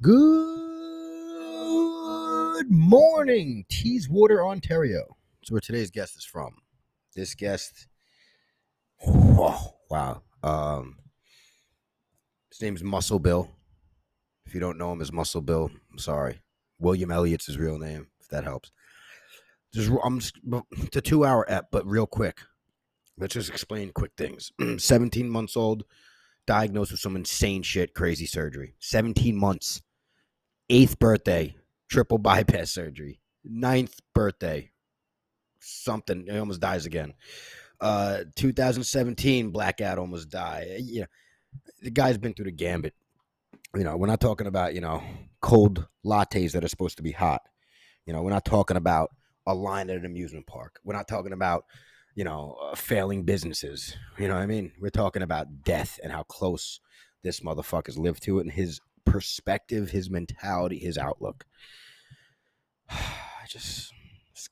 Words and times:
Good 0.00 0.20
morning, 2.70 3.64
Teeswater, 3.68 4.46
Ontario. 4.46 5.16
That's 5.40 5.50
where 5.50 5.60
today's 5.60 5.90
guest 5.90 6.16
is 6.16 6.24
from. 6.24 6.58
This 7.16 7.34
guest, 7.34 7.88
oh, 9.04 9.74
wow. 9.90 10.22
Um, 10.44 10.98
his 12.48 12.62
name's 12.62 12.84
Muscle 12.84 13.18
Bill. 13.18 13.50
If 14.46 14.54
you 14.54 14.60
don't 14.60 14.78
know 14.78 14.92
him 14.92 15.00
as 15.00 15.10
Muscle 15.10 15.40
Bill, 15.40 15.68
I'm 15.90 15.98
sorry. 15.98 16.42
William 16.78 17.10
Elliot's 17.10 17.46
his 17.46 17.58
real 17.58 17.80
name, 17.80 18.06
if 18.20 18.28
that 18.28 18.44
helps. 18.44 18.70
Just, 19.74 19.90
I'm 20.04 20.18
it's 20.18 20.96
a 20.96 21.00
two 21.00 21.24
hour 21.24 21.44
ep, 21.48 21.72
but 21.72 21.84
real 21.84 22.06
quick. 22.06 22.38
Let's 23.18 23.34
just 23.34 23.50
explain 23.50 23.90
quick 23.90 24.12
things. 24.16 24.52
17 24.78 25.28
months 25.28 25.56
old, 25.56 25.82
diagnosed 26.46 26.92
with 26.92 27.00
some 27.00 27.16
insane 27.16 27.64
shit, 27.64 27.94
crazy 27.94 28.26
surgery. 28.26 28.76
17 28.78 29.36
months. 29.36 29.82
Eighth 30.70 30.98
birthday, 30.98 31.56
triple 31.88 32.18
bypass 32.18 32.70
surgery. 32.70 33.20
Ninth 33.44 34.00
birthday, 34.14 34.70
something. 35.60 36.26
He 36.26 36.38
almost 36.38 36.60
dies 36.60 36.86
again. 36.86 37.14
Uh, 37.80 38.24
2017, 38.36 39.50
blackout, 39.50 39.98
almost 39.98 40.30
die. 40.30 40.78
You 40.80 41.02
know, 41.02 41.06
the 41.82 41.90
guy's 41.90 42.18
been 42.18 42.34
through 42.34 42.46
the 42.46 42.52
gambit. 42.52 42.94
You 43.74 43.84
know, 43.84 43.96
we're 43.96 44.06
not 44.06 44.20
talking 44.20 44.46
about 44.46 44.74
you 44.74 44.80
know 44.80 45.02
cold 45.40 45.86
lattes 46.04 46.52
that 46.52 46.64
are 46.64 46.68
supposed 46.68 46.96
to 46.98 47.02
be 47.02 47.12
hot. 47.12 47.42
You 48.06 48.12
know, 48.12 48.22
we're 48.22 48.30
not 48.30 48.44
talking 48.44 48.76
about 48.76 49.10
a 49.46 49.54
line 49.54 49.90
at 49.90 49.96
an 49.96 50.04
amusement 50.04 50.46
park. 50.46 50.80
We're 50.84 50.96
not 50.96 51.08
talking 51.08 51.32
about 51.32 51.64
you 52.14 52.24
know 52.24 52.56
uh, 52.60 52.74
failing 52.74 53.24
businesses. 53.24 53.96
You 54.18 54.28
know 54.28 54.34
what 54.34 54.42
I 54.42 54.46
mean? 54.46 54.72
We're 54.80 54.90
talking 54.90 55.22
about 55.22 55.62
death 55.62 56.00
and 56.02 56.12
how 56.12 56.24
close 56.24 56.80
this 57.22 57.40
motherfucker's 57.40 57.98
lived 57.98 58.22
to 58.24 58.38
it 58.38 58.42
and 58.42 58.52
his 58.52 58.80
perspective, 59.10 59.90
his 59.90 60.10
mentality, 60.10 60.78
his 60.78 60.98
outlook. 60.98 61.46
I 62.90 63.46
just 63.48 63.92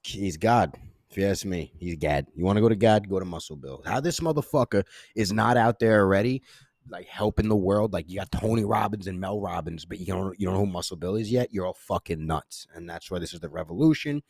he's 0.03 0.37
God. 0.37 0.75
If 1.11 1.17
you 1.17 1.27
ask 1.27 1.45
me, 1.45 1.73
he's 1.79 1.97
God. 1.97 2.27
You 2.35 2.45
want 2.45 2.57
to 2.57 2.61
go 2.61 2.69
to 2.69 2.77
God, 2.77 3.09
go 3.09 3.19
to 3.19 3.25
Muscle 3.25 3.57
Bill. 3.57 3.83
How 3.87 4.01
this 4.01 4.21
motherfucker 4.21 4.85
is 5.15 5.33
not 5.33 5.57
out 5.57 5.79
there 5.79 6.01
already, 6.01 6.43
like 6.91 7.07
helping 7.07 7.49
the 7.49 7.57
world. 7.57 7.93
Like 7.93 8.09
you 8.09 8.19
got 8.19 8.31
Tony 8.31 8.65
Robbins 8.65 9.07
and 9.07 9.21
Mel 9.21 9.41
Robbins, 9.41 9.85
but 9.85 9.99
you 9.99 10.07
don't 10.07 10.39
you 10.39 10.47
don't 10.47 10.55
know 10.55 10.61
who 10.61 10.67
Muscle 10.67 10.97
Bill 10.97 11.17
is 11.17 11.31
yet. 11.31 11.53
You're 11.53 11.67
all 11.67 11.75
fucking 11.75 12.27
nuts, 12.27 12.67
and 12.75 12.89
that's 12.89 13.11
why 13.11 13.19
this 13.19 13.33
is 13.33 13.41
the 13.41 13.49
revolution. 13.49 14.23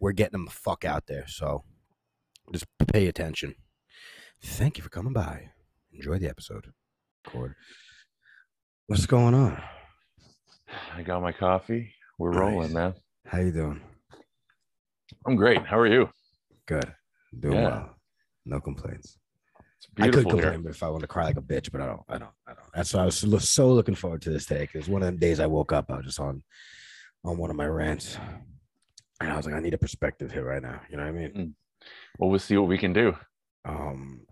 We're 0.00 0.12
getting 0.12 0.32
them 0.32 0.46
the 0.46 0.50
fuck 0.50 0.84
out 0.84 1.06
there. 1.06 1.26
So 1.26 1.64
just 2.52 2.66
pay 2.92 3.06
attention. 3.06 3.54
Thank 4.42 4.76
you 4.76 4.84
for 4.84 4.90
coming 4.90 5.12
by. 5.12 5.50
Enjoy 5.92 6.18
the 6.18 6.28
episode. 6.28 6.72
Cord. 7.24 7.54
What's 8.86 9.06
going 9.06 9.34
on? 9.34 9.60
I 10.94 11.02
got 11.02 11.22
my 11.22 11.32
coffee. 11.32 11.92
We're 12.18 12.30
Nice. 12.30 12.38
rolling, 12.40 12.72
man. 12.72 12.94
How 13.26 13.38
you 13.40 13.52
doing? 13.52 13.80
I'm 15.26 15.36
great. 15.36 15.64
How 15.66 15.78
are 15.78 15.86
you? 15.86 16.08
Good. 16.66 16.94
Doing 17.38 17.54
Yeah. 17.56 17.62
well. 17.68 17.96
No 18.44 18.60
complaints. 18.60 19.18
It's 19.58 19.88
I 19.98 20.04
could 20.10 20.26
complain 20.28 20.62
here. 20.62 20.70
if 20.70 20.82
I 20.82 20.88
want 20.88 21.00
to 21.02 21.08
cry 21.08 21.24
like 21.24 21.36
a 21.36 21.42
bitch, 21.42 21.70
but 21.72 21.80
I 21.80 21.86
don't. 21.86 22.02
I 22.08 22.18
don't. 22.18 22.32
I 22.46 22.54
don't. 22.54 22.72
That's 22.74 22.94
why 22.94 23.02
I 23.02 23.06
was 23.06 23.18
so- 23.18 23.38
so 23.38 23.72
looking 23.72 23.94
forward 23.94 24.22
to 24.22 24.30
this 24.30 24.46
today 24.46 24.62
because 24.62 24.88
one 24.88 25.02
of 25.02 25.06
them 25.06 25.16
days 25.18 25.40
I 25.40 25.46
woke 25.46 25.72
up, 25.72 25.90
I 25.90 25.96
was 25.96 26.06
just 26.06 26.20
on 26.20 26.42
on 27.24 27.38
one 27.38 27.50
of 27.50 27.56
my 27.56 27.66
rants, 27.66 28.16
and 29.20 29.30
I 29.32 29.36
was 29.36 29.46
like, 29.46 29.54
I 29.56 29.60
need 29.60 29.74
a 29.74 29.78
perspective 29.78 30.30
here 30.30 30.44
right 30.44 30.62
now. 30.62 30.80
You 30.88 30.96
know 30.96 31.02
what 31.02 31.08
I 31.08 31.12
mean? 31.12 31.56
Well, 32.18 32.30
we'll 32.30 32.38
see 32.38 32.56
what 32.56 32.68
we 32.68 32.78
can 32.78 32.92
do. 32.92 33.16
Um, 33.64 34.26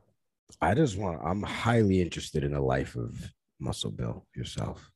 I 0.60 0.74
just 0.74 0.96
want. 0.96 1.20
I'm 1.24 1.42
highly 1.42 2.00
interested 2.00 2.44
in 2.44 2.52
the 2.52 2.60
life 2.60 2.94
of 2.94 3.20
Muscle 3.60 3.90
Bill 3.90 4.26
yourself. 4.34 4.90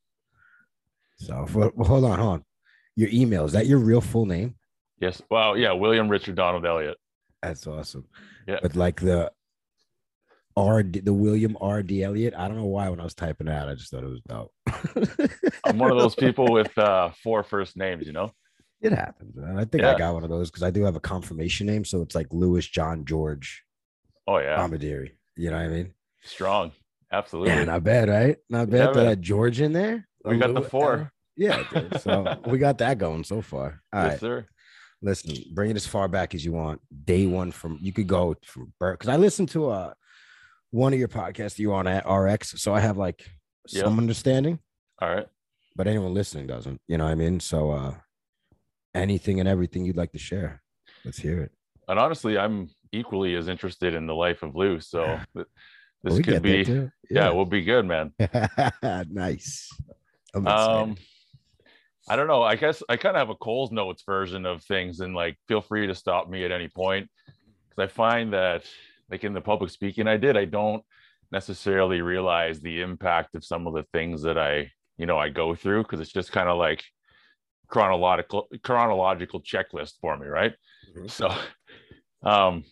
So, 1.17 1.47
for, 1.47 1.73
well, 1.75 1.89
hold 1.89 2.05
on, 2.05 2.19
hold 2.19 2.33
on. 2.35 2.45
Your 2.97 3.09
email 3.13 3.45
is 3.45 3.53
that 3.53 3.67
your 3.67 3.79
real 3.79 4.01
full 4.01 4.27
name? 4.27 4.55
Yes. 5.01 5.23
Well, 5.31 5.57
yeah. 5.57 5.73
William 5.73 6.09
Richard 6.09 6.35
Donald 6.35 6.67
Elliot. 6.67 6.97
That's 7.43 7.67
awesome. 7.67 8.07
Yeah. 8.47 8.59
But 8.61 8.75
like 8.75 9.01
the 9.01 9.31
R, 10.57 10.83
the 10.83 11.15
William 11.15 11.57
R. 11.61 11.83
D. 11.83 12.03
Elliot. 12.03 12.35
I 12.37 12.49
don't 12.49 12.57
know 12.57 12.67
why 12.67 12.89
when 12.89 13.01
I 13.01 13.05
was 13.05 13.15
typing 13.15 13.47
it 13.47 13.53
out, 13.53 13.69
I 13.69 13.75
just 13.75 13.91
thought 13.91 14.03
it 14.03 14.07
was 14.07 14.23
dope. 14.23 14.53
I'm 15.65 15.79
one 15.79 15.93
of 15.93 15.99
those 15.99 16.17
people 16.17 16.51
with 16.51 16.77
uh, 16.77 17.11
four 17.23 17.45
first 17.45 17.77
names. 17.77 18.07
You 18.07 18.13
know. 18.13 18.33
It 18.81 18.93
happens. 18.93 19.35
man. 19.37 19.59
I 19.59 19.65
think 19.65 19.83
I 19.85 19.97
got 19.99 20.15
one 20.15 20.23
of 20.25 20.31
those 20.31 20.51
because 20.51 20.63
I 20.63 20.71
do 20.71 20.85
have 20.85 20.95
a 20.97 21.01
confirmation 21.01 21.67
name, 21.67 21.85
so 21.85 22.01
it's 22.01 22.15
like 22.15 22.29
Lewis 22.31 22.67
John 22.67 23.05
George 23.05 23.65
Oh 24.29 24.39
yeah. 24.39 24.59
Bombardieri. 24.59 25.13
You 25.37 25.51
know 25.51 25.57
what 25.57 25.65
I 25.65 25.69
mean? 25.69 25.95
Strong. 26.23 26.73
Absolutely. 27.13 27.55
Yeah, 27.55 27.65
not 27.65 27.85
bad, 27.85 28.09
right? 28.09 28.37
Not 28.51 28.69
bad. 28.71 28.95
Yeah, 28.95 29.03
that 29.05 29.21
George 29.21 29.61
in 29.61 29.73
there. 29.73 30.07
we 30.25 30.37
got 30.39 30.55
the 30.55 30.63
four. 30.63 31.11
Yeah, 31.37 31.63
dude. 31.73 32.01
so 32.01 32.39
we 32.47 32.59
got 32.59 32.79
that 32.79 32.99
going 32.99 33.25
so 33.25 33.41
far. 33.41 33.81
All 33.93 34.03
yes, 34.03 34.11
right, 34.13 34.21
sir. 34.21 34.47
listen, 35.01 35.37
bring 35.55 35.71
it 35.71 35.77
as 35.77 35.87
far 35.87 36.09
back 36.09 36.35
as 36.35 36.45
you 36.45 36.53
want. 36.53 36.81
Day 37.05 37.27
one 37.27 37.51
from 37.53 37.79
you 37.81 37.93
could 37.93 38.07
go 38.09 38.35
from 38.45 38.73
birth 38.79 38.99
because 38.99 39.09
I 39.13 39.17
listened 39.17 39.49
to 39.51 39.71
uh 39.71 39.93
one 40.71 40.93
of 40.93 40.99
your 40.99 41.09
podcasts 41.09 41.59
you 41.59 41.69
were 41.71 41.77
on 41.77 41.87
at 41.87 42.07
RX, 42.11 42.61
so 42.61 42.75
I 42.75 42.81
have 42.81 42.99
like 42.99 43.25
Yeah. 43.71 43.85
some 43.85 43.99
understanding, 43.99 44.59
All 45.01 45.09
right. 45.15 45.27
but 45.77 45.87
anyone 45.87 46.13
listening 46.13 46.47
doesn't. 46.47 46.81
You 46.89 46.99
know 46.99 47.05
what 47.05 47.11
I 47.13 47.15
mean? 47.15 47.41
So 47.41 47.71
uh 47.71 47.95
anything 48.95 49.41
and 49.41 49.49
everything 49.49 49.85
you'd 49.87 49.97
like 49.97 50.13
to 50.13 50.19
share, 50.19 50.63
let's 51.05 51.19
hear 51.19 51.41
it. 51.41 51.53
And 51.89 51.99
honestly, 51.99 52.37
I'm 52.37 52.69
equally 52.93 53.35
as 53.37 53.49
interested 53.49 53.95
in 53.95 54.07
the 54.07 54.15
life 54.15 54.43
of 54.43 54.55
Lou. 54.57 54.81
So 54.81 55.21
this 56.03 56.13
Well, 56.13 56.17
we 56.19 56.23
could 56.23 56.43
be. 56.43 56.65
too. 56.65 56.91
Yeah. 57.11 57.31
we'll 57.31 57.45
be 57.45 57.63
good, 57.63 57.87
man. 57.87 58.13
nice. 59.11 59.71
Um, 60.35 60.97
I 62.09 62.17
don't 62.17 62.27
know. 62.27 62.43
I 62.43 62.57
guess 62.57 62.83
I 62.89 62.97
kind 62.97 63.17
of 63.17 63.21
have 63.21 63.31
a 63.31 63.35
Coles 63.35 63.71
Notes 63.71 64.03
version 64.05 64.47
of 64.47 64.63
things, 64.63 65.01
and 65.01 65.15
like, 65.15 65.37
feel 65.49 65.61
free 65.61 65.87
to 65.87 65.95
stop 65.95 66.29
me 66.29 66.45
at 66.45 66.53
any 66.53 66.69
point 66.69 67.09
because 67.69 67.91
I 67.91 67.93
find 67.93 68.33
that, 68.33 68.65
like, 69.11 69.25
in 69.25 69.33
the 69.35 69.41
public 69.41 69.71
speaking 69.71 70.07
I 70.07 70.17
did, 70.17 70.37
I 70.37 70.45
don't 70.45 70.83
necessarily 71.31 72.01
realize 72.01 72.61
the 72.61 72.81
impact 72.81 73.35
of 73.35 73.45
some 73.45 73.67
of 73.67 73.75
the 73.75 73.85
things 73.93 74.23
that 74.23 74.39
I, 74.39 74.71
you 74.97 75.07
know, 75.07 75.19
I 75.19 75.29
go 75.29 75.55
through 75.55 75.83
because 75.83 76.01
it's 76.01 76.13
just 76.13 76.33
kind 76.33 76.49
of 76.49 76.57
like 76.59 76.83
chronological 77.69 78.49
chronological 78.63 79.43
checklist 79.43 79.95
for 80.01 80.17
me, 80.17 80.27
right? 80.27 80.55
Mhm. 80.97 81.11
So, 81.11 81.31
um, 82.23 82.65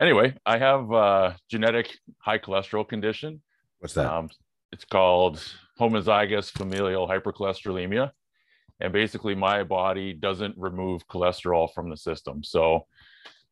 anyway, 0.00 0.34
I 0.44 0.58
have 0.58 0.90
a 0.90 1.36
genetic 1.48 1.96
high 2.18 2.38
cholesterol 2.38 2.88
condition. 2.88 3.42
What's 3.78 3.94
that? 3.94 4.12
Um, 4.12 4.28
it's 4.72 4.84
called 4.84 5.42
homozygous 5.78 6.50
familial 6.50 7.08
hypercholesterolemia. 7.08 8.10
And 8.80 8.92
basically, 8.92 9.34
my 9.34 9.62
body 9.62 10.14
doesn't 10.14 10.54
remove 10.56 11.06
cholesterol 11.06 11.72
from 11.74 11.90
the 11.90 11.96
system. 11.96 12.42
So 12.42 12.86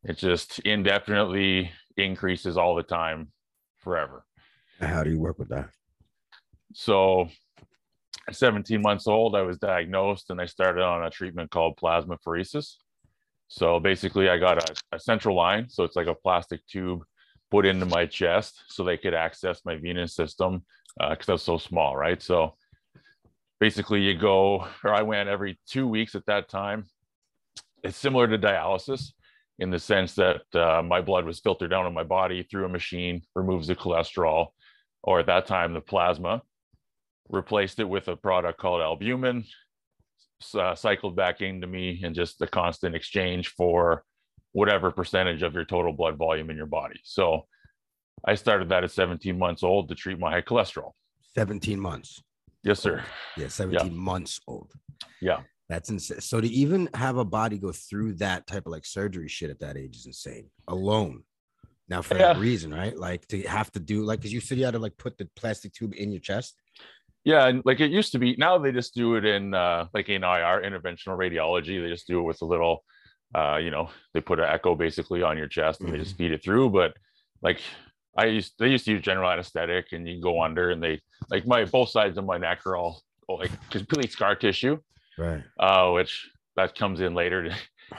it 0.03 0.17
just 0.17 0.59
indefinitely 0.59 1.71
increases 1.97 2.57
all 2.57 2.75
the 2.75 2.83
time 2.83 3.31
forever. 3.77 4.25
How 4.79 5.03
do 5.03 5.11
you 5.11 5.19
work 5.19 5.37
with 5.37 5.49
that? 5.49 5.69
So 6.73 7.29
at 8.27 8.35
17 8.35 8.81
months 8.81 9.07
old, 9.07 9.35
I 9.35 9.41
was 9.41 9.57
diagnosed 9.57 10.29
and 10.29 10.39
I 10.39 10.45
started 10.45 10.83
on 10.83 11.03
a 11.03 11.09
treatment 11.09 11.51
called 11.51 11.77
plasmapheresis. 11.77 12.75
So 13.49 13.79
basically, 13.79 14.29
I 14.29 14.37
got 14.37 14.69
a, 14.69 14.95
a 14.95 14.99
central 14.99 15.35
line. 15.35 15.67
So 15.69 15.83
it's 15.83 15.95
like 15.95 16.07
a 16.07 16.15
plastic 16.15 16.65
tube 16.67 17.01
put 17.51 17.65
into 17.65 17.85
my 17.85 18.05
chest 18.05 18.61
so 18.67 18.83
they 18.83 18.97
could 18.97 19.15
access 19.15 19.61
my 19.65 19.75
venous 19.75 20.15
system 20.15 20.63
because 21.09 21.29
I 21.29 21.33
was 21.33 21.43
so 21.43 21.57
small, 21.57 21.97
right? 21.97 22.21
So 22.21 22.55
basically, 23.59 24.01
you 24.01 24.17
go, 24.17 24.67
or 24.83 24.93
I 24.93 25.01
went 25.01 25.29
every 25.29 25.59
two 25.67 25.87
weeks 25.87 26.15
at 26.15 26.25
that 26.27 26.47
time. 26.47 26.85
It's 27.83 27.97
similar 27.97 28.27
to 28.27 28.37
dialysis 28.37 29.13
in 29.57 29.71
the 29.71 29.79
sense 29.79 30.15
that 30.15 30.41
uh, 30.53 30.83
my 30.83 31.01
blood 31.01 31.25
was 31.25 31.39
filtered 31.39 31.71
down 31.71 31.87
in 31.87 31.93
my 31.93 32.03
body 32.03 32.43
through 32.43 32.65
a 32.65 32.69
machine, 32.69 33.21
removes 33.35 33.67
the 33.67 33.75
cholesterol, 33.75 34.47
or 35.01 35.19
at 35.19 35.25
that 35.25 35.47
time, 35.47 35.73
the 35.73 35.81
plasma, 35.81 36.41
replaced 37.29 37.79
it 37.79 37.89
with 37.89 38.07
a 38.09 38.15
product 38.15 38.59
called 38.59 38.81
albumin, 38.81 39.43
uh, 40.55 40.75
cycled 40.75 41.15
back 41.15 41.41
into 41.41 41.67
me, 41.67 42.01
and 42.03 42.15
just 42.15 42.41
a 42.41 42.47
constant 42.47 42.95
exchange 42.95 43.49
for 43.49 44.03
whatever 44.51 44.91
percentage 44.91 45.43
of 45.43 45.53
your 45.53 45.65
total 45.65 45.93
blood 45.93 46.17
volume 46.17 46.49
in 46.49 46.57
your 46.57 46.65
body. 46.65 46.99
So 47.03 47.45
I 48.25 48.35
started 48.35 48.69
that 48.69 48.83
at 48.83 48.91
17 48.91 49.37
months 49.37 49.63
old 49.63 49.89
to 49.89 49.95
treat 49.95 50.19
my 50.19 50.31
high 50.31 50.41
cholesterol. 50.41 50.91
17 51.35 51.79
months. 51.79 52.21
Yes, 52.63 52.79
sir. 52.79 53.03
Yeah, 53.37 53.47
17 53.47 53.95
months 53.95 54.39
old. 54.47 54.73
Yeah. 55.21 55.41
That's 55.69 55.89
insane. 55.89 56.19
So 56.19 56.41
to 56.41 56.47
even 56.47 56.89
have 56.95 57.17
a 57.17 57.25
body 57.25 57.57
go 57.59 57.71
through 57.71 58.13
that 58.15 58.47
type 58.47 58.65
of 58.65 58.71
like 58.71 58.85
surgery 58.85 59.27
shit 59.27 59.51
at 59.51 59.59
that 59.59 59.77
age 59.77 59.95
is 59.95 60.07
insane. 60.07 60.49
Alone. 60.67 61.23
Now 61.87 62.01
for 62.01 62.15
that 62.15 62.37
reason, 62.37 62.73
right? 62.73 62.95
Like 62.95 63.27
to 63.27 63.41
have 63.43 63.71
to 63.71 63.79
do 63.79 64.03
like 64.03 64.19
because 64.19 64.33
you 64.33 64.41
said 64.41 64.57
you 64.57 64.65
had 64.65 64.73
to 64.73 64.79
like 64.79 64.97
put 64.97 65.17
the 65.17 65.27
plastic 65.35 65.73
tube 65.73 65.93
in 65.95 66.11
your 66.11 66.21
chest. 66.21 66.55
Yeah, 67.25 67.47
and 67.47 67.61
like 67.65 67.79
it 67.79 67.91
used 67.91 68.11
to 68.13 68.19
be. 68.19 68.35
Now 68.37 68.57
they 68.57 68.71
just 68.71 68.93
do 68.95 69.15
it 69.15 69.25
in 69.25 69.53
uh, 69.53 69.87
like 69.93 70.09
in 70.09 70.23
IR, 70.23 70.61
interventional 70.63 71.17
radiology. 71.17 71.81
They 71.81 71.89
just 71.89 72.07
do 72.07 72.19
it 72.19 72.23
with 72.23 72.41
a 72.41 72.45
little, 72.45 72.83
uh, 73.35 73.57
you 73.57 73.71
know, 73.71 73.89
they 74.13 74.21
put 74.21 74.39
an 74.39 74.45
echo 74.45 74.73
basically 74.75 75.21
on 75.21 75.37
your 75.37 75.47
chest 75.47 75.81
and 75.81 75.91
they 75.93 75.97
just 75.97 76.17
feed 76.17 76.31
it 76.31 76.41
through. 76.43 76.69
But 76.69 76.93
like 77.41 77.59
I 78.17 78.25
used, 78.25 78.53
they 78.57 78.69
used 78.69 78.85
to 78.85 78.91
use 78.91 79.01
general 79.01 79.29
anesthetic, 79.29 79.87
and 79.91 80.07
you 80.07 80.21
go 80.21 80.41
under, 80.41 80.71
and 80.71 80.81
they 80.81 81.01
like 81.29 81.45
my 81.45 81.65
both 81.65 81.89
sides 81.89 82.17
of 82.17 82.25
my 82.25 82.37
neck 82.37 82.65
are 82.65 82.77
all 82.77 83.03
like 83.27 83.51
complete 83.69 84.11
scar 84.11 84.35
tissue, 84.35 84.77
Right. 85.17 85.43
uh, 85.59 85.91
which 85.91 86.29
that 86.55 86.73
comes 86.75 86.99
in 87.01 87.13
later 87.13 87.53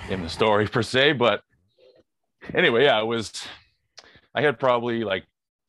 in 0.09 0.23
the 0.23 0.29
story 0.29 0.67
per 0.67 0.83
se. 0.83 1.13
But 1.13 1.43
anyway, 2.55 2.85
yeah, 2.85 3.01
it 3.01 3.07
was. 3.07 3.33
I 4.35 4.41
had 4.43 4.59
probably 4.59 5.05
like 5.05 5.25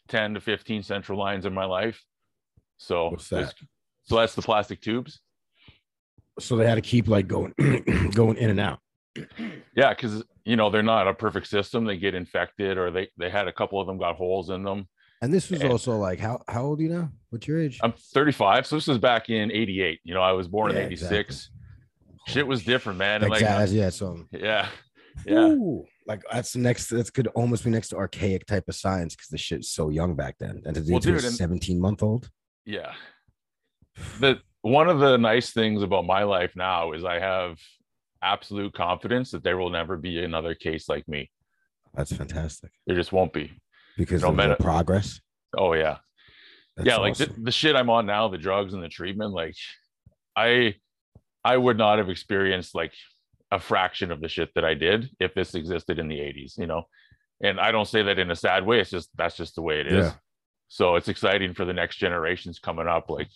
ten 0.08 0.36
to 0.36 0.42
fifteen 0.42 0.84
central 0.84 1.20
lines 1.20 1.46
in 1.46 1.54
my 1.54 1.66
life. 1.66 2.02
So 2.82 3.10
What's 3.10 3.30
that? 3.30 3.54
so 4.04 4.16
that's 4.18 4.34
the 4.34 4.42
plastic 4.42 4.82
tubes. 4.82 5.22
So 6.40 6.56
they 6.56 6.66
had 6.68 6.76
to 6.76 6.82
keep 6.82 7.08
like 7.08 7.28
going, 7.28 7.54
going 8.16 8.38
in 8.38 8.50
and 8.50 8.60
out. 8.60 8.80
Yeah, 9.76 9.90
because 9.90 10.24
you 10.46 10.56
know 10.56 10.72
they're 10.72 10.82
not 10.82 11.08
a 11.08 11.14
perfect 11.14 11.46
system. 11.48 11.86
They 11.86 11.98
get 11.98 12.16
infected, 12.16 12.78
or 12.80 12.90
they 12.90 13.10
they 13.18 13.30
had 13.30 13.48
a 13.48 13.54
couple 13.54 13.80
of 13.80 13.86
them 13.86 14.00
got 14.00 14.16
holes 14.16 14.50
in 14.50 14.64
them. 14.64 14.88
And 15.22 15.32
this 15.32 15.52
was 15.52 15.62
And- 15.62 15.72
also 15.72 15.96
like, 15.98 16.20
how 16.20 16.42
how 16.48 16.64
old 16.64 16.80
are 16.80 16.84
you 16.84 16.90
now? 16.90 17.12
What's 17.30 17.48
your 17.48 17.62
age? 17.62 17.80
I'm 17.84 17.92
35, 17.94 18.66
so 18.66 18.76
this 18.78 18.88
was 18.88 18.98
back 18.98 19.30
in 19.30 19.52
'88. 19.52 20.00
You 20.04 20.16
know, 20.16 20.22
I 20.22 20.32
was 20.32 20.48
born 20.48 20.72
Yeah, 20.72 20.80
in 20.80 20.86
'86. 20.88 21.52
Shit 22.28 22.48
was 22.48 22.64
different, 22.64 22.98
man. 22.98 23.22
And 23.22 23.30
like, 23.30 23.42
Exactly. 23.42 23.78
yeah. 23.78 23.90
So 23.90 24.26
yeah, 24.32 24.70
yeah, 25.28 25.50
Ooh, 25.50 25.86
like 26.08 26.24
that's 26.32 26.56
next. 26.56 26.88
That 26.90 27.14
could 27.14 27.28
almost 27.28 27.64
be 27.66 27.70
next 27.70 27.90
to 27.90 27.98
archaic 27.98 28.46
type 28.48 28.64
of 28.70 28.76
science 28.76 29.16
because 29.16 29.30
the 29.30 29.38
shit's 29.38 29.70
so 29.70 29.90
young 29.90 30.16
back 30.16 30.38
then. 30.40 30.62
And 30.66 30.74
to 30.76 30.82
do 30.82 30.94
Well, 30.94 31.00
it 31.00 31.04
to 31.04 31.16
a 31.16 31.20
17 31.20 31.80
month 31.80 32.02
old. 32.02 32.30
Yeah. 32.66 32.94
The 34.20 34.40
one 34.62 34.90
of 34.90 35.00
the 35.00 35.18
nice 35.18 35.52
things 35.52 35.82
about 35.84 36.06
my 36.06 36.24
life 36.24 36.52
now 36.56 36.92
is 36.94 37.04
I 37.04 37.20
have 37.20 37.58
absolute 38.22 38.74
confidence 38.74 39.32
that 39.32 39.44
there 39.44 39.58
will 39.58 39.72
never 39.72 39.98
be 39.98 40.24
another 40.24 40.54
case 40.54 40.88
like 40.88 41.08
me. 41.08 41.30
That's 41.96 42.16
fantastic 42.16 42.72
There 42.88 42.96
just 42.96 43.12
won't 43.12 43.34
be. 43.34 43.52
because 43.98 44.22
No 44.22 44.30
of 44.30 44.36
the 44.36 44.38
matter- 44.44 44.56
progress. 44.56 45.20
Oh 45.58 45.74
yeah, 45.74 45.98
That's 46.78 46.88
yeah. 46.88 46.98
Like 46.98 47.18
the, 47.18 47.34
the 47.38 47.52
shit 47.52 47.76
I'm 47.76 47.90
on 47.90 48.06
now, 48.06 48.28
the 48.30 48.38
drugs 48.38 48.74
and 48.74 48.82
the 48.82 48.88
treatment. 48.88 49.34
Like, 49.34 49.56
I, 50.38 50.76
I 51.44 51.58
would 51.58 51.78
not 51.78 51.98
have 51.98 52.10
experienced 52.10 52.74
like 52.74 52.94
a 53.52 53.60
fraction 53.60 54.12
of 54.12 54.22
the 54.22 54.30
shit 54.30 54.50
that 54.56 54.64
I 54.64 54.76
did 54.76 55.10
if 55.20 55.34
this 55.34 55.54
existed 55.56 56.00
in 56.00 56.08
the 56.08 56.16
80s. 56.20 56.58
You 56.58 56.68
know, 56.68 56.84
and 57.44 57.60
I 57.60 57.72
don't 57.74 57.88
say 57.88 58.04
that 58.04 58.18
in 58.20 58.32
a 58.32 58.36
sad 58.36 58.66
way. 58.66 58.80
It's 58.80 58.92
just 58.92 59.10
that's 59.18 59.36
just 59.36 59.56
the 59.56 59.62
way 59.62 59.82
it 59.82 59.88
is. 59.88 60.06
Yeah. 60.06 60.14
So 60.74 60.96
it's 60.96 61.10
exciting 61.10 61.54
for 61.54 61.66
the 61.66 61.74
next 61.74 61.98
generations 61.98 62.58
coming 62.58 62.88
up. 62.88 63.10
Like, 63.10 63.28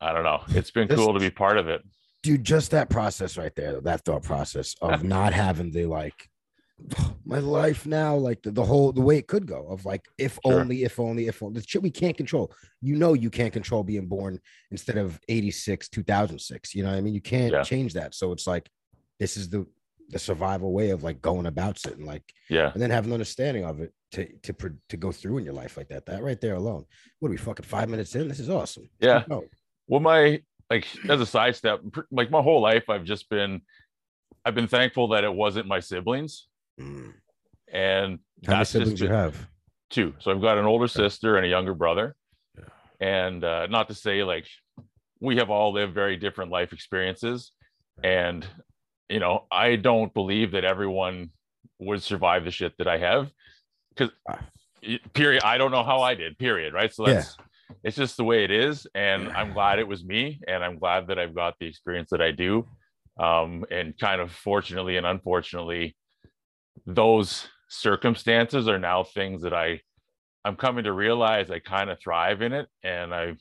I 0.00 0.12
don't 0.12 0.22
know. 0.22 0.42
It's 0.50 0.70
been 0.70 0.86
cool 0.86 1.12
to 1.12 1.18
be 1.18 1.28
part 1.28 1.58
of 1.58 1.66
it. 1.68 1.82
dude 2.22 2.44
just 2.44 2.70
that 2.70 2.88
process 2.88 3.36
right 3.36 3.54
there 3.56 3.80
that 3.80 4.04
thought 4.04 4.22
process 4.22 4.76
of 4.80 5.02
not 5.16 5.32
having 5.32 5.72
the 5.72 5.86
like 5.86 6.28
my 7.24 7.40
life 7.40 7.84
now 7.84 8.14
like 8.14 8.40
the, 8.42 8.50
the 8.52 8.64
whole 8.64 8.92
the 8.92 9.00
way 9.00 9.16
it 9.18 9.26
could 9.26 9.44
go 9.44 9.66
of 9.68 9.84
like 9.84 10.04
if 10.18 10.38
Sure. 10.46 10.60
only 10.60 10.84
if 10.84 11.00
only 11.00 11.26
if 11.26 11.42
only 11.42 11.60
the 11.60 11.66
shit 11.66 11.82
we 11.82 11.90
can't 11.90 12.16
control 12.16 12.52
you 12.80 12.94
know 12.94 13.12
you 13.14 13.28
can't 13.28 13.52
control 13.52 13.82
being 13.82 14.06
born 14.06 14.38
instead 14.70 14.98
of 14.98 15.18
86 15.28 15.88
2006 15.88 16.74
you 16.76 16.82
know 16.84 16.90
what 16.90 16.96
i 16.98 17.00
mean 17.00 17.12
you 17.14 17.20
can't 17.20 17.52
Yeah. 17.52 17.62
change 17.62 17.92
that 17.94 18.14
so 18.14 18.30
it's 18.32 18.46
like 18.46 18.70
this 19.18 19.36
is 19.36 19.48
the 19.50 19.66
the 20.10 20.18
survival 20.18 20.72
way 20.72 20.90
of 20.90 21.02
like 21.02 21.20
going 21.20 21.46
about 21.46 21.76
it 21.86 21.96
and 21.98 22.06
like 22.06 22.26
Yeah. 22.48 22.70
and 22.72 22.80
then 22.82 22.90
have 22.90 23.06
an 23.06 23.12
understanding 23.12 23.64
of 23.64 23.80
it 23.80 23.92
to 24.12 24.26
to 24.42 24.54
to 24.88 24.96
go 24.96 25.12
through 25.12 25.38
in 25.38 25.44
your 25.44 25.54
life 25.54 25.76
like 25.76 25.88
that 25.88 26.06
that 26.06 26.22
right 26.22 26.40
there 26.40 26.54
alone. 26.54 26.84
What 27.20 27.28
are 27.28 27.32
we 27.32 27.36
fucking 27.36 27.66
five 27.66 27.88
minutes 27.88 28.14
in? 28.14 28.28
This 28.28 28.40
is 28.40 28.50
awesome. 28.50 28.88
Yeah. 29.00 29.24
well 29.88 30.00
my 30.00 30.42
like 30.68 30.86
as 31.08 31.20
a 31.20 31.26
sidestep 31.26 31.80
pr- 31.92 32.00
like 32.10 32.30
my 32.30 32.40
whole 32.40 32.60
life 32.60 32.88
i've 32.88 33.02
just 33.02 33.28
been 33.28 33.60
i've 34.44 34.54
been 34.54 34.68
thankful 34.68 35.08
that 35.08 35.24
it 35.24 35.32
wasn't 35.32 35.66
my 35.66 35.80
siblings. 35.80 36.48
Mm. 36.80 37.12
and 37.72 38.18
how 38.46 38.52
many 38.54 38.64
siblings 38.64 39.00
you 39.00 39.08
have? 39.08 39.48
Two. 39.90 40.14
So 40.18 40.30
i've 40.30 40.40
got 40.40 40.58
an 40.58 40.64
older 40.64 40.88
sister 40.88 41.36
and 41.36 41.46
a 41.46 41.48
younger 41.48 41.74
brother. 41.74 42.16
Yeah. 42.56 42.64
and 43.00 43.44
uh 43.44 43.66
not 43.66 43.88
to 43.88 43.94
say 43.94 44.22
like 44.24 44.46
we 45.20 45.36
have 45.36 45.50
all 45.50 45.72
lived 45.72 45.94
very 45.94 46.16
different 46.16 46.50
life 46.50 46.72
experiences. 46.72 47.52
And 48.02 48.46
you 49.10 49.18
know 49.20 49.46
i 49.50 49.76
don't 49.76 50.14
believe 50.14 50.52
that 50.52 50.64
everyone 50.64 51.30
would 51.78 52.02
survive 52.02 52.44
the 52.44 52.50
shit 52.50 52.72
that 52.78 52.86
i 52.86 52.96
have 52.96 53.30
because 54.00 54.14
Ah. 54.28 54.38
period 55.12 55.42
i 55.44 55.58
don't 55.58 55.70
know 55.70 55.82
how 55.84 56.00
i 56.00 56.14
did 56.14 56.38
period 56.38 56.72
right 56.72 56.92
so 56.94 57.06
Yeah. 57.06 57.14
that's 57.14 57.36
it's 57.84 57.96
just 57.96 58.16
the 58.16 58.24
way 58.24 58.44
it 58.44 58.50
is 58.50 58.86
and 58.94 59.28
i'm 59.32 59.52
glad 59.52 59.78
it 59.78 59.86
was 59.86 60.02
me 60.04 60.40
and 60.48 60.64
i'm 60.64 60.78
glad 60.78 61.06
that 61.08 61.18
i've 61.18 61.34
got 61.34 61.54
the 61.60 61.66
experience 61.66 62.10
that 62.10 62.22
i 62.22 62.30
do 62.30 62.66
um 63.18 63.64
and 63.70 63.96
kind 63.98 64.20
of 64.20 64.32
fortunately 64.32 64.96
and 64.96 65.06
unfortunately 65.06 65.94
those 66.86 67.48
circumstances 67.68 68.68
are 68.68 68.78
now 68.78 69.02
things 69.04 69.42
that 69.42 69.52
i 69.52 69.80
i'm 70.44 70.56
coming 70.56 70.84
to 70.84 70.92
realize 70.92 71.50
i 71.50 71.58
kind 71.58 71.90
of 71.90 72.00
thrive 72.00 72.40
in 72.42 72.52
it 72.54 72.66
and 72.82 73.14
i 73.14 73.36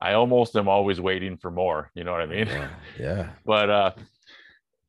i 0.00 0.12
almost 0.14 0.54
am 0.56 0.68
always 0.68 1.00
waiting 1.00 1.36
for 1.36 1.50
more 1.50 1.90
you 1.94 2.04
know 2.04 2.12
what 2.12 2.22
i 2.22 2.26
mean 2.26 2.46
yeah, 2.46 2.68
yeah. 2.98 3.28
but 3.44 3.68
uh 3.68 3.90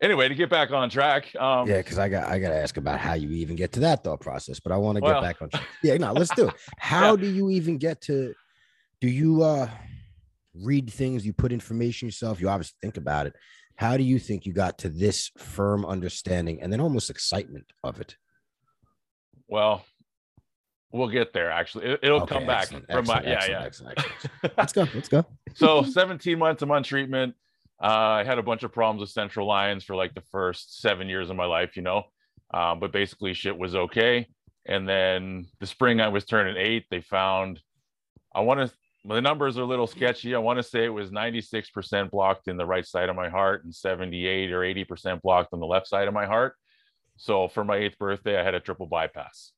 anyway 0.02 0.28
to 0.30 0.36
get 0.36 0.50
back 0.50 0.72
on 0.72 0.90
track 0.90 1.34
um 1.40 1.68
Yeah, 1.68 1.78
because 1.78 1.98
I 2.00 2.10
got 2.10 2.26
I 2.28 2.40
got 2.40 2.50
to 2.50 2.56
ask 2.58 2.78
about 2.78 3.00
how 3.00 3.14
you 3.14 3.30
even 3.32 3.56
get 3.56 3.72
to 3.74 3.80
that 3.82 4.04
thought 4.04 4.20
process, 4.20 4.60
but 4.60 4.72
I 4.72 4.78
want 4.78 4.96
to 4.98 5.02
get 5.02 5.08
Well- 5.12 5.22
back 5.22 5.42
on. 5.42 5.50
track. 5.50 5.64
Yeah, 5.84 5.98
no, 5.98 6.14
let's 6.14 6.34
do 6.36 6.48
it. 6.50 6.56
How 6.78 7.16
do 7.16 7.30
you 7.30 7.50
even 7.50 7.78
get 7.78 8.02
to? 8.02 8.34
Do 9.00 9.08
you 9.10 9.44
uh 9.44 9.70
read 10.54 10.90
things? 10.92 11.26
You 11.26 11.34
put 11.34 11.52
information 11.52 12.08
yourself. 12.08 12.42
You 12.42 12.50
obviously 12.50 12.76
think 12.82 12.98
about 12.98 13.26
it. 13.28 13.34
How 13.76 13.98
do 13.98 14.04
you 14.04 14.20
think 14.20 14.46
you 14.46 14.54
got 14.54 14.78
to 14.80 14.90
this 14.90 15.32
firm 15.38 15.86
understanding 15.86 16.62
and 16.62 16.72
then 16.72 16.80
almost 16.82 17.10
excitement 17.10 17.66
of 17.84 18.00
it? 18.02 18.16
well 19.48 19.84
we'll 20.94 21.10
get 21.10 21.34
there 21.34 21.52
actually 21.52 21.86
it, 21.86 22.00
will 22.04 22.22
Okay, 22.22 22.36
come 22.36 22.46
back 22.46 22.64
excellent, 22.64 22.86
from 22.92 23.06
my 23.06 23.18
excellent, 23.18 23.28
yeah 23.28 23.64
excellent, 23.66 23.98
yeah 23.98 24.04
excellent, 24.06 24.28
excellent. 24.44 24.58
Let's 24.58 24.74
go. 24.74 24.88
Let's 24.96 25.10
go. 25.10 25.26
so 25.56 25.84
17 25.84 26.38
months 26.40 26.62
I'm 26.62 26.72
on 26.72 26.84
treatment. 26.84 27.34
Uh, 27.82 28.20
I 28.20 28.24
had 28.24 28.38
a 28.38 28.44
bunch 28.44 28.64
of 28.64 28.72
problems 28.72 29.02
with 29.02 29.10
central 29.10 29.48
lines 29.48 29.84
for 29.84 29.96
like 29.96 30.14
the 30.14 30.24
first 30.32 30.82
seven 30.82 31.10
years 31.10 31.30
of 31.30 31.36
my 31.36 31.46
life, 31.46 31.76
you 31.76 31.82
know. 31.82 32.04
Um, 32.54 32.80
but 32.80 32.92
basically, 32.92 33.34
shit 33.34 33.58
was 33.58 33.76
okay. 33.76 34.28
And 34.68 34.88
then 34.88 35.48
the 35.60 35.66
spring 35.66 36.00
I 36.00 36.10
was 36.10 36.26
turning 36.26 36.58
eight, 36.58 36.86
they 36.92 37.02
found. 37.02 37.60
I 38.34 38.42
want 38.42 38.60
to. 38.60 38.76
The 39.04 39.20
numbers 39.20 39.58
are 39.58 39.64
a 39.64 39.66
little 39.66 39.88
sketchy. 39.88 40.36
I 40.36 40.38
want 40.38 40.58
to 40.58 40.64
say 40.64 40.86
it 40.86 40.90
was 40.90 41.10
96% 41.10 42.12
blocked 42.12 42.48
in 42.48 42.56
the 42.56 42.68
right 42.68 42.86
side 42.86 43.10
of 43.10 43.16
my 43.16 43.30
heart 43.30 43.64
and 43.64 43.74
78 43.74 44.52
or 44.52 44.60
80% 44.60 45.24
blocked 45.24 45.54
on 45.54 45.60
the 45.60 45.66
left 45.66 45.88
side 45.88 46.08
of 46.08 46.14
my 46.14 46.28
heart. 46.28 46.54
So 47.18 47.48
for 47.48 47.64
my 47.64 47.78
eighth 47.78 47.98
birthday, 47.98 48.40
I 48.40 48.44
had 48.44 48.54
a 48.54 48.60
triple 48.60 48.86
bypass. 48.86 49.54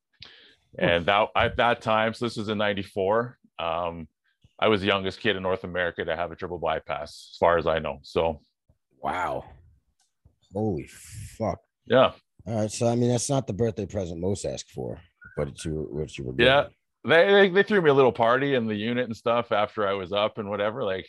And 0.79 1.05
that 1.07 1.27
at 1.35 1.57
that 1.57 1.81
time, 1.81 2.13
so 2.13 2.25
this 2.25 2.37
was 2.37 2.47
in 2.47 2.57
94. 2.57 3.37
Um, 3.59 4.07
I 4.59 4.67
was 4.67 4.81
the 4.81 4.87
youngest 4.87 5.19
kid 5.19 5.35
in 5.35 5.43
North 5.43 5.63
America 5.63 6.05
to 6.05 6.15
have 6.15 6.31
a 6.31 6.35
triple 6.35 6.59
bypass, 6.59 7.31
as 7.33 7.37
far 7.39 7.57
as 7.57 7.67
I 7.67 7.79
know. 7.79 7.99
So 8.03 8.41
Wow. 9.01 9.43
Holy 10.53 10.87
fuck. 10.87 11.59
yeah, 11.85 12.11
All 12.47 12.55
right. 12.61 12.71
So 12.71 12.87
I 12.87 12.95
mean, 12.95 13.09
that's 13.09 13.29
not 13.29 13.47
the 13.47 13.53
birthday 13.53 13.85
present 13.85 14.19
most 14.21 14.45
asked 14.45 14.71
for, 14.71 14.99
but 15.35 15.47
it's 15.49 15.65
you 15.65 15.87
what 15.91 16.15
you 16.17 16.25
were. 16.25 16.33
Doing. 16.33 16.47
Yeah. 16.47 16.67
they, 17.05 17.31
they 17.31 17.49
they 17.49 17.63
threw 17.63 17.81
me 17.81 17.89
a 17.89 17.93
little 17.93 18.11
party 18.11 18.53
in 18.53 18.67
the 18.67 18.75
unit 18.75 19.05
and 19.05 19.17
stuff 19.17 19.51
after 19.51 19.87
I 19.87 19.93
was 19.93 20.13
up 20.13 20.37
and 20.37 20.49
whatever. 20.49 20.83
Like 20.83 21.07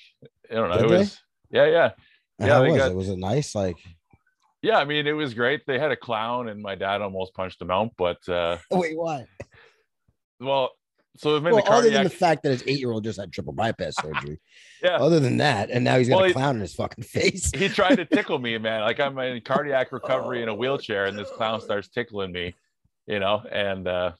I 0.50 0.54
don't 0.54 0.70
know, 0.70 0.76
Did 0.78 0.86
it 0.86 0.88
they? 0.88 0.98
was 0.98 1.20
yeah, 1.50 1.66
yeah, 1.66 1.90
And 2.38 2.48
Yeah, 2.48 2.54
how 2.54 2.64
was 2.64 2.76
got- 2.76 2.90
it? 2.90 2.94
Was 2.96 3.08
it 3.10 3.18
nice? 3.18 3.54
Like, 3.54 3.76
yeah. 4.62 4.78
I 4.78 4.84
mean, 4.86 5.06
it 5.06 5.12
was 5.12 5.34
great. 5.34 5.60
They 5.66 5.78
had 5.78 5.92
a 5.92 5.96
clown, 5.96 6.48
and 6.48 6.60
my 6.62 6.74
dad 6.74 7.02
almost 7.02 7.34
punched 7.34 7.60
him 7.60 7.70
out. 7.70 7.90
But 7.98 8.26
uh, 8.28 8.56
wait, 8.70 8.96
what? 8.96 9.26
well, 10.40 10.70
so 11.16 11.36
I'm 11.36 11.46
in 11.46 11.54
Well, 11.54 11.62
the 11.64 11.70
other 11.70 11.90
than 11.90 12.04
the 12.04 12.10
fact 12.10 12.42
that 12.42 12.50
his 12.52 12.62
eight-year-old 12.66 13.04
just 13.04 13.20
had 13.20 13.32
triple 13.32 13.52
bypass 13.52 13.94
surgery. 13.96 14.40
Yeah. 14.82 14.96
Other 14.96 15.18
than 15.18 15.38
that, 15.38 15.70
and 15.70 15.82
now 15.82 15.96
he's 15.96 16.10
got 16.10 16.16
Well, 16.16 16.24
a 16.26 16.28
he- 16.28 16.34
clown 16.34 16.56
in 16.56 16.60
his 16.60 16.74
fucking 16.74 17.04
face. 17.04 17.50
he 17.56 17.70
tried 17.70 17.94
to 17.96 18.04
tickle 18.04 18.38
me, 18.38 18.58
man. 18.58 18.82
Like 18.82 19.00
I'm 19.00 19.18
in 19.18 19.40
cardiac 19.40 19.92
recovery 19.92 20.42
in 20.42 20.50
a 20.50 20.54
wheelchair, 20.54 21.06
and 21.06 21.16
this 21.18 21.30
clown 21.30 21.62
starts 21.62 21.88
tickling 21.88 22.32
me, 22.32 22.54
you 23.06 23.18
know, 23.18 23.42
and 23.50 23.88
uh, 23.88 24.12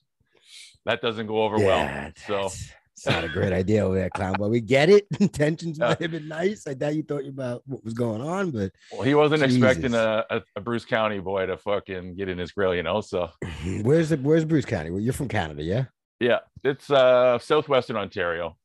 that 0.86 1.02
doesn't 1.02 1.26
go 1.26 1.42
over 1.42 1.58
well. 1.58 2.10
So 2.26 2.46
it's 2.46 3.04
not 3.06 3.24
a 3.24 3.28
great 3.28 3.52
idea 3.52 3.84
over 3.84 3.94
there, 3.94 4.08
clown. 4.08 4.36
But 4.38 4.48
we 4.48 4.62
get 4.62 4.88
it. 4.88 5.06
Intentions 5.20 5.78
might 5.78 6.00
have 6.00 6.12
been 6.12 6.28
nice. 6.28 6.66
I 6.66 6.72
doubt 6.72 6.94
you 6.94 7.02
thought 7.02 7.26
about 7.26 7.60
what 7.66 7.84
was 7.84 7.92
going 7.92 8.22
on, 8.22 8.50
but 8.50 8.72
well, 8.90 9.02
he 9.02 9.14
wasn't 9.14 9.42
expecting 9.42 9.92
a, 9.92 10.24
a, 10.30 10.42
a 10.56 10.60
Bruce 10.62 10.86
County 10.86 11.18
boy 11.18 11.44
to 11.44 11.58
fucking 11.58 12.14
get 12.14 12.30
in 12.30 12.38
his 12.38 12.52
grill, 12.52 12.74
you 12.74 12.82
know. 12.82 13.02
So 13.02 13.28
where's 13.82 14.08
the 14.08 14.16
where's 14.16 14.46
Bruce 14.46 14.64
County? 14.64 14.90
Well, 14.90 15.00
you're 15.00 15.12
from 15.12 15.28
Canada, 15.28 15.62
yeah? 15.62 15.84
Yeah, 16.20 16.38
it's 16.62 16.90
uh 16.90 17.38
southwestern 17.38 17.96
Ontario. 17.96 18.56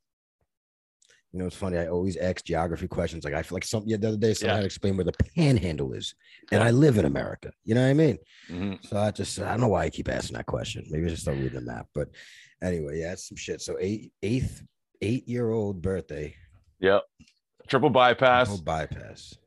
You 1.31 1.39
know, 1.39 1.45
it's 1.45 1.55
funny. 1.55 1.77
I 1.77 1.87
always 1.87 2.17
ask 2.17 2.43
geography 2.43 2.87
questions. 2.87 3.23
Like 3.23 3.35
I 3.35 3.43
feel 3.43 3.55
like 3.55 3.63
something 3.63 3.89
the 3.99 4.07
other 4.07 4.17
day, 4.17 4.33
someone 4.33 4.51
Yeah. 4.51 4.55
had 4.55 4.61
to 4.61 4.65
explain 4.65 4.97
where 4.97 5.03
the 5.05 5.13
panhandle 5.35 5.93
is, 5.93 6.15
and 6.51 6.63
I 6.63 6.71
live 6.71 6.97
in 6.97 7.05
America. 7.05 7.51
You 7.65 7.75
know 7.75 7.83
what 7.83 7.89
I 7.89 7.93
mean? 7.93 8.17
Mhm. 8.49 8.83
So 8.87 8.97
I 8.97 9.11
just 9.11 9.39
I 9.39 9.51
don't 9.51 9.61
know 9.61 9.67
why 9.67 9.83
I 9.83 9.89
keep 9.91 10.09
asking 10.09 10.37
that 10.37 10.47
question. 10.47 10.85
Maybe 10.89 11.05
I 11.05 11.09
just 11.09 11.21
start 11.21 11.37
reading 11.37 11.53
the 11.53 11.61
map. 11.61 11.87
But 11.93 12.09
anyway, 12.63 12.99
yeah, 13.01 13.13
it's 13.13 13.27
some 13.27 13.37
shit. 13.37 13.61
So 13.61 13.77
eight 13.79 14.11
eighth 14.23 14.63
eight 15.01 15.27
year 15.27 15.49
old 15.51 15.81
birthday 15.81 16.35
Yep. 16.79 17.03
Triple 17.67 17.89
bypass. 17.91 18.49
no 18.49 18.57
bypass. 18.63 19.37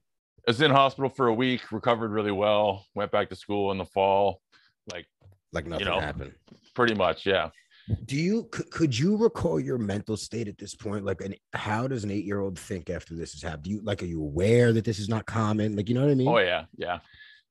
I 0.47 0.51
was 0.51 0.61
in 0.63 0.71
hospital 0.71 1.09
for 1.11 1.27
a 1.29 1.35
week, 1.35 1.73
recovered 1.73 2.11
really 2.11 2.31
well, 2.33 2.87
went 2.95 3.11
back 3.11 3.29
to 3.31 3.37
school 3.37 3.73
in 3.73 3.79
the 3.79 3.85
fall, 3.87 4.41
like 4.93 5.07
Like 5.53 5.67
nothing 5.67 5.87
know, 5.87 5.99
happened. 5.99 6.35
pretty 6.75 6.95
much, 6.95 7.27
yeah. 7.27 7.51
Do 8.05 8.17
you 8.17 8.45
could, 8.45 8.71
could 8.71 8.99
you 8.99 9.17
recall 9.17 9.59
your 9.59 9.79
mental 9.79 10.17
state 10.17 10.49
at 10.49 10.59
this 10.59 10.75
point? 10.75 11.05
Like, 11.05 11.21
an, 11.21 11.35
how 11.53 11.89
does 11.89 12.05
an 12.05 12.11
eight 12.11 12.25
year 12.25 12.41
old 12.41 12.59
think 12.59 12.91
after 12.91 13.15
this 13.15 13.33
has 13.33 13.43
happened? 13.43 13.65
Do 13.65 13.71
you 13.71 13.81
like, 13.83 14.03
are 14.03 14.07
you 14.07 14.23
aware 14.23 14.73
that 14.73 14.85
this 14.85 14.99
is 14.99 15.09
not 15.09 15.27
common? 15.27 15.77
Like, 15.77 15.89
you 15.89 15.95
know 15.95 16.03
what 16.03 16.11
I 16.11 16.15
mean? 16.15 16.29
Oh 16.29 16.39
yeah, 16.39 16.65
yeah. 16.77 16.99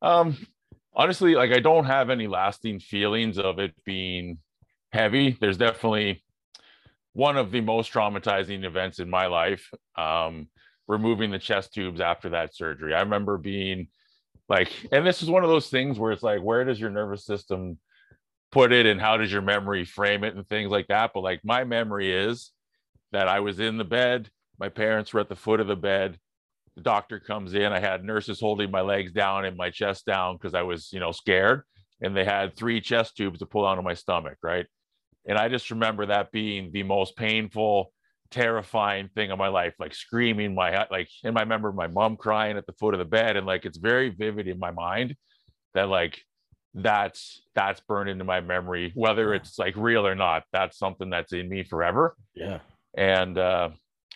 Um, 0.01 0.37
honestly, 0.93 1.35
like 1.35 1.51
I 1.51 1.59
don't 1.59 1.85
have 1.85 2.09
any 2.09 2.27
lasting 2.27 2.79
feelings 2.79 3.37
of 3.37 3.59
it 3.59 3.73
being 3.83 4.37
heavy. 4.91 5.37
There's 5.39 5.57
definitely 5.57 6.23
one 7.13 7.37
of 7.37 7.51
the 7.51 7.61
most 7.61 7.91
traumatizing 7.91 8.63
events 8.63 8.99
in 8.99 9.09
my 9.09 9.27
life. 9.27 9.69
Um, 9.97 10.47
removing 10.87 11.31
the 11.31 11.39
chest 11.39 11.73
tubes 11.73 12.01
after 12.01 12.29
that 12.29 12.53
surgery. 12.53 12.93
I 12.93 12.99
remember 12.99 13.37
being 13.37 13.87
like, 14.49 14.69
and 14.91 15.07
this 15.07 15.23
is 15.23 15.29
one 15.29 15.43
of 15.43 15.49
those 15.49 15.69
things 15.69 15.97
where 15.97 16.11
it's 16.11 16.21
like, 16.21 16.41
where 16.41 16.65
does 16.65 16.79
your 16.79 16.89
nervous 16.89 17.25
system 17.25 17.77
put 18.51 18.71
it 18.71 18.85
and 18.85 18.99
how 18.99 19.17
does 19.17 19.31
your 19.31 19.41
memory 19.41 19.85
frame 19.85 20.23
it 20.23 20.35
and 20.35 20.47
things 20.47 20.69
like 20.69 20.87
that? 20.87 21.11
But 21.13 21.21
like 21.21 21.41
my 21.43 21.63
memory 21.63 22.11
is 22.11 22.51
that 23.11 23.27
I 23.27 23.39
was 23.39 23.59
in 23.59 23.77
the 23.77 23.83
bed, 23.83 24.29
my 24.59 24.69
parents 24.69 25.13
were 25.13 25.19
at 25.19 25.29
the 25.29 25.35
foot 25.35 25.59
of 25.59 25.67
the 25.67 25.75
bed. 25.75 26.17
The 26.75 26.83
doctor 26.83 27.19
comes 27.19 27.53
in. 27.53 27.73
I 27.73 27.79
had 27.79 28.03
nurses 28.03 28.39
holding 28.39 28.71
my 28.71 28.81
legs 28.81 29.11
down 29.11 29.45
and 29.45 29.57
my 29.57 29.69
chest 29.69 30.05
down 30.05 30.37
because 30.37 30.53
I 30.53 30.61
was, 30.61 30.89
you 30.93 30.99
know, 30.99 31.11
scared. 31.11 31.63
And 32.01 32.15
they 32.15 32.23
had 32.23 32.55
three 32.55 32.79
chest 32.79 33.17
tubes 33.17 33.39
to 33.39 33.45
pull 33.45 33.67
out 33.67 33.77
of 33.77 33.83
my 33.83 33.93
stomach, 33.93 34.37
right? 34.41 34.65
And 35.27 35.37
I 35.37 35.49
just 35.49 35.69
remember 35.71 36.05
that 36.05 36.31
being 36.31 36.71
the 36.71 36.83
most 36.83 37.15
painful, 37.15 37.91
terrifying 38.31 39.09
thing 39.13 39.31
of 39.31 39.37
my 39.37 39.49
life, 39.49 39.73
like 39.79 39.93
screaming 39.93 40.55
my 40.55 40.87
like, 40.89 41.09
and 41.23 41.37
I 41.37 41.41
remember 41.41 41.71
my 41.71 41.87
mom 41.87 42.17
crying 42.17 42.57
at 42.57 42.65
the 42.65 42.73
foot 42.73 42.93
of 42.93 42.99
the 42.99 43.05
bed, 43.05 43.35
and 43.35 43.45
like 43.45 43.65
it's 43.65 43.77
very 43.77 44.09
vivid 44.09 44.47
in 44.47 44.57
my 44.57 44.71
mind 44.71 45.15
that 45.73 45.89
like 45.89 46.21
that's 46.73 47.41
that's 47.53 47.81
burned 47.81 48.09
into 48.09 48.23
my 48.23 48.41
memory, 48.41 48.91
whether 48.95 49.33
it's 49.33 49.59
like 49.59 49.75
real 49.75 50.07
or 50.07 50.15
not. 50.15 50.43
That's 50.53 50.77
something 50.77 51.09
that's 51.09 51.33
in 51.33 51.49
me 51.49 51.63
forever. 51.63 52.15
Yeah. 52.33 52.59
And 52.95 53.37
uh, 53.37 53.69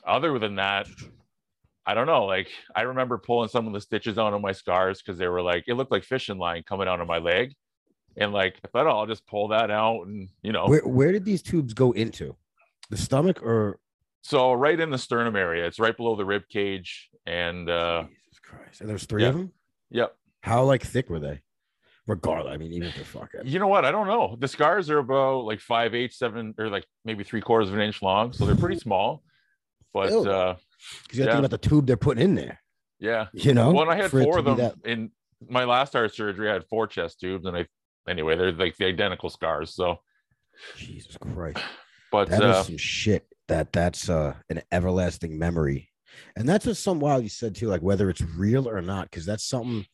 other 0.06 0.38
than 0.40 0.56
that, 0.56 0.88
I 1.86 1.94
don't 1.94 2.08
know. 2.08 2.26
Like 2.26 2.50
I 2.76 2.84
remember 2.84 3.18
pulling 3.18 3.50
some 3.50 3.68
of 3.68 3.74
the 3.74 3.82
stitches 3.82 4.18
out 4.18 4.34
of 4.34 4.42
my 4.42 4.54
scars 4.54 5.02
because 5.02 5.20
they 5.20 5.28
were 5.28 5.42
like 5.42 5.66
it 5.68 5.74
looked 5.74 5.92
like 5.92 6.04
fishing 6.04 6.38
line 6.38 6.64
coming 6.68 6.88
out 6.88 7.02
of 7.02 7.08
my 7.08 7.18
leg, 7.18 7.54
and 8.18 8.32
like 8.32 8.56
I 8.64 8.68
thought 8.70 8.88
oh, 8.88 9.00
I'll 9.00 9.08
just 9.08 9.28
pull 9.28 9.50
that 9.50 9.70
out 9.70 10.04
and 10.08 10.30
you 10.42 10.52
know. 10.52 10.68
Where 10.68 10.88
where 10.88 11.12
did 11.12 11.26
these 11.26 11.42
tubes 11.42 11.74
go 11.74 11.92
into? 11.92 12.36
The 12.90 12.98
stomach 12.98 13.42
or 13.44 13.80
so 14.22 14.54
right 14.54 14.80
in 14.80 14.90
the 14.90 14.98
sternum 14.98 15.36
area. 15.36 15.66
It's 15.66 15.80
right 15.80 15.96
below 15.96 16.16
the 16.16 16.26
rib 16.26 16.44
cage, 16.50 17.10
and 17.26 17.70
uh, 17.70 18.04
Jesus 18.04 18.40
Christ! 18.40 18.82
And 18.82 18.90
there's 18.90 19.06
three 19.06 19.24
yeah. 19.24 19.30
of 19.30 19.36
them. 19.36 19.52
Yep. 19.92 20.16
How 20.42 20.64
like 20.64 20.84
thick 20.84 21.10
were 21.10 21.20
they? 21.20 21.42
Regardless, 22.08 22.54
I 22.54 22.58
mean, 22.58 22.72
even 22.74 22.90
if 22.90 22.96
they're 22.96 23.04
fucking. 23.04 23.42
You 23.46 23.58
know 23.60 23.68
what? 23.68 23.84
I 23.84 23.92
don't 23.92 24.06
know. 24.08 24.36
The 24.40 24.48
scars 24.48 24.90
are 24.92 25.00
about 25.00 25.46
like 25.46 25.60
five, 25.60 25.96
eight, 25.96 26.14
seven, 26.14 26.54
or 26.60 26.70
like 26.70 26.86
maybe 27.04 27.24
three 27.24 27.42
quarters 27.42 27.70
of 27.70 27.76
an 27.76 27.82
inch 27.82 28.02
long, 28.02 28.32
so 28.32 28.46
they're 28.46 28.56
pretty 28.56 28.78
small. 28.88 29.24
But 29.94 30.12
Ew. 30.12 30.20
uh, 30.30 30.56
Because 31.04 31.18
you 31.18 31.24
got 31.24 31.26
to 31.26 31.30
yeah. 31.32 31.36
think 31.38 31.40
about 31.46 31.50
the 31.62 31.68
tube 31.70 31.88
they're 31.88 31.98
putting 31.98 32.24
in 32.24 32.36
there. 32.36 32.62
yeah. 33.00 33.28
You 33.34 33.54
know. 33.56 33.72
Well, 33.72 33.90
I 33.90 33.96
had 33.96 34.12
four 34.12 34.38
of 34.38 34.46
them 34.46 34.58
that- 34.58 34.76
in 34.86 35.12
my 35.50 35.64
last 35.64 35.94
heart 35.94 36.14
surgery. 36.14 36.50
I 36.50 36.54
had 36.54 36.66
four 36.68 36.86
chest 36.88 37.20
tubes, 37.22 37.46
and 37.46 37.58
I 37.58 37.66
anyway, 38.08 38.36
they're 38.36 38.52
like 38.52 38.76
the 38.78 38.86
identical 38.86 39.30
scars. 39.30 39.74
So, 39.74 39.98
Jesus 40.78 41.18
Christ. 41.18 41.58
but 42.12 42.30
That 42.30 42.44
is 42.44 42.56
uh, 42.56 42.64
some 42.64 42.78
shit. 42.78 43.26
That 43.48 43.72
that's 43.74 44.10
uh 44.10 44.34
an 44.50 44.62
everlasting 44.72 45.38
memory, 45.38 45.90
and 46.36 46.48
that's 46.50 46.66
what 46.66 46.78
some 46.78 47.00
while 47.00 47.22
you 47.22 47.30
said 47.30 47.54
too, 47.56 47.68
like 47.68 47.82
whether 47.82 48.10
it's 48.10 48.22
real 48.22 48.68
or 48.68 48.82
not, 48.82 49.10
because 49.10 49.26
that's 49.26 49.44
something 49.46 49.86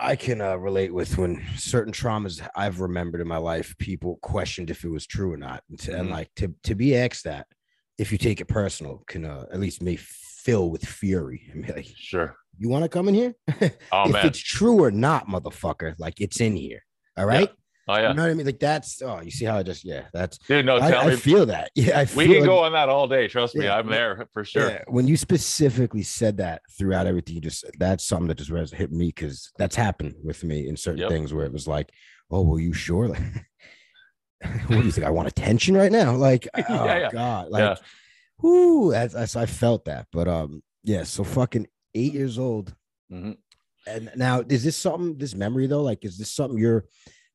I 0.00 0.16
can 0.16 0.40
uh, 0.40 0.56
relate 0.56 0.92
with 0.94 1.18
when 1.18 1.44
certain 1.56 1.92
traumas 1.92 2.46
I've 2.56 2.80
remembered 2.80 3.20
in 3.20 3.28
my 3.28 3.36
life, 3.36 3.76
people 3.78 4.18
questioned 4.22 4.70
if 4.70 4.84
it 4.84 4.88
was 4.88 5.06
true 5.06 5.32
or 5.32 5.36
not, 5.36 5.62
and, 5.68 5.78
to, 5.80 5.96
and 5.98 6.08
Mhm. 6.08 6.12
like 6.12 6.30
to 6.36 6.54
to 6.64 6.74
be 6.74 6.96
asked 6.96 7.24
that, 7.24 7.46
if 7.98 8.10
you 8.12 8.18
take 8.18 8.40
it 8.40 8.46
personal, 8.46 9.04
can 9.06 9.24
uh, 9.24 9.46
at 9.52 9.60
least 9.60 9.82
may 9.82 9.96
fill 9.96 10.70
with 10.70 10.84
fury 10.84 11.48
and 11.52 11.66
be 11.66 11.72
like, 11.72 11.86
sure. 11.96 12.36
"You 12.58 12.68
want 12.68 12.84
to 12.84 12.88
come 12.88 13.08
in 13.08 13.14
here? 13.14 13.34
Oh 13.92 14.06
if 14.06 14.12
man. 14.12 14.26
it's 14.26 14.38
true 14.38 14.82
or 14.82 14.90
not, 14.90 15.26
motherfucker, 15.28 15.94
like 15.98 16.20
it's 16.20 16.40
in 16.40 16.56
here." 16.56 16.82
All 17.16 17.26
right, 17.26 17.50
Oh 17.90 17.96
yeah, 17.96 18.08
you 18.10 18.14
know 18.14 18.22
what 18.22 18.30
I 18.30 18.34
mean? 18.34 18.46
Like 18.46 18.60
that's 18.60 19.02
oh, 19.02 19.20
you 19.20 19.30
see 19.30 19.44
how 19.44 19.56
I 19.58 19.62
just 19.62 19.84
yeah, 19.84 20.04
that's 20.12 20.38
dude. 20.38 20.64
No, 20.66 20.78
tell 20.78 21.08
I, 21.08 21.12
I 21.12 21.16
feel 21.16 21.46
that. 21.46 21.70
Yeah, 21.74 21.98
I 22.00 22.06
we 22.14 22.26
can 22.26 22.34
like- 22.36 22.44
go 22.44 22.58
on 22.60 22.72
that 22.72 22.88
all 22.88 23.08
day. 23.08 23.26
Trust 23.28 23.54
me, 23.56 23.64
Yeah. 23.64 23.76
I'm 23.76 23.88
there 23.88 24.26
for 24.32 24.44
sure. 24.44 24.70
Yeah, 24.70 24.82
when 24.88 25.08
you 25.08 25.16
specifically 25.16 26.02
said 26.02 26.36
that 26.38 26.62
throughout 26.78 27.06
everything 27.06 27.34
you 27.34 27.40
just 27.40 27.60
said, 27.60 27.72
that's 27.78 28.06
something 28.06 28.28
that 28.28 28.38
just 28.38 28.74
hit 28.74 28.92
me 28.92 29.06
because 29.08 29.50
that's 29.58 29.76
happened 29.76 30.14
with 30.22 30.44
me 30.44 30.68
in 30.68 30.76
certain 30.76 31.00
Yep. 31.00 31.10
things 31.10 31.34
where 31.34 31.44
it 31.46 31.52
was 31.52 31.66
like, 31.66 31.90
oh, 32.30 32.42
well, 32.42 32.58
you 32.58 32.72
sure? 32.72 33.08
Like, 33.08 33.22
what 34.68 34.80
do 34.80 34.82
you 34.82 34.90
think? 34.92 35.06
I 35.06 35.10
want 35.10 35.28
attention 35.28 35.76
right 35.76 35.92
now? 35.92 36.14
Like, 36.14 36.48
oh 36.68 36.84
Yeah, 36.84 37.10
god, 37.10 37.48
like, 37.50 37.60
Yeah. 37.62 37.74
whoo, 38.40 38.90
that's, 38.92 39.14
that's 39.14 39.36
I 39.36 39.46
felt 39.46 39.84
that. 39.86 40.06
But 40.12 40.28
um, 40.28 40.62
yeah, 40.84 41.02
so 41.04 41.24
fucking 41.24 41.66
eight 41.94 42.12
years 42.14 42.38
old, 42.38 42.74
Mhm. 43.12 43.36
and 43.86 44.10
now 44.16 44.40
is 44.48 44.62
this 44.64 44.76
something? 44.76 45.18
This 45.18 45.34
memory 45.34 45.66
though, 45.66 45.82
like, 45.82 46.04
is 46.04 46.16
this 46.18 46.30
something 46.30 46.58
you're 46.58 46.84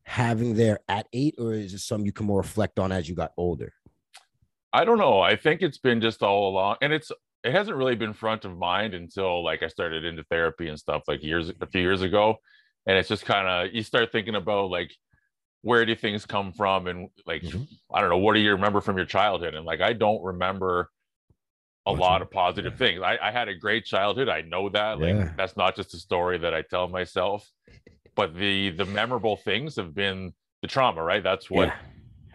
having 0.05 0.55
there 0.55 0.79
at 0.87 1.07
eight, 1.13 1.35
or 1.37 1.53
is 1.53 1.73
it 1.73 1.79
something 1.79 2.05
you 2.05 2.11
can 2.13 2.25
more 2.25 2.39
reflect 2.39 2.79
on 2.79 2.91
as 2.91 3.09
you 3.09 3.15
got 3.15 3.31
older? 3.37 3.73
I 4.73 4.85
don't 4.85 4.97
know. 4.97 5.19
I 5.21 5.35
think 5.35 5.61
it's 5.61 5.77
been 5.77 6.01
just 6.01 6.21
all 6.21 6.49
along, 6.49 6.77
and 6.81 6.93
it's 6.93 7.11
it 7.43 7.51
hasn't 7.51 7.77
really 7.77 7.95
been 7.95 8.13
front 8.13 8.43
of 8.45 8.57
mind 8.57 8.93
until 8.93 9.43
like 9.43 9.61
I 9.63 9.67
started 9.67 10.03
into 10.03 10.23
therapy 10.25 10.67
and 10.67 10.79
stuff 10.79 11.03
like 11.07 11.23
years 11.23 11.51
a 11.61 11.67
few 11.67 11.81
years 11.81 12.01
ago, 12.01 12.37
and 12.85 12.97
it's 12.97 13.09
just 13.09 13.25
kind 13.25 13.47
of 13.47 13.73
you 13.73 13.83
start 13.83 14.11
thinking 14.11 14.35
about 14.35 14.69
like 14.69 14.91
where 15.61 15.85
do 15.85 15.95
things 15.95 16.25
come 16.25 16.51
from 16.53 16.85
and 16.87 17.09
like 17.25 17.41
Mhm. 17.41 17.67
I 17.93 17.99
don't 18.01 18.09
know 18.11 18.17
what 18.19 18.33
do 18.33 18.39
you 18.39 18.51
remember 18.51 18.81
from 18.81 18.97
your 18.97 19.05
childhood 19.07 19.55
and 19.55 19.65
like 19.65 19.81
I 19.81 19.93
don't 19.93 20.23
remember 20.23 20.91
a 21.87 21.91
Much 21.91 21.99
lot 21.99 22.21
of- 22.21 22.27
of 22.27 22.31
positive 22.31 22.73
yeah. 22.73 22.77
things. 22.77 23.01
I, 23.01 23.17
I 23.21 23.31
had 23.31 23.47
a 23.47 23.55
great 23.55 23.85
childhood. 23.85 24.27
I 24.29 24.41
know 24.41 24.69
that. 24.69 24.99
Like 24.99 25.15
Yeah. 25.15 25.33
that's 25.37 25.55
not 25.57 25.75
just 25.75 25.93
a 25.95 25.97
story 25.97 26.37
that 26.39 26.53
I 26.53 26.61
tell 26.63 26.87
myself, 26.87 27.49
but 28.15 28.35
the 28.35 28.71
the 28.71 28.85
memorable 28.85 29.37
things 29.37 29.75
have 29.75 29.93
been 29.93 30.33
the 30.61 30.67
trauma, 30.67 31.03
right? 31.03 31.23
That's 31.23 31.49
what 31.49 31.67
Yeah. 31.67 31.75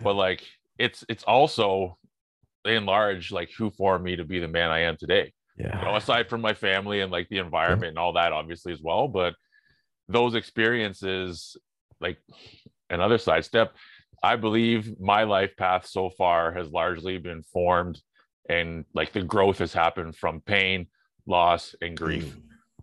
but 0.02 0.14
like 0.14 0.42
it's 0.78 1.04
it's 1.08 1.24
also 1.24 1.96
in 2.64 2.84
large 2.86 3.32
like 3.32 3.50
who 3.56 3.70
formed 3.70 4.04
me 4.04 4.16
to 4.16 4.24
be 4.24 4.38
the 4.38 4.48
man 4.48 4.70
I 4.70 4.80
am 4.80 4.96
today. 4.96 5.32
Yeah. 5.58 5.78
You 5.78 5.84
know, 5.86 5.96
aside 5.96 6.28
from 6.28 6.40
my 6.40 6.54
family 6.54 7.00
and 7.00 7.10
like 7.12 7.28
the 7.28 7.38
environment 7.38 7.90
and 7.90 7.98
all 7.98 8.12
that, 8.14 8.32
obviously 8.32 8.72
as 8.72 8.80
well. 8.82 9.08
But 9.08 9.34
those 10.08 10.34
experiences, 10.34 11.56
like 12.00 12.18
another 12.88 13.18
sidestep, 13.18 13.74
I 14.22 14.36
believe 14.36 14.98
my 15.00 15.24
life 15.24 15.56
path 15.56 15.86
so 15.86 16.10
far 16.10 16.52
has 16.52 16.68
largely 16.68 17.18
been 17.18 17.42
formed 17.42 18.00
and 18.48 18.84
like 18.94 19.12
the 19.12 19.22
growth 19.22 19.58
has 19.58 19.72
happened 19.72 20.16
from 20.16 20.40
pain, 20.40 20.86
loss, 21.26 21.74
and 21.80 21.96
grief 21.96 22.24
Mm. 22.24 22.42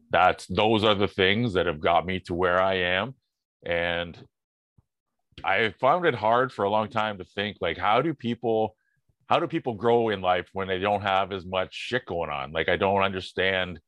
That's 0.09 0.45
those 0.47 0.83
are 0.83 0.95
the 0.95 1.07
things 1.07 1.53
that 1.53 1.65
have 1.65 1.79
got 1.79 2.05
me 2.05 2.19
to 2.21 2.33
where 2.33 2.61
I 2.61 2.75
am. 2.75 3.15
And 3.65 4.17
I 5.43 5.73
found 5.79 6.05
it 6.05 6.15
hard 6.15 6.51
for 6.51 6.65
a 6.65 6.69
long 6.69 6.89
time 6.89 7.17
to 7.17 7.25
think 7.25 7.57
like 7.61 7.77
how 7.77 8.01
do 8.01 8.13
people 8.13 8.75
how 9.27 9.39
do 9.39 9.47
people 9.47 9.73
grow 9.73 10.09
in 10.09 10.21
life 10.21 10.47
when 10.53 10.67
they 10.69 10.79
don't 10.79 11.01
have 11.01 11.31
as 11.31 11.45
much 11.45 11.73
shit 11.73 12.05
going 12.05 12.29
on? 12.29 12.51
Like 12.51 12.69
I 12.69 12.77
don't 12.77 13.03
understand 13.03 13.79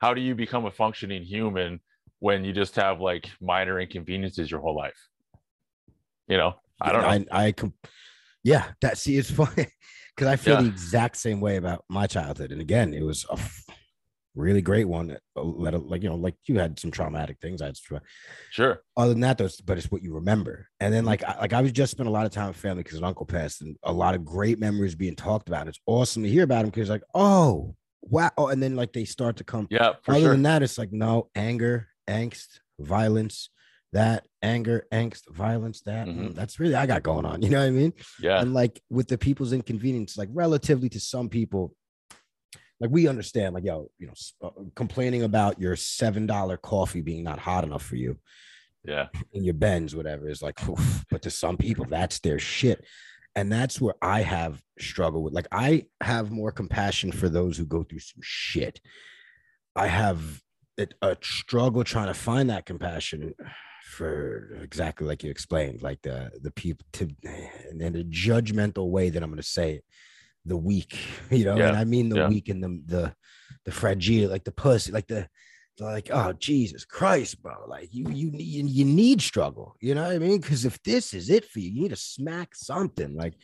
how 0.00 0.14
do 0.14 0.20
you 0.20 0.34
become 0.34 0.66
a 0.66 0.70
functioning 0.70 1.22
human 1.24 1.80
when 2.20 2.44
you 2.44 2.52
just 2.52 2.76
have 2.76 3.00
like 3.00 3.30
minor 3.40 3.80
inconveniences 3.80 4.50
your 4.50 4.60
whole 4.60 4.76
life? 4.76 4.98
You 6.28 6.36
know, 6.36 6.54
I 6.80 6.92
don't 6.92 7.02
know. 7.02 7.24
I, 7.32 7.46
I 7.46 7.52
com- 7.52 7.74
yeah, 8.44 8.70
that 8.82 8.98
see, 8.98 9.16
it's 9.16 9.30
funny 9.42 9.68
because 10.14 10.28
I 10.28 10.36
feel 10.36 10.56
Yeah. 10.56 10.62
the 10.62 10.68
exact 10.68 11.16
same 11.16 11.40
way 11.40 11.56
about 11.56 11.84
my 11.88 12.06
childhood. 12.06 12.52
And 12.52 12.60
again, 12.60 12.92
it 12.92 13.02
was 13.02 13.24
a 13.30 13.38
really 14.38 14.62
great 14.62 14.86
one. 14.88 15.10
uh, 15.36 15.42
Let 15.42 15.74
like 15.86 16.02
you 16.02 16.08
know, 16.08 16.16
like 16.16 16.36
you 16.46 16.58
had 16.58 16.78
some 16.78 16.90
traumatic 16.90 17.38
things. 17.40 17.60
I 17.60 17.66
had 17.66 17.76
some, 17.76 18.00
Sure. 18.50 18.80
other 18.96 19.12
than 19.12 19.20
that, 19.20 19.38
though, 19.38 19.44
it's- 19.44 19.60
but 19.60 19.76
it's 19.78 19.90
what 19.90 20.02
you 20.02 20.14
remember. 20.14 20.68
And 20.80 20.94
then 20.94 21.04
like 21.04 21.22
I, 21.24 21.38
like 21.40 21.52
I 21.52 21.60
was 21.60 21.72
just 21.72 21.90
spent 21.90 22.08
a 22.08 22.12
lot 22.12 22.26
of 22.26 22.32
time 22.32 22.48
with 22.48 22.56
family 22.56 22.82
because 22.82 22.98
an 22.98 23.04
uncle 23.04 23.26
passed, 23.26 23.60
and 23.62 23.76
a 23.82 23.92
lot 23.92 24.14
of 24.14 24.24
great 24.24 24.58
memories 24.58 24.94
being 24.94 25.16
talked 25.16 25.48
about. 25.48 25.68
It's 25.68 25.80
awesome 25.86 26.22
to 26.22 26.28
hear 26.28 26.44
about 26.44 26.64
him 26.64 26.70
because 26.70 26.88
like 26.88 27.02
oh 27.14 27.74
wow, 28.02 28.30
oh, 28.38 28.46
and 28.48 28.62
then 28.62 28.76
like 28.76 28.92
they 28.92 29.04
start 29.04 29.36
to 29.36 29.44
come. 29.44 29.66
Yeah, 29.70 29.94
for 30.02 30.12
Other 30.12 30.20
sure. 30.20 30.30
than 30.32 30.42
that, 30.44 30.62
it's 30.62 30.78
like 30.78 30.92
no 30.92 31.28
anger, 31.34 31.88
angst, 32.08 32.60
violence. 32.78 33.50
That 33.94 34.26
anger, 34.42 34.86
angst, 34.92 35.22
violence, 35.30 35.80
that 35.86 36.06
mm, 36.06 36.34
that's 36.34 36.60
really 36.60 36.74
I 36.74 36.84
got 36.84 37.02
going 37.02 37.24
on. 37.24 37.40
You 37.42 37.48
know 37.48 37.60
what 37.60 37.68
I 37.68 37.70
mean? 37.70 37.94
yeah. 38.20 38.38
and 38.42 38.52
like 38.52 38.82
with 38.90 39.08
the 39.08 39.16
people's 39.16 39.54
inconvenience 39.54 40.18
like 40.18 40.28
relatively 40.30 40.90
to 40.90 41.00
some 41.00 41.30
people 41.30 41.74
like 42.80 42.90
we 42.90 43.08
understand 43.08 43.54
like 43.54 43.64
yo 43.64 43.90
you 43.98 44.06
know 44.06 44.14
uh, 44.42 44.50
complaining 44.74 45.22
about 45.22 45.60
your 45.60 45.76
seven 45.76 46.26
dollar 46.26 46.56
coffee 46.56 47.00
being 47.00 47.24
not 47.24 47.38
hot 47.38 47.64
enough 47.64 47.82
for 47.82 47.96
you 47.96 48.18
Yeah. 48.84 49.08
in 49.32 49.44
your 49.44 49.54
Benz 49.54 49.94
whatever 49.94 50.28
is 50.28 50.42
like 50.42 50.66
oof, 50.68 51.04
but 51.10 51.22
to 51.22 51.30
some 51.30 51.56
people 51.56 51.86
that's 51.88 52.20
their 52.20 52.38
shit. 52.38 52.84
And 53.36 53.52
that's 53.52 53.80
where 53.80 53.94
i 54.02 54.22
have 54.22 54.60
struggled 54.80 55.22
with 55.24 55.34
like 55.34 55.48
i 55.52 55.86
have 56.00 56.30
more 56.30 56.50
compassion 56.50 57.12
for 57.12 57.28
those 57.28 57.56
who 57.56 57.66
go 57.66 57.82
through 57.84 58.00
some 58.00 58.20
shit. 58.22 58.80
I 59.76 59.86
have 59.86 60.20
it, 60.76 60.94
a 61.02 61.16
struggle 61.22 61.84
trying 61.84 62.06
to 62.06 62.14
find 62.14 62.50
that 62.50 62.66
compassion 62.66 63.34
for 63.84 64.58
exactly 64.62 65.06
like 65.06 65.22
you 65.22 65.30
explained, 65.30 65.82
like 65.82 66.00
the 66.02 66.30
the 66.42 66.50
people 66.50 66.86
to 66.94 67.08
in 67.70 67.96
a 67.96 68.04
judgmental 68.04 68.90
way 68.90 69.10
that 69.10 69.22
I'm 69.22 69.30
going 69.30 69.36
to 69.38 69.42
say 69.42 69.74
it, 69.74 69.84
the 70.48 70.56
weak, 70.56 70.98
you 71.30 71.44
know, 71.44 71.56
Yeah, 71.56 71.68
and 71.68 71.76
I 71.76 71.84
mean 71.84 72.08
the 72.08 72.16
yeah. 72.16 72.28
weak 72.28 72.48
and 72.48 72.62
the 72.62 72.82
the 72.86 73.14
the 73.64 73.72
fragile, 73.72 74.30
like 74.30 74.44
the 74.44 74.52
pussy, 74.52 74.92
like 74.92 75.06
the 75.06 75.28
like 75.80 76.10
oh 76.12 76.32
Jesus 76.32 76.84
Christ, 76.84 77.40
bro, 77.40 77.54
like 77.68 77.88
you 77.92 78.08
you 78.10 78.30
need 78.32 78.68
you 78.68 78.84
need 78.84 79.22
struggle, 79.22 79.76
you 79.80 79.94
know 79.94 80.02
what 80.02 80.12
I 80.12 80.18
mean? 80.18 80.40
Because 80.40 80.64
if 80.64 80.82
this 80.82 81.14
is 81.14 81.30
it 81.30 81.44
for 81.44 81.60
you, 81.60 81.70
you 81.70 81.82
need 81.82 81.90
to 81.90 81.96
smack 81.96 82.54
something, 82.56 83.14
like, 83.14 83.34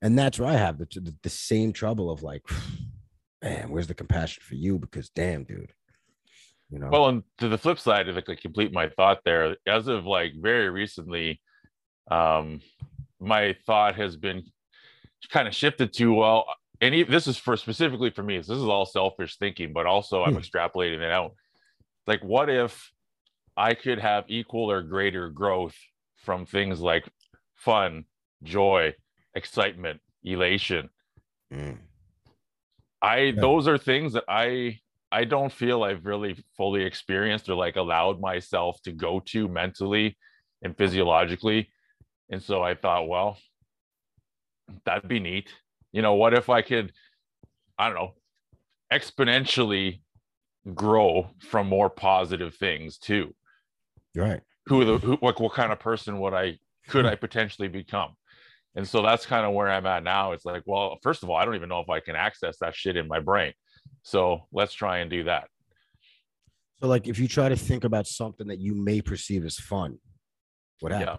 and 0.00 0.16
that's 0.18 0.38
where 0.38 0.48
I 0.48 0.56
have 0.56 0.78
the 0.78 0.86
the, 0.94 1.14
the 1.22 1.28
same 1.30 1.72
trouble 1.72 2.10
of 2.10 2.22
like, 2.22 2.42
man, 3.42 3.70
where's 3.70 3.88
the 3.88 3.94
compassion 3.94 4.42
for 4.46 4.54
you? 4.54 4.78
Because 4.78 5.10
damn, 5.10 5.42
dude, 5.44 5.72
you 6.70 6.78
know, 6.78 6.90
Well, 6.92 7.08
and 7.08 7.22
to 7.38 7.48
the 7.48 7.58
flip 7.58 7.78
side, 7.80 8.06
to 8.06 8.12
like 8.12 8.40
complete 8.40 8.72
my 8.72 8.88
thought 8.90 9.20
there, 9.24 9.56
as 9.66 9.88
of 9.88 10.04
like 10.06 10.34
very 10.36 10.70
recently, 10.70 11.40
um, 12.10 12.60
my 13.18 13.56
thought 13.66 13.96
has 13.96 14.16
been 14.16 14.44
kind 15.28 15.48
of 15.48 15.54
shifted 15.54 15.92
to 15.94 16.14
well, 16.14 16.46
and 16.80 16.94
this 17.08 17.26
is 17.26 17.36
for 17.36 17.56
specifically 17.56 18.10
for 18.10 18.22
me. 18.22 18.38
This 18.38 18.50
is 18.50 18.62
all 18.62 18.86
selfish 18.86 19.36
thinking, 19.36 19.72
but 19.72 19.86
also 19.86 20.22
I'm 20.24 20.34
Hmm. 20.34 20.38
extrapolating 20.38 21.00
it 21.00 21.10
out. 21.10 21.32
Like, 22.06 22.22
what 22.24 22.48
if 22.48 22.90
I 23.56 23.74
could 23.74 23.98
have 23.98 24.24
equal 24.28 24.70
or 24.70 24.82
greater 24.82 25.28
growth 25.28 25.76
from 26.16 26.46
things 26.46 26.80
like 26.80 27.08
fun, 27.56 28.04
joy, 28.42 28.94
excitement, 29.34 30.00
elation? 30.22 30.90
Mm. 31.52 31.78
I 33.02 33.32
Yeah. 33.32 33.40
those 33.40 33.66
are 33.68 33.78
things 33.78 34.12
that 34.14 34.24
I 34.28 34.80
I 35.12 35.24
don't 35.24 35.52
feel 35.52 35.82
I've 35.82 36.04
really 36.06 36.42
fully 36.56 36.84
experienced 36.84 37.48
or 37.48 37.54
like 37.54 37.76
allowed 37.76 38.20
myself 38.20 38.80
to 38.82 38.92
go 38.92 39.20
to 39.26 39.48
mentally 39.48 40.16
and 40.62 40.76
physiologically. 40.76 41.70
And 42.30 42.42
so 42.42 42.62
I 42.62 42.74
thought, 42.74 43.08
well, 43.08 43.38
that'd 44.84 45.08
be 45.08 45.20
neat. 45.20 45.52
You 45.92 46.02
know, 46.02 46.14
what 46.14 46.34
if 46.34 46.48
I 46.48 46.62
could, 46.62 46.92
I 47.78 47.88
don't 47.88 47.96
know, 47.96 48.14
exponentially 48.92 50.00
grow 50.74 51.30
from 51.40 51.66
more 51.66 51.90
positive 51.90 52.54
things 52.54 52.98
too? 52.98 53.34
right. 54.14 54.40
Who 54.66 54.84
the 54.84 54.98
who 54.98 55.16
what, 55.16 55.40
what 55.40 55.52
kind 55.52 55.72
of 55.72 55.80
person 55.80 56.20
would 56.20 56.34
I 56.34 56.58
could 56.88 57.06
I 57.06 57.14
potentially 57.16 57.68
become? 57.68 58.14
And 58.76 58.86
so 58.86 59.02
that's 59.02 59.26
kind 59.26 59.44
of 59.44 59.52
where 59.52 59.68
I'm 59.68 59.86
at 59.86 60.04
now. 60.04 60.32
It's 60.32 60.44
like, 60.44 60.62
well, 60.64 60.98
first 61.02 61.22
of 61.22 61.30
all, 61.30 61.36
I 61.36 61.44
don't 61.44 61.56
even 61.56 61.68
know 61.68 61.80
if 61.80 61.88
I 61.88 62.00
can 62.00 62.14
access 62.14 62.58
that 62.60 62.74
shit 62.74 62.96
in 62.96 63.08
my 63.08 63.18
brain. 63.18 63.52
So 64.02 64.46
let's 64.52 64.72
try 64.72 64.98
and 64.98 65.10
do 65.10 65.24
that. 65.24 65.48
So, 66.80 66.86
like, 66.86 67.08
if 67.08 67.18
you 67.18 67.28
try 67.28 67.48
to 67.48 67.56
think 67.56 67.84
about 67.84 68.06
something 68.06 68.46
that 68.46 68.58
you 68.58 68.74
may 68.74 69.02
perceive 69.02 69.44
as 69.44 69.56
fun, 69.56 69.98
what 70.80 70.92
Yeah. 70.92 71.16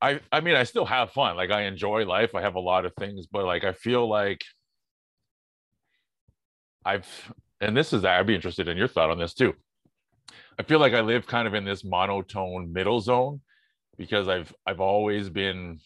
I 0.00 0.20
I 0.30 0.40
mean, 0.40 0.54
I 0.56 0.64
still 0.64 0.84
have 0.84 1.12
fun. 1.12 1.36
Like 1.36 1.50
I 1.50 1.62
enjoy 1.62 2.04
life. 2.06 2.34
I 2.34 2.42
have 2.42 2.54
a 2.56 2.60
lot 2.60 2.84
of 2.84 2.94
things, 2.94 3.26
but 3.26 3.44
like 3.44 3.64
I 3.64 3.72
feel 3.72 4.08
like 4.08 4.42
I've 6.84 7.32
and 7.60 7.76
this 7.76 7.92
is 7.92 8.04
I'd 8.04 8.26
be 8.26 8.34
interested 8.34 8.68
in 8.68 8.76
your 8.76 8.88
thought 8.88 9.10
on 9.10 9.18
this 9.18 9.34
too. 9.34 9.54
I 10.58 10.62
feel 10.62 10.78
like 10.78 10.94
I 10.94 11.00
live 11.00 11.26
kind 11.26 11.46
of 11.46 11.54
in 11.54 11.64
this 11.64 11.84
monotone 11.84 12.72
middle 12.72 13.00
zone 13.00 13.40
because 13.96 14.28
I've 14.28 14.54
I've 14.66 14.80
always 14.80 15.28
been 15.28 15.80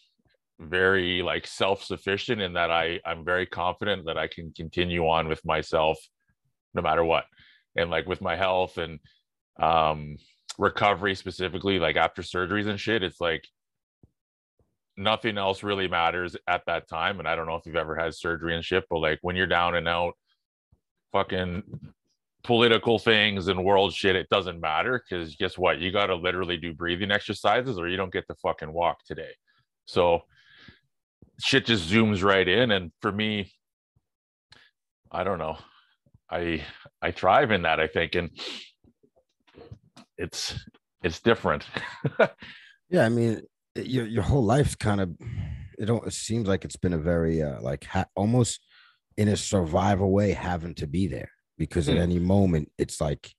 very 0.58 1.22
like 1.22 1.46
self-sufficient 1.46 2.40
in 2.40 2.52
that 2.54 2.70
I 2.70 3.00
I'm 3.04 3.24
very 3.24 3.46
confident 3.46 4.06
that 4.06 4.18
I 4.18 4.26
can 4.26 4.52
continue 4.52 5.08
on 5.08 5.28
with 5.28 5.44
myself 5.44 5.98
no 6.74 6.82
matter 6.82 7.04
what. 7.04 7.24
And 7.76 7.90
like 7.90 8.06
with 8.06 8.20
my 8.20 8.36
health 8.36 8.78
and 8.78 8.98
um 9.60 10.16
recovery 10.58 11.14
specifically 11.14 11.78
like 11.78 11.96
after 11.96 12.22
surgeries 12.22 12.66
and 12.66 12.78
shit, 12.78 13.02
it's 13.02 13.20
like 13.20 13.44
nothing 15.00 15.38
else 15.38 15.62
really 15.62 15.88
matters 15.88 16.36
at 16.46 16.62
that 16.66 16.88
time. 16.88 17.18
And 17.18 17.28
I 17.28 17.34
don't 17.34 17.46
know 17.46 17.56
if 17.56 17.64
you've 17.64 17.76
ever 17.76 17.96
had 17.96 18.14
surgery 18.14 18.54
and 18.54 18.64
shit, 18.64 18.84
but 18.90 18.98
like 18.98 19.18
when 19.22 19.34
you're 19.34 19.46
down 19.46 19.74
and 19.74 19.88
out, 19.88 20.12
fucking 21.12 21.62
political 22.44 22.98
things 22.98 23.48
and 23.48 23.64
world 23.64 23.92
shit, 23.94 24.14
it 24.14 24.28
doesn't 24.28 24.60
matter 24.60 25.02
because 25.02 25.34
guess 25.36 25.56
what? 25.56 25.78
You 25.78 25.90
got 25.90 26.06
to 26.06 26.14
literally 26.14 26.56
do 26.56 26.74
breathing 26.74 27.10
exercises 27.10 27.78
or 27.78 27.88
you 27.88 27.96
don't 27.96 28.12
get 28.12 28.26
to 28.28 28.34
fucking 28.36 28.72
walk 28.72 28.98
today. 29.06 29.32
So 29.86 30.20
shit 31.40 31.64
just 31.64 31.90
zooms 31.90 32.22
right 32.22 32.46
in. 32.46 32.70
And 32.70 32.92
for 33.00 33.10
me, 33.10 33.52
I 35.10 35.24
don't 35.24 35.38
know. 35.38 35.56
I 36.30 36.64
I 37.02 37.10
thrive 37.10 37.50
in 37.50 37.62
that, 37.62 37.80
I 37.80 37.88
think. 37.88 38.14
And 38.14 38.30
it's 40.16 40.54
it's 41.02 41.20
different. 41.20 41.64
Yeah, 42.90 43.06
I 43.06 43.08
mean, 43.08 43.42
your 43.76 44.06
your 44.06 44.22
whole 44.22 44.44
life's 44.44 44.74
kind 44.74 45.00
of 45.00 45.10
it 45.78 45.86
don't 45.86 46.06
it 46.06 46.12
seems 46.12 46.48
like 46.48 46.64
it's 46.64 46.76
been 46.76 46.92
a 46.92 46.98
very 46.98 47.42
uh 47.42 47.60
like 47.60 47.84
ha- 47.84 48.06
almost 48.16 48.66
in 49.16 49.28
a 49.28 49.36
survival 49.36 50.10
way 50.10 50.32
having 50.32 50.74
to 50.74 50.86
be 50.86 51.06
there 51.06 51.30
because 51.56 51.88
at 51.88 51.96
Hmm. 51.96 52.02
any 52.02 52.18
moment 52.18 52.70
it's 52.78 53.00
like 53.00 53.32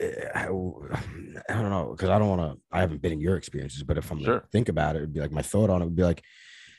eh, 0.00 0.10
I, 0.34 0.44
I 0.46 1.54
don't 1.54 1.70
know 1.70 1.88
because 1.94 2.08
I 2.08 2.18
don't 2.18 2.28
want 2.38 2.40
to 2.56 2.60
I 2.72 2.80
haven't 2.80 3.02
been 3.02 3.12
in 3.12 3.20
your 3.20 3.36
experiences 3.36 3.82
but 3.82 3.98
if 3.98 4.10
I'm 4.10 4.22
Sure. 4.22 4.40
to 4.40 4.46
think 4.48 4.68
about 4.68 4.96
it 4.96 5.00
it'd 5.00 5.12
be 5.12 5.20
like 5.20 5.32
my 5.32 5.42
thought 5.42 5.70
on 5.70 5.82
it 5.82 5.84
would 5.84 5.96
be 5.96 6.02
like 6.02 6.22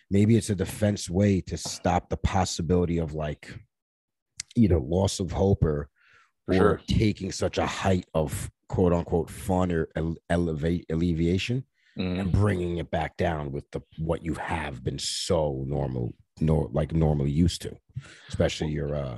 maybe 0.10 0.36
it's 0.36 0.50
a 0.50 0.56
defense 0.56 1.10
way 1.10 1.42
to 1.42 1.58
stop 1.58 2.10
the 2.10 2.18
possibility 2.18 2.98
of 2.98 3.14
like 3.14 3.54
either 4.56 4.80
loss 4.80 5.20
of 5.20 5.32
hope 5.32 5.64
or 5.64 5.90
For 6.48 6.54
or 6.54 6.58
sure. 6.58 6.82
taking 6.88 7.32
such 7.32 7.58
a 7.60 7.66
height 7.68 8.06
of 8.14 8.50
quote 8.68 8.94
unquote 8.94 9.30
fun 9.30 9.72
or 9.72 9.90
ele- 9.96 10.18
elevate 10.30 10.86
alleviation 10.90 11.66
Mhm. 11.98 12.20
and 12.20 12.32
bringing 12.32 12.78
it 12.78 12.90
back 12.90 13.18
down 13.18 13.52
with 13.52 13.70
the 13.72 13.82
what 13.98 14.24
you 14.24 14.34
have 14.36 14.84
been 14.84 14.98
so 15.00 15.64
normal 15.68 16.14
nor 16.40 16.70
like 16.72 16.94
normally 16.94 17.32
used 17.32 17.62
to 17.62 17.78
especially 18.30 18.70
your 18.70 18.96
uh 18.96 19.18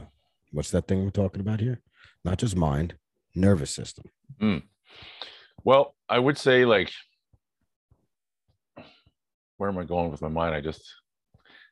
what's 0.52 0.72
that 0.72 0.88
thing 0.88 1.04
we're 1.04 1.12
talking 1.12 1.40
about 1.42 1.60
here 1.60 1.82
not 2.26 2.40
just 2.40 2.56
mind 2.56 2.96
nervous 3.36 3.70
system 3.72 4.06
Well, 5.64 5.96
I 6.10 6.20
would 6.20 6.38
say 6.38 6.66
like 6.66 6.92
where 9.58 9.70
am 9.70 9.78
I 9.78 9.84
going 9.86 10.12
with 10.12 10.22
my 10.22 10.28
mind? 10.30 10.56
I 10.56 10.62
just 10.62 10.84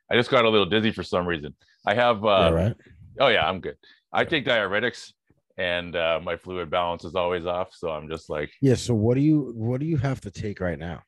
I 0.10 0.16
just 0.16 0.30
got 0.30 0.46
a 0.46 0.50
little 0.50 0.66
dizzy 0.66 0.92
for 0.92 1.04
some 1.04 1.26
reason. 1.26 1.56
I 1.86 1.94
have 1.96 2.24
uh 2.24 2.52
right 2.54 2.76
oh 3.20 3.28
yeah, 3.28 3.48
I'm 3.50 3.60
good. 3.60 3.78
I 4.14 4.24
take 4.26 4.46
diuretics 4.46 5.14
and 5.62 5.96
uh 5.96 6.20
my 6.24 6.36
fluid 6.36 6.70
balance 6.70 7.04
is 7.06 7.16
always 7.16 7.46
off, 7.46 7.70
so 7.74 7.90
I'm 7.90 8.10
just 8.10 8.30
like 8.30 8.52
yeah 8.62 8.76
so 8.76 8.94
what 8.94 9.16
do 9.16 9.22
you 9.22 9.54
what 9.56 9.80
do 9.80 9.86
you 9.86 9.98
have 9.98 10.20
to 10.22 10.32
take 10.32 10.60
right 10.60 10.80
now 10.80 11.04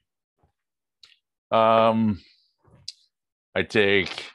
um 1.51 2.19
I 3.55 3.63
take 3.63 4.31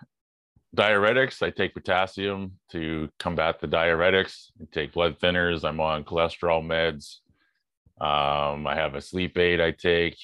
diuretics, 0.76 1.42
I 1.42 1.50
take 1.50 1.74
potassium 1.74 2.52
to 2.72 3.08
combat 3.18 3.60
the 3.60 3.68
diuretics, 3.68 4.34
I 4.60 4.66
take 4.72 4.92
blood 4.92 5.18
thinners, 5.18 5.64
I'm 5.64 5.80
on 5.80 6.04
cholesterol 6.04 6.62
meds. 6.72 7.04
Um 8.04 8.66
I 8.66 8.74
have 8.74 8.94
a 8.94 9.00
sleep 9.00 9.38
aid 9.38 9.60
I 9.60 9.72
take 9.72 10.18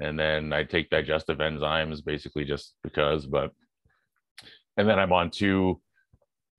and 0.00 0.18
then 0.18 0.52
I 0.52 0.62
take 0.64 0.90
digestive 0.90 1.38
enzymes 1.38 2.04
basically 2.04 2.44
just 2.44 2.74
because. 2.82 3.26
But 3.26 3.52
and 4.76 4.88
then 4.88 4.98
I'm 4.98 5.12
on 5.12 5.30
two. 5.30 5.80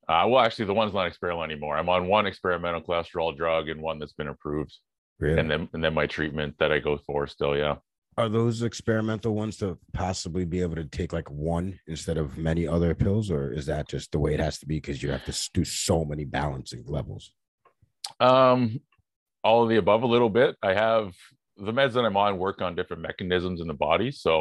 Uh, 0.10 0.26
well, 0.28 0.44
actually, 0.44 0.66
the 0.66 0.74
one's 0.74 0.94
not 0.94 1.06
experimental 1.06 1.44
anymore. 1.44 1.78
I'm 1.78 1.88
on 1.88 2.08
one 2.08 2.26
experimental 2.26 2.82
cholesterol 2.82 3.38
drug 3.38 3.70
and 3.70 3.80
one 3.80 4.00
that's 4.00 4.14
been 4.14 4.28
approved, 4.28 4.76
really 5.20 5.40
and 5.40 5.50
then 5.50 5.70
and 5.74 5.84
then 5.84 5.94
my 5.94 6.08
treatment 6.08 6.56
that 6.60 6.72
I 6.72 6.80
go 6.80 6.98
for 7.06 7.28
still. 7.28 7.56
Yeah. 7.56 7.76
are 8.18 8.28
those 8.28 8.64
experimental 8.64 9.34
ones 9.36 9.58
to 9.58 9.78
possibly 9.94 10.46
be 10.46 10.62
able 10.62 10.76
to 10.76 10.84
take 10.86 11.14
like 11.14 11.30
one 11.30 11.80
instead 11.88 12.18
of 12.18 12.38
many 12.38 12.68
other 12.68 12.94
pills 12.96 13.30
or 13.32 13.54
is 13.54 13.66
that 13.68 13.88
just 13.88 14.12
the 14.12 14.20
way 14.20 14.34
it 14.34 14.40
has 14.40 14.58
to 14.60 14.66
be 14.66 14.76
because 14.78 15.02
you 15.02 15.12
have 15.12 15.24
to 15.26 15.50
do 15.54 15.64
so 15.64 16.04
many 16.04 16.26
balancing 16.26 16.84
levels 16.88 17.32
Um, 18.20 18.82
all 19.44 19.64
of 19.64 19.70
the 19.70 19.78
above 19.78 20.04
a 20.04 20.08
little 20.16 20.30
bit. 20.30 20.58
I 20.62 20.74
have 20.74 21.14
the 21.56 21.72
meds 21.72 21.94
that 21.94 22.04
I'm 22.04 22.18
on 22.18 22.38
work 22.38 22.62
on 22.62 22.76
different 22.76 23.02
mechanisms 23.04 23.62
in 23.62 23.68
the 23.68 23.74
body. 23.74 24.12
So, 24.12 24.34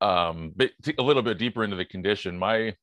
um, 0.00 0.52
but 0.56 0.70
a 0.98 1.02
little 1.02 1.22
bit 1.22 1.38
deeper 1.38 1.62
into 1.64 1.76
the 1.76 1.84
condition, 1.84 2.38
my 2.38 2.74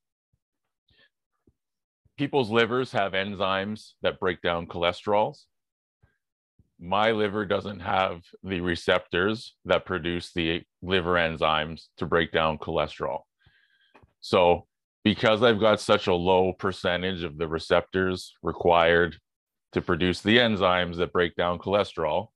people's 2.17 2.49
livers 2.49 2.91
have 2.91 3.13
enzymes 3.13 3.91
that 4.01 4.19
break 4.19 4.41
down 4.41 4.67
cholesterols. 4.67 5.43
My 6.80 7.12
liver 7.12 7.45
doesn't 7.45 7.80
have 7.80 8.21
the 8.43 8.62
receptors 8.62 9.56
that 9.65 9.86
produce 9.86 10.32
the 10.34 10.63
liver 10.82 11.13
enzymes 11.13 11.86
to 11.97 12.06
break 12.06 12.32
down 12.32 12.58
cholesterol. 12.58 13.21
So, 14.19 14.67
because 15.04 15.43
I've 15.43 15.60
got 15.60 15.80
such 15.80 16.08
a 16.08 16.13
low 16.13 16.51
percentage 16.54 17.23
of 17.23 17.38
the 17.38 17.47
receptors 17.47 18.34
required 18.41 19.17
to 19.73 19.82
produce 19.82 20.21
the 20.21 20.38
enzymes 20.38 20.95
that 20.95 21.13
break 21.13 21.36
down 21.36 21.60
cholesterol. 21.60 22.30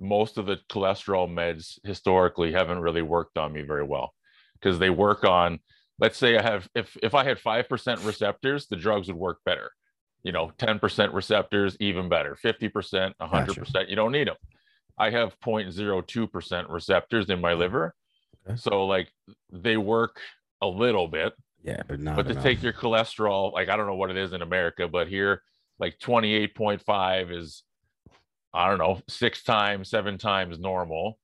Most 0.00 0.36
of 0.36 0.46
the 0.46 0.58
cholesterol 0.68 1.30
meds 1.30 1.78
historically 1.84 2.52
haven't 2.52 2.80
really 2.80 3.02
worked 3.02 3.38
on 3.38 3.52
me 3.52 3.62
very 3.62 3.84
well 3.84 4.12
because 4.54 4.78
they 4.78 4.90
work 4.90 5.24
on, 5.24 5.60
let's 5.98 6.18
say 6.18 6.36
I 6.36 6.42
have, 6.42 6.68
if, 6.74 6.96
if 7.02 7.14
I 7.14 7.24
had 7.24 7.38
5% 7.38 8.04
receptors, 8.06 8.66
the 8.66 8.76
drugs 8.76 9.08
would 9.08 9.16
work 9.16 9.38
better. 9.44 9.70
you 10.24 10.32
know 10.32 10.50
10% 10.58 11.12
receptors 11.12 11.76
even 11.80 12.08
better. 12.08 12.36
50% 12.42 13.12
100% 13.20 13.88
you 13.88 13.96
don't 13.96 14.12
need 14.12 14.28
them 14.28 14.36
i 14.98 15.10
have 15.10 15.38
0.02% 15.40 16.66
receptors 16.68 17.30
in 17.30 17.40
my 17.40 17.54
liver. 17.54 17.94
Okay. 18.46 18.56
so 18.56 18.86
like 18.86 19.08
they 19.50 19.76
work 19.76 20.20
a 20.60 20.66
little 20.66 21.08
bit. 21.08 21.32
Yeah, 21.64 21.82
but 21.88 21.98
not 22.00 22.16
but 22.16 22.24
to 22.26 22.32
enough. 22.32 22.42
take 22.44 22.62
your 22.62 22.72
cholesterol 22.72 23.52
like 23.52 23.68
i 23.68 23.76
don't 23.76 23.86
know 23.86 23.94
what 23.96 24.10
it 24.10 24.16
is 24.16 24.32
in 24.32 24.42
america 24.42 24.86
but 24.88 25.08
here 25.08 25.42
like 25.78 25.98
28.5 25.98 27.36
is 27.36 27.62
i 28.52 28.68
don't 28.68 28.78
know 28.78 29.00
six 29.08 29.42
times 29.42 29.88
seven 29.88 30.18
times 30.18 30.58
normal. 30.58 31.18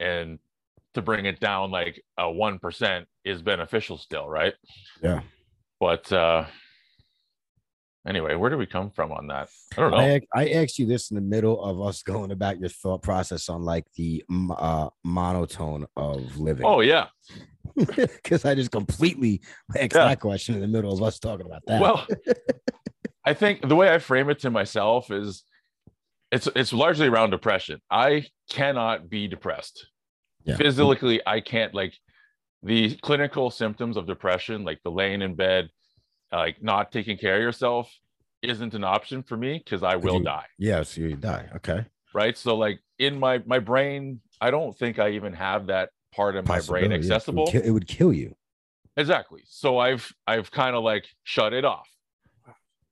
And 0.00 0.38
to 0.94 1.02
bring 1.02 1.26
it 1.26 1.40
down 1.40 1.70
like 1.70 2.02
a 2.18 2.22
1% 2.22 3.04
is 3.24 3.42
beneficial 3.42 3.98
still 3.98 4.28
right 4.28 4.54
Yeah. 5.02 5.20
but 5.80 6.10
uh 6.12 6.46
anyway 8.06 8.34
where 8.34 8.50
do 8.50 8.58
we 8.58 8.66
come 8.66 8.90
from 8.90 9.12
on 9.12 9.26
that 9.28 9.48
i 9.76 9.80
don't 9.80 9.90
know 9.90 9.96
I, 9.98 10.20
I 10.34 10.48
asked 10.50 10.78
you 10.78 10.86
this 10.86 11.10
in 11.10 11.14
the 11.14 11.20
middle 11.22 11.62
of 11.62 11.80
us 11.80 12.02
going 12.02 12.30
about 12.32 12.60
your 12.60 12.68
thought 12.68 13.02
process 13.02 13.48
on 13.48 13.62
like 13.62 13.86
the 13.96 14.22
uh, 14.30 14.88
monotone 15.04 15.86
of 15.96 16.36
living. 16.38 16.66
oh 16.66 16.80
yeah 16.80 17.06
because 17.76 18.44
I 18.44 18.54
just 18.54 18.70
completely 18.70 19.40
asked 19.76 19.94
Yeah. 19.94 20.04
that 20.08 20.20
question 20.20 20.54
in 20.54 20.60
the 20.60 20.68
middle 20.68 20.92
of 20.92 21.02
us 21.02 21.18
talking 21.18 21.46
about 21.46 21.62
that. 21.66 21.80
well 21.80 22.06
i 23.24 23.32
think 23.32 23.66
the 23.66 23.74
way 23.74 23.88
i 23.92 23.98
frame 23.98 24.28
it 24.28 24.38
to 24.40 24.50
myself 24.50 25.10
is 25.10 25.44
it's 26.30 26.46
it's 26.54 26.72
largely 26.74 27.06
around 27.08 27.30
depression 27.30 27.80
i 27.90 28.26
cannot 28.50 29.08
be 29.08 29.26
depressed 29.28 29.86
Yeah. 30.44 30.56
physically 30.56 31.20
i 31.26 31.40
can't 31.40 31.74
like 31.74 31.94
the 32.62 32.96
clinical 32.96 33.50
symptoms 33.50 33.96
of 33.96 34.06
depression 34.06 34.64
like 34.64 34.80
the 34.84 34.90
laying 34.90 35.22
in 35.22 35.34
bed 35.34 35.70
like 36.32 36.62
not 36.62 36.92
taking 36.92 37.16
care 37.16 37.36
of 37.36 37.42
yourself 37.42 37.90
isn't 38.42 38.74
an 38.74 38.84
option 38.84 39.22
for 39.22 39.36
me 39.36 39.58
because 39.64 39.82
i 39.82 39.96
will 39.96 40.18
you- 40.18 40.24
die 40.24 40.46
yeah, 40.58 40.82
so 40.82 41.00
you 41.00 41.16
die. 41.16 41.48
Okay. 41.56 41.84
right 42.14 42.36
so 42.36 42.56
like 42.56 42.80
in 42.98 43.18
my 43.18 43.42
my 43.46 43.58
brain 43.58 44.20
i 44.40 44.50
don't 44.50 44.76
think 44.78 44.98
i 44.98 45.10
even 45.10 45.32
have 45.32 45.66
that 45.68 45.90
part 46.14 46.36
of 46.36 46.46
my 46.46 46.60
brain 46.60 46.90
yeah. 46.90 46.96
It 46.96 46.98
would 46.98 47.04
accessible 47.06 47.50
It 47.52 47.70
would 47.70 47.88
kill 47.88 48.12
you. 48.12 48.36
exactly 48.96 49.42
so 49.46 49.78
i've 49.78 50.12
i've 50.26 50.50
kind 50.50 50.76
of 50.76 50.84
like 50.84 51.06
shut 51.24 51.52
it 51.52 51.64
off 51.64 51.88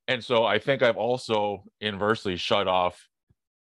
and 0.09 0.25
so 0.25 0.45
i 0.45 0.59
think 0.59 0.83
i've 0.83 0.97
also 0.97 1.65
inversely 1.81 2.37
shut 2.37 2.67
off 2.67 3.09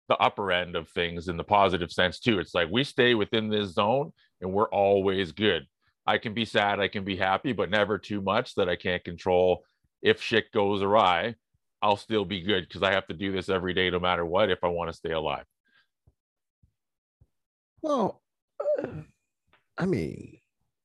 the 0.10 0.18
upper 0.18 0.52
end 0.52 0.76
of 0.76 0.88
things 0.90 1.28
in 1.28 1.38
the 1.38 1.44
positive 1.44 1.92
sense 1.92 2.20
too. 2.20 2.40
It's 2.40 2.54
like 2.56 2.70
we 2.72 2.84
stay 2.84 3.14
within 3.16 3.50
this 3.50 3.74
zone 3.74 4.14
and 4.42 4.52
we're 4.54 4.70
always 4.70 5.32
good. 5.32 5.64
I 6.06 6.18
can 6.18 6.34
be 6.34 6.46
sad 6.46 6.80
i 6.80 6.88
can 6.88 7.04
be 7.04 7.18
happy 7.18 7.52
but 7.52 7.70
never 7.70 7.98
too 7.98 8.22
much 8.22 8.56
that 8.56 8.70
i 8.70 8.76
can't 8.78 9.04
control. 9.04 9.64
If 10.02 10.22
shit 10.22 10.52
goes 10.54 10.82
awry 10.82 11.36
i'll 11.82 11.98
still 11.98 12.24
be 12.26 12.42
good 12.42 12.66
because 12.68 12.82
i 12.82 12.92
have 12.92 13.06
to 13.08 13.14
do 13.14 13.32
this 13.32 13.50
every 13.50 13.74
day 13.74 13.90
no 13.90 14.00
matter 14.00 14.26
what 14.26 14.50
if 14.50 14.64
i 14.64 14.68
want 14.68 14.90
to 14.90 14.96
stay 14.98 15.12
alive. 15.12 15.44
Well, 17.82 18.22
uh, 18.82 18.88
I 19.78 19.86
mean, 19.86 20.40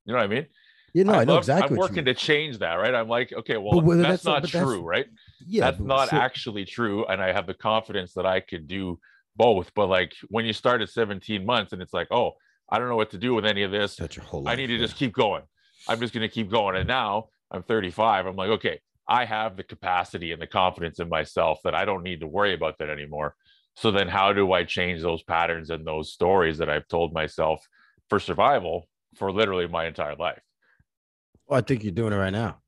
you 0.04 0.12
know 0.12 0.18
what 0.18 0.24
i 0.24 0.26
mean? 0.28 0.46
you 0.94 1.04
know, 1.04 1.14
I, 1.14 1.24
know 1.24 1.34
love- 1.34 1.42
exactly. 1.42 1.74
i'm 1.76 1.80
working 1.80 2.04
to 2.04 2.12
change 2.14 2.58
that 2.58 2.74
right? 2.74 2.94
I'm 2.94 3.08
like 3.08 3.32
okay 3.32 3.56
well 3.56 3.80
that's, 3.80 4.02
that's 4.02 4.24
not- 4.24 4.42
but 4.42 4.52
that's- 4.52 4.62
true 4.70 4.82
right? 4.82 5.06
Yeah, 5.46 5.70
that's 5.70 5.80
not 5.80 6.10
so- 6.10 6.16
actually 6.16 6.64
true 6.64 7.06
and 7.06 7.22
i 7.22 7.32
have 7.32 7.46
the 7.46 7.54
confidence 7.54 8.12
that 8.14 8.26
i 8.26 8.40
could 8.40 8.66
do 8.66 8.98
both 9.36 9.72
but 9.74 9.86
like 9.88 10.12
when 10.28 10.44
you 10.44 10.52
start 10.52 10.82
at 10.82 10.88
17 10.90 11.44
months 11.46 11.72
and 11.72 11.80
it's 11.80 11.94
like 11.94 12.08
oh 12.10 12.32
i 12.70 12.78
don't 12.78 12.88
know 12.88 12.96
what 12.96 13.10
to 13.10 13.18
do 13.18 13.34
with 13.34 13.44
any 13.46 13.62
of 13.62 13.70
this. 13.70 13.96
Such 13.96 14.16
your 14.16 14.24
whole 14.24 14.48
i 14.48 14.54
need 14.54 14.66
to 14.68 14.74
yeah. 14.74 14.80
just 14.80 14.96
keep 14.96 15.12
going. 15.12 15.42
I'm 15.88 15.98
just 16.00 16.12
going 16.14 16.22
to 16.28 16.32
keep 16.32 16.50
going. 16.50 16.76
And 16.76 16.86
now 16.86 17.28
i'm 17.50 17.62
35 17.62 18.26
i'm 18.26 18.36
like 18.36 18.50
okay 18.50 18.80
i 19.08 19.24
have 19.24 19.56
the 19.56 19.62
capacity 19.64 20.32
and 20.32 20.40
the 20.40 20.46
confidence 20.46 21.00
in 21.00 21.08
myself 21.08 21.58
that 21.64 21.74
i 21.74 21.84
don't 21.84 22.02
need 22.02 22.20
to 22.20 22.26
worry 22.26 22.54
about 22.54 22.78
that 22.78 22.88
anymore. 22.90 23.34
So 23.76 23.90
then 23.90 24.06
how 24.08 24.32
do 24.34 24.52
i 24.52 24.64
change 24.64 25.00
those 25.02 25.22
patterns 25.22 25.70
and 25.70 25.86
those 25.86 26.12
stories 26.12 26.58
that 26.58 26.68
i've 26.70 26.86
told 26.88 27.12
myself 27.14 27.66
for 28.10 28.20
survival 28.20 28.86
for 29.16 29.32
literally 29.32 29.66
my 29.66 29.86
entire 29.86 30.14
life? 30.16 30.40
Well, 31.46 31.58
I 31.58 31.62
think 31.62 31.82
you're 31.82 31.92
doing 31.92 32.12
it 32.12 32.16
right 32.16 32.30
now. 32.32 32.58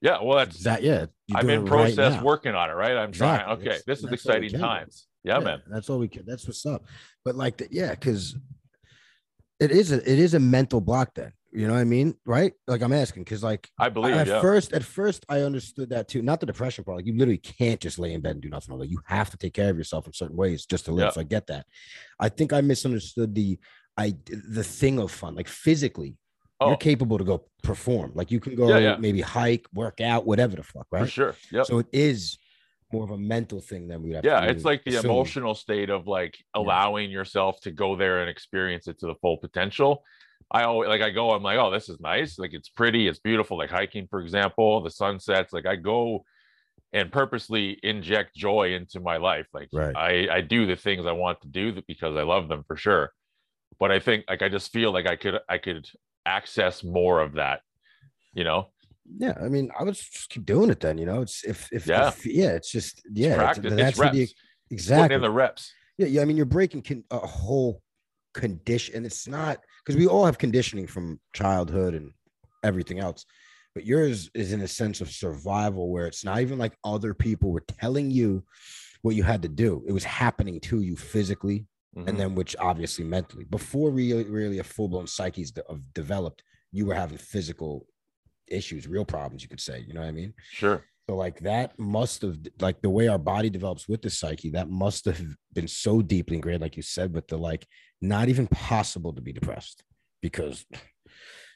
yeah 0.00 0.22
well 0.22 0.38
that's 0.38 0.62
That 0.62 0.82
yeah, 0.82 1.06
i'm 1.34 1.48
in 1.50 1.60
it 1.66 1.70
right 1.70 1.94
process 1.96 2.22
working 2.22 2.54
on 2.54 2.70
it 2.70 2.74
right? 2.74 2.96
I'm 2.96 3.08
Exactly. 3.10 3.44
trying 3.44 3.56
okay 3.58 3.64
That's- 3.64 3.84
this 3.86 3.98
is 3.98 4.04
that's 4.04 4.14
exciting 4.14 4.58
times 4.58 5.06
yeah, 5.26 5.38
man 5.40 5.60
That's 5.66 5.90
all 5.90 5.98
we 5.98 6.08
can. 6.08 6.24
That's 6.26 6.46
what's 6.46 6.64
up. 6.64 6.84
But 7.24 7.34
like, 7.34 7.56
the, 7.58 7.68
yeah, 7.70 7.90
because 7.90 8.36
it 9.60 9.70
is 9.70 9.92
a 9.92 9.96
it 10.10 10.18
is 10.18 10.34
a 10.34 10.40
mental 10.40 10.80
block. 10.80 11.14
Then 11.14 11.32
you 11.52 11.66
know 11.66 11.72
what 11.74 11.80
I 11.80 11.84
mean, 11.84 12.14
right? 12.26 12.52
Like 12.66 12.82
I'm 12.82 12.92
asking 12.92 13.24
because 13.24 13.42
like 13.42 13.68
i 13.78 13.88
believe 13.88 14.14
at 14.14 14.26
yeah 14.26 14.40
first, 14.40 14.72
at 14.72 14.84
first, 14.84 15.24
I 15.28 15.40
understood 15.40 15.90
that 15.90 16.08
too. 16.08 16.22
Not 16.22 16.40
the 16.40 16.46
depression 16.46 16.84
part. 16.84 16.98
Like 16.98 17.06
you 17.06 17.14
literally 17.16 17.38
can't 17.38 17.80
just 17.80 17.98
lay 17.98 18.12
in 18.12 18.20
bed 18.20 18.32
and 18.32 18.42
do 18.42 18.50
nothing. 18.50 18.78
Like 18.78 18.90
you 18.90 19.00
have 19.06 19.30
to 19.30 19.36
take 19.36 19.54
care 19.54 19.70
of 19.70 19.78
yourself 19.78 20.06
in 20.06 20.12
certain 20.12 20.36
ways 20.36 20.66
just 20.66 20.84
to 20.86 20.92
live. 20.92 21.06
Yeah. 21.06 21.10
So 21.10 21.20
I 21.22 21.24
get 21.24 21.46
that. 21.48 21.66
I 22.20 22.28
think 22.28 22.52
I 22.52 22.60
misunderstood 22.60 23.34
the 23.34 23.58
I 23.96 24.14
the 24.26 24.64
thing 24.64 24.98
of 24.98 25.10
fun. 25.10 25.34
Like 25.34 25.48
physically, 25.48 26.16
Oh. 26.58 26.68
you're 26.68 26.76
capable 26.78 27.18
to 27.18 27.24
go 27.24 27.44
perform. 27.62 28.12
Like 28.14 28.30
you 28.30 28.40
can 28.40 28.54
go 28.54 28.68
Yeah, 28.68 28.78
yeah. 28.78 28.96
maybe 28.96 29.20
hike, 29.20 29.66
work 29.74 30.00
out, 30.00 30.26
whatever 30.26 30.56
the 30.56 30.62
fuck, 30.62 30.86
for 30.88 31.00
right? 31.00 31.10
sure 31.10 31.34
Yeah. 31.52 31.64
So 31.64 31.80
it 31.80 31.86
is 31.92 32.38
more 32.92 33.04
of 33.04 33.10
a 33.10 33.18
mental 33.18 33.60
thing 33.60 33.88
than 33.88 34.02
we 34.02 34.12
have. 34.12 34.24
yeah 34.24 34.42
it's 34.44 34.64
like 34.64 34.84
the 34.84 34.96
emotional 34.96 35.54
state 35.54 35.90
of 35.90 36.06
like 36.06 36.36
allowing 36.54 37.10
yourself 37.10 37.60
to 37.60 37.70
go 37.70 37.96
there 37.96 38.20
and 38.20 38.30
experience 38.30 38.86
it 38.86 38.98
to 39.00 39.06
the 39.06 39.14
full 39.16 39.36
potential. 39.38 40.02
I 40.50 40.62
always 40.62 40.88
like 40.88 41.00
i 41.02 41.10
go 41.10 41.32
i'm 41.32 41.42
like 41.42 41.58
oh 41.58 41.70
this 41.70 41.88
is 41.88 41.98
nice. 42.00 42.38
Like 42.38 42.54
it's 42.54 42.68
pretty. 42.68 43.08
It's 43.08 43.18
beautiful. 43.18 43.58
Like 43.58 43.70
hiking 43.70 44.06
for 44.08 44.20
example 44.20 44.82
the 44.82 44.90
sunsets 44.90 45.52
like 45.52 45.66
i 45.66 45.74
go 45.76 46.24
and 46.92 47.10
purposely 47.10 47.78
inject 47.82 48.36
joy 48.36 48.72
into 48.74 49.00
my 49.00 49.16
life. 49.16 49.46
Like 49.52 49.68
Right. 49.72 49.96
i 49.96 50.28
i 50.36 50.40
do 50.40 50.66
the 50.66 50.76
things 50.76 51.04
i 51.06 51.12
want 51.12 51.40
to 51.42 51.48
do 51.48 51.82
because 51.88 52.14
i 52.16 52.22
love 52.22 52.48
them 52.48 52.62
for 52.68 52.76
sure. 52.76 53.12
But 53.80 53.90
i 53.90 53.98
think 53.98 54.24
like 54.28 54.42
i 54.42 54.48
just 54.48 54.70
feel 54.72 54.92
like 54.92 55.06
i 55.06 55.16
could 55.16 55.40
i 55.48 55.58
could 55.58 55.88
access 56.24 56.82
more 56.82 57.20
of 57.20 57.34
that 57.34 57.60
you 58.32 58.42
know 58.42 58.68
Yeah, 59.18 59.34
I 59.40 59.48
mean, 59.48 59.70
I 59.78 59.82
would 59.84 59.94
just 59.94 60.28
keep 60.28 60.44
doing 60.44 60.70
it 60.70 60.80
then. 60.80 60.98
You 60.98 61.06
know, 61.06 61.22
it's 61.22 61.44
if 61.44 61.68
if 61.72 61.86
Yeah. 61.86 62.08
if- 62.08 62.26
yeah, 62.26 62.50
it's 62.50 62.70
just 62.70 63.02
yeah, 63.12 63.28
it's- 63.28 63.38
practice 63.38 63.74
that's 63.74 63.88
it's 63.90 63.98
what 63.98 64.04
reps 64.06 64.16
the- 64.16 64.26
putting 64.26 64.34
exactly. 64.70 65.14
in 65.16 65.20
the 65.22 65.30
reps 65.30 65.72
yeah, 65.98 66.06
yeah. 66.06 66.22
I 66.22 66.24
mean, 66.26 66.36
you're 66.36 66.44
breaking 66.46 66.82
con- 66.82 67.04
a 67.10 67.18
whole 67.18 67.82
condition, 68.34 68.96
and 68.96 69.06
it's 69.06 69.26
not 69.26 69.58
because 69.84 69.96
we 69.98 70.06
all 70.06 70.26
have 70.26 70.36
conditioning 70.38 70.86
from 70.86 71.18
childhood 71.32 71.94
and 71.94 72.12
everything 72.64 72.98
else, 72.98 73.24
but 73.74 73.86
yours 73.86 74.30
is 74.34 74.52
in 74.52 74.60
a 74.60 74.68
sense 74.68 75.00
of 75.00 75.10
survival 75.10 75.90
where 75.90 76.06
it's 76.06 76.24
not 76.24 76.40
even 76.40 76.58
like 76.58 76.76
other 76.84 77.14
people 77.14 77.50
were 77.50 77.64
telling 77.80 78.10
you 78.10 78.44
what 79.02 79.14
you 79.14 79.22
had 79.22 79.40
to 79.42 79.48
do; 79.48 79.84
it 79.86 79.92
was 79.92 80.04
happening 80.04 80.60
to 80.60 80.80
you 80.82 80.96
physically, 80.96 81.66
Mhm. 81.96 82.08
and 82.08 82.20
then 82.20 82.34
which 82.34 82.54
obviously 82.58 83.04
mentally. 83.04 83.44
Before 83.44 83.90
really, 83.90 84.24
really 84.24 84.58
a 84.58 84.64
full 84.64 84.88
blown 84.88 85.06
psyche's 85.06 85.50
de- 85.52 85.64
of 85.64 85.80
developed, 85.94 86.42
you 86.72 86.84
were 86.86 86.94
having 86.94 87.16
physical 87.18 87.86
issues, 88.48 88.86
real 88.86 89.04
problems, 89.04 89.42
you 89.42 89.48
could 89.48 89.60
say. 89.60 89.84
You 89.86 89.94
know 89.94 90.00
what 90.00 90.08
I 90.08 90.12
mean? 90.12 90.34
sure 90.50 90.84
So 91.08 91.16
like 91.16 91.40
that 91.40 91.78
must 91.78 92.22
have 92.22 92.36
like 92.60 92.80
the 92.82 92.90
way 92.90 93.08
our 93.08 93.18
body 93.18 93.50
develops 93.50 93.88
with 93.88 94.02
the 94.02 94.10
psyche, 94.10 94.50
that 94.50 94.68
must 94.68 95.04
have 95.04 95.20
been 95.52 95.68
so 95.68 96.02
deeply 96.02 96.36
ingrained, 96.36 96.62
like 96.62 96.76
you 96.76 96.82
said, 96.82 97.14
with 97.14 97.28
the 97.28 97.36
like 97.36 97.66
not 98.00 98.28
even 98.28 98.46
possible 98.48 99.12
to 99.12 99.22
be 99.22 99.32
depressed 99.32 99.82
because 100.20 100.64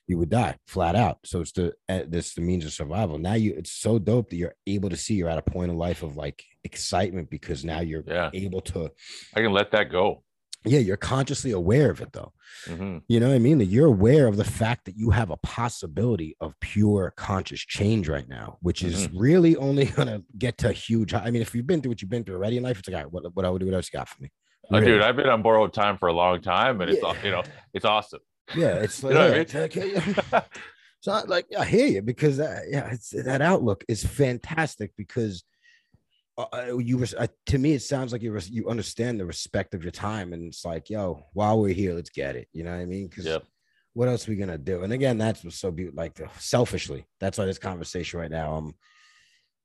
you 0.07 0.19
would 0.19 0.31
die 0.31 0.57
flat 0.67 0.97
out. 0.97 1.19
So 1.25 1.41
it's 1.41 1.53
the 1.53 1.73
uh, 1.89 2.03
this 2.09 2.35
the 2.35 2.41
means 2.41 2.65
of 2.65 2.73
survival. 2.73 3.19
Now 3.19 3.35
you 3.35 3.55
it's 3.57 3.73
so 3.73 3.99
dope 3.99 4.31
that 4.31 4.37
you're 4.37 4.55
able 4.67 4.91
to 4.91 4.97
see 4.97 5.15
you're 5.15 5.29
at 5.29 5.39
a 5.39 5.43
point 5.43 5.71
in 5.71 5.77
life 5.79 6.03
of 6.03 6.17
like 6.17 6.45
excitement 6.65 7.31
because 7.31 7.65
now 7.65 7.81
you're 7.81 8.05
yeah 8.07 8.31
able 8.35 8.61
to 8.61 8.91
i 9.35 9.41
can 9.41 9.53
let 9.53 9.71
that 9.71 9.91
go 9.91 10.23
yeah, 10.65 10.79
you're 10.79 10.97
consciously 10.97 11.51
aware 11.53 11.91
of 11.91 12.01
it 12.01 12.13
though. 12.13 12.33
Mhm. 12.67 13.03
You 13.09 13.21
know 13.21 13.29
what 13.29 13.35
I 13.37 13.39
mean? 13.39 13.59
That 13.59 13.67
you're 13.67 13.87
aware 13.87 14.27
of 14.27 14.37
the 14.37 14.45
fact 14.45 14.85
that 14.85 14.97
you 14.97 15.11
have 15.11 15.31
a 15.31 15.37
possibility 15.39 16.37
of 16.41 16.55
pure 16.61 17.13
conscious 17.17 17.61
change 17.61 18.09
right 18.09 18.29
now, 18.29 18.59
which 18.61 18.83
is 18.83 19.09
really 19.13 19.57
only 19.57 19.85
gonna 19.97 20.23
get 20.39 20.59
to 20.59 20.73
huge. 20.73 21.15
I 21.15 21.31
mean, 21.31 21.43
if 21.43 21.55
you've 21.55 21.67
been 21.67 21.81
through 21.81 21.93
what 21.93 22.03
you've 22.03 22.11
been 22.11 22.25
through 22.25 22.37
already 22.37 22.57
in 22.59 22.63
life, 22.63 22.79
it's 22.79 22.89
like, 22.89 22.97
all 22.97 23.03
right, 23.05 23.13
what 23.13 23.35
what, 23.35 23.45
I 23.47 23.51
would 23.51 23.61
do, 23.61 23.67
what 23.67 23.75
else 23.75 23.89
you 23.93 23.99
got 23.99 24.09
for 24.09 24.23
me? 24.23 24.31
Uh, 24.73 24.79
Really. 24.81 24.93
dude, 24.93 25.03
I've 25.03 25.17
been 25.17 25.29
on 25.29 25.43
borrowed 25.43 25.73
time 25.73 25.97
for 25.99 26.09
a 26.09 26.13
long 26.13 26.41
time, 26.43 26.81
and 26.81 26.91
it's 26.91 27.01
Yeah. 27.03 27.09
aw- 27.09 27.23
you 27.25 27.31
know 27.31 27.43
it's 27.73 27.85
awesome. 27.85 28.21
yeah, 28.55 28.75
it's 28.77 29.03
like, 29.03 29.13
You 29.15 29.19
know 29.19 29.25
what 29.25 29.31
I 29.31 29.33
mean? 29.33 29.41
it's 29.43 29.55
like, 29.55 29.75
yeah. 30.33 30.43
so 31.01 31.13
I- 31.13 31.25
like 31.25 31.47
I 31.59 31.65
hear 31.65 31.87
you 31.87 32.03
because 32.03 32.37
that, 32.37 32.65
yeah, 32.71 32.91
it's 32.93 33.11
that 33.11 33.41
outlook 33.41 33.85
is 33.89 34.05
fantastic 34.05 34.93
because 34.97 35.43
uh, 36.53 36.67
uh, 36.73 36.79
you 36.79 36.99
res- 36.99 37.15
uh, 37.15 37.27
to 37.47 37.59
me 37.59 37.73
it 37.75 37.83
sounds 37.83 38.13
like 38.13 38.23
you 38.23 38.33
res- 38.33 38.51
you 38.51 38.69
understand 38.69 39.19
the 39.19 39.25
respect 39.27 39.75
of 39.75 39.83
your 39.83 39.91
time 39.93 40.33
and 40.33 40.45
it's 40.49 40.65
like 40.65 40.91
yo 40.91 41.25
while 41.33 41.61
we're 41.61 41.75
here 41.75 41.95
let's 41.95 42.11
get 42.11 42.37
it 42.37 42.49
you 42.53 42.63
know 42.65 42.71
what 42.73 42.81
I 42.81 42.87
mean 42.87 43.09
because 43.09 43.25
Yep. 43.27 43.45
what 43.95 44.09
else 44.09 44.27
we 44.29 44.37
gonna 44.37 44.59
do 44.59 44.83
and 44.83 44.93
again 44.93 45.19
that's 45.19 45.43
what's 45.45 45.59
so 45.59 45.71
beautiful 45.71 45.97
like 45.99 46.19
selfishly 46.39 47.07
that's 47.21 47.39
why 47.39 47.45
this 47.47 47.59
conversation 47.59 48.21
right 48.21 48.31
now 48.31 48.55
um 48.55 48.75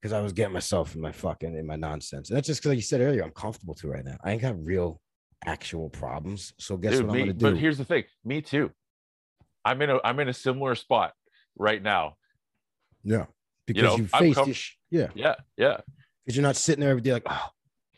because 0.02 0.14
I 0.14 0.22
was 0.22 0.34
getting 0.34 0.54
myself 0.54 0.96
in 0.96 1.02
my 1.02 1.12
fucking 1.12 1.56
in 1.58 1.66
my 1.66 1.76
nonsense 1.76 2.30
and 2.30 2.38
that's 2.38 2.48
just 2.48 2.62
because 2.62 2.70
like 2.70 2.78
you 2.78 2.82
said 2.84 3.02
earlier 3.02 3.24
I'm 3.24 3.32
comfortable 3.32 3.76
to 3.76 3.88
right 3.88 4.06
now 4.06 4.18
I 4.24 4.32
ain't 4.32 4.42
got 4.42 4.64
real 4.64 5.02
actual 5.46 5.90
problems 5.90 6.54
so 6.60 6.78
guess 6.78 6.94
Dude, 6.94 7.06
what 7.08 7.14
me- 7.14 7.20
I'm 7.22 7.26
gonna 7.28 7.34
do 7.40 7.52
But 7.52 7.58
here's 7.58 7.78
the 7.78 7.86
thing, 7.86 8.04
me 8.24 8.42
too. 8.42 8.72
I'm 9.64 9.82
in 9.82 9.90
a 9.90 10.00
I'm 10.04 10.20
in 10.20 10.30
a 10.30 10.34
similar 10.34 10.76
spot 10.76 11.14
right 11.58 11.82
now. 11.82 12.16
yeah 13.04 13.26
because 13.68 13.84
know, 13.84 13.98
you 13.98 14.08
faced 14.08 14.38
com- 14.40 14.54
sh- 14.54 14.74
yeah 14.92 15.08
Yeah, 15.16 15.36
yeah. 15.58 15.78
Because 16.26 16.36
you're 16.36 16.44
not 16.44 16.56
sitting 16.56 16.82
there 16.82 16.90
every 16.90 17.02
day 17.02 17.14
like, 17.14 17.28
oh, 17.30 17.48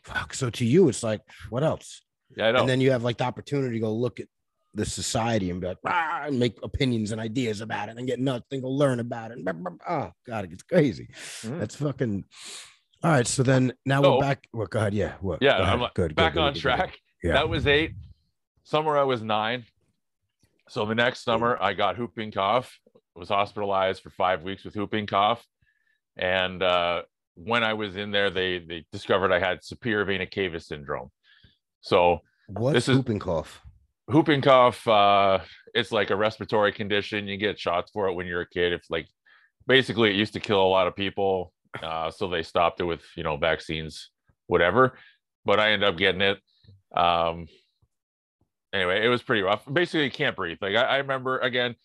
fuck. 0.04 0.34
So 0.34 0.50
to 0.50 0.64
you, 0.64 0.88
it's 0.88 1.02
like, 1.02 1.20
what 1.50 1.62
else? 1.64 2.02
Yeah, 2.36 2.48
I 2.48 2.52
know. 2.52 2.60
And 2.60 2.68
then 2.68 2.80
you 2.80 2.90
have 2.90 3.02
like 3.02 3.18
the 3.18 3.24
opportunity 3.24 3.74
to 3.74 3.80
go 3.80 3.92
look 3.92 4.20
at 4.20 4.26
the 4.74 4.84
society 4.84 5.50
and 5.50 5.60
be 5.60 5.66
like, 5.68 5.78
ah, 5.86 6.24
and 6.26 6.38
make 6.38 6.58
opinions 6.62 7.10
and 7.12 7.20
ideas 7.20 7.60
about 7.62 7.88
it 7.88 7.96
and 7.96 8.06
get 8.06 8.20
nuts 8.20 8.46
and 8.52 8.62
go 8.62 8.68
learn 8.68 9.00
about 9.00 9.30
it. 9.30 9.38
Oh, 9.88 10.12
God, 10.26 10.44
it 10.44 10.48
gets 10.50 10.62
crazy. 10.62 11.08
Mhm. 11.42 11.58
That's 11.58 11.74
fucking. 11.76 12.24
All 13.02 13.10
right. 13.10 13.26
So 13.26 13.42
then 13.42 13.72
now 13.86 14.02
So- 14.02 14.14
we're 14.16 14.20
back. 14.20 14.46
Well, 14.52 14.66
go 14.66 14.78
ahead. 14.80 14.94
Yeah. 14.94 15.14
What? 15.20 15.40
yeah, 15.40 15.56
ahead. 15.58 15.72
I'm 15.72 15.80
like, 15.80 15.94
good, 15.94 16.14
back 16.14 16.34
good, 16.34 16.42
on 16.42 16.52
good, 16.52 16.60
track. 16.60 16.90
good. 17.22 17.28
Yeah. 17.28 17.32
That 17.34 17.48
was 17.48 17.66
eight. 17.66 17.92
Summer 18.64 18.98
I 18.98 19.04
was 19.04 19.22
nine. 19.22 19.64
So 20.68 20.84
the 20.84 20.94
next 20.94 21.24
summer 21.24 21.56
I 21.60 21.72
got 21.72 21.98
whooping 21.98 22.32
cough. 22.32 22.78
Was 23.14 23.30
hospitalized 23.30 24.00
for 24.02 24.10
five 24.10 24.44
weeks 24.44 24.62
with 24.64 24.76
whooping 24.76 25.08
cough, 25.08 25.44
and 26.16 26.62
uh, 26.62 27.02
when 27.44 27.62
I 27.62 27.74
was 27.74 27.96
in 27.96 28.10
there, 28.10 28.30
they 28.30 28.58
they 28.58 28.84
discovered 28.92 29.32
I 29.32 29.38
had 29.38 29.62
superior 29.64 30.04
vena 30.04 30.26
cava 30.26 30.58
syndrome. 30.60 31.10
So 31.80 32.20
What's 32.48 32.74
this 32.74 32.88
is- 32.88 32.96
whooping 32.96 33.20
cough? 33.20 33.60
whooping 34.10 34.40
cough 34.40 34.88
uh 34.88 35.38
it's 35.74 35.92
like 35.92 36.08
a 36.10 36.16
respiratory 36.16 36.72
condition. 36.72 37.28
You 37.28 37.36
get 37.36 37.58
shots 37.60 37.90
for 37.92 38.08
it 38.08 38.14
when 38.14 38.26
you're 38.26 38.40
a 38.40 38.48
kid. 38.48 38.72
It's 38.72 38.88
like 38.90 39.06
basically 39.66 40.08
it 40.10 40.16
used 40.16 40.32
to 40.32 40.40
kill 40.40 40.62
a 40.62 40.66
lot 40.66 40.86
of 40.86 40.96
people 40.96 41.52
uh 41.82 42.10
so 42.10 42.26
they 42.26 42.42
stopped 42.42 42.80
it 42.80 42.84
with 42.84 43.02
you 43.16 43.22
know 43.22 43.36
vaccines 43.36 44.10
whatever. 44.46 44.94
But 45.44 45.60
i 45.60 45.72
ended 45.72 45.88
up 45.88 45.96
getting 45.98 46.22
it. 46.22 46.38
Um 46.96 47.46
anyway 48.72 49.04
it 49.04 49.08
was 49.08 49.22
pretty 49.22 49.42
rough. 49.42 49.62
Basically 49.70 50.04
you 50.04 50.10
can't 50.10 50.34
breathe. 50.36 50.58
Like 50.60 50.74
i, 50.74 50.82
I 50.84 50.96
remember 50.98 51.38
again 51.38 51.76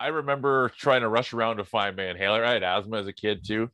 i 0.00 0.06
remember 0.06 0.68
trying 0.78 1.00
to 1.00 1.08
rush 1.08 1.32
around 1.34 1.56
to 1.56 1.64
find 1.64 1.96
my 1.96 2.04
inhaler. 2.06 2.44
I 2.44 2.52
had 2.52 2.62
asthma 2.62 2.98
as 2.98 3.08
a 3.08 3.12
kid 3.12 3.44
too 3.44 3.70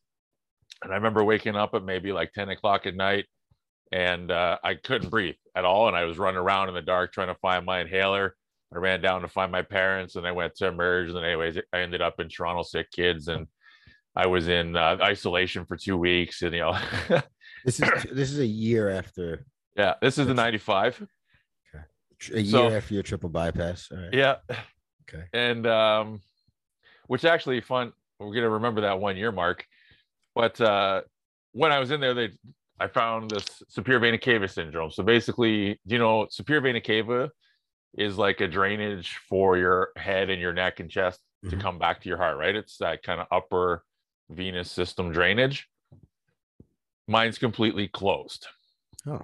and 0.85 0.93
i 0.93 0.97
remember 0.97 1.25
waking 1.25 1.57
up 1.57 1.75
at 1.75 1.83
maybe 1.85 2.13
like 2.13 2.33
10 2.33 2.51
o'clock 2.51 2.87
at 2.87 2.95
night 2.95 3.27
and 3.93 4.31
uh, 4.33 4.59
I 4.65 4.75
couldn't 4.75 5.11
breathe 5.11 5.37
at 5.55 5.65
all. 5.65 5.87
And 5.87 5.97
I 5.97 6.03
was 6.05 6.19
running 6.19 6.39
around 6.41 6.69
in 6.69 6.75
the 6.75 6.83
dark 6.83 7.13
trying 7.13 7.29
to 7.29 7.35
find 7.37 7.65
my 7.65 7.81
inhaler. 7.81 8.35
I 8.75 8.79
ran 8.79 9.01
down 9.01 9.21
to 9.21 9.29
find 9.29 9.53
my 9.53 9.63
parents, 9.63 10.17
and 10.17 10.27
I 10.27 10.33
went 10.33 10.57
to 10.57 10.67
emerge. 10.67 11.11
And 11.11 11.19
anyways, 11.25 11.59
I 11.73 11.79
ended 11.79 12.01
up 12.01 12.19
in 12.19 12.29
Toronto 12.29 12.63
Sick 12.65 12.91
Kids, 12.91 13.29
and 13.29 13.47
I 14.17 14.27
was 14.27 14.49
in 14.49 14.75
uh, 14.75 14.97
isolation 15.01 15.65
for 15.65 15.77
two 15.77 15.97
weeks. 15.97 16.43
And 16.43 16.55
you 16.55 16.61
know, 16.63 16.77
This 17.65 17.79
is 17.79 17.89
this 18.11 18.33
is 18.33 18.41
a 18.41 18.47
year 18.47 18.89
after 18.91 19.45
yeah, 19.77 19.95
this 20.03 20.19
is 20.19 20.27
the 20.27 20.35
'95. 20.35 21.07
a 22.33 22.41
year 22.41 22.45
So- 22.45 22.71
after 22.71 22.95
your 22.95 23.05
triple 23.05 23.29
bypass. 23.29 23.91
All 23.93 23.99
right. 23.99 24.13
Yeah, 24.13 24.37
Okay. 25.09 25.25
and 25.33 25.67
um, 25.69 26.21
which 27.07 27.25
actually 27.25 27.61
fun. 27.61 27.93
We're 28.19 28.35
gonna 28.35 28.51
remember 28.51 28.81
that 28.81 28.99
one 28.99 29.17
year 29.17 29.31
mark. 29.31 29.65
But 30.35 30.61
uh, 30.61 31.03
when 31.53 31.73
I 31.73 31.79
was 31.79 31.91
in 31.91 32.01
there, 32.01 32.15
they 32.15 32.31
I 32.81 32.89
found 32.89 33.31
this 33.31 33.63
superior 33.69 34.01
vena 34.01 34.19
cava 34.19 34.49
syndrome. 34.49 34.91
So 34.91 35.03
basically, 35.05 35.79
you 35.87 35.99
know, 35.99 36.27
superior 36.29 36.61
vena 36.61 36.81
cava 36.81 37.31
is 37.97 38.19
like 38.19 38.41
a 38.41 38.49
drainage 38.49 39.17
for 39.29 39.57
your 39.57 39.91
head 39.97 40.29
and 40.29 40.41
your 40.41 40.53
neck 40.53 40.81
and 40.81 40.91
chest 40.91 41.21
to 41.49 41.57
Mhm. 41.57 41.61
come 41.61 41.79
back 41.79 42.01
to 42.01 42.09
your 42.09 42.19
heart, 42.19 42.37
right? 42.37 42.55
It's 42.57 42.79
that 42.79 43.03
kind 43.05 43.21
of 43.21 43.29
upper 43.31 43.85
venous 44.29 44.71
system 44.71 45.13
drainage. 45.13 45.69
Mine's 47.07 47.39
completely 47.39 47.87
closed. 47.87 48.49
Oh, 49.07 49.23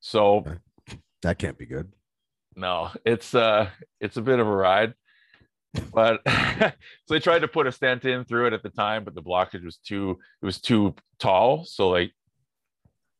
So 0.00 0.44
that 1.22 1.38
can't 1.38 1.56
be 1.56 1.66
good. 1.66 1.92
no 2.56 2.90
it's 3.04 3.34
uh 3.34 3.68
it's 4.00 4.16
a 4.16 4.22
bit 4.22 4.38
of 4.38 4.46
a 4.46 4.54
ride 4.54 4.94
but 5.92 6.20
so 6.26 6.72
they 7.08 7.18
tried 7.20 7.40
to 7.40 7.48
put 7.48 7.66
a 7.66 7.72
stent 7.72 8.04
in 8.04 8.24
through 8.24 8.46
it 8.46 8.52
at 8.52 8.62
the 8.62 8.70
time 8.70 9.04
but 9.04 9.14
the 9.14 9.22
blockage 9.22 9.64
was 9.64 9.78
too 9.78 10.18
it 10.42 10.46
was 10.46 10.60
too 10.60 10.94
tall 11.18 11.64
so 11.64 11.88
like 11.90 12.12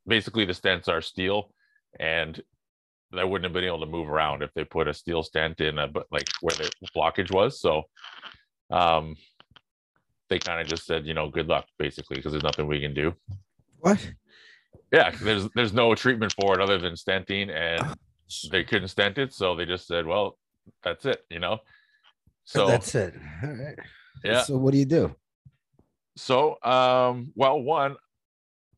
basically 0.07 0.45
the 0.45 0.53
stents 0.53 0.89
are 0.89 1.01
steel 1.01 1.51
and 1.99 2.43
I 3.17 3.25
wouldn't 3.25 3.45
have 3.45 3.53
been 3.53 3.65
able 3.65 3.81
to 3.81 3.87
move 3.87 4.09
around 4.09 4.43
if 4.43 4.53
they 4.55 4.65
put 4.65 4.89
a 4.89 4.95
steel 4.95 5.23
stent 5.23 5.61
in 5.61 5.79
a, 5.79 5.87
but 5.87 6.07
like 6.11 6.27
where 6.41 6.57
the 6.57 6.71
blockage 6.97 7.33
was 7.33 7.61
so 7.61 7.83
um 8.71 9.17
they 10.29 10.39
kind 10.39 10.61
of 10.61 10.67
just 10.67 10.87
said 10.87 11.07
you 11.07 11.15
know 11.15 11.29
good 11.29 11.49
luck 11.49 11.67
basically 11.79 12.17
because 12.17 12.33
there's 12.33 12.43
nothing 12.45 12.67
we 12.67 12.81
can 12.81 12.95
do 12.95 13.15
What? 13.81 14.11
yeah 14.93 15.11
there's 15.23 15.49
there's 15.55 15.73
no 15.73 15.95
treatment 15.95 16.33
for 16.33 16.55
it 16.55 16.61
other 16.61 16.79
than 16.79 16.95
stenting 16.95 17.51
and 17.51 17.97
they 18.51 18.65
couldn't 18.65 18.89
stent 18.89 19.19
it, 19.19 19.33
so 19.33 19.55
they 19.55 19.67
just 19.67 19.87
said, 19.87 20.07
"Well, 20.07 20.39
that's 20.83 21.05
it," 21.05 21.25
you 21.31 21.39
know. 21.39 21.59
So 22.45 22.67
that's 22.67 22.95
it. 22.95 23.15
All 23.43 23.51
right. 23.51 23.79
yeah, 24.25 24.43
So 24.43 24.57
what 24.57 24.73
do 24.73 24.79
you 24.79 24.85
do? 24.85 25.15
so 26.17 26.63
um, 26.63 27.33
well, 27.35 27.61
one 27.61 27.97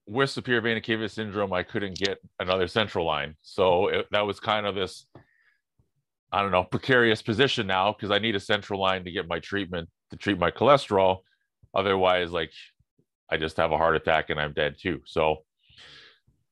with 0.07 0.31
superior 0.31 0.61
vena 0.61 0.81
cava 0.81 1.09
syndrome, 1.09 1.52
I 1.52 1.62
couldn't 1.62 1.98
get 1.98 2.18
another 2.38 2.68
central 2.68 3.05
line, 3.05 3.35
so 3.42 3.88
it, 3.88 4.07
that 4.12 4.26
was 4.26 4.38
kind 4.40 4.66
of 4.66 4.74
this, 4.74 5.07
I 6.33 6.42
don't 6.42 6.52
know, 6.52 6.64
precarious 6.64 7.22
position 7.22 7.66
now 7.66 7.92
because 7.92 8.11
I 8.11 8.18
need 8.18 8.37
a 8.37 8.40
central 8.40 8.81
line 8.81 9.05
to 9.05 9.11
get 9.11 9.29
my 9.29 9.40
treatment 9.40 9.88
to 10.11 10.16
treat 10.16 10.38
my 10.38 10.50
cholesterol. 10.50 11.18
Otherwise, 11.74 12.31
like, 12.31 12.52
I 13.31 13.37
just 13.37 13.57
have 13.57 13.72
a 13.72 13.76
heart 13.76 13.96
attack 13.96 14.31
and 14.31 14.40
I'm 14.40 14.52
dead 14.52 14.76
too. 14.81 15.00
So. 15.07 15.38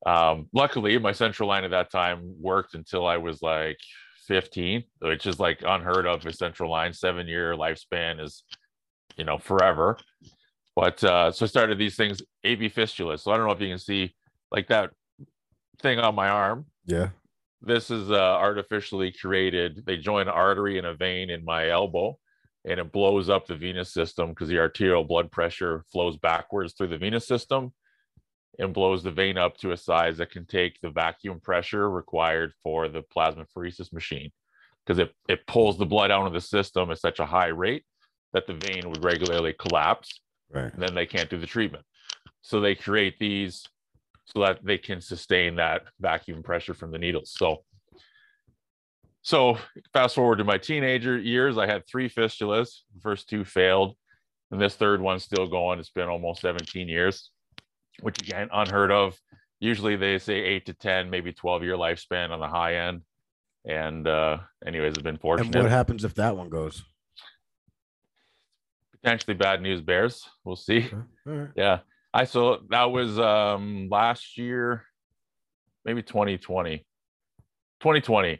Um, 0.05 0.49
luckily, 0.53 0.99
my 0.99 1.13
central 1.13 1.49
line 1.49 1.63
at 1.63 1.71
that 1.71 1.89
time 1.89 2.35
worked 2.39 2.75
until 2.75 3.07
I 3.07 3.17
was 3.17 3.41
like 3.41 3.79
15, 4.25 4.83
which 4.99 5.25
is 5.25 5.39
like 5.39 5.61
unheard 5.65 6.05
of. 6.05 6.25
A 6.25 6.33
central 6.33 6.71
line, 6.71 6.93
seven 6.93 7.27
year 7.27 7.55
lifespan 7.55 8.21
is, 8.21 8.43
you 9.17 9.23
know, 9.23 9.37
forever. 9.37 9.97
But 10.75 11.03
uh, 11.03 11.31
so 11.31 11.45
I 11.45 11.47
started 11.47 11.77
these 11.77 11.95
things, 11.95 12.21
AV 12.45 12.71
fistula. 12.71 13.17
So 13.17 13.31
I 13.31 13.37
don't 13.37 13.45
know 13.45 13.53
if 13.53 13.61
you 13.61 13.69
can 13.69 13.79
see 13.79 14.13
like 14.51 14.67
that 14.67 14.91
thing 15.81 15.99
on 15.99 16.15
my 16.15 16.27
arm. 16.27 16.65
Yeah. 16.85 17.09
This 17.61 17.89
is 17.89 18.11
uh, 18.11 18.15
artificially 18.15 19.11
created. 19.11 19.83
They 19.85 19.97
join 19.97 20.23
an 20.23 20.33
artery 20.33 20.77
and 20.77 20.85
a 20.85 20.95
vein 20.95 21.29
in 21.29 21.43
my 21.43 21.69
elbow, 21.69 22.17
and 22.63 22.79
it 22.79 22.91
blows 22.91 23.29
up 23.29 23.47
the 23.47 23.55
venous 23.55 23.93
system 23.93 24.29
because 24.29 24.49
the 24.49 24.59
arterial 24.59 25.03
blood 25.03 25.31
pressure 25.31 25.83
flows 25.91 26.17
backwards 26.17 26.73
through 26.73 26.89
the 26.89 26.97
venous 26.97 27.27
system 27.27 27.73
and 28.59 28.73
blows 28.73 29.03
the 29.03 29.11
vein 29.11 29.37
up 29.37 29.57
to 29.57 29.71
a 29.71 29.77
size 29.77 30.17
that 30.17 30.31
can 30.31 30.45
take 30.45 30.79
the 30.81 30.89
vacuum 30.89 31.39
pressure 31.39 31.89
required 31.89 32.53
for 32.63 32.87
the 32.87 33.01
plasmapheresis 33.15 33.91
machine 33.93 34.31
because 34.85 34.99
it, 34.99 35.13
it 35.27 35.45
pulls 35.47 35.77
the 35.77 35.85
blood 35.85 36.11
out 36.11 36.27
of 36.27 36.33
the 36.33 36.41
system 36.41 36.91
at 36.91 36.99
such 36.99 37.19
a 37.19 37.25
high 37.25 37.47
rate 37.47 37.83
that 38.33 38.47
the 38.47 38.53
vein 38.53 38.89
would 38.89 39.03
regularly 39.03 39.53
collapse 39.53 40.21
Right. 40.51 40.71
and 40.71 40.81
then 40.81 40.93
they 40.93 41.05
can't 41.07 41.29
do 41.29 41.39
the 41.39 41.47
treatment. 41.47 41.83
So 42.41 42.61
they 42.61 42.75
create 42.75 43.17
these 43.19 43.65
so 44.25 44.41
that 44.41 44.63
they 44.63 44.77
can 44.77 45.01
sustain 45.01 45.55
that 45.55 45.83
vacuum 45.99 46.43
pressure 46.43 46.73
from 46.73 46.91
the 46.91 46.97
needles. 46.99 47.31
So, 47.35 47.63
so 49.21 49.57
fast 49.93 50.15
forward 50.15 50.37
to 50.37 50.43
my 50.43 50.57
teenager 50.57 51.17
years, 51.17 51.57
I 51.57 51.65
had 51.65 51.87
three 51.87 52.09
fistulas. 52.09 52.81
The 52.93 53.01
first 53.01 53.27
two 53.27 53.43
failed, 53.43 53.95
and 54.51 54.61
this 54.61 54.75
third 54.75 55.01
one's 55.01 55.23
still 55.23 55.47
going. 55.47 55.79
It's 55.79 55.89
been 55.89 56.09
almost 56.09 56.41
17 56.41 56.87
years, 56.87 57.31
which 58.01 58.21
again 58.21 58.49
unheard 58.51 58.91
of. 58.91 59.19
Usually 59.59 59.95
they 59.95 60.19
say 60.19 60.35
eight 60.35 60.65
to 60.67 60.73
10, 60.73 61.09
maybe 61.09 61.31
12 61.31 61.63
year 61.63 61.75
lifespan 61.75 62.31
on 62.31 62.39
the 62.39 62.47
high 62.47 62.75
end. 62.87 63.01
And 63.67 64.07
uh, 64.07 64.39
anyways, 64.65 64.93
I've 64.97 65.03
been 65.03 65.17
fortunate. 65.17 65.55
And 65.55 65.63
what 65.63 65.71
happens 65.71 66.03
if 66.03 66.13
that 66.15 66.35
one 66.37 66.49
goes? 66.49 66.83
Potentially 69.01 69.35
bad 69.35 69.61
news 69.61 69.81
bears. 69.81 70.27
We'll 70.43 70.55
see. 70.55 70.85
Okay. 70.85 70.95
Right. 71.25 71.49
Yeah. 71.55 71.79
I 72.13 72.25
so 72.25 72.61
that 72.69 72.85
was 72.91 73.19
um 73.19 73.87
last 73.91 74.37
year, 74.37 74.83
maybe 75.83 76.01
2020. 76.01 76.77
2020. 77.81 78.35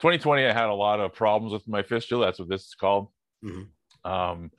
2020, 0.00 0.44
I 0.46 0.52
had 0.52 0.68
a 0.68 0.74
lot 0.74 1.00
of 1.00 1.12
problems 1.14 1.52
with 1.52 1.66
my 1.66 1.82
fistula. 1.82 2.26
That's 2.26 2.38
what 2.38 2.48
this 2.48 2.62
is 2.66 2.74
called. 2.74 3.08
Mhm. 3.44 3.68
Um 4.04 4.50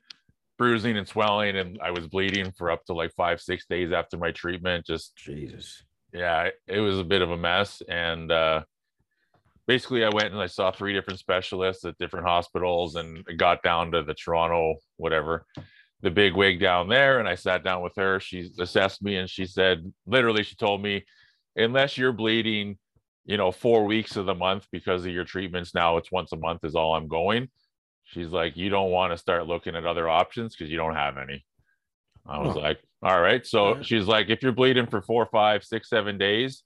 bruising 0.57 0.97
and 0.97 1.07
swelling, 1.07 1.55
and 1.57 1.79
I 1.83 1.91
was 1.91 2.07
bleeding 2.07 2.51
for 2.51 2.71
up 2.71 2.85
to 2.85 2.93
like 2.93 3.13
five, 3.15 3.39
six 3.41 3.65
days 3.67 3.91
after 3.91 4.17
my 4.17 4.31
treatment. 4.31 4.85
Just 4.85 5.15
Jesus. 5.15 5.83
yeah, 6.13 6.49
it- 6.67 6.79
was 6.79 6.99
a 6.99 7.03
bit 7.03 7.21
of 7.21 7.31
a 7.31 7.37
mess. 7.37 7.81
And 7.87 8.31
uh 8.31 8.63
basically 9.67 10.03
I 10.03 10.09
went 10.09 10.31
and 10.33 10.41
I 10.41 10.47
saw 10.47 10.71
three 10.71 10.93
different 10.93 11.19
specialists 11.19 11.85
at 11.85 11.97
different 11.97 12.27
hospitals 12.27 12.95
and 12.95 13.25
got 13.37 13.61
down 13.63 13.91
to 13.91 14.03
the 14.03 14.13
Toronto, 14.13 14.75
whatever, 14.97 15.45
the 16.01 16.09
big 16.11 16.35
wig 16.35 16.59
down 16.59 16.87
there. 16.89 17.19
And 17.19 17.27
I 17.27 17.35
sat 17.35 17.63
down 17.63 17.81
with 17.83 17.93
her. 17.97 18.19
She 18.19 18.49
assessed 18.59 19.01
me 19.03 19.17
and 19.17 19.29
she 19.29 19.45
said, 19.45 19.91
literally, 20.05 20.43
she 20.43 20.55
told 20.55 20.81
me, 20.81 21.05
unless 21.55 21.97
you're 21.97 22.13
bleeding, 22.13 22.77
you 23.25 23.35
know, 23.37 23.51
four 23.51 23.85
weeks 23.85 24.15
of 24.15 24.25
the 24.25 24.35
month 24.35 24.67
because 24.71 25.05
of 25.05 25.11
your 25.11 25.25
treatments, 25.25 25.73
now 25.75 25.97
it's 25.97 26.11
once 26.11 26.31
a 26.31 26.37
month 26.37 26.63
is 26.63 26.75
all 26.75 26.95
I'm 26.95 27.07
going. 27.09 27.49
She's 28.11 28.29
like, 28.29 28.55
you 28.55 28.69
don't 28.69 28.91
want 28.91 29.11
to 29.11 29.17
start 29.17 29.47
looking 29.47 29.75
at 29.75 29.85
other 29.85 30.07
options 30.07 30.55
because 30.55 30.71
you 30.71 30.77
don't 30.77 30.95
have 30.95 31.17
any. 31.17 31.45
I 32.25 32.39
was 32.39 32.53
Huh. 32.53 32.61
like, 32.61 32.79
all 33.03 33.21
right. 33.21 33.45
So 33.45 33.59
Alright. 33.67 33.85
she's 33.85 34.05
like, 34.07 34.29
if 34.29 34.41
you're 34.41 34.51
bleeding 34.53 34.87
for 34.87 35.01
four, 35.01 35.25
five, 35.25 35.63
six, 35.63 35.89
seven 35.89 36.17
days, 36.17 36.63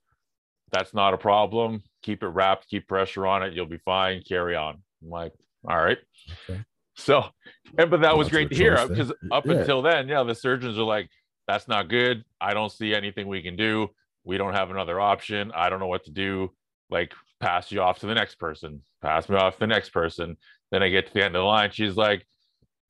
that's 0.72 0.94
not 0.94 1.14
a 1.14 1.18
problem. 1.18 1.82
Keep 2.04 2.24
it 2.24 2.28
wrapped, 2.28 2.68
keep 2.68 2.88
pressure 2.88 3.26
on 3.28 3.44
it. 3.44 3.54
You'll 3.54 3.66
be 3.66 3.80
fine. 3.80 4.22
Carry 4.28 4.56
on. 4.56 4.82
I'm 5.04 5.10
like, 5.10 5.34
all 5.68 5.78
right. 5.78 5.98
Okay. 6.50 6.62
So, 6.96 7.26
and 7.78 7.90
but 7.90 8.02
that 8.02 8.10
Well, 8.10 8.18
was 8.20 8.30
great 8.30 8.50
to 8.50 8.56
hear 8.56 8.88
because 8.88 9.12
uh, 9.12 9.16
up 9.32 9.46
Yeah. 9.46 9.54
until 9.54 9.82
then, 9.82 10.08
yeah, 10.08 10.24
the 10.24 10.36
surgeons 10.36 10.78
are 10.78 10.84
like, 10.84 11.10
that's 11.48 11.68
not 11.68 11.90
good. 11.90 12.24
I 12.40 12.54
don't 12.54 12.72
see 12.72 12.94
anything 12.94 13.28
we 13.28 13.42
can 13.42 13.56
do. 13.56 13.90
We 14.24 14.38
don't 14.38 14.54
have 14.54 14.70
another 14.70 15.00
option. 15.00 15.52
I 15.54 15.70
don't 15.70 15.80
know 15.80 15.88
what 15.88 16.06
to 16.06 16.12
do. 16.12 16.54
Like, 16.90 17.14
pass 17.40 17.72
you 17.72 17.82
off 17.82 18.00
to 18.00 18.06
the 18.06 18.14
next 18.14 18.36
person, 18.36 18.84
pass 19.02 19.28
me 19.28 19.36
off 19.36 19.56
to 19.56 19.60
the 19.62 19.68
next 19.68 19.90
person. 19.90 20.38
Then 20.72 20.84
I 20.84 20.90
get 20.90 21.08
to 21.08 21.14
the 21.14 21.24
end 21.24 21.36
of 21.36 21.42
the 21.42 21.46
line. 21.46 21.72
She's 21.72 21.96
like, 21.96 22.26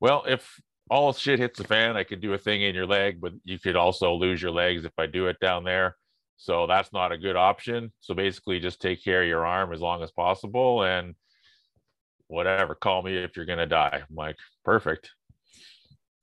Well, 0.00 0.24
if 0.26 0.60
all 0.90 1.12
shit 1.12 1.38
hits 1.38 1.58
the 1.58 1.64
fan, 1.64 1.96
I 1.96 2.04
could 2.04 2.20
do 2.20 2.34
a 2.34 2.38
thing 2.38 2.62
in 2.62 2.74
your 2.74 2.86
leg, 2.86 3.20
but 3.20 3.32
you 3.44 3.58
could 3.58 3.76
also 3.76 4.12
lose 4.14 4.42
your 4.42 4.50
legs 4.50 4.84
if 4.84 4.92
I 4.98 5.06
do 5.06 5.26
it 5.26 5.38
down 5.40 5.64
there. 5.64 5.96
So 6.36 6.66
that's 6.66 6.92
not 6.92 7.12
a 7.12 7.18
good 7.18 7.36
option. 7.36 7.92
So 8.00 8.14
basically, 8.14 8.60
just 8.60 8.80
take 8.80 9.02
care 9.02 9.22
of 9.22 9.28
your 9.28 9.46
arm 9.46 9.72
as 9.72 9.80
long 9.80 10.02
as 10.02 10.10
possible 10.10 10.82
and 10.82 11.14
whatever, 12.26 12.74
call 12.74 13.02
me 13.02 13.16
if 13.16 13.36
you're 13.36 13.46
going 13.46 13.58
to 13.58 13.66
die. 13.66 14.02
I'm 14.08 14.16
like, 14.16 14.36
perfect. 14.64 15.10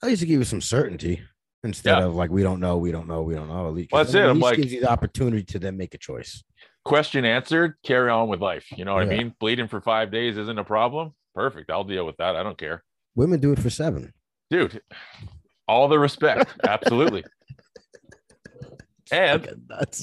At 0.04 0.10
least 0.10 0.22
to 0.22 0.26
give 0.28 0.40
you 0.40 0.46
some 0.46 0.62
certainty 0.62 1.22
instead 1.64 1.98
yeah. 1.98 2.06
of 2.06 2.16
like, 2.16 2.32
we 2.32 2.44
don't 2.44 2.60
know, 2.60 2.78
we 2.78 2.92
don't 2.92 3.08
know, 3.08 3.22
we 3.22 3.36
don't 3.36 3.48
know. 3.48 3.68
At 3.68 3.74
least, 3.74 3.92
well, 3.92 4.04
that's 4.04 4.14
it. 4.14 4.24
I'm 4.24 4.40
like, 4.40 4.58
gives 4.58 4.74
you 4.74 4.82
the 4.82 4.92
opportunity 4.92 5.44
to 5.44 5.60
then 5.60 5.78
make 5.78 5.94
a 5.94 5.98
choice. 5.98 6.44
Question 6.84 7.26
answered, 7.26 7.76
carry 7.86 8.10
on 8.10 8.28
with 8.28 8.42
life. 8.42 8.66
You 8.76 8.86
know 8.86 8.96
what 8.96 9.08
yeah. 9.08 9.14
I 9.14 9.18
mean? 9.18 9.36
Bleeding 9.40 9.68
for 9.68 9.82
five 9.82 10.12
days 10.12 10.38
isn't 10.38 10.58
a 10.58 10.64
problem. 10.64 11.14
Perfect. 11.36 11.70
I'll 11.70 11.84
deal 11.84 12.06
with 12.06 12.18
that. 12.18 12.36
I 12.36 12.44
don't 12.44 12.58
care. 12.58 12.84
Women 13.16 13.40
do 13.40 13.52
it 13.52 13.60
for 13.60 13.70
seven. 13.70 14.14
Dude, 14.50 14.82
all 15.68 15.88
the 15.88 16.00
respect. 16.00 16.52
Absolutely. 16.68 17.24
and 19.12 19.48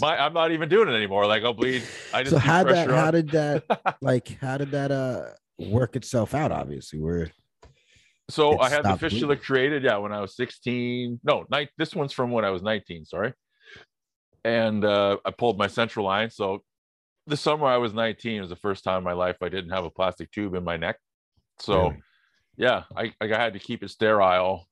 my, 0.00 0.18
I'm 0.18 0.32
not 0.32 0.52
even 0.52 0.68
doing 0.68 0.88
it 0.88 0.94
anymore. 0.94 1.26
Like 1.26 1.42
I'll 1.42 1.54
bleed. 1.54 1.82
I 2.12 2.22
just 2.22 2.32
so 2.32 2.38
how 2.38 2.64
that 2.64 2.90
how 2.90 3.10
did 3.10 3.30
that 3.30 3.64
like 4.00 4.36
how 4.40 4.58
did 4.58 4.70
that 4.72 4.90
uh 4.90 5.30
work 5.58 5.96
itself 5.96 6.34
out? 6.34 6.52
Obviously, 6.52 7.00
where 7.00 7.30
so 8.28 8.60
I 8.60 8.70
had 8.70 8.84
the 8.84 8.96
fistula 8.96 9.28
bleeding. 9.28 9.44
created, 9.44 9.84
yeah, 9.84 9.96
when 9.98 10.12
I 10.12 10.20
was 10.20 10.34
16. 10.36 11.20
No, 11.22 11.46
night. 11.50 11.68
This 11.78 11.94
one's 11.94 12.12
from 12.12 12.32
when 12.32 12.44
I 12.44 12.50
was 12.50 12.62
19. 12.62 13.04
Sorry, 13.04 13.32
and 14.44 14.84
uh, 14.84 15.18
I 15.24 15.30
pulled 15.30 15.58
my 15.58 15.68
central 15.68 16.06
line. 16.06 16.30
So 16.30 16.62
the 17.26 17.36
summer 17.36 17.66
I 17.66 17.78
was 17.78 17.92
19 17.92 18.40
was 18.40 18.50
the 18.50 18.56
first 18.56 18.84
time 18.84 18.98
in 18.98 19.04
my 19.04 19.12
life 19.12 19.36
I 19.42 19.48
didn't 19.48 19.70
have 19.70 19.84
a 19.84 19.90
plastic 19.90 20.30
tube 20.30 20.54
in 20.54 20.64
my 20.64 20.76
neck. 20.76 20.96
So, 21.58 21.88
really? 21.88 22.02
yeah, 22.56 22.84
I 22.96 23.12
I 23.20 23.26
had 23.26 23.54
to 23.54 23.58
keep 23.58 23.82
it 23.82 23.90
sterile 23.90 24.68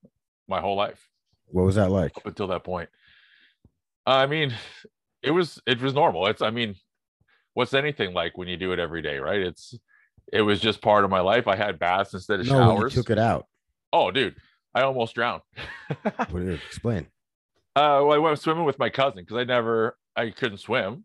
my 0.49 0.61
whole 0.61 0.77
life. 0.77 1.09
What 1.47 1.65
was 1.65 1.77
that 1.77 1.91
like 1.91 2.17
up 2.17 2.27
until 2.27 2.49
that 2.49 2.65
point? 2.65 2.89
I 4.07 4.27
mean, 4.27 4.55
it 5.23 5.31
was 5.31 5.61
it 5.67 5.81
was 5.81 5.95
normal. 5.95 6.27
It's 6.27 6.43
I 6.43 6.51
mean, 6.51 6.77
what's 7.55 7.75
anything 7.75 8.13
like 8.13 8.37
when 8.37 8.49
you 8.49 8.57
do 8.57 8.73
it 8.73 8.79
every 8.79 9.03
day, 9.03 9.19
right? 9.19 9.41
It's 9.41 9.75
it 10.33 10.43
was 10.43 10.61
just 10.61 10.81
part 10.81 11.05
of 11.05 11.11
my 11.11 11.21
life. 11.21 11.49
I 11.49 11.57
had 11.57 11.79
baths 11.79 12.15
instead 12.15 12.41
of 12.41 12.47
no, 12.47 12.53
showers. 12.53 12.95
took 12.95 13.11
it 13.11 13.19
out. 13.19 13.47
Oh, 13.93 14.11
dude, 14.11 14.37
I 14.75 14.83
almost 14.83 15.15
drowned. 15.15 15.43
what 16.03 16.33
did 16.33 16.47
you 16.47 16.53
explain? 16.67 17.07
Uh, 17.77 18.03
well, 18.03 18.13
I 18.13 18.19
went 18.19 18.39
swimming 18.39 18.65
with 18.65 18.79
my 18.79 18.89
cousin 18.89 19.23
because 19.23 19.37
I 19.37 19.45
never, 19.45 19.97
I 20.17 20.31
couldn't 20.31 20.59
swim. 20.59 21.05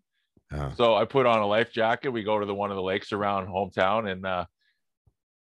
Oh. 0.52 0.74
So 0.78 0.96
I 0.96 1.06
put 1.06 1.26
on 1.26 1.40
a 1.40 1.48
life 1.48 1.72
jacket. 1.72 2.10
We 2.10 2.24
go 2.24 2.40
to 2.40 2.46
the 2.46 2.54
one 2.54 2.72
of 2.72 2.76
the 2.76 2.84
lakes 2.84 3.12
around 3.12 3.48
hometown, 3.48 4.12
and 4.12 4.26
uh, 4.26 4.46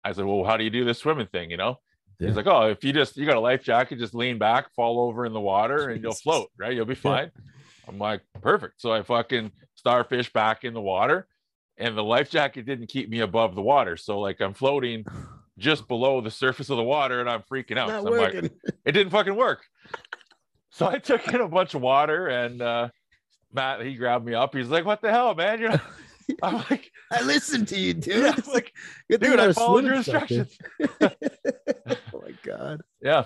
I 0.03 0.13
said, 0.13 0.25
"Well, 0.25 0.43
how 0.43 0.57
do 0.57 0.63
you 0.63 0.69
do 0.69 0.85
this 0.85 0.99
swimming 0.99 1.27
thing?" 1.27 1.51
You 1.51 1.57
know, 1.57 1.79
yeah. 2.19 2.27
he's 2.27 2.35
like, 2.35 2.47
"Oh, 2.47 2.69
if 2.69 2.83
you 2.83 2.93
just 2.93 3.17
you 3.17 3.25
got 3.25 3.37
a 3.37 3.41
life 3.41 3.63
jacket, 3.63 3.99
just 3.99 4.15
lean 4.15 4.37
back, 4.37 4.73
fall 4.73 4.99
over 4.99 5.25
in 5.25 5.33
the 5.33 5.39
water, 5.39 5.89
and 5.89 6.01
you'll 6.01 6.13
float. 6.13 6.49
Right? 6.57 6.73
You'll 6.73 6.85
be 6.85 6.95
fine." 6.95 7.31
Yeah. 7.35 7.51
I'm 7.87 7.97
like, 7.97 8.21
"Perfect." 8.41 8.81
So 8.81 8.91
I 8.91 9.03
fucking 9.03 9.51
starfish 9.75 10.31
back 10.31 10.63
in 10.63 10.73
the 10.73 10.81
water, 10.81 11.27
and 11.77 11.97
the 11.97 12.03
life 12.03 12.29
jacket 12.29 12.65
didn't 12.65 12.87
keep 12.87 13.09
me 13.09 13.19
above 13.19 13.55
the 13.55 13.61
water. 13.61 13.97
So 13.97 14.19
like 14.19 14.39
I'm 14.39 14.53
floating 14.53 15.05
just 15.57 15.87
below 15.87 16.21
the 16.21 16.31
surface 16.31 16.69
of 16.69 16.77
the 16.77 16.83
water 16.83 17.19
and 17.19 17.29
I'm 17.29 17.43
freaking 17.51 17.77
out. 17.77 17.89
So 17.89 18.13
I'm 18.13 18.19
like, 18.19 18.51
it 18.85 18.91
didn't 18.91 19.11
fucking 19.11 19.35
work. 19.35 19.63
So 20.69 20.87
I 20.87 20.97
took 20.97 21.27
in 21.27 21.41
a 21.41 21.47
bunch 21.47 21.73
of 21.73 21.81
water 21.81 22.27
and 22.27 22.61
uh, 22.61 22.89
Matt, 23.53 23.81
he 23.81 23.95
grabbed 23.95 24.25
me 24.25 24.33
up. 24.33 24.55
He's 24.55 24.69
like, 24.69 24.85
what 24.85 25.01
the 25.01 25.11
hell, 25.11 25.35
man? 25.35 25.59
You 25.59 25.69
know, 25.69 25.79
I'm 26.43 26.55
like, 26.69 26.91
I 27.11 27.21
listened 27.21 27.67
to 27.69 27.79
you, 27.79 27.93
dude. 27.93 28.11
Yeah, 28.23 28.35
like, 28.53 28.73
dude, 29.09 29.39
I 29.39 29.53
followed 29.53 29.85
your 29.85 29.95
instructions. 29.95 30.57
oh 31.01 31.09
my 32.13 32.33
God. 32.43 32.81
Yeah. 33.01 33.25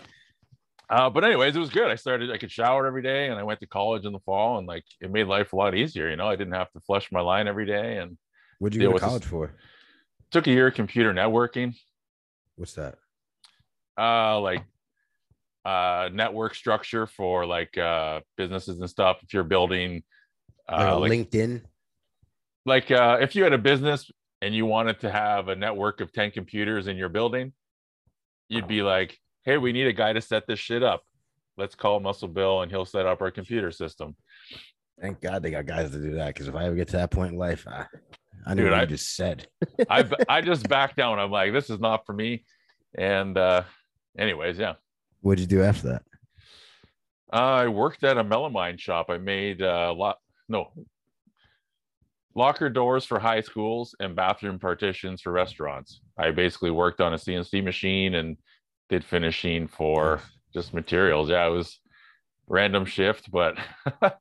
Uh, 0.89 1.09
but 1.09 1.23
anyways, 1.23 1.55
it 1.55 1.59
was 1.59 1.69
good. 1.69 1.89
I 1.89 1.95
started, 1.95 2.31
I 2.31 2.37
could 2.37 2.51
shower 2.51 2.85
every 2.85 3.01
day 3.01 3.27
and 3.27 3.39
I 3.39 3.43
went 3.43 3.59
to 3.61 3.67
college 3.67 4.05
in 4.05 4.13
the 4.13 4.19
fall 4.19 4.59
and 4.59 4.67
like 4.67 4.83
it 5.01 5.11
made 5.11 5.27
life 5.27 5.53
a 5.53 5.55
lot 5.55 5.75
easier. 5.75 6.09
You 6.09 6.15
know, 6.15 6.27
I 6.27 6.35
didn't 6.35 6.53
have 6.53 6.71
to 6.73 6.79
flush 6.81 7.11
my 7.11 7.21
line 7.21 7.47
every 7.47 7.65
day 7.65 7.97
and 7.97 8.17
What'd 8.59 8.75
you 8.75 8.87
go 8.87 8.93
to 8.93 8.99
college 8.99 9.23
this, 9.23 9.29
for? 9.29 9.55
Took 10.31 10.47
a 10.47 10.51
year 10.51 10.67
of 10.67 10.75
computer 10.75 11.13
networking. 11.13 11.75
What's 12.55 12.73
that? 12.73 12.95
Uh, 13.97 14.39
like 14.39 14.63
uh 15.65 16.09
network 16.13 16.53
structure 16.53 17.07
for 17.07 17.45
like 17.45 17.75
uh 17.77 18.21
businesses 18.37 18.79
and 18.79 18.89
stuff. 18.89 19.17
If 19.23 19.33
you're 19.33 19.43
building 19.43 20.03
uh 20.71 20.99
like, 20.99 21.11
LinkedIn, 21.11 21.61
like 22.65 22.91
uh 22.91 23.17
if 23.21 23.35
you 23.35 23.43
had 23.43 23.53
a 23.53 23.57
business 23.57 24.09
and 24.41 24.53
you 24.53 24.65
wanted 24.65 24.99
to 25.01 25.11
have 25.11 25.47
a 25.47 25.55
network 25.55 26.01
of 26.01 26.11
10 26.11 26.31
computers 26.31 26.87
in 26.87 26.97
your 26.97 27.09
building, 27.09 27.53
you'd 28.49 28.67
be 28.67 28.81
like, 28.81 29.17
hey, 29.43 29.57
we 29.57 29.71
need 29.71 29.87
a 29.87 29.93
guy 29.93 30.13
to 30.13 30.21
set 30.21 30.45
this 30.47 30.59
shit 30.59 30.83
up. 30.83 31.03
Let's 31.57 31.75
call 31.75 31.99
Muscle 31.99 32.27
Bill 32.27 32.61
and 32.61 32.71
he'll 32.71 32.85
set 32.85 33.05
up 33.05 33.21
our 33.21 33.31
computer 33.31 33.71
system. 33.71 34.15
Thank 35.01 35.21
God 35.21 35.41
they 35.41 35.51
got 35.51 35.65
guys 35.65 35.91
to 35.91 35.99
do 35.99 36.15
that. 36.15 36.27
Because 36.27 36.47
if 36.47 36.55
I 36.55 36.65
ever 36.65 36.75
get 36.75 36.87
to 36.89 36.97
that 36.97 37.11
point 37.11 37.33
in 37.33 37.37
life, 37.37 37.65
I, 37.67 37.85
I 38.45 38.53
knew 38.53 38.63
Dude, 38.63 38.71
what 38.71 38.79
I 38.79 38.85
just 38.85 39.15
said. 39.15 39.47
I 39.89 40.09
I 40.29 40.41
just 40.41 40.67
backed 40.67 40.95
down. 40.95 41.19
I'm 41.19 41.31
like, 41.31 41.53
this 41.53 41.69
is 41.69 41.79
not 41.79 42.05
for 42.05 42.13
me. 42.13 42.45
And 42.97 43.37
uh, 43.37 43.63
anyways, 44.17 44.57
yeah. 44.57 44.73
What'd 45.21 45.39
you 45.39 45.47
do 45.47 45.63
after 45.63 45.87
that? 45.89 46.03
I 47.31 47.67
worked 47.67 48.03
at 48.03 48.17
a 48.17 48.23
melamine 48.23 48.79
shop. 48.79 49.09
I 49.09 49.17
made 49.17 49.61
a 49.61 49.89
uh, 49.89 49.93
lot 49.93 50.17
no 50.47 50.71
locker 52.35 52.69
doors 52.69 53.05
for 53.05 53.17
high 53.17 53.41
schools 53.41 53.95
and 53.99 54.15
bathroom 54.15 54.59
partitions 54.59 55.21
for 55.21 55.31
restaurants. 55.31 56.01
I 56.17 56.31
basically 56.31 56.71
worked 56.71 57.01
on 57.01 57.13
a 57.13 57.17
CNC 57.17 57.63
machine 57.63 58.15
and 58.15 58.37
did 58.89 59.03
finishing 59.03 59.67
for 59.67 60.21
just 60.53 60.73
materials. 60.73 61.29
Yeah, 61.29 61.47
it 61.47 61.51
was 61.51 61.79
random 62.47 62.85
shift, 62.85 63.31
but 63.31 63.57
All 64.01 64.11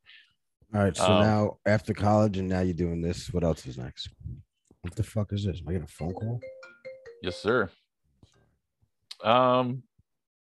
right. 0.72 0.96
So 0.96 1.04
um, 1.12 1.20
now 1.20 1.58
after 1.66 1.92
college 1.92 2.38
and 2.38 2.48
now 2.48 2.60
you're 2.60 2.74
doing 2.74 3.02
this, 3.02 3.32
what 3.32 3.44
else 3.44 3.66
is 3.66 3.76
next? 3.76 4.08
What 4.82 4.94
the 4.94 5.02
fuck 5.02 5.32
is 5.32 5.44
this? 5.44 5.60
Am 5.60 5.68
I 5.68 5.72
getting 5.72 5.84
a 5.84 5.88
phone 5.88 6.14
call? 6.14 6.40
Yes, 7.22 7.36
sir. 7.36 7.70
Um, 9.22 9.82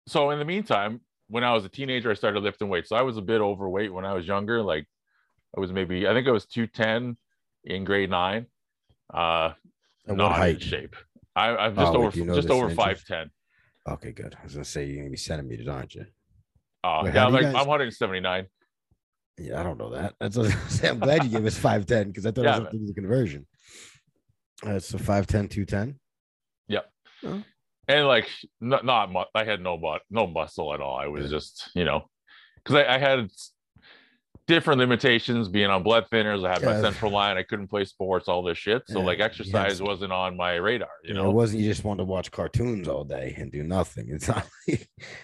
so 0.07 0.31
in 0.31 0.39
the 0.39 0.45
meantime, 0.45 1.01
when 1.27 1.43
I 1.43 1.53
was 1.53 1.65
a 1.65 1.69
teenager, 1.69 2.09
I 2.09 2.15
started 2.15 2.41
lifting 2.41 2.69
weights. 2.69 2.89
So 2.89 2.95
I 2.95 3.01
was 3.03 3.17
a 3.17 3.21
bit 3.21 3.41
overweight 3.41 3.93
when 3.93 4.05
I 4.05 4.13
was 4.13 4.25
younger. 4.25 4.63
Like 4.63 4.87
I 5.55 5.59
was 5.59 5.71
maybe, 5.71 6.07
I 6.07 6.13
think 6.13 6.27
I 6.27 6.31
was 6.31 6.45
210 6.45 7.17
in 7.63 7.83
grade 7.83 8.09
nine. 8.09 8.47
Uh 9.13 9.53
At 10.07 10.15
not 10.15 10.35
height? 10.35 10.55
in 10.55 10.61
shape. 10.61 10.95
I, 11.35 11.55
I'm 11.55 11.75
just 11.75 11.93
oh, 11.93 12.03
over 12.05 12.17
you 12.17 12.25
know 12.25 12.35
just 12.35 12.49
over 12.49 12.69
five 12.69 13.03
ten. 13.05 13.29
Okay, 13.87 14.11
good. 14.11 14.35
I 14.39 14.43
was 14.43 14.53
gonna 14.53 14.65
say 14.65 14.85
you're 14.85 14.97
gonna 14.97 15.09
be 15.09 15.17
centimeters, 15.17 15.67
aren't 15.67 15.95
you? 15.95 16.05
Oh, 16.83 17.03
Wait, 17.03 17.13
yeah, 17.13 17.25
I'm 17.25 17.33
like 17.33 17.43
guys... 17.43 17.55
I'm 17.55 17.67
179. 17.67 18.47
Yeah, 19.37 19.59
I 19.59 19.63
don't 19.63 19.77
know 19.77 19.91
that. 19.91 20.15
That's 20.19 20.37
what 20.37 20.51
I'm. 20.51 20.89
I'm 20.91 20.99
glad 20.99 21.23
you 21.23 21.29
gave 21.29 21.45
us 21.45 21.57
510 21.57 22.07
because 22.07 22.25
I 22.25 22.31
thought 22.31 22.45
yeah, 22.45 22.57
it 22.57 22.63
was 22.63 22.71
to 22.71 22.87
the 22.87 22.93
conversion. 22.93 23.45
Uh, 24.65 24.79
so 24.79 24.97
510, 24.97 25.47
210. 25.47 25.99
Yep. 26.67 26.91
Oh. 27.25 27.43
And 27.87 28.07
like 28.07 28.29
not, 28.59 28.85
not 28.85 29.27
I 29.33 29.43
had 29.45 29.61
no 29.61 29.77
but 29.77 30.01
no 30.09 30.27
muscle 30.27 30.73
at 30.73 30.81
all. 30.81 30.97
I 30.97 31.07
was 31.07 31.29
just, 31.29 31.71
you 31.73 31.85
know, 31.85 32.03
because 32.57 32.75
I, 32.75 32.95
I, 32.95 32.97
had 32.97 33.29
different 34.49 34.79
limitations 34.79 35.47
being 35.47 35.69
on 35.69 35.83
blood 35.83 36.07
thinners. 36.11 36.43
I 36.43 36.53
had 36.53 36.63
my 36.63 36.81
central 36.81 37.11
line. 37.11 37.37
I 37.37 37.43
couldn't 37.43 37.67
play 37.67 37.85
sports, 37.85 38.27
all 38.27 38.41
this 38.41 38.57
shit. 38.57 38.81
So 38.87 38.99
yeah. 38.99 39.05
like 39.05 39.19
exercise 39.19 39.79
yes. 39.79 39.81
wasn't 39.81 40.11
on 40.11 40.35
my 40.35 40.55
radar. 40.55 40.89
You 41.03 41.13
know, 41.13 41.29
it 41.29 41.33
wasn't. 41.33 41.61
You 41.61 41.69
just 41.69 41.83
wanted 41.83 41.99
to 41.99 42.05
watch 42.05 42.31
cartoons 42.31 42.87
all 42.87 43.03
day 43.03 43.35
and 43.37 43.51
do 43.51 43.63
nothing. 43.63 44.09
It's 44.09 44.27
not. 44.27 44.45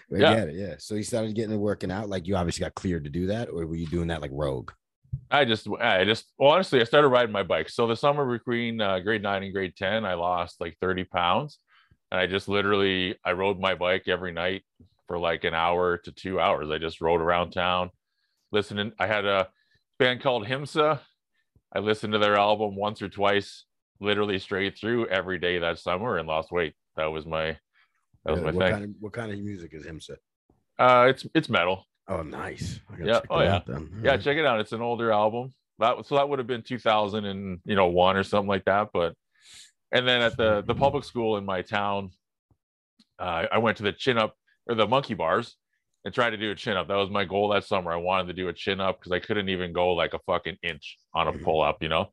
Like, 0.09 0.21
yeah. 0.21 0.33
It, 0.43 0.55
yeah. 0.55 0.75
So 0.77 0.95
you 0.95 1.03
started 1.03 1.35
getting 1.35 1.51
to 1.51 1.57
working 1.57 1.91
out. 1.91 2.09
Like 2.09 2.27
you 2.27 2.35
obviously 2.35 2.63
got 2.63 2.75
cleared 2.75 3.03
to 3.03 3.09
do 3.09 3.27
that, 3.27 3.49
or 3.49 3.65
were 3.65 3.75
you 3.75 3.87
doing 3.87 4.07
that 4.07 4.21
like 4.21 4.31
rogue? 4.33 4.71
I 5.29 5.45
just, 5.45 5.67
I 5.79 6.03
just, 6.03 6.25
well, 6.37 6.51
honestly, 6.51 6.79
I 6.81 6.83
started 6.83 7.09
riding 7.09 7.31
my 7.31 7.43
bike. 7.43 7.69
So 7.69 7.87
the 7.87 7.95
summer 7.95 8.25
between 8.37 8.81
uh, 8.81 8.99
grade 8.99 9.23
nine 9.23 9.43
and 9.43 9.53
grade 9.53 9.75
10, 9.75 10.05
I 10.05 10.13
lost 10.13 10.61
like 10.61 10.77
30 10.81 11.05
pounds. 11.05 11.59
And 12.11 12.19
I 12.19 12.27
just 12.27 12.47
literally, 12.47 13.15
I 13.23 13.31
rode 13.31 13.59
my 13.59 13.75
bike 13.75 14.07
every 14.07 14.31
night 14.31 14.63
for 15.07 15.17
like 15.17 15.43
an 15.43 15.53
hour 15.53 15.97
to 15.97 16.11
two 16.11 16.39
hours. 16.39 16.69
I 16.69 16.77
just 16.77 17.01
rode 17.01 17.21
around 17.21 17.51
town 17.51 17.89
listening. 18.55 18.93
I 18.97 19.05
had 19.05 19.25
a 19.25 19.49
band 19.99 20.21
called 20.21 20.47
Himsa. 20.47 20.99
I 21.73 21.79
listened 21.79 22.13
to 22.13 22.19
their 22.19 22.37
album 22.37 22.75
once 22.75 23.01
or 23.01 23.09
twice, 23.09 23.65
literally 23.99 24.39
straight 24.39 24.77
through 24.77 25.07
every 25.07 25.37
day 25.37 25.59
that 25.59 25.77
summer 25.77 26.17
and 26.17 26.27
lost 26.27 26.51
weight. 26.51 26.73
That 26.95 27.07
was 27.07 27.25
my 27.25 27.57
that 28.23 28.33
was 28.33 28.41
my 28.41 28.51
what 28.51 28.63
thing. 28.63 28.71
Kind 28.71 28.83
of, 28.85 28.89
what 28.99 29.13
kind 29.13 29.31
of 29.31 29.39
music 29.39 29.73
is 29.73 29.85
Himsa? 29.85 30.15
Uh, 30.79 31.07
it's 31.09 31.27
it's 31.35 31.49
metal. 31.49 31.85
Oh, 32.07 32.21
nice. 32.21 32.79
Yeah. 33.03 33.21
Oh, 33.29 33.41
yeah. 33.41 33.61
yeah. 33.67 34.11
Right. 34.11 34.21
Check 34.21 34.37
it 34.37 34.45
out. 34.45 34.59
It's 34.59 34.71
an 34.71 34.81
older 34.81 35.11
album. 35.11 35.53
That 35.79 36.05
so 36.05 36.15
that 36.15 36.29
would 36.29 36.39
have 36.39 36.47
been 36.47 36.61
2000 36.61 37.25
and 37.25 37.59
you 37.65 37.75
know 37.75 37.87
one 37.87 38.15
or 38.15 38.23
something 38.23 38.47
like 38.47 38.65
that. 38.65 38.89
But 38.93 39.15
and 39.91 40.07
then 40.07 40.21
at 40.21 40.37
the 40.37 40.63
the 40.65 40.75
public 40.75 41.03
school 41.03 41.35
in 41.37 41.45
my 41.45 41.61
town, 41.61 42.11
uh, 43.19 43.45
I 43.51 43.57
went 43.57 43.77
to 43.77 43.83
the 43.83 43.91
chin 43.91 44.17
up 44.17 44.35
or 44.67 44.75
the 44.75 44.87
monkey 44.87 45.13
bars, 45.13 45.57
and 46.05 46.13
try 46.13 46.29
to 46.29 46.37
do 46.37 46.51
a 46.51 46.55
chin 46.55 46.77
up. 46.77 46.87
That 46.87 46.95
was 46.95 47.09
my 47.09 47.25
goal 47.25 47.49
that 47.49 47.65
summer. 47.65 47.91
I 47.91 47.95
wanted 47.97 48.27
to 48.27 48.33
do 48.33 48.47
a 48.47 48.53
chin 48.53 48.79
up 48.79 48.99
because 48.99 49.11
I 49.11 49.19
couldn't 49.19 49.49
even 49.49 49.73
go 49.73 49.91
like 49.93 50.13
a 50.13 50.19
fucking 50.19 50.57
inch 50.63 50.97
on 51.13 51.27
a 51.27 51.33
Mhm. 51.33 51.43
pull 51.43 51.61
up, 51.61 51.81
you 51.81 51.89
know. 51.89 52.11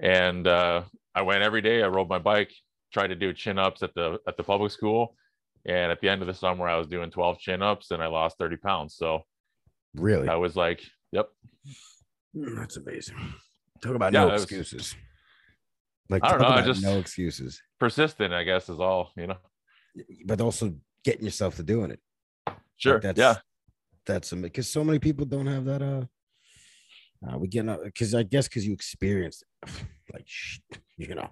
And 0.00 0.46
uh, 0.46 0.82
I 1.14 1.22
went 1.22 1.42
every 1.44 1.62
day. 1.62 1.82
I 1.82 1.86
rode 1.86 2.08
my 2.08 2.18
bike, 2.18 2.52
tried 2.92 3.08
to 3.08 3.14
do 3.14 3.32
chin 3.32 3.58
ups 3.58 3.82
at 3.82 3.94
the 3.94 4.18
at 4.26 4.36
the 4.36 4.42
public 4.42 4.72
school, 4.72 5.16
and 5.64 5.92
at 5.92 6.00
the 6.00 6.08
end 6.08 6.20
of 6.20 6.26
the 6.26 6.34
summer, 6.34 6.66
I 6.68 6.76
was 6.76 6.88
doing 6.88 7.10
12 7.10 7.38
chin 7.38 7.62
ups 7.62 7.92
and 7.92 8.02
I 8.02 8.06
lost 8.08 8.36
30 8.38 8.56
pounds. 8.56 8.96
So 8.96 9.22
Really? 9.94 10.28
I 10.28 10.34
was 10.36 10.56
like, 10.56 10.82
"Yep, 11.12 11.28
Mm, 12.34 12.56
That's 12.56 12.76
amazing. 12.78 13.16
Talk 13.82 13.94
about 13.94 14.12
Yeah, 14.14 14.20
no 14.22 14.26
that 14.28 14.32
was- 14.32 14.42
excuses. 14.44 14.96
Like 16.08 16.24
I 16.24 16.30
don't 16.30 16.40
know, 16.40 16.48
I 16.48 16.62
just- 16.62 16.82
no 16.82 16.98
excuses, 16.98 17.62
persistent." 17.78 18.32
I 18.34 18.42
guess 18.42 18.68
is 18.68 18.80
all, 18.80 19.12
you 19.16 19.26
know. 19.28 19.38
but 20.24 20.40
also 20.40 20.74
getting 21.04 21.24
yourself 21.24 21.56
to 21.56 21.62
doing 21.62 21.90
it. 21.90 22.00
Sure, 22.76 22.98
that's 23.00 23.18
yeah, 23.18 23.36
that's 24.06 24.32
because 24.32 24.68
so 24.68 24.82
many 24.84 24.98
people 24.98 25.24
don't 25.26 25.46
have 25.46 25.64
that. 25.66 25.82
Uh, 25.82 26.04
uh 27.28 27.38
we 27.38 27.46
get 27.48 27.64
because 27.84 28.14
I 28.14 28.22
guess 28.24 28.48
because 28.48 28.66
you 28.66 28.72
experienced 28.72 29.44
like 30.12 30.26
you 30.96 31.14
know 31.14 31.30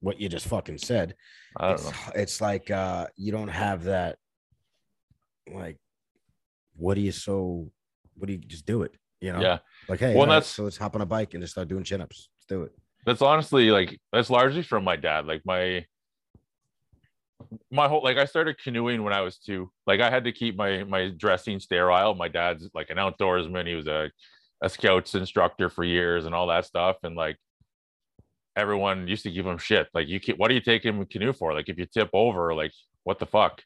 what 0.00 0.20
you 0.20 0.28
just 0.28 0.46
fucking 0.48 0.78
said. 0.78 1.14
I 1.56 1.68
don't 1.68 1.74
It's, 1.74 1.84
know. 1.84 2.12
it's 2.16 2.40
like 2.40 2.70
uh 2.70 3.06
you 3.16 3.32
don't 3.32 3.48
have 3.48 3.84
that. 3.84 4.18
Like, 5.52 5.78
what 6.76 6.94
do 6.94 7.00
you 7.00 7.12
so? 7.12 7.70
What 8.16 8.26
do 8.26 8.32
you 8.34 8.38
just 8.38 8.66
do 8.66 8.82
it? 8.82 8.92
You 9.20 9.32
know, 9.32 9.40
Yeah, 9.40 9.58
like 9.88 10.00
hey, 10.00 10.14
Well, 10.14 10.26
right, 10.26 10.34
that's- 10.34 10.48
so 10.48 10.64
let's 10.64 10.76
hop 10.76 10.94
on 10.96 11.00
a 11.00 11.06
bike 11.06 11.34
and 11.34 11.42
just 11.42 11.52
start 11.52 11.68
doing 11.68 11.84
chin 11.84 12.00
ups. 12.00 12.28
Let's 12.36 12.46
do 12.46 12.62
it. 12.64 12.72
that's 13.06 13.22
honestly 13.22 13.70
like 13.70 13.98
that's 14.12 14.30
largely 14.30 14.62
from 14.62 14.84
my 14.84 14.96
dad. 14.96 15.26
Like 15.26 15.42
my 15.44 15.84
my 17.70 17.88
whole 17.88 18.02
like 18.02 18.16
I 18.18 18.24
started 18.24 18.58
canoeing 18.62 19.02
when 19.02 19.12
I 19.12 19.20
was 19.20 19.38
two. 19.38 19.70
Like 19.86 20.00
I 20.00 20.10
had 20.10 20.24
to 20.24 20.32
keep 20.32 20.56
my 20.56 20.84
my 20.84 21.08
dressing 21.10 21.60
sterile. 21.60 22.14
My 22.14 22.28
dad's 22.28 22.68
like 22.74 22.90
an 22.90 22.96
outdoorsman. 22.98 23.66
He 23.66 23.74
was 23.74 23.86
a 23.86 24.10
a 24.62 24.68
scouts 24.68 25.14
instructor 25.14 25.68
for 25.68 25.84
years 25.84 26.24
and 26.24 26.34
all 26.34 26.46
that 26.48 26.64
stuff. 26.66 26.96
And 27.02 27.16
like 27.16 27.36
everyone 28.56 29.08
used 29.08 29.22
to 29.24 29.30
give 29.30 29.46
him 29.46 29.58
shit. 29.58 29.88
Like 29.94 30.08
you 30.08 30.20
can 30.20 30.36
what 30.36 30.50
are 30.50 30.54
you 30.54 30.60
taking 30.60 31.00
a 31.00 31.06
canoe 31.06 31.32
for? 31.32 31.54
Like 31.54 31.68
if 31.68 31.78
you 31.78 31.86
tip 31.86 32.10
over, 32.12 32.54
like 32.54 32.72
what 33.04 33.18
the 33.18 33.26
fuck? 33.26 33.62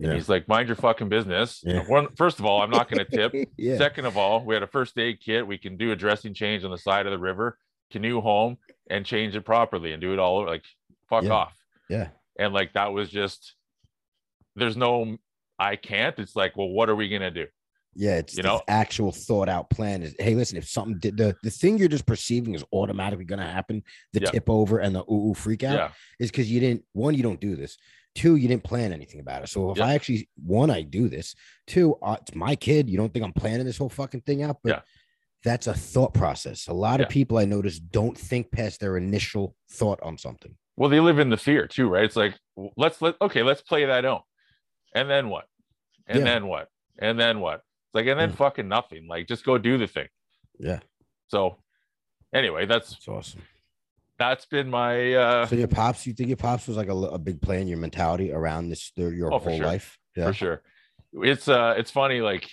And 0.00 0.12
he's 0.14 0.28
like, 0.28 0.48
mind 0.48 0.66
your 0.66 0.74
fucking 0.74 1.08
business. 1.08 1.60
Yeah. 1.62 1.84
One, 1.86 2.08
first 2.16 2.40
of 2.40 2.44
all, 2.44 2.60
I'm 2.60 2.70
not 2.70 2.90
gonna 2.90 3.04
tip. 3.04 3.32
yeah. 3.56 3.78
Second 3.78 4.06
of 4.06 4.16
all, 4.16 4.44
we 4.44 4.52
had 4.54 4.64
a 4.64 4.66
first 4.66 4.98
aid 4.98 5.20
kit. 5.20 5.46
We 5.46 5.58
can 5.58 5.76
do 5.76 5.92
a 5.92 5.96
dressing 5.96 6.34
change 6.34 6.64
on 6.64 6.72
the 6.72 6.78
side 6.78 7.06
of 7.06 7.12
the 7.12 7.18
river, 7.18 7.56
canoe 7.92 8.20
home, 8.20 8.58
and 8.90 9.06
change 9.06 9.36
it 9.36 9.42
properly 9.42 9.92
and 9.92 10.00
do 10.00 10.12
it 10.12 10.18
all 10.18 10.38
over. 10.38 10.48
Like, 10.48 10.64
fuck 11.08 11.22
Yeah. 11.22 11.30
off. 11.30 11.56
yeah. 11.88 12.08
And 12.42 12.52
like 12.52 12.72
that 12.74 12.92
was 12.92 13.08
just 13.10 13.54
there's 14.56 14.76
no 14.76 15.16
I 15.58 15.76
can't. 15.76 16.18
It's 16.18 16.34
like, 16.34 16.56
well, 16.56 16.68
what 16.70 16.88
are 16.90 16.96
we 16.96 17.08
gonna 17.08 17.30
do? 17.30 17.46
Yeah, 17.94 18.16
it's 18.16 18.36
You 18.36 18.42
know? 18.42 18.62
actual 18.68 19.12
thought 19.12 19.48
out 19.48 19.68
plan. 19.70 20.02
Is 20.02 20.14
hey, 20.18 20.34
listen, 20.34 20.56
if 20.56 20.66
something 20.68 20.98
did 20.98 21.16
the 21.16 21.36
the 21.42 21.50
thing 21.50 21.78
you're 21.78 21.88
just 21.88 22.06
perceiving 22.06 22.54
is 22.54 22.64
automatically 22.72 23.24
going 23.26 23.38
to 23.38 23.46
happen, 23.46 23.82
the 24.14 24.20
Yeah. 24.20 24.30
tip 24.30 24.48
over 24.48 24.78
and 24.78 24.94
the 24.96 25.02
ooh 25.10 25.30
ooh 25.30 25.34
freak 25.34 25.62
out 25.62 25.74
Yeah. 25.76 25.90
is 26.18 26.30
because 26.30 26.50
you 26.50 26.58
didn't 26.58 26.84
one, 26.92 27.14
you 27.14 27.22
don't 27.22 27.40
do 27.40 27.54
this. 27.54 27.76
Two, 28.14 28.36
you 28.36 28.48
didn't 28.48 28.64
plan 28.64 28.92
anything 28.92 29.20
about 29.20 29.42
it. 29.42 29.48
So 29.48 29.70
if 29.70 29.78
Yeah. 29.78 29.86
I 29.86 29.94
actually 29.94 30.28
one, 30.42 30.70
I 30.70 30.82
do 30.82 31.08
this. 31.08 31.34
Two, 31.66 31.96
uh, 32.02 32.16
it's 32.20 32.34
my 32.34 32.56
kid. 32.56 32.88
You 32.90 32.96
don't 32.96 33.12
think 33.12 33.24
I'm 33.24 33.32
planning 33.32 33.66
this 33.66 33.76
whole 33.78 33.88
fucking 33.90 34.22
thing 34.22 34.42
out, 34.42 34.58
but 34.64 34.84
that's 35.44 35.66
a 35.66 35.74
thought 35.74 36.14
process. 36.14 36.68
A 36.68 36.72
lot 36.72 37.00
of 37.00 37.08
people 37.10 37.36
I 37.36 37.44
notice 37.44 37.78
don't 37.78 38.16
think 38.16 38.50
past 38.52 38.80
their 38.80 38.96
initial 38.96 39.54
thought 39.70 40.00
on 40.02 40.16
something. 40.16 40.56
Well, 40.76 40.88
they 40.90 41.00
live 41.00 41.18
in 41.18 41.28
the 41.30 41.36
fear 41.36 41.66
too, 41.66 41.88
right? 41.88 42.04
It's 42.04 42.16
like, 42.16 42.34
let's 42.76 43.00
let 43.02 43.16
okay, 43.20 43.42
let's 43.42 43.62
play 43.62 43.84
that 43.86 44.04
out. 44.04 44.22
And 44.94 45.08
then 45.08 45.28
what? 45.28 45.44
And 46.06 46.18
Yeah. 46.20 46.24
then 46.24 46.46
what? 46.46 46.68
And 46.98 47.18
then 47.18 47.40
what? 47.40 47.56
It's 47.56 47.94
like, 47.94 48.06
and 48.06 48.18
then 48.18 48.30
Yeah. 48.30 48.36
fucking 48.36 48.68
nothing. 48.68 49.06
Like 49.06 49.26
just 49.28 49.44
go 49.44 49.58
do 49.58 49.78
the 49.78 49.86
thing. 49.86 50.08
Yeah, 50.58 50.80
So 51.28 51.58
anyway, 52.32 52.66
that's 52.66 52.92
it's 52.92 53.08
awesome. 53.08 53.42
that's 54.18 54.46
been 54.46 54.70
my 54.70 55.14
uh 55.14 55.46
So 55.46 55.56
your 55.56 55.68
pops, 55.68 56.06
you 56.06 56.12
think 56.12 56.28
your 56.28 56.36
pops 56.36 56.68
was 56.68 56.76
like 56.76 56.88
a, 56.88 56.94
a 56.94 57.18
big 57.18 57.40
play 57.42 57.60
in 57.60 57.68
your 57.68 57.78
mentality 57.78 58.30
around 58.32 58.68
this 58.68 58.92
their, 58.96 59.12
your 59.12 59.32
Oh, 59.32 59.38
whole 59.38 59.56
sure. 59.56 59.66
life? 59.66 59.98
Yeah. 60.16 60.26
for 60.26 60.32
sure. 60.34 60.62
It's 61.14 61.48
uh 61.48 61.74
it's 61.76 61.90
funny, 61.90 62.20
like 62.20 62.48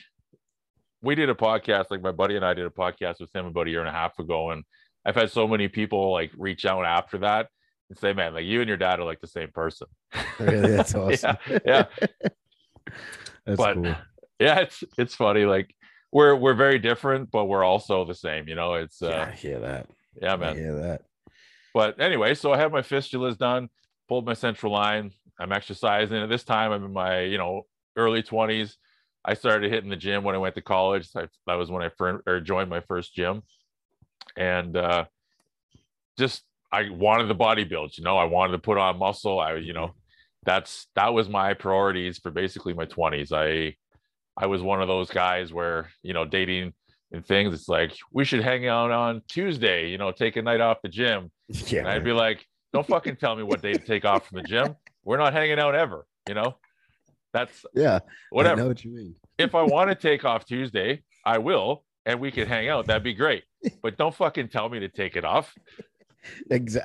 we 1.02 1.16
did 1.16 1.30
a 1.30 1.36
podcast, 1.36 1.86
like 1.92 2.02
my 2.02 2.12
buddy 2.12 2.36
and 2.36 2.44
I 2.44 2.54
did 2.54 2.66
a 2.66 2.70
podcast 2.70 3.20
with 3.22 3.34
him 3.34 3.46
about 3.46 3.68
a 3.68 3.70
year 3.70 3.80
and 3.80 3.88
a 3.90 3.94
half 3.94 4.18
ago, 4.20 4.52
and 4.52 4.64
I've 5.06 5.16
had 5.16 5.32
so 5.32 5.48
many 5.48 5.68
people 5.70 6.12
like 6.12 6.32
reach 6.38 6.66
out 6.66 6.84
after 6.86 7.20
that 7.20 7.48
and 7.90 7.98
say, 7.98 8.14
Man, 8.14 8.34
like 8.34 8.46
you 8.46 8.60
and 8.62 8.68
your 8.68 8.78
dad 8.78 9.00
are 9.00 9.06
like 9.06 9.22
the 9.22 9.28
same 9.28 9.50
person. 9.52 9.88
Really, 10.40 10.72
that's 10.72 10.96
awesome. 10.96 11.38
yeah. 11.66 11.86
That's 13.46 13.58
But- 13.58 13.74
cool. 13.76 13.96
Yeah, 14.40 14.60
it's 14.60 14.84
it's 14.98 15.16
funny. 15.16 15.44
Like 15.46 15.76
we're 16.14 16.34
we're 16.34 16.54
very 16.54 16.80
different, 16.80 17.30
but 17.30 17.46
we're 17.46 17.64
also 17.64 18.06
the 18.06 18.16
same, 18.16 18.48
you 18.48 18.56
know. 18.56 18.76
It's 18.76 19.02
yeah, 19.02 19.10
uh 19.10 19.26
I 19.26 19.32
hear 19.32 19.60
that. 19.60 19.88
yeah, 20.22 20.34
I 20.34 20.38
man. 20.38 20.56
hear 20.56 20.76
that. 20.80 21.02
But 21.74 22.00
anyway, 22.00 22.36
so 22.36 22.54
I 22.54 22.58
have 22.58 22.72
my 22.72 22.82
fistulas 22.82 23.38
done, 23.38 23.68
pulled 24.08 24.26
my 24.26 24.34
central 24.34 24.72
line. 24.72 25.12
I'm 25.40 25.52
exercising. 25.52 26.16
At 26.18 26.30
this 26.30 26.44
time, 26.46 26.72
I'm 26.72 26.86
in 26.86 26.94
my, 26.94 27.22
you 27.22 27.38
know, 27.38 27.64
early 27.98 28.24
20s. 28.24 28.76
I 29.26 29.34
started 29.34 29.72
hitting 29.72 29.90
the 29.90 29.96
gym 29.98 30.24
when 30.24 30.36
I 30.36 30.40
went 30.40 30.56
to 30.56 30.62
college. 30.62 31.10
I, 31.16 31.28
that 31.48 31.56
was 31.56 31.70
when 31.70 31.84
I 31.84 31.90
first 31.90 32.24
or 32.26 32.40
joined 32.40 32.70
my 32.70 32.80
first 32.80 33.14
gym. 33.14 33.42
And 34.38 34.78
uh 34.78 35.06
just 36.18 36.44
I 36.72 36.90
wanted 36.90 37.28
the 37.28 37.36
body 37.36 37.64
build, 37.64 37.98
you 37.98 38.04
know, 38.04 38.18
I 38.18 38.26
wanted 38.26 38.54
to 38.54 38.60
put 38.60 38.78
on 38.78 38.98
muscle. 39.00 39.40
I, 39.40 39.56
you 39.56 39.74
know, 39.74 39.88
mm-hmm. 39.88 40.00
that's 40.46 40.88
that 40.96 41.14
was 41.14 41.30
my 41.30 41.54
priorities 41.54 42.20
for 42.20 42.32
basically 42.32 42.74
my 42.74 42.86
20s. 42.86 43.32
I 43.32 43.76
I 44.38 44.46
was 44.46 44.62
one 44.62 44.82
of 44.82 44.88
those 44.88 45.10
guys 45.10 45.52
where, 45.52 45.90
you 46.02 46.14
know, 46.14 46.26
dating 46.26 46.74
and 47.12 47.26
things, 47.26 47.54
it's 47.54 47.68
like 47.68 47.98
we 48.14 48.24
should 48.24 48.42
hang 48.42 48.68
out 48.68 48.92
on 48.92 49.22
Tuesday, 49.28 49.90
you 49.90 49.98
know, 49.98 50.12
take 50.12 50.38
a 50.38 50.42
night 50.42 50.62
off 50.62 50.78
the 50.82 50.90
gym. 50.90 51.32
Yeah, 51.68 51.80
And 51.80 51.88
I'd 51.88 52.04
be 52.04 52.14
like, 52.14 52.46
don't 52.74 52.86
fucking 52.86 53.16
tell 53.16 53.36
me 53.36 53.42
what 53.42 53.64
day 53.64 53.74
to 53.74 53.80
take 53.80 54.06
off 54.06 54.28
from 54.28 54.38
the 54.38 54.44
gym. 54.44 54.76
We're 55.04 55.18
not 55.18 55.34
hanging 55.34 55.58
out 55.58 55.74
ever, 55.74 56.06
you 56.28 56.36
know? 56.36 56.58
That's 57.34 57.66
yeah. 57.74 57.96
I 57.96 58.02
whatever. 58.30 58.62
know 58.62 58.68
what 58.68 58.84
you 58.84 58.92
mean. 58.92 59.16
If 59.40 59.56
I 59.56 59.64
want 59.64 59.90
to 59.90 59.96
take 59.96 60.26
off 60.26 60.46
Tuesday, 60.46 61.02
I 61.26 61.38
will, 61.38 61.86
and 62.06 62.20
we 62.20 62.30
can 62.30 62.46
hang 62.46 62.68
out. 62.68 62.88
That'd 62.88 63.04
be 63.04 63.14
great. 63.14 63.44
But 63.82 63.98
don't 63.98 64.14
fucking 64.14 64.50
tell 64.50 64.70
me 64.70 64.80
to 64.80 64.90
take 64.90 65.16
it 65.18 65.26
off. 65.26 65.54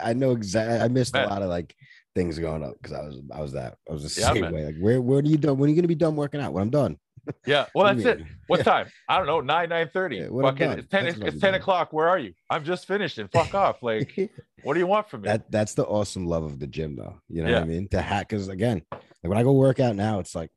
I 0.02 0.12
know 0.12 0.32
exactly. 0.32 0.78
I 0.78 0.88
missed 0.88 1.14
Man. 1.14 1.26
a 1.26 1.30
lot 1.30 1.42
of 1.42 1.48
like 1.48 1.74
things 2.14 2.38
going 2.38 2.62
up 2.62 2.74
because 2.80 2.92
I 2.92 3.02
was 3.02 3.20
I 3.34 3.40
was 3.40 3.52
that 3.52 3.76
I 3.88 3.92
was 3.92 4.02
the 4.02 4.08
same 4.08 4.40
man. 4.42 4.52
way. 4.52 4.64
Like 4.66 4.76
where 4.78 5.00
where 5.00 5.18
are 5.18 5.22
you 5.22 5.36
done? 5.36 5.58
When 5.58 5.68
are 5.68 5.70
you 5.70 5.76
gonna 5.76 5.88
be 5.88 5.94
done 5.94 6.16
working 6.16 6.40
out? 6.40 6.52
When 6.52 6.62
I'm 6.62 6.70
done. 6.70 6.98
Yeah. 7.46 7.64
Well, 7.74 7.86
that's 7.94 8.04
it. 8.04 8.22
What 8.48 8.58
Yeah. 8.60 8.64
time? 8.64 8.86
I 9.08 9.16
don't 9.16 9.26
know. 9.26 9.40
Nine, 9.40 9.70
nine 9.70 9.88
thirty. 9.88 10.16
Yeah, 10.16 10.28
fucking 10.42 10.70
it's 10.72 10.88
ten. 10.88 11.04
That's 11.06 11.16
what 11.18 11.28
It's 11.28 11.40
ten 11.40 11.54
o'clock. 11.54 11.90
Where 11.92 12.06
are 12.06 12.18
you? 12.18 12.34
I'm 12.50 12.64
just 12.64 12.86
finished 12.86 13.16
and 13.16 13.32
fuck 13.32 13.54
off. 13.64 13.82
Like, 13.82 14.30
what 14.62 14.74
do 14.74 14.80
you 14.80 14.86
want 14.86 15.08
from 15.08 15.22
me? 15.22 15.28
that 15.28 15.50
that's 15.50 15.72
the 15.72 15.84
awesome 15.86 16.26
love 16.26 16.44
of 16.44 16.58
the 16.58 16.66
gym 16.66 16.96
though. 16.96 17.18
You 17.30 17.42
know 17.42 17.52
what 17.54 17.62
I 17.62 17.66
mean? 17.66 17.88
To 17.88 18.02
hack 18.02 18.28
because 18.28 18.48
again, 18.48 18.82
like 18.92 19.00
when 19.22 19.38
I 19.38 19.42
go 19.42 19.52
work 19.52 19.80
out 19.80 19.96
now, 19.96 20.18
it's 20.18 20.34
like 20.34 20.50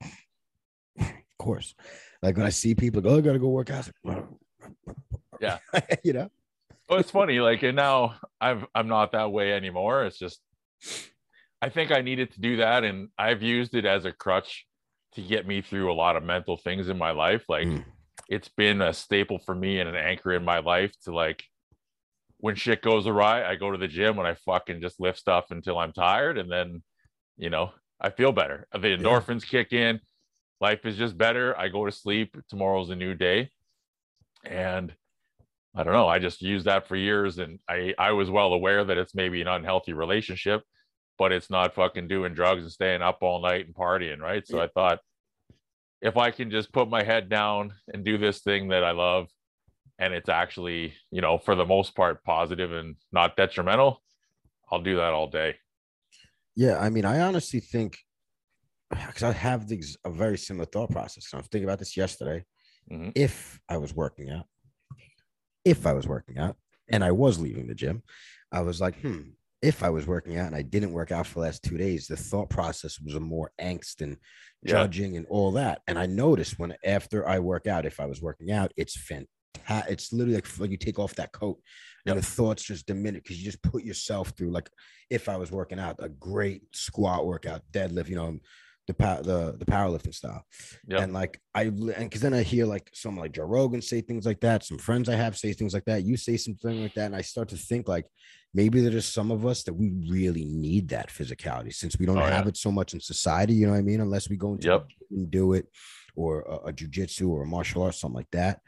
of 1.00 1.08
course. 1.40 1.74
Like 2.22 2.36
when 2.36 2.46
I 2.46 2.50
see 2.50 2.76
people 2.76 3.02
go, 3.02 3.12
oh, 3.12 3.18
I 3.20 3.22
gotta 3.22 3.40
go 3.40 3.48
work 3.48 3.70
out. 3.70 3.90
like, 4.04 4.26
Yeah. 5.40 5.60
you 6.04 6.12
know? 6.14 6.30
Well, 6.90 7.00
it's 7.00 7.12
funny. 7.12 7.40
Like, 7.40 7.64
and 7.64 7.76
now 7.76 8.16
I'm 8.40 8.66
I'm 8.74 8.88
not 8.88 9.12
that 9.12 9.32
way 9.32 9.54
anymore. 9.54 10.06
It's 10.06 10.18
just 10.20 10.40
I 11.62 11.70
think 11.70 11.92
I 11.92 12.02
needed 12.02 12.32
to 12.34 12.42
do 12.42 12.58
that, 12.58 12.84
and 12.84 13.10
I've 13.18 13.42
used 13.42 13.76
it 13.76 13.86
as 13.86 14.06
a 14.06 14.12
crutch 14.12 14.66
to 15.14 15.22
get 15.22 15.48
me 15.48 15.62
through 15.62 15.92
a 15.92 15.96
lot 15.96 16.16
of 16.16 16.24
mental 16.24 16.58
things 16.58 16.90
in 16.90 16.98
my 16.98 17.12
life. 17.12 17.46
Like, 17.50 17.68
Mm. 17.68 17.86
it's 18.30 18.50
been 18.50 18.82
a 18.82 18.94
staple 18.94 19.40
for 19.40 19.56
me 19.56 19.80
and 19.80 19.90
an 19.90 19.96
anchor 19.96 20.34
in 20.34 20.44
my 20.46 20.60
life 20.60 20.94
to 21.04 21.14
like 21.14 21.44
when 22.40 22.54
shit 22.56 22.84
goes 22.84 23.08
awry, 23.08 23.44
I 23.44 23.56
go 23.56 23.72
to 23.72 23.78
the 23.80 23.88
gym 23.88 24.20
and 24.20 24.28
I 24.28 24.36
fucking 24.36 24.80
just 24.80 25.00
lift 25.00 25.18
stuff 25.18 25.46
until 25.50 25.80
I'm 25.80 25.92
tired, 25.94 26.38
and 26.38 26.52
then 26.52 26.84
you 27.38 27.50
know 27.50 27.72
I 28.00 28.12
feel 28.12 28.32
better. 28.32 28.68
The 28.72 28.80
endorphins 28.96 29.46
kick 29.46 29.74
in. 29.74 30.00
Life 30.62 30.86
is 30.86 30.98
just 30.98 31.18
better. 31.18 31.58
I 31.58 31.68
go 31.68 31.86
to 31.86 31.92
sleep. 31.92 32.36
Tomorrow's 32.50 32.90
a 32.92 32.96
new 32.96 33.16
day, 33.16 33.50
and 34.44 34.94
I 35.78 35.84
don't 35.84 35.94
know. 35.94 36.08
I 36.08 36.18
just 36.18 36.42
used 36.42 36.66
that 36.66 36.88
for 36.88 36.96
years, 36.96 37.38
and 37.38 37.60
I 37.70 37.94
I 38.00 38.12
was 38.12 38.32
well 38.32 38.54
aware 38.54 38.84
that 38.84 38.98
it's 38.98 39.14
maybe 39.14 39.42
an 39.42 39.48
unhealthy 39.48 39.94
relationship, 39.94 40.64
but 41.20 41.32
it's 41.32 41.50
not 41.52 41.76
fucking 41.76 42.08
doing 42.08 42.34
drugs 42.34 42.64
and 42.64 42.72
staying 42.72 43.04
up 43.04 43.20
all 43.22 43.42
night 43.42 43.68
and 43.68 43.76
partying, 43.76 44.20
right? 44.20 44.46
So 44.48 44.58
Yeah. 44.58 44.64
I 44.64 44.68
thought 44.70 45.00
if 46.02 46.18
I 46.18 46.32
can 46.32 46.50
just 46.50 46.72
put 46.74 46.90
my 46.90 47.04
head 47.04 47.30
down 47.30 47.74
and 47.94 48.04
do 48.04 48.18
this 48.18 48.40
thing 48.42 48.70
that 48.70 48.84
I 48.84 48.92
love, 48.92 49.28
and 50.00 50.14
it's 50.16 50.30
actually 50.30 50.96
you 51.12 51.22
know 51.22 51.38
for 51.38 51.54
the 51.56 51.66
most 51.66 51.96
part 51.96 52.24
positive 52.24 52.72
and 52.74 52.96
not 53.12 53.36
detrimental, 53.38 54.02
I'll 54.72 54.82
do 54.82 54.96
that 54.96 55.14
all 55.14 55.28
day. 55.30 55.58
Yeah, 56.56 56.80
I 56.80 56.90
mean, 56.90 57.06
I 57.06 57.20
honestly 57.20 57.60
think 57.60 58.00
because 58.90 59.22
I 59.22 59.32
have 59.32 59.68
the, 59.68 59.76
ex- 59.76 59.98
a 60.06 60.10
very 60.10 60.40
similar 60.40 60.66
thought 60.66 60.90
process. 60.90 61.28
I 61.34 61.38
was 61.38 61.46
thinking 61.48 61.68
about 61.70 61.78
this 61.78 61.96
yesterday. 61.96 62.46
Mhm. 62.92 63.12
If 63.16 63.60
I 63.70 63.78
was 63.78 63.94
working 63.94 64.32
out, 64.32 64.48
if 65.68 65.86
I 65.86 65.94
was 65.94 66.08
working 66.08 66.38
out 66.38 66.56
and 66.90 67.04
I 67.04 67.12
was 67.12 67.40
leaving 67.40 67.68
the 67.68 67.76
gym, 67.76 68.04
I 68.52 68.62
was 68.62 68.80
like, 68.80 69.00
hmm, 69.02 69.22
if 69.62 69.84
I 69.84 69.90
was 69.90 70.06
working 70.08 70.38
out 70.38 70.48
and 70.48 70.56
I 70.56 70.62
didn't 70.62 70.94
work 70.94 71.12
out 71.12 71.28
for 71.28 71.36
the 71.36 71.46
last 71.48 71.64
two 71.64 71.78
days, 71.78 72.08
the 72.08 72.16
thought 72.16 72.50
process 72.50 73.00
was 73.00 73.16
a 73.16 73.20
more 73.20 73.52
angst 73.60 74.02
and 74.02 74.18
Yeah. 74.64 74.72
judging 74.72 75.18
and 75.18 75.26
all 75.30 75.52
that. 75.54 75.82
And 75.88 75.98
I 76.00 76.06
noticed 76.06 76.60
when 76.60 76.76
after 76.86 77.28
I 77.28 77.40
work 77.40 77.68
out, 77.68 77.86
if 77.86 78.00
I 78.00 78.06
was 78.06 78.22
working 78.22 78.52
out, 78.52 78.72
it's 78.78 78.96
fantastic. 79.00 79.92
It's 79.92 80.14
literally 80.14 80.36
like, 80.36 80.60
like 80.60 80.72
you 80.72 80.78
take 80.78 81.00
off 81.00 81.16
that 81.16 81.32
coat 81.34 81.60
and 82.06 82.16
Yep. 82.16 82.18
the 82.18 82.22
thoughts 82.22 82.64
just 82.64 82.86
diminish 82.86 83.24
because 83.24 83.38
you 83.40 83.46
just 83.46 83.62
put 83.64 83.84
yourself 83.84 84.30
through 84.38 84.52
like 84.52 84.70
if 85.10 85.28
I 85.28 85.38
was 85.38 85.52
working 85.52 85.80
out, 85.80 85.96
a 86.00 86.10
great 86.10 86.64
squat 86.74 87.26
workout, 87.26 87.64
deadlift, 87.72 88.10
you 88.10 88.16
know, 88.16 88.40
the 88.88 88.94
power 88.94 89.22
the 89.22 89.56
the 89.58 89.66
powerlifting 89.66 90.14
style. 90.14 90.46
Yep. 90.88 91.02
And 91.02 91.14
like 91.14 91.40
I 91.54 91.64
and 91.64 91.86
because 91.98 92.22
then 92.22 92.34
I 92.34 92.42
hear 92.42 92.66
like 92.66 92.90
someone 92.94 93.24
like 93.24 93.34
Joe 93.34 93.44
Rogan 93.44 93.82
say 93.82 94.02
things 94.02 94.26
like 94.26 94.40
that. 94.42 94.64
Some 94.64 94.78
friends 94.78 95.10
I 95.10 95.16
have 95.16 95.38
say 95.38 95.54
things 95.54 95.74
like 95.74 95.86
that. 95.86 96.04
You 96.04 96.18
say 96.18 96.38
something 96.38 96.82
like 96.82 96.94
that, 96.96 97.08
and 97.08 97.16
I 97.16 97.22
start 97.22 97.50
to 97.50 97.58
think 97.58 97.88
like 97.88 98.06
maybe 98.54 98.80
there's 98.82 99.06
some 99.06 99.30
of 99.30 99.46
us 99.46 99.64
that 99.64 99.74
we 99.74 99.92
really 100.10 100.46
need 100.46 100.88
that 100.90 101.10
physicality 101.10 101.74
since 101.74 102.00
we 102.00 102.06
don't 102.06 102.18
Oh, 102.18 102.26
have 102.26 102.46
yeah. 102.46 102.50
it 102.50 102.58
so 102.58 102.72
much 102.72 102.94
in 102.94 103.02
society. 103.02 103.54
You 103.54 103.68
know 103.68 103.74
what 103.74 103.80
I 103.80 103.84
mean? 103.84 104.02
Unless 104.02 104.30
we 104.30 104.38
go 104.38 104.54
into 104.54 104.68
Yep. 104.68 104.88
and 105.12 105.30
do 105.30 105.54
it, 105.54 105.68
or 106.16 106.42
a, 106.44 106.70
a 106.70 106.74
jujitsu 106.74 107.28
or 107.30 107.44
a 107.44 107.46
martial 107.48 107.84
arts, 107.84 108.00
something 108.00 108.16
like 108.16 108.32
that. 108.32 108.62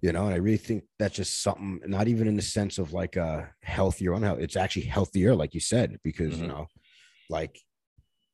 You 0.00 0.12
know, 0.12 0.24
and 0.24 0.32
I 0.32 0.38
really 0.38 0.56
think 0.56 0.84
that's 0.98 1.16
just 1.16 1.42
something, 1.42 1.80
not 1.86 2.08
even 2.08 2.26
in 2.26 2.34
the 2.34 2.40
sense 2.42 2.78
of 2.78 2.94
like 2.94 3.16
a 3.16 3.50
healthier, 3.62 4.14
unhealthy. 4.14 4.42
It's 4.44 4.56
actually 4.56 4.86
healthier, 4.86 5.34
like 5.34 5.52
you 5.52 5.60
said, 5.60 5.98
because 6.02 6.40
you 6.40 6.46
Mhm. 6.46 6.48
know, 6.48 6.66
like 7.28 7.60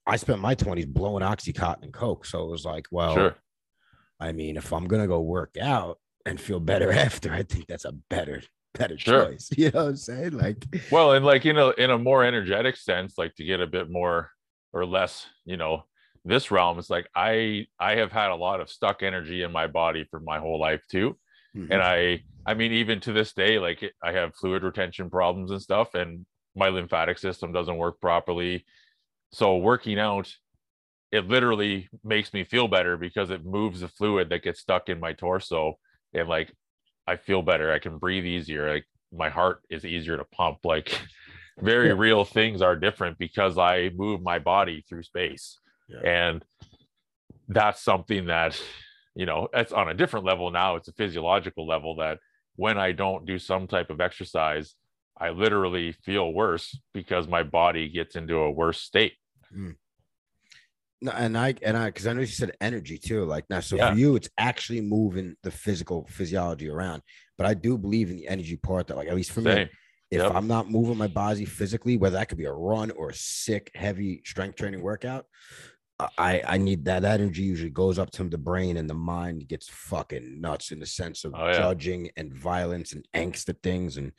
I 0.07 0.17
spent 0.17 0.41
my 0.41 0.55
20s 0.55 0.87
blowing 0.87 1.23
Oxycontin 1.25 1.83
and 1.83 1.93
Coke. 1.93 2.25
So 2.27 2.45
it 2.45 2.51
was 2.51 2.65
like, 2.65 2.87
well, 2.91 3.15
Sure. 3.15 3.37
I 4.21 4.33
mean, 4.33 4.57
if 4.57 4.73
I'm 4.73 4.87
gonna 4.87 5.07
go 5.09 5.21
work 5.21 5.57
out 5.61 5.99
and 6.25 6.41
feel 6.41 6.61
better 6.61 6.91
after, 7.07 7.33
I 7.33 7.43
think 7.43 7.67
that's 7.67 7.85
a 7.85 7.93
better, 7.93 8.43
better 8.75 8.97
Sure. 8.99 9.27
choice. 9.27 9.51
You 9.57 9.71
know 9.71 9.85
what 9.85 9.91
I'm 9.91 9.97
saying? 9.97 10.33
Like, 10.33 10.65
Well, 10.91 11.13
and 11.13 11.25
like 11.25 11.45
in 11.47 11.59
a 11.59 11.71
in 11.71 11.91
a 11.91 11.99
more 11.99 12.25
energetic 12.25 12.77
sense, 12.77 13.19
like 13.19 13.35
to 13.37 13.45
get 13.45 13.61
a 13.61 13.67
bit 13.67 13.91
more 13.91 14.31
or 14.73 14.87
less, 14.87 15.27
you 15.45 15.57
know, 15.57 15.85
this 16.25 16.51
realm 16.51 16.79
is 16.79 16.91
like 16.91 17.09
I 17.15 17.67
I 17.79 17.97
have 17.97 18.13
had 18.13 18.31
a 18.31 18.37
lot 18.37 18.61
of 18.61 18.71
stuck 18.71 19.03
energy 19.03 19.43
in 19.43 19.53
my 19.53 19.67
body 19.67 20.05
for 20.11 20.21
my 20.21 20.39
whole 20.39 20.59
life 20.61 20.83
too. 20.91 21.17
mhm, 21.57 21.69
and 21.73 21.83
i 21.83 22.23
i 22.47 22.55
mean 22.55 22.73
even 22.73 23.01
to 23.01 23.13
this 23.13 23.33
day 23.33 23.59
like 23.59 23.81
i 24.03 24.13
have 24.13 24.35
fluid 24.35 24.63
retention 24.63 25.09
problems 25.11 25.51
and 25.51 25.61
stuff 25.63 25.95
and 25.95 26.27
my 26.55 26.69
lymphatic 26.69 27.19
system 27.19 27.53
doesn't 27.53 27.77
work 27.79 28.01
properly 28.01 28.65
so 29.33 29.57
working 29.57 29.99
out 29.99 30.33
it 31.13 31.29
literally 31.29 31.89
makes 32.05 32.33
me 32.35 32.43
feel 32.45 32.67
better 32.69 32.97
because 32.97 33.31
it 33.31 33.45
moves 33.45 33.81
the 33.81 33.89
fluid 33.89 34.29
that 34.29 34.43
gets 34.43 34.61
stuck 34.61 34.89
in 34.89 34.99
my 35.01 35.13
torso 35.13 35.79
and 36.15 36.29
like 36.29 36.53
i 37.07 37.17
feel 37.17 37.43
better 37.43 37.73
i 37.73 37.79
can 37.79 37.99
breathe 37.99 38.25
easier 38.25 38.71
like 38.73 38.85
my 39.13 39.29
heart 39.29 39.61
is 39.71 39.85
easier 39.85 40.17
to 40.17 40.25
pump 40.25 40.59
like 40.65 41.01
very 41.61 41.93
real 41.95 42.25
things 42.25 42.61
are 42.61 42.77
different 42.77 43.17
because 43.19 43.57
i 43.57 43.91
move 43.97 44.21
my 44.23 44.39
body 44.39 44.85
through 44.89 45.03
space 45.03 45.59
Yeah. 45.89 46.31
and 46.31 46.45
that's 47.49 47.83
something 47.83 48.27
that 48.27 48.61
you 49.15 49.25
know 49.27 49.49
it's 49.55 49.73
on 49.73 49.89
a 49.89 49.95
different 49.95 50.27
level 50.27 50.51
now 50.51 50.77
it's 50.77 50.89
a 50.89 50.93
physiological 50.93 51.67
level 51.67 51.97
that 51.97 52.19
when 52.57 52.77
i 52.79 52.93
don't 52.93 53.25
do 53.27 53.39
some 53.39 53.67
type 53.67 53.91
of 53.91 54.01
exercise 54.01 54.75
i 55.21 55.31
literally 55.31 55.93
feel 55.93 56.33
worse 56.33 56.79
because 56.95 57.27
my 57.29 57.43
body 57.43 57.89
gets 57.89 58.17
into 58.17 58.37
a 58.37 58.51
worse 58.51 58.81
state 58.81 59.15
mm. 59.55 59.75
no, 61.03 61.13
and 61.13 61.37
I 61.37 61.55
and 61.63 61.77
I 61.77 61.87
because 61.87 62.07
I 62.07 62.13
know 62.13 62.21
you 62.21 62.27
said 62.27 62.57
energy 62.61 62.99
too. 62.99 63.25
Like 63.25 63.45
now, 63.51 63.61
so 63.61 63.77
Yeah. 63.77 63.93
for 63.93 63.99
you, 63.99 64.17
it's 64.17 64.31
actually 64.39 64.81
moving 64.81 65.37
the 65.43 65.51
physical 65.51 66.07
physiology 66.09 66.69
around. 66.69 67.03
But 67.37 67.47
I 67.47 67.55
do 67.55 67.77
believe 67.77 68.11
in 68.11 68.17
the 68.17 68.29
energy 68.29 68.57
part 68.57 68.87
that, 68.87 68.97
like, 68.97 69.09
at 69.09 69.15
least 69.15 69.33
for 69.33 69.43
me, 69.43 69.69
if 70.11 70.23
Yep. 70.23 70.33
I'm 70.35 70.47
not 70.47 70.71
moving 70.71 70.97
my 70.97 71.09
body 71.09 71.45
physically, 71.45 71.97
whether 71.99 72.17
that 72.17 72.29
could 72.29 72.39
be 72.39 72.47
a 72.47 72.53
run 72.53 72.91
or 72.93 73.11
a 73.11 73.15
sick, 73.15 73.71
heavy 73.75 74.23
strength 74.25 74.57
training 74.57 74.81
workout, 74.83 75.27
I 76.19 76.43
I 76.55 76.59
need 76.59 76.85
that. 76.87 77.03
That 77.03 77.21
energy 77.21 77.43
usually 77.43 77.71
goes 77.71 77.99
up 77.99 78.11
to 78.13 78.25
the 78.25 78.39
brain 78.39 78.77
and 78.77 78.89
the 78.89 78.95
mind 78.95 79.49
gets 79.49 79.69
fucking 79.69 80.41
nuts 80.41 80.71
in 80.73 80.79
the 80.81 80.87
sense 80.87 81.25
of 81.25 81.35
Oh, 81.35 81.47
yeah. 81.47 81.59
judging 81.59 82.11
and 82.17 82.33
violence 82.33 82.93
and 82.95 83.07
angst 83.15 83.49
at 83.49 83.63
things. 83.63 83.97
And 83.97 84.13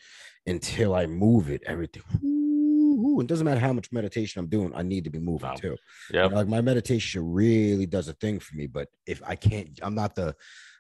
until 0.47 0.95
I 0.95 1.05
move 1.05 1.49
it, 1.49 1.61
everything. 1.65 2.03
Ooh, 2.23 3.19
it 3.21 3.27
doesn't 3.27 3.45
matter 3.45 3.59
how 3.59 3.73
much 3.73 3.91
meditation 3.91 4.39
I'm 4.39 4.47
doing, 4.47 4.71
I 4.75 4.81
need 4.81 5.03
to 5.03 5.09
be 5.09 5.19
moving 5.19 5.49
No. 5.49 5.55
too. 5.55 5.75
You 6.11 6.19
know, 6.19 6.27
like 6.27 6.47
my 6.47 6.61
meditation 6.61 7.31
really 7.31 7.85
does 7.85 8.07
a 8.07 8.13
thing 8.13 8.39
for 8.39 8.55
me. 8.55 8.67
But 8.67 8.87
if 9.05 9.21
I 9.25 9.35
can't, 9.35 9.79
I'm 9.81 9.95
not 9.95 10.15
the 10.15 10.35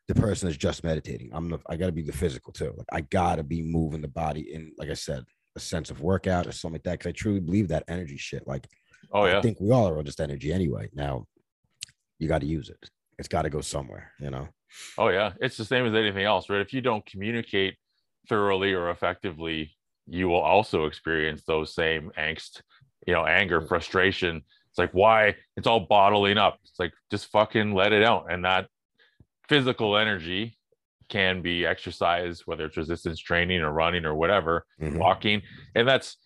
the 0.07 0.15
person 0.15 0.47
that's 0.47 0.57
just 0.57 0.83
meditating. 0.85 1.29
I'm 1.33 1.49
the 1.49 1.59
I 1.67 1.75
gotta 1.75 1.91
be 1.91 2.01
the 2.01 2.13
physical 2.13 2.53
too. 2.53 2.73
Like 2.77 2.87
I 2.91 3.01
gotta 3.01 3.43
be 3.43 3.61
moving 3.61 4.01
the 4.01 4.07
body 4.07 4.53
in, 4.53 4.71
like 4.77 4.89
I 4.89 4.93
said, 4.93 5.25
a 5.55 5.59
sense 5.59 5.91
of 5.91 6.01
workout 6.01 6.47
or 6.47 6.51
something 6.53 6.75
like 6.75 6.83
that. 6.83 6.99
Cause 7.01 7.09
I 7.09 7.11
truly 7.11 7.41
believe 7.41 7.67
that 7.67 7.83
energy 7.87 8.17
shit. 8.17 8.47
Like 8.47 8.67
oh 9.11 9.25
yeah. 9.25 9.37
I 9.37 9.41
think 9.41 9.59
we 9.59 9.71
all 9.71 9.87
are 9.89 10.01
just 10.03 10.21
energy 10.21 10.51
anyway. 10.53 10.89
Now 10.93 11.25
you 12.19 12.27
got 12.27 12.41
to 12.41 12.47
use 12.47 12.69
it. 12.69 12.89
It's 13.19 13.27
got 13.27 13.41
to 13.43 13.49
go 13.49 13.61
somewhere, 13.61 14.11
you 14.19 14.29
know. 14.29 14.47
oh 14.97 15.09
yeah 15.09 15.31
it's 15.39 15.55
the 15.57 15.63
same 15.65 15.85
as 15.85 15.93
anything 15.95 16.23
else 16.25 16.49
right 16.49 16.59
if 16.61 16.73
you 16.73 16.81
don't 16.81 17.05
communicate 17.05 17.75
thoroughly 18.29 18.73
or 18.73 18.89
effectively 18.89 19.73
you 20.05 20.27
will 20.29 20.41
also 20.41 20.85
experience 20.85 21.43
those 21.45 21.73
same 21.73 22.11
angst 22.17 22.61
you 23.05 23.13
know 23.13 23.25
anger 23.25 23.61
frustration. 23.61 24.41
It's 24.69 24.77
like 24.77 24.91
why? 24.91 25.35
It's 25.55 25.67
all 25.67 25.81
bottling 25.81 26.37
up. 26.37 26.59
It's 26.63 26.79
like 26.79 26.93
just 27.11 27.27
fucking 27.31 27.73
let 27.73 27.93
it 27.93 28.03
out. 28.03 28.31
And 28.31 28.45
that 28.45 28.67
physical 29.47 29.97
energy 29.97 30.57
can 31.09 31.41
be 31.41 31.65
exercised 31.65 32.43
whether 32.45 32.65
it's 32.65 32.75
resistance 32.77 33.19
training 33.19 33.61
or 33.61 33.71
running 33.71 34.05
or 34.05 34.13
whatever 34.13 34.65
Mhm. 34.79 34.97
walking. 34.97 35.41
And 35.75 35.87
that's 35.87 36.17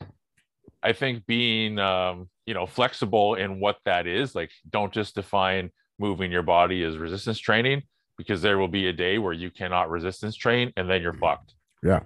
i 0.84 0.94
think 0.94 1.24
being 1.28 1.78
um 1.78 2.28
you 2.48 2.56
know 2.56 2.66
flexible 2.66 3.36
in 3.36 3.60
what 3.60 3.78
that 3.86 4.08
is. 4.08 4.34
Like 4.36 4.52
don't 4.70 4.92
just 4.94 5.16
define 5.16 5.70
moving 6.00 6.32
your 6.32 6.42
body 6.44 6.84
as 6.84 6.98
resistance 6.98 7.38
training 7.40 7.84
because 8.18 8.42
there 8.42 8.58
will 8.58 8.68
be 8.68 8.88
a 8.88 8.94
day 8.94 9.18
where 9.20 9.34
you 9.34 9.52
cannot 9.52 9.90
resistance 9.92 10.36
train 10.36 10.74
and 10.78 10.90
then 10.90 11.02
you're 11.02 11.14
Mhm. 11.14 11.20
fucked 11.20 11.54
Yeah. 11.84 12.02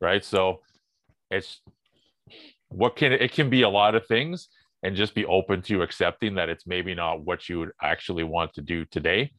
right 0.00 0.24
so 0.24 0.60
it's 1.30 1.60
what 2.68 2.96
can 2.96 3.12
it 3.12 3.32
can 3.32 3.50
be 3.50 3.62
a 3.62 3.68
lot 3.68 3.94
of 3.94 4.06
things 4.06 4.48
and 4.82 4.96
just 4.96 5.14
be 5.14 5.24
open 5.26 5.60
to 5.62 5.82
accepting 5.82 6.34
that 6.36 6.48
it's 6.48 6.66
maybe 6.66 6.94
not 6.94 7.22
what 7.24 7.48
you 7.48 7.58
would 7.60 7.72
actually 7.82 8.24
want 8.24 8.54
to 8.54 8.62
do 8.62 8.84
today 8.86 9.32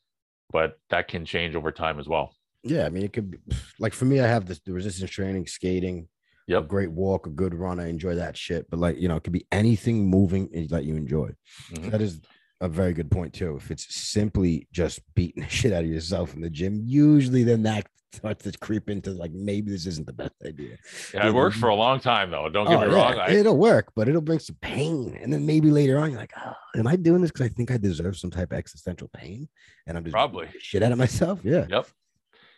but 0.52 0.78
that 0.90 1.08
can 1.08 1.26
change 1.26 1.56
over 1.56 1.72
time 1.72 2.00
as 2.00 2.08
well 2.08 2.34
Yeah. 2.64 2.86
I 2.86 2.90
mean, 2.90 3.04
it 3.04 3.14
could 3.14 3.32
be 3.32 3.38
like 3.80 3.94
for 3.94 4.06
me, 4.06 4.20
I 4.20 4.28
have 4.28 4.46
this 4.46 4.60
the 4.66 4.74
resistance 4.74 5.10
training, 5.10 5.48
skating, 5.48 6.08
a 6.48 6.52
Yep. 6.54 6.68
great 6.68 6.92
walk, 6.92 7.26
a 7.26 7.30
good 7.32 7.54
run. 7.56 7.80
I 7.80 7.88
enjoy 7.90 8.16
that 8.16 8.36
shit. 8.38 8.70
But 8.70 8.80
like, 8.80 8.98
you 9.02 9.08
know, 9.08 9.16
it 9.16 9.24
could 9.24 9.34
be 9.34 9.48
anything 9.52 10.08
moving 10.10 10.44
that 10.70 10.84
you 10.86 10.96
enjoy. 10.96 11.30
Mhm. 11.72 11.90
That 11.92 12.02
is 12.02 12.22
a 12.60 12.68
very 12.70 12.94
good 12.94 13.10
point 13.10 13.34
too. 13.34 13.56
If 13.56 13.72
it's 13.72 13.88
simply 13.96 14.68
just 14.72 15.00
beating 15.16 15.42
the 15.44 15.50
shit 15.58 15.74
out 15.74 15.84
of 15.86 15.90
yourself 15.90 16.36
in 16.36 16.42
the 16.42 16.50
gym, 16.52 16.84
usually 16.86 17.44
then 17.44 17.64
that 17.64 17.88
starts 18.14 18.44
to 18.44 18.58
creep 18.60 18.90
into 18.90 19.12
like 19.12 19.32
maybe 19.32 19.72
this 19.72 19.86
isn't 19.86 20.06
the 20.06 20.14
best 20.14 20.34
idea. 20.46 20.78
yeah 21.14 21.28
it 21.28 21.34
worked 21.34 21.56
for 21.56 21.70
a 21.70 21.76
long 21.76 22.00
time 22.00 22.30
though 22.30 22.50
don't 22.50 22.68
get 22.68 22.76
Oh, 22.78 22.82
me 22.82 22.88
yeah, 22.88 22.94
wrong 22.94 23.20
I, 23.20 23.32
it'll 23.32 23.58
work, 23.58 23.92
but 23.96 24.08
it'll 24.10 24.22
bring 24.22 24.40
some 24.40 24.58
pain. 24.62 25.18
And 25.22 25.32
then 25.32 25.46
maybe 25.46 25.72
later 25.72 25.98
on, 26.00 26.12
you're 26.12 26.20
like, 26.20 26.34
oh, 26.46 26.54
am 26.76 26.88
I 26.88 26.96
doing 26.98 27.22
this 27.22 27.32
because 27.32 27.46
I 27.46 27.50
think 27.50 27.72
I 27.72 27.78
deserve 27.78 28.18
some 28.18 28.30
type 28.32 28.52
of 28.52 28.58
existential 28.58 29.10
pain? 29.14 29.48
And 29.88 29.98
I'm 29.98 30.04
just 30.04 30.14
Probably. 30.14 30.48
shit 30.60 30.84
out 30.84 30.92
of 30.92 30.98
myself. 30.98 31.40
Yeah. 31.44 31.66
Yep. 31.70 31.88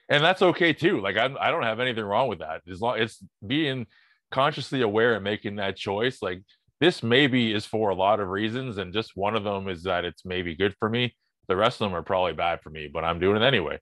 And 0.10 0.24
that's 0.24 0.42
okay 0.42 0.74
too. 0.74 1.02
Like 1.02 1.18
I, 1.18 1.26
I 1.40 1.52
don't 1.52 1.64
have 1.64 1.80
anything 1.80 2.04
wrong 2.04 2.28
with 2.30 2.40
that. 2.40 2.62
As 2.70 2.82
long 2.82 3.00
it's 3.00 3.24
being 3.46 3.86
consciously 4.32 4.82
aware 4.82 5.14
and 5.16 5.24
making 5.24 5.58
that 5.58 5.76
choice. 5.78 6.22
Like 6.22 6.42
this 6.82 7.04
maybe 7.04 7.54
is 7.54 7.66
for 7.66 7.90
a 7.92 7.96
lot 7.96 8.20
of 8.20 8.28
reasons, 8.28 8.78
and 8.80 8.92
just 8.94 9.16
one 9.16 9.36
of 9.36 9.44
them 9.44 9.70
is 9.70 9.84
that 9.84 10.04
it's 10.04 10.26
maybe 10.26 10.56
good 10.56 10.76
for 10.80 10.90
me. 10.90 11.16
The 11.48 11.56
rest 11.56 11.80
of 11.82 11.86
them 11.90 11.96
are 11.96 12.02
probably 12.04 12.34
bad 12.34 12.62
for 12.62 12.70
me, 12.70 12.90
but 12.92 13.04
I'm 13.04 13.20
doing 13.20 13.42
it 13.42 13.46
anyway. 13.46 13.80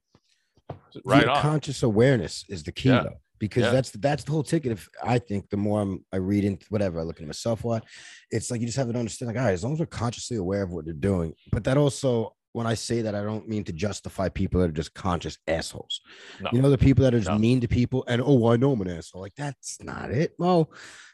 Right 1.05 1.28
on. 1.28 1.41
conscious 1.41 1.84
awareness 1.84 2.45
is 2.49 2.63
the 2.63 2.72
key 2.72 2.89
Yeah. 2.89 3.03
though 3.03 3.17
because 3.39 3.63
Yeah. 3.63 3.72
that's 3.72 3.91
that's 3.91 4.24
the 4.24 4.32
whole 4.32 4.43
ticket 4.43 4.72
if 4.72 4.88
i 5.03 5.17
think 5.17 5.49
the 5.49 5.57
more 5.57 5.82
I'm, 5.82 6.05
i 6.13 6.17
read 6.17 6.43
into 6.45 6.65
whatever 6.69 6.99
i 6.99 7.03
look 7.03 7.19
at 7.19 7.26
myself 7.26 7.63
what 7.63 7.84
it's 8.30 8.51
like 8.51 8.59
you 8.61 8.67
just 8.67 8.78
have 8.78 8.91
to 8.91 8.97
understand 8.99 9.28
like 9.28 9.38
all 9.38 9.45
right 9.45 9.53
as 9.53 9.63
long 9.63 9.74
as 9.74 9.80
we're 9.80 9.86
consciously 9.88 10.38
aware 10.38 10.61
of 10.63 10.72
what 10.72 10.86
they're 10.86 10.93
doing 10.93 11.34
but 11.51 11.63
that 11.63 11.76
also 11.78 12.36
when 12.53 12.67
i 12.67 12.76
say 12.76 13.01
that 13.01 13.15
i 13.15 13.24
don't 13.24 13.47
mean 13.47 13.63
to 13.63 13.72
justify 13.74 14.30
people 14.30 14.59
that 14.61 14.69
are 14.69 14.74
just 14.74 14.93
conscious 14.93 15.38
assholes 15.47 16.01
No. 16.39 16.49
you 16.53 16.61
know 16.61 16.69
the 16.69 16.78
people 16.78 17.03
that 17.03 17.15
are 17.15 17.19
just 17.19 17.32
No. 17.32 17.39
mean 17.39 17.61
to 17.61 17.67
people 17.67 18.03
and 18.07 18.22
oh 18.24 18.47
i 18.51 18.57
know 18.57 18.74
i'm 18.74 18.82
an 18.82 18.89
asshole 18.89 19.22
like 19.22 19.34
that's 19.36 19.82
not 19.82 20.11
it 20.11 20.34
well 20.38 20.72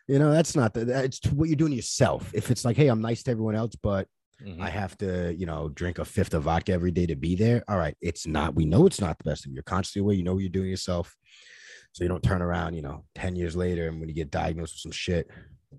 you 0.09 0.19
know 0.19 0.31
that's 0.31 0.53
not 0.55 0.73
the 0.73 0.83
that- 0.85 1.05
it's 1.05 1.23
what 1.31 1.47
you're 1.47 1.55
doing 1.55 1.71
yourself 1.73 2.29
if 2.33 2.51
it's 2.51 2.65
like 2.65 2.75
hey 2.75 2.87
i'm 2.89 3.01
nice 3.01 3.23
to 3.23 3.31
everyone 3.31 3.55
else 3.55 3.75
but 3.81 4.07
Mhm. 4.41 4.61
I 4.61 4.69
have 4.69 4.97
to, 4.99 5.33
you 5.35 5.45
know, 5.45 5.69
drink 5.69 5.97
a 5.99 6.05
fifth 6.05 6.33
of 6.33 6.43
vodka 6.43 6.71
every 6.71 6.91
day 6.91 7.05
to 7.07 7.15
be 7.15 7.35
there. 7.35 7.63
All 7.67 7.77
right, 7.77 7.95
it's 8.01 8.27
not. 8.27 8.53
We 8.55 8.65
know 8.65 8.85
it's 8.85 9.01
not 9.01 9.17
the 9.17 9.23
best. 9.29 9.45
If 9.45 9.51
you're 9.51 9.63
consciously 9.63 10.01
aware, 10.01 10.13
you 10.15 10.23
know 10.23 10.33
what 10.33 10.41
you're 10.41 10.49
doing 10.49 10.69
yourself, 10.69 11.15
so 11.91 12.03
you 12.03 12.07
don't 12.07 12.21
turn 12.23 12.41
around, 12.43 12.75
you 12.75 12.81
know, 12.83 13.05
ten 13.15 13.35
years 13.35 13.55
later 13.55 13.87
and 13.87 13.99
when 13.99 14.09
you 14.09 14.15
get 14.15 14.29
diagnosed 14.29 14.73
with 14.75 14.81
some 14.81 14.91
shit, 14.91 15.29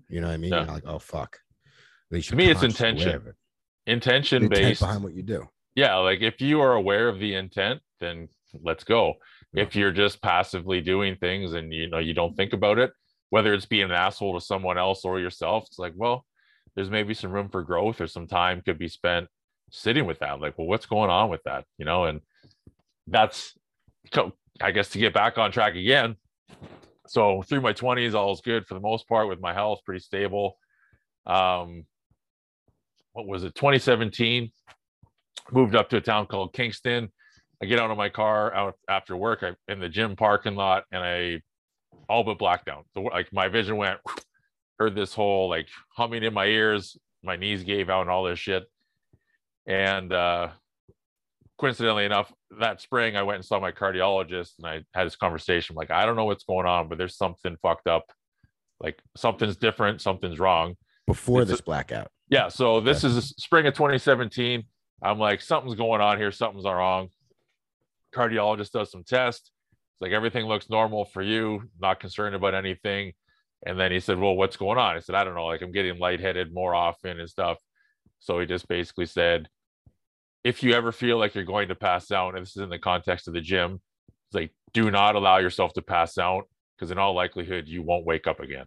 you 0.09 0.19
know 0.19 0.27
what 0.27 0.33
I 0.33 0.37
mean? 0.37 0.51
You're 0.51 0.65
like, 0.65 0.83
oh 0.85 0.99
fuck. 0.99 1.37
To 2.11 2.35
me, 2.35 2.49
it's 2.49 2.63
intention. 2.63 3.33
Intention 3.87 4.43
Intent 4.43 4.61
based. 4.61 4.81
behind 4.81 5.03
what 5.03 5.13
you 5.13 5.23
do. 5.23 5.47
yeah 5.75 5.95
like 5.95 6.21
if 6.21 6.41
you 6.41 6.59
are 6.61 6.73
aware 6.73 7.07
of 7.07 7.19
the 7.19 7.33
intent 7.35 7.79
then 7.99 8.27
let's 8.63 8.83
go 8.83 9.13
Yeah. 9.53 9.63
if 9.63 9.75
you're 9.75 9.91
just 9.91 10.21
passively 10.21 10.81
doing 10.81 11.15
things 11.15 11.53
and 11.53 11.73
you 11.73 11.87
know 11.89 11.97
you 11.99 12.13
don't 12.13 12.35
think 12.35 12.53
about 12.53 12.77
it 12.79 12.91
whether 13.29 13.53
it's 13.53 13.65
being 13.65 13.85
an 13.85 13.91
asshole 13.91 14.33
to 14.39 14.43
someone 14.45 14.77
else 14.79 15.05
or 15.05 15.19
yourself, 15.19 15.65
it's 15.67 15.77
like, 15.77 15.93
well, 15.95 16.25
there's 16.79 16.89
maybe 16.89 17.13
some 17.13 17.33
room 17.33 17.49
for 17.49 17.61
growth 17.61 17.99
or 17.99 18.07
some 18.07 18.25
time 18.25 18.61
could 18.61 18.79
be 18.79 18.87
spent 18.87 19.27
sitting 19.69 20.05
with 20.05 20.17
that. 20.19 20.39
Like, 20.39 20.57
well, 20.57 20.65
what's 20.65 20.85
going 20.85 21.09
on 21.09 21.29
with 21.29 21.43
that? 21.43 21.65
You 21.77 21.83
know, 21.83 22.05
and 22.05 22.21
that's, 23.05 23.53
I 24.61 24.71
guess, 24.71 24.87
to 24.91 24.97
get 24.97 25.13
back 25.13 25.37
on 25.37 25.51
track 25.51 25.75
again. 25.75 26.15
So 27.05 27.41
through 27.41 27.59
my 27.59 27.73
20s, 27.73 28.13
all 28.13 28.29
was 28.29 28.39
good 28.39 28.65
for 28.65 28.75
the 28.75 28.79
most 28.79 29.09
part 29.09 29.27
with 29.27 29.41
my 29.41 29.53
health, 29.53 29.81
pretty 29.85 29.99
stable. 29.99 30.55
Um, 31.25 31.83
what 33.11 33.27
was 33.27 33.43
it, 33.43 33.55
2017? 33.55 34.49
Moved 35.51 35.75
up 35.75 35.89
to 35.89 35.97
a 35.97 36.01
town 36.01 36.27
called 36.27 36.53
Kingston. 36.53 37.09
I 37.61 37.65
get 37.65 37.79
out 37.79 37.91
of 37.91 37.97
my 37.97 38.07
car 38.07 38.53
out 38.53 38.75
after 38.87 39.17
work 39.17 39.43
I, 39.43 39.51
in 39.69 39.81
the 39.81 39.89
gym 39.89 40.15
parking 40.15 40.55
lot 40.55 40.85
and 40.93 41.03
I 41.03 41.41
all 42.07 42.23
but 42.23 42.39
blacked 42.39 42.69
out. 42.69 42.85
So 42.93 43.01
like 43.01 43.33
my 43.33 43.49
vision 43.49 43.75
went, 43.75 43.99
heard 44.79 44.95
this 44.95 45.13
whole 45.13 45.49
like 45.49 45.67
humming 45.95 46.23
in 46.23 46.33
my 46.33 46.45
ears, 46.45 46.97
my 47.21 47.35
knees 47.35 47.63
gave 47.63 47.89
out 47.89 48.01
and 48.01 48.09
all 48.09 48.23
this 48.23 48.39
shit. 48.39 48.63
And 49.67 50.11
uh 50.11 50.49
coincidentally 51.59 52.05
enough, 52.05 52.31
that 52.59 52.79
spring 52.79 53.17
I 53.17 53.23
went 53.23 53.35
and 53.35 53.45
saw 53.45 53.59
my 53.59 53.73
cardiologist 53.73 54.53
and 54.57 54.65
I 54.67 54.83
had 54.93 55.05
this 55.05 55.17
conversation 55.17 55.75
like, 55.75 55.91
I 55.91 56.05
don't 56.05 56.15
know 56.15 56.23
what's 56.25 56.45
going 56.45 56.65
on, 56.65 56.87
but 56.87 56.97
there's 56.97 57.17
something 57.17 57.57
fucked 57.61 57.87
up. 57.87 58.05
Like 58.79 58.97
something's 59.17 59.57
different, 59.57 60.01
something's 60.01 60.39
wrong. 60.39 60.75
Before 61.05 61.41
It's 61.41 61.51
this 61.51 61.59
a- 61.59 61.63
blackout. 61.63 62.09
Yeah. 62.29 62.47
So 62.47 62.79
this 62.79 63.03
is 63.03 63.29
spring 63.37 63.65
of 63.67 63.73
2017. 63.73 64.63
I'm 65.01 65.17
like, 65.19 65.41
something's 65.41 65.75
going 65.75 65.99
on 65.99 66.17
here. 66.17 66.31
Something's 66.31 66.65
wrong. 66.65 67.09
Cardiologist 68.15 68.71
does 68.71 68.91
some 68.91 69.03
tests. 69.03 69.49
It's 69.95 70.01
like 70.01 70.11
everything 70.11 70.45
looks 70.45 70.69
normal 70.69 71.05
for 71.05 71.21
you, 71.21 71.63
not 71.81 71.99
concerned 71.99 72.35
about 72.35 72.53
anything. 72.53 73.13
And 73.65 73.79
then 73.79 73.91
he 73.91 73.99
said, 73.99 74.19
Well, 74.19 74.35
what's 74.35 74.57
going 74.57 74.77
on? 74.77 74.95
I 74.95 74.99
said, 74.99 75.15
I 75.15 75.23
don't 75.23 75.35
know. 75.35 75.45
Like 75.45 75.61
I'm 75.61 75.71
getting 75.71 75.99
lightheaded 75.99 76.53
more 76.53 76.73
often 76.73 77.19
and 77.19 77.29
stuff. 77.29 77.57
So 78.19 78.39
he 78.39 78.45
just 78.45 78.67
basically 78.67 79.05
said, 79.05 79.47
if 80.43 80.63
you 80.63 80.73
ever 80.73 80.91
feel 80.91 81.17
like 81.17 81.35
you're 81.35 81.43
going 81.43 81.67
to 81.67 81.75
pass 81.75 82.11
out, 82.11 82.35
and 82.35 82.45
this 82.45 82.55
is 82.55 82.61
in 82.61 82.69
the 82.69 82.79
context 82.79 83.27
of 83.27 83.33
the 83.33 83.41
gym, 83.41 83.81
it's 84.27 84.35
like 84.35 84.51
do 84.73 84.91
not 84.91 85.15
allow 85.15 85.37
yourself 85.37 85.73
to 85.73 85.81
pass 85.81 86.17
out 86.17 86.43
because 86.75 86.91
in 86.91 86.97
all 86.97 87.13
likelihood 87.13 87.67
you 87.67 87.81
won't 87.81 88.05
wake 88.05 88.27
up 88.27 88.39
again 88.39 88.65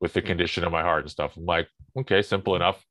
with 0.00 0.12
the 0.12 0.20
hmm. 0.20 0.26
condition 0.26 0.64
of 0.64 0.72
my 0.72 0.82
heart 0.82 1.02
and 1.02 1.10
stuff. 1.10 1.36
I'm 1.36 1.46
like, 1.46 1.68
okay, 1.98 2.22
simple 2.22 2.54
enough. 2.54 2.84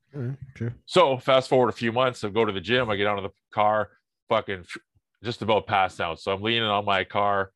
sure. 0.56 0.74
So 0.86 1.18
fast 1.18 1.50
forward 1.50 1.70
a 1.70 1.74
few 1.74 1.92
months, 1.92 2.24
I 2.24 2.30
go 2.30 2.46
to 2.46 2.52
the 2.52 2.62
gym, 2.62 2.90
I 2.90 2.96
get 2.96 3.08
out 3.08 3.18
of 3.18 3.24
the 3.24 3.32
car, 3.54 3.90
fucking 4.30 4.66
just 5.24 5.42
about 5.42 5.68
pass 5.68 6.00
out. 6.00 6.20
So 6.20 6.34
I'm 6.34 6.42
leaning 6.42 6.64
on 6.64 6.86
my 6.86 7.04
car 7.04 7.52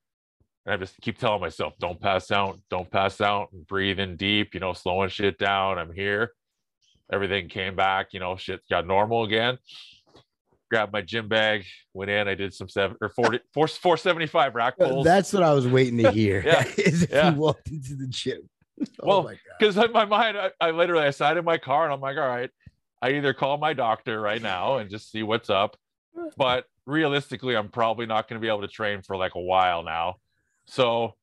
and 0.68 0.74
I 0.74 0.78
just 0.78 1.00
keep 1.00 1.18
telling 1.18 1.40
myself, 1.40 1.74
don't 1.80 2.00
pass 2.00 2.30
out, 2.30 2.60
don't 2.70 2.92
pass 2.92 3.22
out, 3.22 3.54
and 3.54 3.66
breathe 3.66 4.00
in 4.00 4.18
deep, 4.18 4.54
you 4.54 4.60
know, 4.60 4.74
slowing 4.74 5.08
shit 5.10 5.38
down. 5.40 5.78
I'm 5.80 5.94
here. 5.94 6.34
Everything 7.12 7.48
came 7.48 7.74
back, 7.78 8.08
you 8.12 8.20
know, 8.20 8.36
shit 8.36 8.60
got 8.70 8.86
normal 8.86 9.24
again. 9.24 9.58
Grabbed 10.70 10.92
my 10.92 11.02
gym 11.02 11.30
bag, 11.30 11.64
went 11.94 12.12
in, 12.12 12.28
I 12.28 12.36
did 12.36 12.54
some 12.54 12.68
seven 12.68 12.98
or 13.00 13.08
40, 13.08 13.40
four, 13.54 13.70
475 13.70 14.56
rack 14.56 14.78
pulls. 14.78 15.06
That's 15.06 15.32
what 15.32 15.42
I 15.42 15.54
was 15.54 15.66
waiting 15.66 16.00
to 16.00 16.12
hear. 16.20 16.44
Yeah, 16.46 16.66
is 16.78 17.04
if 17.04 17.12
yeah. 17.12 17.32
you 17.32 17.38
walked 17.40 17.70
into 17.70 17.96
the 17.96 18.08
gym. 18.08 18.50
Oh 19.02 19.08
Well, 19.08 19.24
my 19.24 19.32
god. 19.32 19.40
because 19.58 19.78
in 19.78 19.92
my 19.92 20.06
mind, 20.06 20.38
I, 20.38 20.52
I 20.62 20.70
literally 20.72 21.06
I 21.06 21.10
sat 21.12 21.36
in 21.38 21.46
my 21.46 21.58
car 21.58 21.86
and 21.86 21.94
I'm 21.94 22.02
like, 22.02 22.18
all 22.18 22.28
right, 22.28 22.52
I 23.02 23.14
either 23.14 23.34
call 23.34 23.58
my 23.58 23.74
doctor 23.74 24.20
right 24.22 24.42
now 24.42 24.78
and 24.78 24.88
just 24.90 25.10
see 25.12 25.24
what's 25.24 25.50
up, 25.50 25.78
but 26.36 26.66
realistically, 26.86 27.56
I'm 27.56 27.70
probably 27.70 28.06
not 28.06 28.28
going 28.28 28.40
to 28.40 28.44
be 28.44 28.50
able 28.50 28.62
to 28.62 28.68
train 28.68 29.02
for 29.02 29.16
like 29.18 29.34
a 29.34 29.40
while 29.42 29.82
now. 29.82 30.18
So 30.68 31.14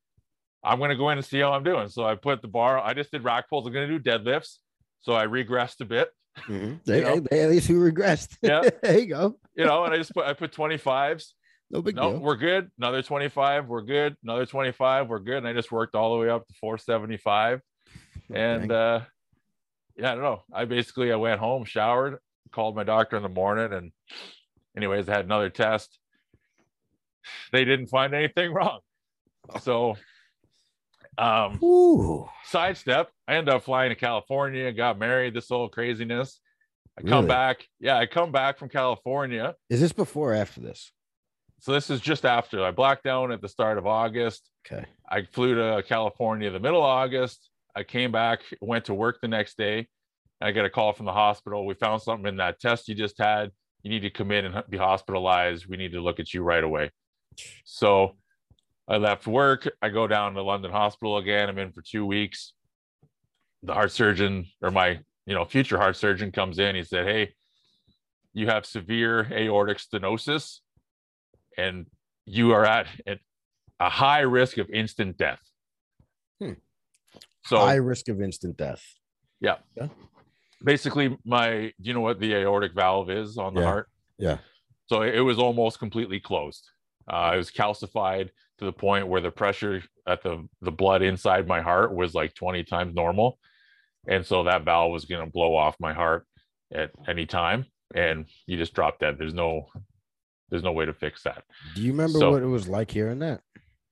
I'm 0.62 0.78
going 0.78 0.90
to 0.90 0.96
go 0.96 1.10
in 1.10 1.18
and 1.18 1.24
see 1.24 1.40
how 1.40 1.52
I'm 1.52 1.62
doing. 1.64 1.88
So 1.88 2.04
I 2.04 2.14
put 2.14 2.42
the 2.42 2.48
bar. 2.48 2.78
I 2.78 2.94
just 2.94 3.10
did 3.10 3.22
rack 3.24 3.48
pulls. 3.48 3.66
I'm 3.66 3.72
going 3.72 3.88
to 3.88 3.98
do 3.98 4.10
deadlifts. 4.10 4.58
So 5.02 5.12
I 5.12 5.26
regressed 5.26 5.80
a 5.80 5.84
bit, 5.84 6.08
Mhm. 6.48 6.82
They, 6.84 7.02
know? 7.02 7.20
they- 7.20 7.42
at 7.42 7.50
least 7.50 7.68
we 7.68 7.74
regressed. 7.76 8.36
Yeah. 8.42 8.68
there 8.82 8.98
you 8.98 9.06
go. 9.06 9.38
you 9.54 9.64
know, 9.66 9.84
and 9.84 9.92
I 9.94 9.98
just 9.98 10.14
put 10.14 10.26
I 10.26 10.32
put 10.32 10.52
25s. 10.52 11.32
No 11.70 11.82
big 11.82 11.96
No, 11.96 12.12
deal. 12.12 12.20
we're 12.20 12.36
good. 12.36 12.70
Another 12.78 13.02
25, 13.02 13.66
we're 13.68 13.82
good. 13.82 14.16
Another 14.22 14.46
25, 14.46 15.08
we're 15.08 15.18
good. 15.18 15.38
And 15.38 15.48
I 15.48 15.52
just 15.52 15.72
worked 15.72 15.94
all 15.94 16.14
the 16.14 16.20
way 16.20 16.28
up 16.30 16.46
to 16.46 16.54
475. 16.60 17.60
and 18.32 18.72
uh 18.72 19.00
yeah 19.96 20.10
i 20.10 20.14
don't 20.14 20.22
know 20.24 20.42
i 20.52 20.64
basically 20.64 21.12
i 21.12 21.16
went 21.16 21.38
home 21.38 21.64
showered 21.64 22.16
called 22.52 22.74
my 22.74 22.82
doctor 22.84 23.16
in 23.16 23.22
the 23.22 23.28
morning 23.28 23.72
and 23.72 23.92
anyways 24.76 25.08
i 25.08 25.12
had 25.14 25.24
another 25.24 25.50
test 25.50 25.98
they 27.52 27.64
didn't 27.64 27.86
find 27.88 28.14
anything 28.14 28.52
wrong 28.56 28.80
so 29.60 29.96
um 31.18 31.58
Ooh, 31.62 32.28
sidestep 32.44 33.10
i 33.28 33.34
end 33.34 33.48
up 33.48 33.64
flying 33.64 33.90
to 33.90 33.94
california 33.94 34.72
got 34.72 34.98
married 34.98 35.34
this 35.34 35.48
whole 35.48 35.68
craziness 35.68 36.40
i 36.98 37.02
come 37.02 37.26
back 37.26 37.66
yeah 37.78 37.96
i 37.96 38.06
come 38.06 38.32
back 38.32 38.58
from 38.58 38.68
california 38.68 39.54
is 39.70 39.80
this 39.80 39.92
before 39.92 40.32
or 40.32 40.34
after 40.34 40.60
this? 40.60 40.90
so 41.60 41.72
this 41.72 41.88
is 41.88 42.00
just 42.00 42.24
after 42.24 42.64
i 42.64 42.70
blacked 42.70 43.04
down 43.04 43.30
at 43.30 43.40
the 43.40 43.48
start 43.48 43.78
of 43.78 43.86
august 43.86 44.50
Okay. 44.66 44.84
I 45.08 45.22
flew 45.22 45.54
to 45.54 45.82
California 45.86 46.50
the 46.50 46.60
middle 46.60 46.80
of 46.80 46.84
August. 46.84 47.50
I 47.76 47.82
came 47.82 48.12
back, 48.12 48.40
went 48.60 48.86
to 48.86 48.94
work 48.94 49.18
the 49.20 49.28
next 49.28 49.58
day. 49.58 49.88
I 50.40 50.52
got 50.52 50.64
a 50.64 50.70
call 50.70 50.92
from 50.92 51.06
the 51.06 51.12
hospital. 51.12 51.66
We 51.66 51.74
found 51.74 52.02
something 52.02 52.26
in 52.26 52.36
that 52.38 52.60
test 52.60 52.88
you 52.88 52.94
just 52.94 53.18
had. 53.18 53.50
You 53.82 53.90
need 53.90 54.00
to 54.00 54.10
come 54.10 54.30
in 54.30 54.46
and 54.46 54.62
be 54.70 54.78
hospitalized. 54.78 55.66
We 55.66 55.76
need 55.76 55.92
to 55.92 56.00
look 56.00 56.18
at 56.18 56.32
you 56.32 56.42
right 56.42 56.64
away. 56.64 56.90
So 57.64 58.16
I 58.86 58.96
left 58.96 59.26
work. 59.26 59.68
I 59.80 59.88
go 59.88 60.06
down 60.06 60.34
to 60.34 60.42
London 60.42 60.70
Hospital 60.70 61.16
again. 61.16 61.48
I'm 61.48 61.58
in 61.58 61.72
for 61.72 61.82
two 61.82 62.04
weeks. 62.04 62.52
The 63.62 63.72
heart 63.72 63.92
surgeon 63.92 64.46
or 64.60 64.70
my, 64.70 65.00
you 65.26 65.34
know, 65.34 65.44
future 65.44 65.78
heart 65.78 65.96
surgeon 65.96 66.32
comes 66.32 66.58
in. 66.58 66.76
He 66.76 66.82
said, 66.82 67.06
Hey, 67.06 67.34
you 68.34 68.46
have 68.46 68.66
severe 68.66 69.26
aortic 69.32 69.78
stenosis 69.78 70.58
and 71.56 71.86
you 72.26 72.52
are 72.52 72.64
at 72.66 72.86
at 73.06 73.18
a 73.80 73.88
high 73.88 74.20
risk 74.20 74.58
of 74.58 74.68
instant 74.70 75.16
death. 75.16 75.40
Hmm. 76.40 76.52
So 77.46 77.58
High 77.58 77.76
risk 77.76 78.08
of 78.08 78.20
instant 78.20 78.56
death. 78.56 78.82
Yeah. 79.40 79.56
Basically, 80.62 81.16
my 81.24 81.72
do 81.80 81.88
you 81.88 81.94
know 81.94 82.00
what 82.00 82.20
the 82.20 82.34
aortic 82.34 82.74
valve 82.74 83.10
is 83.10 83.38
on 83.38 83.54
the 83.54 83.60
Yeah. 83.60 83.66
heart? 83.66 83.88
Yeah. 84.18 84.38
So 84.86 85.02
it, 85.02 85.14
it 85.14 85.20
was 85.22 85.38
almost 85.38 85.78
completely 85.78 86.20
closed. 86.20 86.68
Uh, 87.08 87.32
it 87.34 87.36
was 87.38 87.50
calcified 87.50 88.28
to 88.58 88.64
the 88.64 88.72
point 88.72 89.08
where 89.08 89.20
the 89.20 89.30
pressure 89.30 89.82
at 90.06 90.22
the 90.22 90.46
the 90.62 90.70
blood 90.70 91.02
inside 91.02 91.46
my 91.48 91.60
heart 91.60 91.94
was 91.94 92.14
like 92.14 92.34
20 92.34 92.64
times 92.64 92.94
normal, 92.94 93.38
and 94.08 94.24
so 94.24 94.44
that 94.44 94.64
valve 94.64 94.92
was 94.92 95.04
going 95.06 95.24
to 95.24 95.30
blow 95.30 95.54
off 95.56 95.76
my 95.80 95.92
heart 95.92 96.26
at 96.72 96.90
any 97.08 97.26
time, 97.26 97.66
and 97.94 98.26
you 98.46 98.56
just 98.56 98.74
drop 98.74 98.98
dead. 98.98 99.16
There's 99.18 99.34
no 99.34 99.66
there's 100.50 100.62
no 100.62 100.72
way 100.72 100.84
to 100.86 100.92
fix 100.94 101.22
that. 101.24 101.42
Do 101.74 101.82
you 101.82 101.92
remember 101.92 102.18
So- 102.18 102.30
what 102.30 102.42
it 102.42 102.46
was 102.46 102.68
like 102.68 102.90
hearing 102.90 103.18
that? 103.20 103.40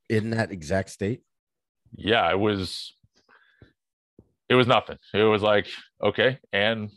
In 0.08 0.30
that 0.30 0.50
exact 0.52 0.90
state? 0.90 1.22
yeah 1.94 2.30
it 2.30 2.38
was 2.38 2.96
it 4.48 4.54
was 4.54 4.66
nothing 4.66 4.96
it 5.12 5.22
was 5.24 5.42
like 5.42 5.66
okay 6.02 6.38
and 6.50 6.88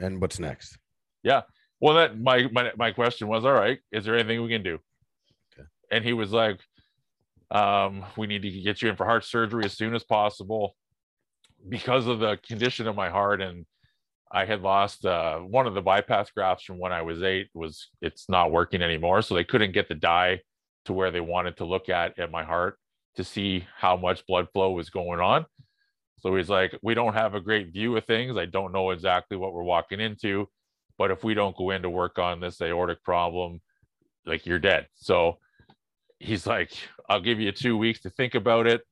And 0.00 0.20
what's 0.20 0.40
next? 0.40 0.76
Yeah. 1.22 1.42
Well 1.80 1.94
that 1.94 2.18
my 2.20 2.48
my, 2.50 2.72
my 2.76 2.90
question 2.90 3.28
was 3.28 3.44
all 3.44 3.52
right 3.52 3.78
is 3.92 4.04
there 4.04 4.16
anything 4.16 4.42
we 4.42 4.48
can 4.48 4.64
do. 4.64 4.78
And 5.94 6.04
he 6.04 6.12
was 6.12 6.32
like 6.32 6.60
um 7.50 8.04
we 8.16 8.26
need 8.26 8.42
to 8.42 8.50
get 8.50 8.82
you 8.82 8.88
in 8.88 8.96
for 8.96 9.06
heart 9.06 9.24
surgery 9.24 9.64
as 9.64 9.76
soon 9.76 9.94
as 9.94 10.02
possible 10.02 10.74
because 11.68 12.06
of 12.06 12.18
the 12.18 12.36
condition 12.46 12.86
of 12.88 12.96
my 12.96 13.08
heart. 13.08 13.40
And 13.40 13.64
i 14.32 14.44
had 14.44 14.62
lost 14.62 15.06
uh 15.06 15.38
one 15.38 15.66
of 15.66 15.74
the 15.74 15.82
bypass 15.82 16.30
grafts 16.30 16.64
from 16.64 16.78
when 16.78 16.92
i 16.92 17.02
was 17.02 17.22
eight 17.22 17.48
was 17.54 17.90
it's 18.02 18.28
not 18.28 18.50
working 18.50 18.82
anymore. 18.82 19.22
So 19.22 19.34
they 19.34 19.44
couldn't 19.44 19.72
get 19.72 19.88
the 19.88 19.94
dye 19.94 20.40
to 20.86 20.92
where 20.92 21.10
they 21.10 21.20
wanted 21.20 21.56
to 21.58 21.64
look 21.64 21.88
at 21.88 22.18
at 22.18 22.30
my 22.30 22.44
heart 22.44 22.78
to 23.16 23.24
see 23.24 23.66
how 23.76 23.96
much 23.96 24.26
blood 24.26 24.48
flow 24.52 24.72
was 24.72 24.90
going 24.90 25.20
on. 25.20 25.46
So 26.18 26.34
he's 26.34 26.50
like 26.50 26.76
we 26.82 26.94
don't 26.94 27.14
have 27.14 27.34
a 27.34 27.40
great 27.40 27.72
view 27.72 27.96
of 27.96 28.04
things. 28.04 28.36
I 28.36 28.46
don't 28.46 28.72
know 28.72 28.90
exactly 28.90 29.36
what 29.36 29.52
we're 29.52 29.62
walking 29.62 30.00
into 30.00 30.48
but 30.96 31.10
if 31.10 31.24
we 31.24 31.34
don't 31.34 31.56
go 31.56 31.70
in 31.70 31.82
to 31.82 31.90
work 31.90 32.20
on 32.20 32.38
this 32.38 32.60
aortic 32.60 33.02
problem 33.02 33.60
like 34.26 34.46
you're 34.46 34.58
dead. 34.58 34.86
So 34.94 35.38
he's 36.24 36.46
like 36.46 36.72
i'll 37.08 37.20
give 37.20 37.38
you 37.38 37.52
two 37.52 37.76
weeks 37.76 38.00
to 38.00 38.10
think 38.10 38.34
about 38.34 38.66
it. 38.66 38.82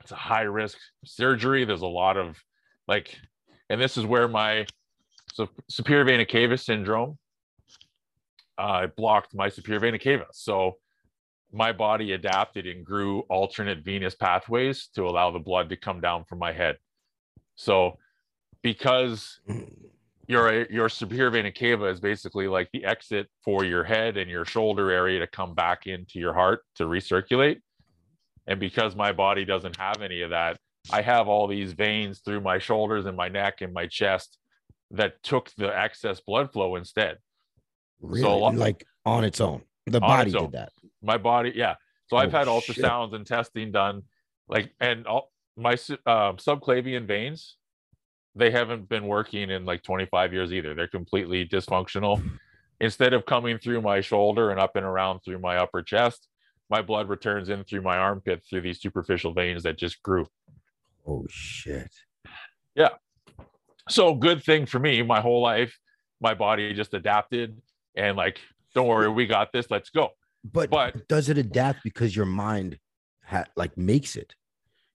It's 0.00 0.12
a 0.12 0.16
high 0.16 0.42
risk 0.42 0.78
surgery. 1.04 1.64
There's 1.64 1.82
a 1.82 1.86
lot 1.86 2.16
of 2.16 2.36
like 2.86 3.16
and 3.70 3.80
this 3.80 3.96
is 3.96 4.04
where 4.04 4.28
my 4.28 4.66
so 5.32 5.48
superior 5.68 6.04
vena 6.04 6.26
cava 6.26 6.58
syndrome 6.58 7.18
uh, 8.56 8.88
blocked 8.96 9.34
my 9.34 9.48
superior 9.48 9.80
vena 9.80 9.98
cava. 9.98 10.26
So 10.32 10.78
my 11.52 11.72
body 11.72 12.12
adapted 12.12 12.66
and 12.66 12.84
grew 12.84 13.20
alternate 13.30 13.84
venous 13.84 14.14
pathways 14.14 14.88
to 14.94 15.04
allow 15.04 15.30
the 15.30 15.38
blood 15.38 15.68
to 15.68 15.76
come 15.76 16.00
down 16.00 16.24
from 16.24 16.38
my 16.38 16.52
head. 16.52 16.76
So 17.54 17.98
because 18.62 19.40
your 20.28 20.70
your 20.70 20.88
superior 20.88 21.30
vena 21.30 21.50
cava 21.50 21.86
is 21.86 22.00
basically 22.00 22.46
like 22.48 22.68
the 22.72 22.84
exit 22.84 23.26
for 23.44 23.64
your 23.64 23.82
head 23.82 24.16
and 24.16 24.30
your 24.30 24.44
shoulder 24.44 24.90
area 24.90 25.18
to 25.20 25.26
come 25.26 25.54
back 25.54 25.86
into 25.86 26.18
your 26.18 26.34
heart 26.34 26.60
to 26.76 26.84
recirculate 26.84 27.60
And 28.46 28.60
because 28.60 28.94
my 28.94 29.12
body 29.12 29.44
doesn't 29.44 29.76
have 29.76 30.00
any 30.02 30.22
of 30.22 30.30
that, 30.30 30.56
I 30.90 31.02
have 31.02 31.28
all 31.28 31.46
these 31.48 31.72
veins 31.72 32.20
through 32.24 32.40
my 32.40 32.58
shoulders 32.58 33.04
and 33.06 33.16
my 33.16 33.28
neck 33.28 33.60
and 33.60 33.72
my 33.74 33.86
chest 33.86 34.38
that 34.92 35.22
took 35.22 35.50
the 35.56 35.68
excess 35.76 36.20
blood 36.20 36.50
flow 36.52 36.76
instead. 36.76 37.18
Really? 38.00 38.22
So 38.22 38.38
lot- 38.38 38.54
like 38.54 38.84
on 39.04 39.24
its 39.24 39.40
own. 39.40 39.62
The 39.86 40.00
body 40.00 40.34
own. 40.34 40.44
did 40.44 40.52
that. 40.52 40.72
My 41.02 41.18
body, 41.18 41.52
yeah. 41.54 41.74
So 42.08 42.16
I've 42.16 42.34
Oh, 42.34 42.38
had 42.38 42.46
shit. 42.48 42.76
ultrasounds 42.76 43.14
and 43.14 43.26
testing 43.26 43.70
done, 43.72 44.02
like, 44.48 44.72
and 44.80 45.06
all 45.06 45.30
my 45.56 45.72
um, 46.06 46.36
subclavian 46.36 47.06
veins, 47.06 47.56
they 48.38 48.50
haven't 48.50 48.88
been 48.88 49.06
working 49.06 49.50
in 49.50 49.64
like 49.64 49.82
25 49.82 50.32
years 50.32 50.52
either. 50.52 50.74
They're 50.74 50.88
completely 50.88 51.46
dysfunctional. 51.46 52.22
Instead 52.80 53.12
of 53.12 53.26
coming 53.26 53.58
through 53.58 53.82
my 53.82 54.00
shoulder 54.00 54.50
and 54.50 54.60
up 54.60 54.76
and 54.76 54.86
around 54.86 55.20
through 55.20 55.40
my 55.40 55.56
upper 55.56 55.82
chest, 55.82 56.28
my 56.70 56.80
blood 56.80 57.08
returns 57.08 57.48
in 57.48 57.64
through 57.64 57.82
my 57.82 57.96
armpit 57.96 58.42
through 58.48 58.60
these 58.60 58.80
superficial 58.80 59.32
veins 59.34 59.62
that 59.64 59.76
just 59.78 60.02
grew. 60.02 60.26
Oh 61.06 61.26
shit. 61.28 61.90
Yeah. 62.74 62.90
So 63.88 64.14
good 64.14 64.44
thing 64.44 64.66
for 64.66 64.78
me 64.78 65.02
my 65.02 65.20
whole 65.20 65.40
life 65.42 65.76
my 66.20 66.34
body 66.34 66.74
just 66.74 66.94
adapted 66.94 67.56
and 67.96 68.16
like 68.16 68.38
don't 68.74 68.86
worry 68.86 69.08
we 69.08 69.26
got 69.26 69.50
this 69.52 69.70
let's 69.70 69.88
go 69.88 70.10
But, 70.44 70.68
But- 70.70 71.08
does 71.08 71.28
it 71.30 71.38
adapt 71.38 71.82
because 71.84 72.14
your 72.14 72.26
mind 72.26 72.78
ha- 73.24 73.46
like 73.56 73.76
makes 73.78 74.14
it? 74.14 74.34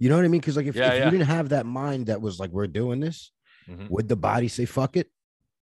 You 0.04 0.10
know 0.10 0.18
what 0.18 0.26
I 0.26 0.28
mean? 0.28 0.42
Because 0.42 0.58
like 0.58 0.66
if, 0.66 0.76
Yeah, 0.76 0.88
if 0.92 1.00
yeah. 1.00 1.06
you 1.06 1.12
didn't 1.12 1.28
have 1.28 1.48
that 1.56 1.66
mind 1.66 2.08
that 2.08 2.20
was 2.22 2.38
like 2.42 2.52
we're 2.52 2.68
doing 2.82 3.00
this, 3.00 3.32
Mhm. 3.70 3.90
would 3.90 4.08
the 4.10 4.18
body 4.18 4.50
say 4.50 4.66
fuck 4.66 4.98
it? 4.98 5.08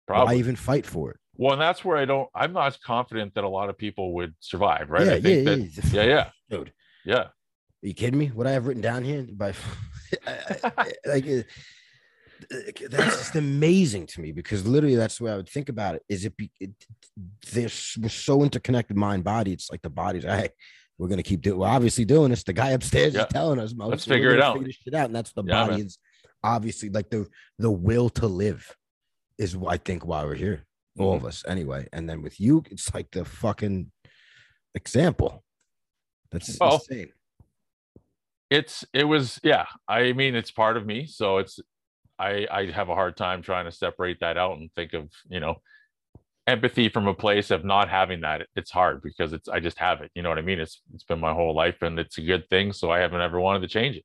probably 0.06 0.34
Why 0.36 0.38
even 0.38 0.56
fight 0.56 0.86
for 0.86 1.10
it? 1.12 1.18
well 1.36 1.52
and 1.54 1.60
that's 1.66 1.82
where 1.84 1.96
i 1.96 2.04
don't 2.04 2.28
i'm 2.34 2.52
not 2.52 2.66
as 2.70 2.76
confident 2.76 3.34
that 3.34 3.42
a 3.44 3.48
lot 3.58 3.68
of 3.70 3.76
people 3.76 4.06
would 4.16 4.32
survive 4.40 4.86
right 4.90 5.06
yeah, 5.06 5.12
i 5.14 5.20
think 5.20 5.46
yeah, 5.46 5.54
that 5.56 5.92
yeah, 5.94 6.02
yeah 6.02 6.08
yeah 6.14 6.30
dude. 6.50 6.72
yeah 7.12 7.24
Are 7.24 7.32
you 7.90 7.94
kidding 7.94 8.18
me? 8.18 8.28
What 8.28 8.46
I 8.46 8.52
have 8.52 8.66
written 8.66 8.82
down 8.90 9.02
here 9.10 9.26
by 9.42 9.50
I- 10.26 10.70
I- 10.84 10.92
like 11.14 11.26
uh, 11.26 11.42
that's 12.90 13.16
just 13.22 13.34
amazing 13.36 14.06
to 14.12 14.20
me 14.20 14.32
because 14.32 14.66
literally 14.66 14.96
that's 14.96 15.18
the 15.18 15.24
way 15.24 15.32
I 15.32 15.36
would 15.36 15.48
think 15.48 15.68
about 15.68 15.94
it. 15.96 16.02
Is 16.08 16.24
it, 16.24 16.36
be, 16.36 16.50
it 16.60 16.70
this 17.52 17.96
we're 18.00 18.08
so 18.10 18.42
interconnected 18.42 18.96
mind 18.96 19.24
body? 19.24 19.52
It's 19.52 19.70
like 19.70 19.82
the 19.82 19.90
body's 19.90 20.24
hey, 20.24 20.50
we're 20.98 21.08
gonna 21.08 21.22
keep 21.22 21.40
doing. 21.42 21.58
We're 21.58 21.66
obviously 21.68 22.04
doing 22.04 22.30
this. 22.30 22.42
The 22.44 22.52
guy 22.52 22.70
upstairs 22.70 23.14
Yeah. 23.14 23.22
is 23.22 23.26
telling 23.32 23.58
us, 23.58 23.74
Let's 23.76 24.04
so 24.04 24.10
figure 24.12 24.30
it 24.34 24.40
out. 24.40 24.54
Figure 24.54 24.68
this 24.68 24.76
shit 24.76 24.94
out, 24.94 25.06
and 25.06 25.14
that's 25.16 25.32
the 25.32 25.42
Yeah, 25.44 25.64
body 25.64 25.76
man. 25.78 25.86
is 25.86 25.98
obviously 26.42 26.90
like 26.90 27.10
the 27.10 27.28
the 27.58 27.70
will 27.70 28.08
to 28.10 28.26
live 28.26 28.76
is 29.38 29.56
I 29.66 29.76
think 29.78 30.06
why 30.06 30.24
we're 30.24 30.34
here, 30.34 30.64
all 30.98 31.16
Mm-hmm. 31.16 31.24
of 31.24 31.28
us 31.28 31.44
anyway. 31.48 31.88
And 31.92 32.08
then 32.08 32.22
with 32.22 32.38
you, 32.40 32.62
it's 32.70 32.94
like 32.94 33.10
the 33.10 33.24
fucking 33.24 33.90
example. 34.74 35.42
That's 36.30 36.58
Well, 36.60 36.74
insane. 36.74 37.12
it's 38.50 38.84
it 38.92 39.04
was 39.04 39.40
yeah 39.42 39.66
i 39.88 40.12
mean 40.12 40.34
it's 40.34 40.50
part 40.50 40.76
of 40.76 40.84
me 40.84 41.06
so 41.06 41.38
it's 41.38 41.58
i 42.18 42.46
i 42.50 42.70
have 42.70 42.88
a 42.90 42.94
hard 42.94 43.16
time 43.16 43.40
trying 43.42 43.64
to 43.64 43.72
separate 43.72 44.20
that 44.20 44.36
out 44.36 44.58
and 44.58 44.70
think 44.74 44.92
of 44.92 45.08
you 45.28 45.40
know 45.40 45.56
empathy 46.46 46.88
from 46.90 47.06
a 47.06 47.14
place 47.14 47.50
of 47.50 47.64
not 47.64 47.88
having 47.88 48.20
that 48.20 48.46
it's 48.54 48.70
hard 48.70 49.00
because 49.02 49.32
it's 49.32 49.48
i 49.48 49.58
just 49.58 49.78
have 49.78 50.02
it 50.02 50.10
you 50.14 50.22
know 50.22 50.28
what 50.28 50.38
i 50.38 50.42
mean? 50.42 50.60
It's 50.60 50.82
it's 50.94 51.04
been 51.04 51.18
my 51.20 51.32
whole 51.32 51.54
life 51.54 51.80
and 51.82 51.98
it's 51.98 52.18
a 52.18 52.22
good 52.22 52.48
thing 52.50 52.72
so 52.72 52.90
i 52.90 52.98
haven't 52.98 53.22
ever 53.22 53.40
wanted 53.40 53.60
to 53.60 53.68
change 53.68 53.96
it. 53.96 54.04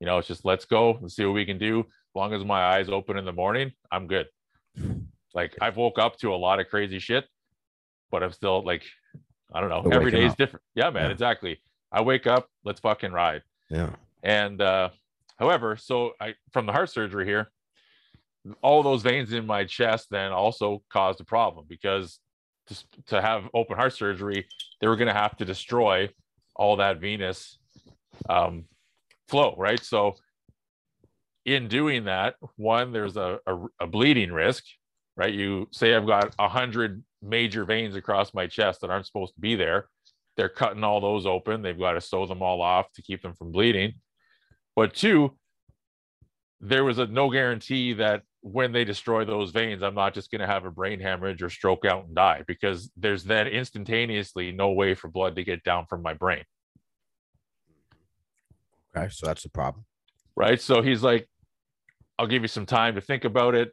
You 0.00 0.06
know 0.06 0.16
it's 0.18 0.28
just 0.28 0.44
let's 0.46 0.64
go 0.64 0.96
and 0.96 1.12
see 1.12 1.24
what 1.26 1.34
we 1.34 1.44
can 1.44 1.58
do. 1.58 1.80
As 1.80 2.14
long 2.14 2.32
as 2.32 2.44
my 2.44 2.62
eyes 2.64 2.88
open 2.88 3.18
in 3.18 3.24
the 3.26 3.32
morning 3.32 3.72
i'm 3.92 4.06
good. 4.06 4.26
Like 5.34 5.56
i've 5.60 5.76
woke 5.76 5.98
up 5.98 6.16
to 6.18 6.32
a 6.34 6.36
lot 6.36 6.58
of 6.60 6.68
crazy 6.68 6.98
shit 6.98 7.26
but 8.10 8.22
i'm 8.22 8.32
still 8.32 8.64
like 8.64 8.84
i 9.52 9.60
don't 9.60 9.68
know 9.68 9.82
every 9.92 10.10
day 10.10 10.24
is 10.24 10.34
different. 10.34 10.62
Yeah 10.74 10.90
man 10.90 11.04
Yeah. 11.06 11.10
exactly. 11.10 11.60
I 11.92 12.00
wake 12.00 12.26
up 12.26 12.48
let's 12.64 12.80
fucking 12.80 13.12
ride. 13.12 13.42
Yeah. 13.70 13.90
and 14.22 14.60
uh, 14.60 14.88
however, 15.38 15.76
so 15.76 16.12
I 16.20 16.34
from 16.52 16.64
the 16.66 16.72
heart 16.72 16.90
surgery 16.90 17.24
here, 17.26 17.50
all 18.62 18.82
those 18.82 19.02
veins 19.02 19.32
in 19.32 19.46
my 19.46 19.64
chest 19.64 20.08
then 20.10 20.32
also 20.32 20.82
caused 20.90 21.20
a 21.20 21.24
problem 21.24 21.66
because 21.68 22.18
to, 22.68 22.84
to 23.06 23.22
have 23.22 23.44
open 23.54 23.76
heart 23.76 23.92
surgery, 23.92 24.46
they 24.80 24.86
were 24.86 24.96
going 24.96 25.08
to 25.08 25.14
have 25.14 25.36
to 25.36 25.44
destroy 25.44 26.08
all 26.54 26.76
that 26.76 27.00
venous 27.00 27.58
um, 28.28 28.64
flow, 29.28 29.54
right? 29.56 29.82
So 29.82 30.16
in 31.44 31.68
doing 31.68 32.04
that, 32.04 32.36
one, 32.56 32.92
there's 32.92 33.16
a, 33.16 33.38
a, 33.46 33.58
a 33.80 33.86
bleeding 33.86 34.32
risk, 34.32 34.64
right? 35.16 35.32
You 35.32 35.68
say 35.72 35.94
I've 35.94 36.06
got 36.06 36.34
a 36.38 36.48
hundred 36.48 37.02
major 37.22 37.64
veins 37.64 37.96
across 37.96 38.34
my 38.34 38.46
chest 38.46 38.80
that 38.80 38.90
aren't 38.90 39.06
supposed 39.06 39.34
to 39.34 39.40
be 39.40 39.54
there. 39.54 39.88
They're 40.36 40.48
cutting 40.48 40.84
all 40.84 41.00
those 41.00 41.26
open. 41.26 41.62
They've 41.62 41.78
got 41.78 41.92
to 41.92 42.00
sew 42.00 42.26
them 42.26 42.42
all 42.42 42.60
off 42.60 42.90
to 42.92 43.02
keep 43.02 43.22
them 43.22 43.34
from 43.34 43.52
bleeding. 43.52 43.94
But 44.74 44.94
two, 44.94 45.36
there 46.60 46.84
was 46.84 46.98
a 46.98 47.06
no 47.06 47.30
guarantee 47.30 47.94
that 47.94 48.22
when 48.44 48.72
they 48.72 48.84
destroy 48.84 49.24
those 49.24 49.52
veins, 49.52 49.82
I'm 49.82 49.94
not 49.94 50.12
just 50.12 50.30
going 50.30 50.42
to 50.42 50.46
have 50.46 50.66
a 50.66 50.70
brain 50.70 51.00
hemorrhage 51.00 51.42
or 51.42 51.48
stroke 51.48 51.86
out 51.86 52.04
and 52.04 52.14
die 52.14 52.42
because 52.46 52.90
there's 52.94 53.24
then 53.24 53.46
instantaneously 53.46 54.52
no 54.52 54.72
way 54.72 54.94
for 54.94 55.08
blood 55.08 55.36
to 55.36 55.44
get 55.44 55.64
down 55.64 55.86
from 55.86 56.02
my 56.02 56.12
brain. 56.12 56.44
Mm-hmm. 58.94 59.00
Okay. 59.00 59.08
So 59.10 59.26
that's 59.26 59.44
the 59.44 59.48
problem. 59.48 59.86
right? 60.36 60.60
So 60.60 60.82
he's 60.82 61.02
like, 61.02 61.26
I'll 62.18 62.26
give 62.26 62.42
you 62.42 62.48
some 62.48 62.66
time 62.66 62.94
to 62.96 63.00
think 63.00 63.24
about 63.24 63.54
it. 63.54 63.72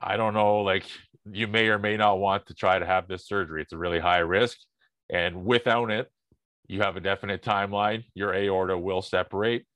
I 0.00 0.16
don't 0.16 0.34
know, 0.34 0.60
like 0.60 0.84
you 1.30 1.46
may 1.46 1.68
or 1.68 1.78
may 1.78 1.96
not 1.96 2.18
want 2.18 2.46
to 2.46 2.54
try 2.54 2.78
to 2.78 2.86
have 2.86 3.06
this 3.08 3.26
surgery. 3.26 3.62
It's 3.62 3.72
a 3.72 3.78
really 3.78 4.00
high 4.00 4.18
risk. 4.18 4.56
And 5.10 5.44
without 5.44 5.90
it, 5.90 6.10
you 6.66 6.80
have 6.80 6.96
a 6.96 7.00
definite 7.00 7.42
timeline. 7.42 8.04
Your 8.14 8.34
aorta 8.34 8.78
will 8.78 9.02
separate. 9.02 9.66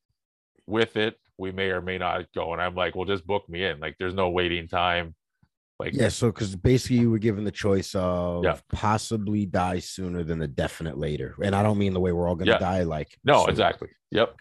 With 0.66 0.96
it, 0.96 1.16
we 1.38 1.52
may 1.52 1.70
or 1.70 1.80
may 1.82 1.98
not 1.98 2.26
go. 2.34 2.52
And 2.52 2.62
I'm 2.62 2.74
like, 2.74 2.94
well, 2.94 3.04
just 3.04 3.26
book 3.26 3.48
me 3.48 3.64
in. 3.64 3.78
Like 3.80 3.96
there's 3.98 4.14
no 4.14 4.30
waiting 4.30 4.68
time. 4.68 5.14
Like 5.78 5.92
Yeah. 5.94 6.08
So, 6.08 6.28
because 6.28 6.56
basically 6.56 6.98
you 6.98 7.10
were 7.10 7.18
given 7.18 7.44
the 7.44 7.50
choice 7.50 7.94
of 7.94 8.44
Yeah. 8.44 8.58
possibly 8.72 9.44
die 9.46 9.78
sooner 9.80 10.22
than 10.24 10.40
a 10.42 10.46
definite 10.46 10.96
later. 10.98 11.34
And 11.42 11.54
I 11.54 11.62
don't 11.62 11.76
mean 11.78 11.92
the 11.92 12.00
way 12.00 12.12
we're 12.12 12.28
all 12.28 12.34
going 12.36 12.46
to 12.46 12.52
Yeah. 12.52 12.58
die. 12.58 12.82
Like, 12.84 13.18
no, 13.24 13.40
soon. 13.42 13.50
exactly. 13.50 13.88
Yep. 14.10 14.36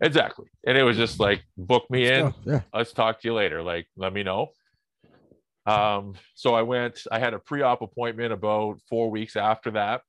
Exactly. 0.00 0.46
And 0.66 0.76
it 0.76 0.82
was 0.82 0.96
just 0.96 1.20
like, 1.20 1.44
book 1.56 1.84
me 1.90 2.08
in. 2.08 2.24
Let's 2.24 2.36
go. 2.44 2.50
Yeah. 2.52 2.60
let's 2.74 2.92
talk 2.92 3.20
to 3.20 3.28
you 3.28 3.34
later. 3.34 3.62
Like, 3.62 3.86
let 3.96 4.12
me 4.12 4.24
know. 4.24 4.48
Um, 5.66 6.14
so 6.34 6.54
I 6.54 6.62
went, 6.62 7.02
I 7.10 7.18
had 7.18 7.32
a 7.32 7.38
pre-op 7.38 7.80
appointment 7.80 8.32
about 8.32 8.80
four 8.88 9.10
weeks 9.10 9.36
after 9.36 9.70
that. 9.72 10.02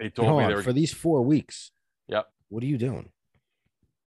They 0.00 0.08
told 0.08 0.28
Hold 0.28 0.42
me 0.42 0.48
they 0.48 0.54
were 0.54 0.62
for 0.62 0.72
these 0.72 0.92
four 0.92 1.22
weeks. 1.22 1.70
Yep. 2.08 2.26
What 2.48 2.62
are 2.62 2.66
you 2.66 2.78
doing? 2.78 3.10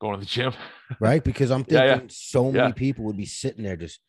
Going 0.01 0.15
to 0.15 0.21
the 0.21 0.27
gym. 0.27 0.53
Right. 0.99 1.23
Because 1.23 1.53
I'm 1.53 1.63
thinking 1.63 1.89
yeah. 1.89 2.01
so 2.09 2.51
many 2.51 2.59
Yeah. 2.69 2.73
people 2.73 3.05
would 3.05 3.17
be 3.17 3.27
sitting 3.27 3.63
there 3.63 3.77
just. 3.77 4.01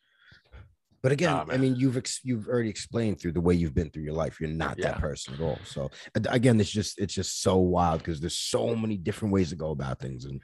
But 1.02 1.12
again, 1.12 1.30
Nah, 1.32 1.46
I 1.48 1.56
mean, 1.56 1.74
you've 1.76 1.96
ex- 1.96 2.20
you've 2.24 2.46
already 2.48 2.68
explained 2.70 3.20
through 3.20 3.32
the 3.32 3.40
way 3.40 3.54
you've 3.54 3.74
been 3.74 3.90
through 3.90 4.02
your 4.04 4.12
life. 4.14 4.40
You're 4.40 4.50
not 4.50 4.78
Yeah. 4.78 4.88
that 4.92 4.98
person 5.00 5.34
at 5.34 5.40
all. 5.40 5.58
So 5.64 5.90
again, 6.14 6.58
it's 6.60 6.70
just 6.70 6.98
it's 7.00 7.14
just 7.14 7.40
so 7.42 7.56
wild 7.58 7.98
because 7.98 8.20
there's 8.20 8.36
so 8.38 8.74
many 8.76 8.96
different 8.96 9.32
ways 9.32 9.50
to 9.50 9.56
go 9.56 9.70
about 9.70 10.00
things, 10.00 10.24
and 10.24 10.40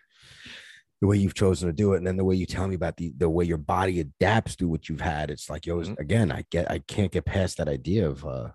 the 1.00 1.06
way 1.06 1.16
you've 1.16 1.34
chosen 1.34 1.68
to 1.68 1.72
do 1.72 1.92
it, 1.94 1.98
and 1.98 2.06
then 2.06 2.16
the 2.16 2.24
way 2.24 2.34
you 2.36 2.46
tell 2.46 2.66
me 2.68 2.74
about 2.74 2.96
the 2.96 3.12
the 3.16 3.28
way 3.28 3.44
your 3.44 3.58
body 3.58 4.00
adapts 4.00 4.56
to 4.56 4.68
what 4.68 4.88
you've 4.88 5.00
had. 5.00 5.30
It's 5.30 5.48
like, 5.50 5.64
yo, 5.66 5.76
Mhm. 5.80 5.98
again, 5.98 6.32
I 6.32 6.44
get 6.50 6.68
I 6.70 6.80
can't 6.80 7.12
get 7.12 7.24
past 7.24 7.58
that 7.58 7.68
idea 7.68 8.08
of 8.08 8.24
uh 8.26 8.50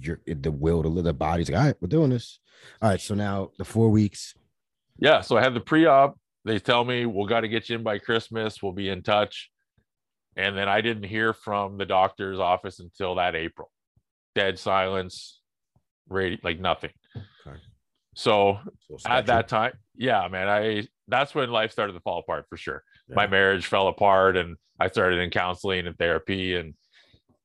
your 0.00 0.20
the 0.26 0.52
will 0.52 0.82
to 0.82 0.88
live. 0.88 1.04
The 1.04 1.12
body's 1.12 1.50
like, 1.50 1.58
all 1.58 1.66
right, 1.66 1.76
we're 1.80 1.88
doing 1.88 2.10
this. 2.10 2.38
All 2.80 2.90
right, 2.90 3.00
so 3.00 3.14
now 3.16 3.50
the 3.58 3.64
four 3.64 3.90
weeks. 3.90 4.34
Yeah. 4.98 5.22
So 5.22 5.36
I 5.36 5.42
had 5.42 5.54
the 5.54 5.60
pre-op. 5.60 6.16
They 6.44 6.58
tell 6.58 6.84
me 6.84 7.06
we'll 7.06 7.26
got 7.26 7.40
to 7.40 7.48
get 7.48 7.68
you 7.68 7.76
in 7.76 7.82
by 7.82 7.98
Christmas. 7.98 8.62
We'll 8.62 8.72
be 8.72 8.88
in 8.88 9.02
touch. 9.02 9.50
And 10.36 10.56
then 10.56 10.68
I 10.68 10.80
didn't 10.80 11.04
hear 11.04 11.32
from 11.34 11.76
the 11.76 11.86
doctor's 11.86 12.38
office 12.38 12.80
until 12.80 13.16
that 13.16 13.36
April. 13.36 13.70
Dead 14.34 14.58
silence, 14.58 15.40
radio, 16.08 16.38
like 16.42 16.58
nothing. 16.58 16.90
Okay. 17.46 17.58
So 18.14 18.58
So 18.88 18.96
at 19.06 19.26
that 19.26 19.48
time, 19.48 19.72
yeah, 19.94 20.26
man, 20.28 20.48
I 20.48 20.86
that's 21.08 21.34
when 21.34 21.50
life 21.50 21.70
started 21.72 21.92
to 21.92 22.00
fall 22.00 22.18
apart 22.18 22.46
for 22.48 22.56
sure. 22.56 22.82
my 23.08 23.26
marriage 23.26 23.66
fell 23.66 23.88
apart 23.88 24.36
and 24.36 24.56
I 24.80 24.88
started 24.88 25.18
in 25.18 25.30
counseling 25.30 25.86
and 25.86 25.96
therapy 25.98 26.56
and 26.56 26.74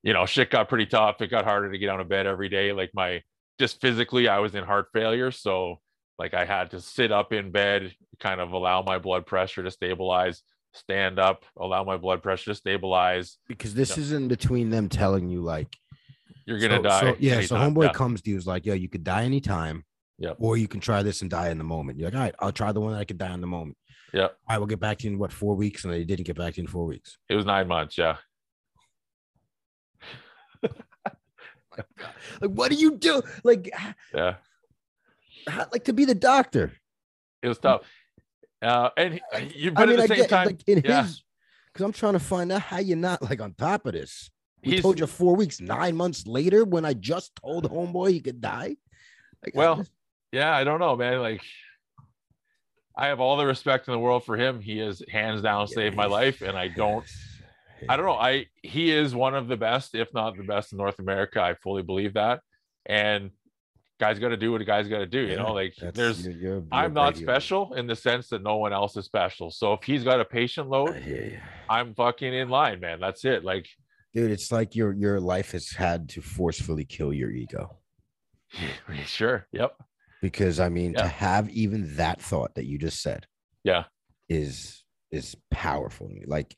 you 0.03 0.13
know 0.13 0.25
shit 0.25 0.49
got 0.49 0.69
pretty 0.69 0.85
tough 0.85 1.21
it 1.21 1.27
got 1.27 1.43
harder 1.43 1.71
to 1.71 1.77
get 1.77 1.89
out 1.89 1.99
of 1.99 2.07
bed 2.07 2.25
every 2.25 2.47
day 2.47 2.71
like 2.71 2.91
my 2.93 3.21
just 3.59 3.81
physically 3.81 4.27
I 4.27 4.39
was 4.39 4.55
in 4.55 4.63
heart 4.63 4.87
failure 4.93 5.31
so 5.31 5.81
like 6.19 6.33
I 6.33 6.45
had 6.45 6.71
to 6.71 6.81
sit 6.81 7.11
up 7.11 7.33
in 7.33 7.51
bed 7.51 7.93
kind 8.19 8.41
of 8.41 8.51
allow 8.51 8.81
my 8.81 8.97
blood 8.97 9.25
pressure 9.25 9.63
to 9.63 9.71
stabilize 9.71 10.41
stand 10.73 11.17
up 11.19 11.43
allow 11.57 11.83
my 11.83 11.97
blood 11.97 12.21
pressure 12.21 12.51
to 12.51 12.55
stabilize 12.55 13.37
because 13.47 13.73
this 13.73 13.97
Yeah. 13.97 14.03
is 14.03 14.11
in 14.11 14.27
between 14.27 14.69
them 14.69 14.89
telling 14.89 15.29
you 15.29 15.41
like 15.41 15.67
you're 16.45 16.59
gonna 16.59 16.77
so, 16.77 16.81
die 16.83 16.99
so- 17.01 17.15
yeah, 17.19 17.41
so 17.41 17.55
homeboy 17.55 17.85
yeah. 17.85 17.93
comes 17.93 18.21
to 18.21 18.29
you 18.29 18.37
is 18.37 18.47
like, 18.47 18.65
yo, 18.65 18.73
you 18.73 18.87
could 18.87 19.03
die 19.03 19.25
anytime. 19.25 19.83
Yeah. 20.17 20.31
Or 20.39 20.55
you 20.55 20.67
can 20.69 20.79
try 20.79 21.03
this 21.03 21.21
and 21.21 21.29
die 21.29 21.49
in 21.49 21.57
the 21.57 21.63
moment. 21.65 21.99
You're 21.99 22.07
like, 22.09 22.15
all 22.15 22.21
right, 22.21 22.35
I'll 22.39 22.51
try 22.53 22.71
the 22.71 22.79
one 22.79 22.93
that 22.93 22.99
I 22.99 23.03
could 23.05 23.17
die 23.17 23.33
in 23.33 23.41
the 23.41 23.47
moment. 23.47 23.75
Yep. 24.13 24.31
All 24.31 24.37
right, 24.49 24.57
we'll 24.57 24.65
get 24.67 24.79
back 24.79 24.97
to 24.99 25.03
you 25.07 25.11
in 25.13 25.19
what 25.19 25.33
four 25.33 25.55
weeks, 25.55 25.83
and 25.83 25.93
they 25.93 26.05
didn't 26.05 26.25
get 26.25 26.37
back 26.37 26.53
to 26.53 26.61
you 26.61 26.63
in 26.63 26.71
four 26.71 26.85
weeks. 26.85 27.17
it 27.29 27.35
was 27.35 27.45
nine 27.45 27.67
months 27.67 27.97
yeah 27.97 28.15
Like, 32.41 32.51
what 32.51 32.71
do 32.71 32.75
you 32.77 32.97
do? 32.97 33.21
Like, 33.43 33.69
yeah 34.13 34.35
h- 35.47 35.67
like 35.71 35.85
to 35.85 35.93
be 35.93 36.05
the 36.05 36.15
doctor. 36.15 36.71
it 37.41 37.47
was 37.47 37.57
tough. 37.59 37.81
Uh, 38.61 38.89
and 38.97 39.13
he, 39.13 39.21
you, 39.55 39.71
but 39.71 39.83
I 39.83 39.85
mean, 39.91 39.99
at 39.99 40.07
the 40.07 40.13
I 40.13 40.17
same 40.17 40.17
get 40.17 40.29
time, 40.29 40.45
like 40.47 40.63
in 40.67 40.81
yeah. 40.83 41.03
his 41.03 41.23
because 41.73 41.85
I'm 41.85 41.93
trying 41.93 42.13
to 42.13 42.19
find 42.19 42.51
out 42.51 42.61
how 42.61 42.79
you're 42.79 42.97
not 42.97 43.21
like 43.21 43.39
on 43.41 43.53
top 43.53 43.85
of 43.85 43.93
this. 43.93 44.31
We 44.65 44.71
he's 44.73 44.81
told 44.81 44.99
you 44.99 45.05
four 45.05 45.35
weeks, 45.35 45.61
nine 45.61 45.95
months 45.95 46.25
later, 46.25 46.65
when 46.65 46.83
I 46.83 46.93
just 46.93 47.35
told 47.35 47.69
homeboy 47.69 48.09
he 48.11 48.19
could 48.19 48.41
die. 48.41 48.75
Like, 49.45 49.53
Well, 49.55 49.75
just- 49.77 49.91
yeah, 50.31 50.55
I 50.55 50.63
don't 50.63 50.79
know, 50.79 50.95
man. 50.95 51.19
Like, 51.19 51.41
I 52.95 53.07
have 53.07 53.19
all 53.19 53.37
the 53.37 53.45
respect 53.45 53.87
in 53.87 53.91
the 53.91 53.99
world 53.99 54.25
for 54.25 54.35
him. 54.35 54.59
He 54.59 54.79
has 54.79 55.03
hands 55.09 55.43
down 55.43 55.67
saved 55.67 55.95
my 55.95 56.07
life, 56.07 56.41
and 56.41 56.57
I 56.57 56.67
don't. 56.67 57.05
I 57.87 57.95
don't 57.95 58.07
know. 58.07 58.13
I 58.13 58.47
he 58.63 58.91
is 58.91 59.13
one 59.13 59.35
of 59.35 59.47
the 59.47 59.55
best, 59.57 59.93
if 59.93 60.11
not 60.15 60.35
the 60.35 60.43
best 60.43 60.71
in 60.71 60.79
North 60.79 60.97
America. 60.97 61.39
I 61.43 61.53
fully 61.53 61.83
believe 61.83 62.15
that. 62.15 62.41
And 62.87 63.29
guys 63.99 64.19
got 64.19 64.29
to 64.29 64.37
do 64.37 64.51
what 64.51 64.61
a 64.61 64.65
guy's 64.65 64.87
got 64.87 64.99
to 64.99 65.05
do. 65.07 65.19
You 65.21 65.27
Yeah, 65.29 65.35
know, 65.43 65.53
like 65.53 65.73
there's. 65.93 66.25
you're- 66.25 66.39
you're- 66.39 66.55
you're 66.61 66.67
I'm 66.71 66.93
not 66.93 67.17
special 67.17 67.73
in 67.73 67.87
the 67.87 67.95
sense 67.95 68.29
that 68.29 68.43
no 68.43 68.57
one 68.57 68.73
else 68.73 68.95
is 68.97 69.05
special. 69.05 69.49
So 69.51 69.73
if 69.73 69.83
he's 69.83 70.03
got 70.03 70.19
a 70.19 70.25
patient 70.25 70.69
load. 70.69 71.01
I'm 71.69 71.93
fucking 71.95 72.33
in 72.33 72.49
line, 72.49 72.79
man. 72.79 72.99
That's 72.99 73.25
it. 73.25 73.43
Like, 73.43 73.67
Dude, 74.13 74.31
it's 74.31 74.51
like 74.51 74.75
your 74.75 74.93
your 74.93 75.19
life 75.19 75.51
has 75.51 75.69
had 75.71 76.09
to 76.09 76.21
forcefully 76.21 76.85
kill 76.85 77.13
your 77.13 77.29
ego. 77.31 77.77
sure. 79.05 79.47
Yep. 79.51 79.73
Because 80.21 80.59
I 80.59 80.69
mean, 80.69 80.93
Yeah. 80.93 81.03
to 81.03 81.07
have 81.07 81.49
even 81.49 81.95
that 81.97 82.21
thought 82.21 82.55
that 82.55 82.65
you 82.65 82.77
just 82.77 83.01
said 83.01 83.25
Yeah. 83.63 83.83
is 84.29 84.83
is 85.11 85.35
powerful. 85.51 86.11
Like 86.25 86.55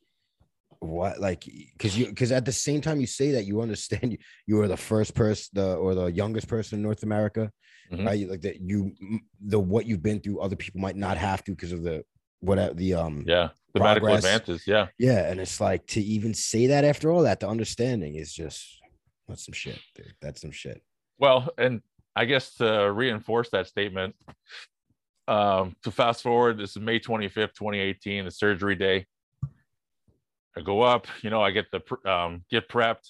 what 0.82 1.20
like 1.20 1.44
because 1.78 1.98
you 1.98 2.08
because 2.08 2.32
at 2.32 2.46
the 2.46 2.52
same 2.52 2.80
time 2.80 3.02
you 3.02 3.08
say 3.08 3.32
that 3.32 3.44
you 3.46 3.62
understand 3.62 4.14
you 4.14 4.18
you 4.48 4.62
are 4.62 4.68
the 4.68 4.78
first 4.78 5.14
person 5.14 5.50
the 5.54 5.76
or 5.76 5.94
the 5.94 6.06
youngest 6.06 6.48
person 6.48 6.78
in 6.80 6.84
North 6.84 7.04
America, 7.04 7.52
Mhm. 7.92 8.06
right? 8.06 8.30
Like 8.30 8.42
that 8.42 8.62
you 8.62 8.96
the 9.42 9.60
what 9.60 9.86
you've 9.86 10.04
been 10.04 10.20
through, 10.20 10.40
other 10.40 10.56
people 10.56 10.80
might 10.80 10.96
not 10.96 11.18
have 11.18 11.44
to 11.46 11.52
because 11.52 11.74
of 11.74 11.84
the 11.84 12.04
what 12.40 12.78
the 12.78 12.94
um 12.94 13.24
Yeah. 13.28 13.50
The 13.74 13.82
medical 13.82 14.16
advances. 14.16 14.66
Yeah. 14.66 14.88
yeah, 14.98 15.30
and 15.30 15.40
it's 15.40 15.62
like 15.62 15.86
to 15.88 16.02
even 16.02 16.34
say 16.34 16.68
that 16.68 16.84
after 16.86 17.12
all 17.12 17.22
that, 17.24 17.40
the 17.40 17.48
understanding 17.48 18.16
is 18.16 18.34
just 18.34 18.80
that's 19.28 19.46
some 19.46 19.54
shit, 19.54 19.80
dude. 19.96 20.14
That's 20.22 20.42
some 20.42 20.52
shit. 20.52 20.82
Well, 21.20 21.50
and 21.58 21.82
I 22.16 22.26
guess 22.26 22.56
to 22.56 22.92
reinforce 22.92 23.50
that 23.52 23.68
statement, 23.68 24.16
um, 25.28 25.76
to 25.84 25.92
fast 25.92 26.24
forward, 26.24 26.58
this 26.58 26.72
is 26.72 26.82
May 26.82 27.00
25th, 27.00 27.54
2018, 27.54 28.26
the 28.26 28.32
surgery 28.32 28.76
day. 28.76 29.06
I 30.58 30.62
go 30.62 30.82
up, 30.82 31.08
you 31.22 31.30
know, 31.30 31.42
I 31.42 31.52
get 31.52 31.66
the 31.72 32.10
um, 32.10 32.44
get 32.50 32.70
prepped. 32.70 33.10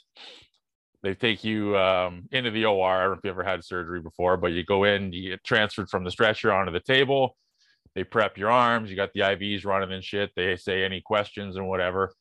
They 1.02 1.14
take 1.14 1.44
you 1.44 1.78
um, 1.78 2.28
into 2.32 2.52
the 2.52 2.66
OR. 2.66 2.92
I 2.92 3.02
don't 3.04 3.12
know 3.12 3.18
if 3.18 3.24
you 3.24 3.30
ever 3.30 3.44
had 3.44 3.64
surgery 3.64 4.02
before, 4.02 4.36
but 4.36 4.52
you 4.52 4.66
go 4.66 4.84
in, 4.84 5.14
you 5.14 5.32
get 5.32 5.44
transferred 5.46 5.90
from 5.90 6.04
the 6.04 6.12
stretcher 6.12 6.52
onto 6.52 6.74
the 6.74 6.82
table. 6.82 7.38
They 7.96 8.04
prep 8.04 8.38
your 8.38 8.52
arms. 8.52 8.90
You 8.90 8.98
got 8.98 9.14
the 9.14 9.22
IVs 9.22 9.66
running 9.66 9.94
and 9.94 10.04
shit. 10.04 10.32
They 10.36 10.56
say 10.58 10.84
any 10.84 11.02
questions 11.02 11.56
and 11.56 11.68
whatever. 11.68 12.14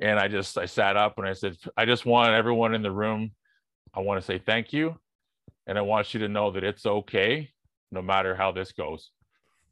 And 0.00 0.18
I 0.18 0.26
just 0.26 0.58
I 0.58 0.66
sat 0.66 0.96
up 0.96 1.18
and 1.18 1.26
I 1.26 1.32
said, 1.32 1.56
I 1.76 1.84
just 1.84 2.04
want 2.04 2.30
everyone 2.30 2.74
in 2.74 2.82
the 2.82 2.90
room. 2.90 3.30
I 3.94 4.00
want 4.00 4.20
to 4.20 4.26
say 4.26 4.38
thank 4.38 4.72
you 4.72 4.96
and 5.66 5.78
I 5.78 5.82
want 5.82 6.12
you 6.14 6.20
to 6.20 6.28
know 6.28 6.50
that 6.52 6.64
it's 6.64 6.86
okay 6.86 7.50
no 7.90 8.02
matter 8.02 8.34
how 8.34 8.52
this 8.52 8.72
goes. 8.72 9.10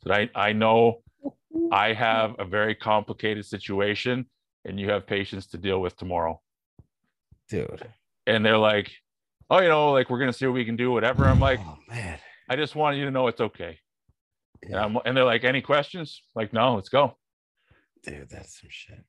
So 0.05 0.13
I, 0.13 0.31
I 0.35 0.53
know 0.53 1.03
I 1.73 1.93
have 1.93 2.37
a 2.39 2.45
very 2.45 2.75
complicated 2.75 3.45
situation 3.45 4.27
and 4.65 4.79
you 4.79 4.91
have 4.91 5.07
patients 5.07 5.47
to 5.49 5.59
deal 5.59 5.81
with 5.81 5.97
tomorrow. 5.97 6.41
Dude. 7.49 7.87
And 8.27 8.45
they're 8.45 8.59
like, 8.59 8.91
oh, 9.49 9.61
you 9.61 9.69
know, 9.69 9.93
like 9.93 10.11
we're 10.11 10.19
going 10.19 10.31
to 10.31 10.37
see 10.37 10.47
what 10.47 10.55
we 10.55 10.65
can 10.65 10.77
do, 10.77 10.91
whatever. 10.91 11.25
I'm 11.25 11.41
like, 11.41 11.61
oh 11.63 11.79
man. 11.89 12.19
I 12.49 12.57
just 12.57 12.75
want 12.75 12.97
you 12.97 13.05
to 13.05 13.11
know 13.11 13.29
it's 13.29 13.41
okay. 13.41 13.79
And, 14.63 14.73
Yeah, 14.73 14.85
I'm, 14.85 14.99
and 15.05 15.17
they're 15.17 15.25
like, 15.25 15.45
any 15.45 15.63
questions? 15.63 16.23
Like, 16.35 16.53
no, 16.53 16.75
let's 16.75 16.89
go. 16.89 17.17
dude, 18.05 18.29
that's 18.29 18.61
some 18.61 18.71
shit. 18.71 19.05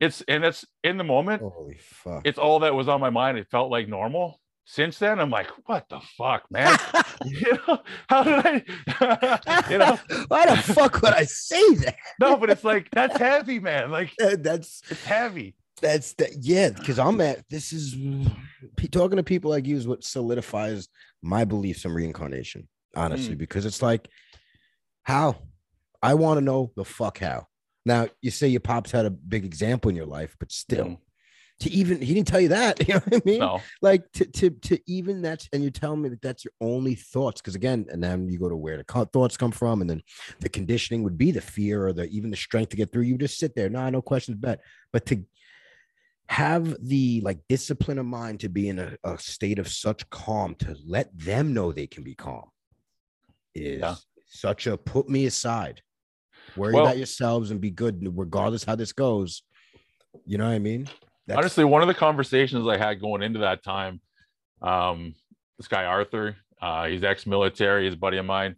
It's, 0.00 0.22
and 0.28 0.44
it's 0.44 0.64
in 0.82 0.96
the 0.96 1.04
moment, 1.04 1.40
Holy 1.42 1.78
fuck. 1.80 2.22
it's 2.24 2.38
all 2.38 2.60
that 2.60 2.74
was 2.74 2.88
on 2.88 3.00
my 3.00 3.10
mind. 3.10 3.38
It 3.38 3.48
felt 3.50 3.70
like 3.70 3.88
normal. 3.88 4.40
Since 4.66 4.98
then, 4.98 5.20
I'm 5.20 5.30
like, 5.30 5.48
what 5.66 5.88
the 5.90 6.00
fuck, 6.16 6.44
man? 6.50 6.78
you 7.24 7.58
know, 7.68 7.78
how 8.08 8.22
did 8.22 8.64
I, 8.98 9.66
you 9.70 9.78
know, 9.78 9.98
Why 10.28 10.46
the 10.46 10.56
fuck 10.56 11.00
would 11.02 11.12
I 11.12 11.24
say 11.24 11.74
that? 11.76 11.96
no, 12.18 12.36
but 12.36 12.50
it's 12.50 12.64
like 12.64 12.90
that's 12.90 13.16
heavy, 13.18 13.58
man. 13.60 13.90
Like 13.90 14.12
That's 14.18 14.82
it's 14.90 15.04
heavy. 15.04 15.54
that's 15.82 16.14
that 16.14 16.30
yeah, 16.40 16.70
because 16.70 16.98
I'm 16.98 17.20
at 17.20 17.48
this 17.50 17.72
is 17.72 17.94
talking 18.90 19.16
to 19.16 19.22
people 19.22 19.50
like 19.50 19.66
you 19.66 19.76
is 19.76 19.86
what 19.86 20.02
solidifies 20.04 20.88
my 21.22 21.44
beliefs 21.44 21.84
in 21.84 21.92
reincarnation, 21.92 22.68
honestly, 22.96 23.34
because 23.34 23.66
it's 23.66 23.82
like 23.82 24.08
how 25.02 25.36
I 26.02 26.14
want 26.14 26.38
to 26.38 26.44
know 26.44 26.72
the 26.76 26.84
fuck 26.84 27.18
how. 27.18 27.46
Now 27.84 28.08
you 28.22 28.30
say 28.30 28.48
your 28.48 28.60
pops 28.60 28.90
had 28.92 29.04
a 29.04 29.10
big 29.10 29.44
example 29.44 29.90
in 29.90 29.96
your 29.96 30.06
life, 30.06 30.36
but 30.38 30.50
still 30.50 30.86
Mm. 30.86 30.98
To 31.60 31.70
even 31.70 32.00
he 32.02 32.14
didn't 32.14 32.26
tell 32.26 32.40
you 32.40 32.48
that. 32.48 32.78
You 32.88 32.94
know 32.94 33.00
what 33.08 33.14
I 33.14 33.22
mean? 33.24 33.38
No, 33.40 33.60
like 33.80 34.10
to 34.14 34.24
to 34.26 34.50
to 34.50 34.78
even 34.86 35.22
that's 35.22 35.48
and 35.52 35.62
you're 35.62 35.70
telling 35.70 36.02
me 36.02 36.08
that 36.10 36.20
that's 36.22 36.44
your 36.44 36.52
only 36.60 36.94
thoughts 36.94 37.40
because 37.40 37.54
again 37.54 37.86
and 37.90 38.02
then 38.02 38.28
you 38.28 38.38
go 38.38 38.48
to 38.48 38.56
where 38.56 38.76
the 38.76 39.06
thoughts 39.12 39.36
come 39.36 39.52
from 39.52 39.80
and 39.80 39.88
then 39.88 40.02
the 40.40 40.48
conditioning 40.48 41.02
would 41.04 41.16
be 41.16 41.30
the 41.30 41.40
fear 41.40 41.86
or 41.86 41.92
the 41.92 42.04
even 42.08 42.30
the 42.30 42.36
strength 42.36 42.70
to 42.70 42.76
get 42.76 42.92
through 42.92 43.02
you 43.02 43.16
just 43.16 43.38
sit 43.38 43.54
there 43.54 43.68
nah 43.70 43.88
no 43.88 44.02
questions 44.02 44.36
bet 44.36 44.60
but 44.92 45.06
to 45.06 45.24
have 46.28 46.74
the 46.80 47.20
like 47.22 47.38
discipline 47.48 47.98
of 47.98 48.06
mind 48.06 48.40
to 48.40 48.48
be 48.48 48.68
in 48.68 48.78
a, 48.78 48.96
a 49.04 49.18
state 49.18 49.58
of 49.58 49.68
such 49.68 50.08
calm 50.10 50.54
to 50.56 50.74
let 50.86 51.16
them 51.18 51.52
know 51.54 51.70
they 51.70 51.86
can 51.86 52.02
be 52.02 52.14
calm 52.14 52.50
is 53.54 53.80
Yeah. 53.80 53.94
such 54.26 54.66
a 54.66 54.76
put 54.76 55.08
me 55.08 55.26
aside 55.26 55.82
worry 56.56 56.74
Well- 56.74 56.84
about 56.86 56.96
yourselves 56.96 57.50
and 57.50 57.60
be 57.60 57.70
good 57.70 58.04
regardless 58.18 58.64
how 58.64 58.74
this 58.74 58.92
goes 58.92 59.42
you 60.26 60.38
know 60.38 60.46
what 60.46 60.54
i 60.54 60.58
mean 60.58 60.88
That's- 61.26 61.38
honestly, 61.42 61.64
one 61.64 61.82
of 61.82 61.88
the 61.88 61.94
conversations 61.94 62.66
I 62.66 62.76
had 62.76 63.00
going 63.00 63.22
into 63.22 63.40
that 63.40 63.62
time, 63.62 64.00
um, 64.62 65.14
this 65.58 65.68
guy 65.68 65.84
Arthur, 65.84 66.36
uh, 66.60 66.86
he's 66.86 67.04
ex-military, 67.04 67.86
he's 67.86 67.94
buddy 67.94 68.18
of 68.18 68.26
mine. 68.26 68.56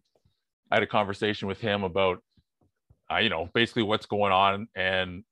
I 0.71 0.77
had 0.77 0.83
a 0.83 0.87
conversation 0.87 1.49
with 1.49 1.61
him 1.61 1.85
about, 1.85 2.23
uh, 3.11 3.19
you 3.19 3.29
know, 3.29 3.49
basically 3.55 3.83
what's 3.83 4.07
going 4.07 4.33
on, 4.33 4.69
and 4.75 5.25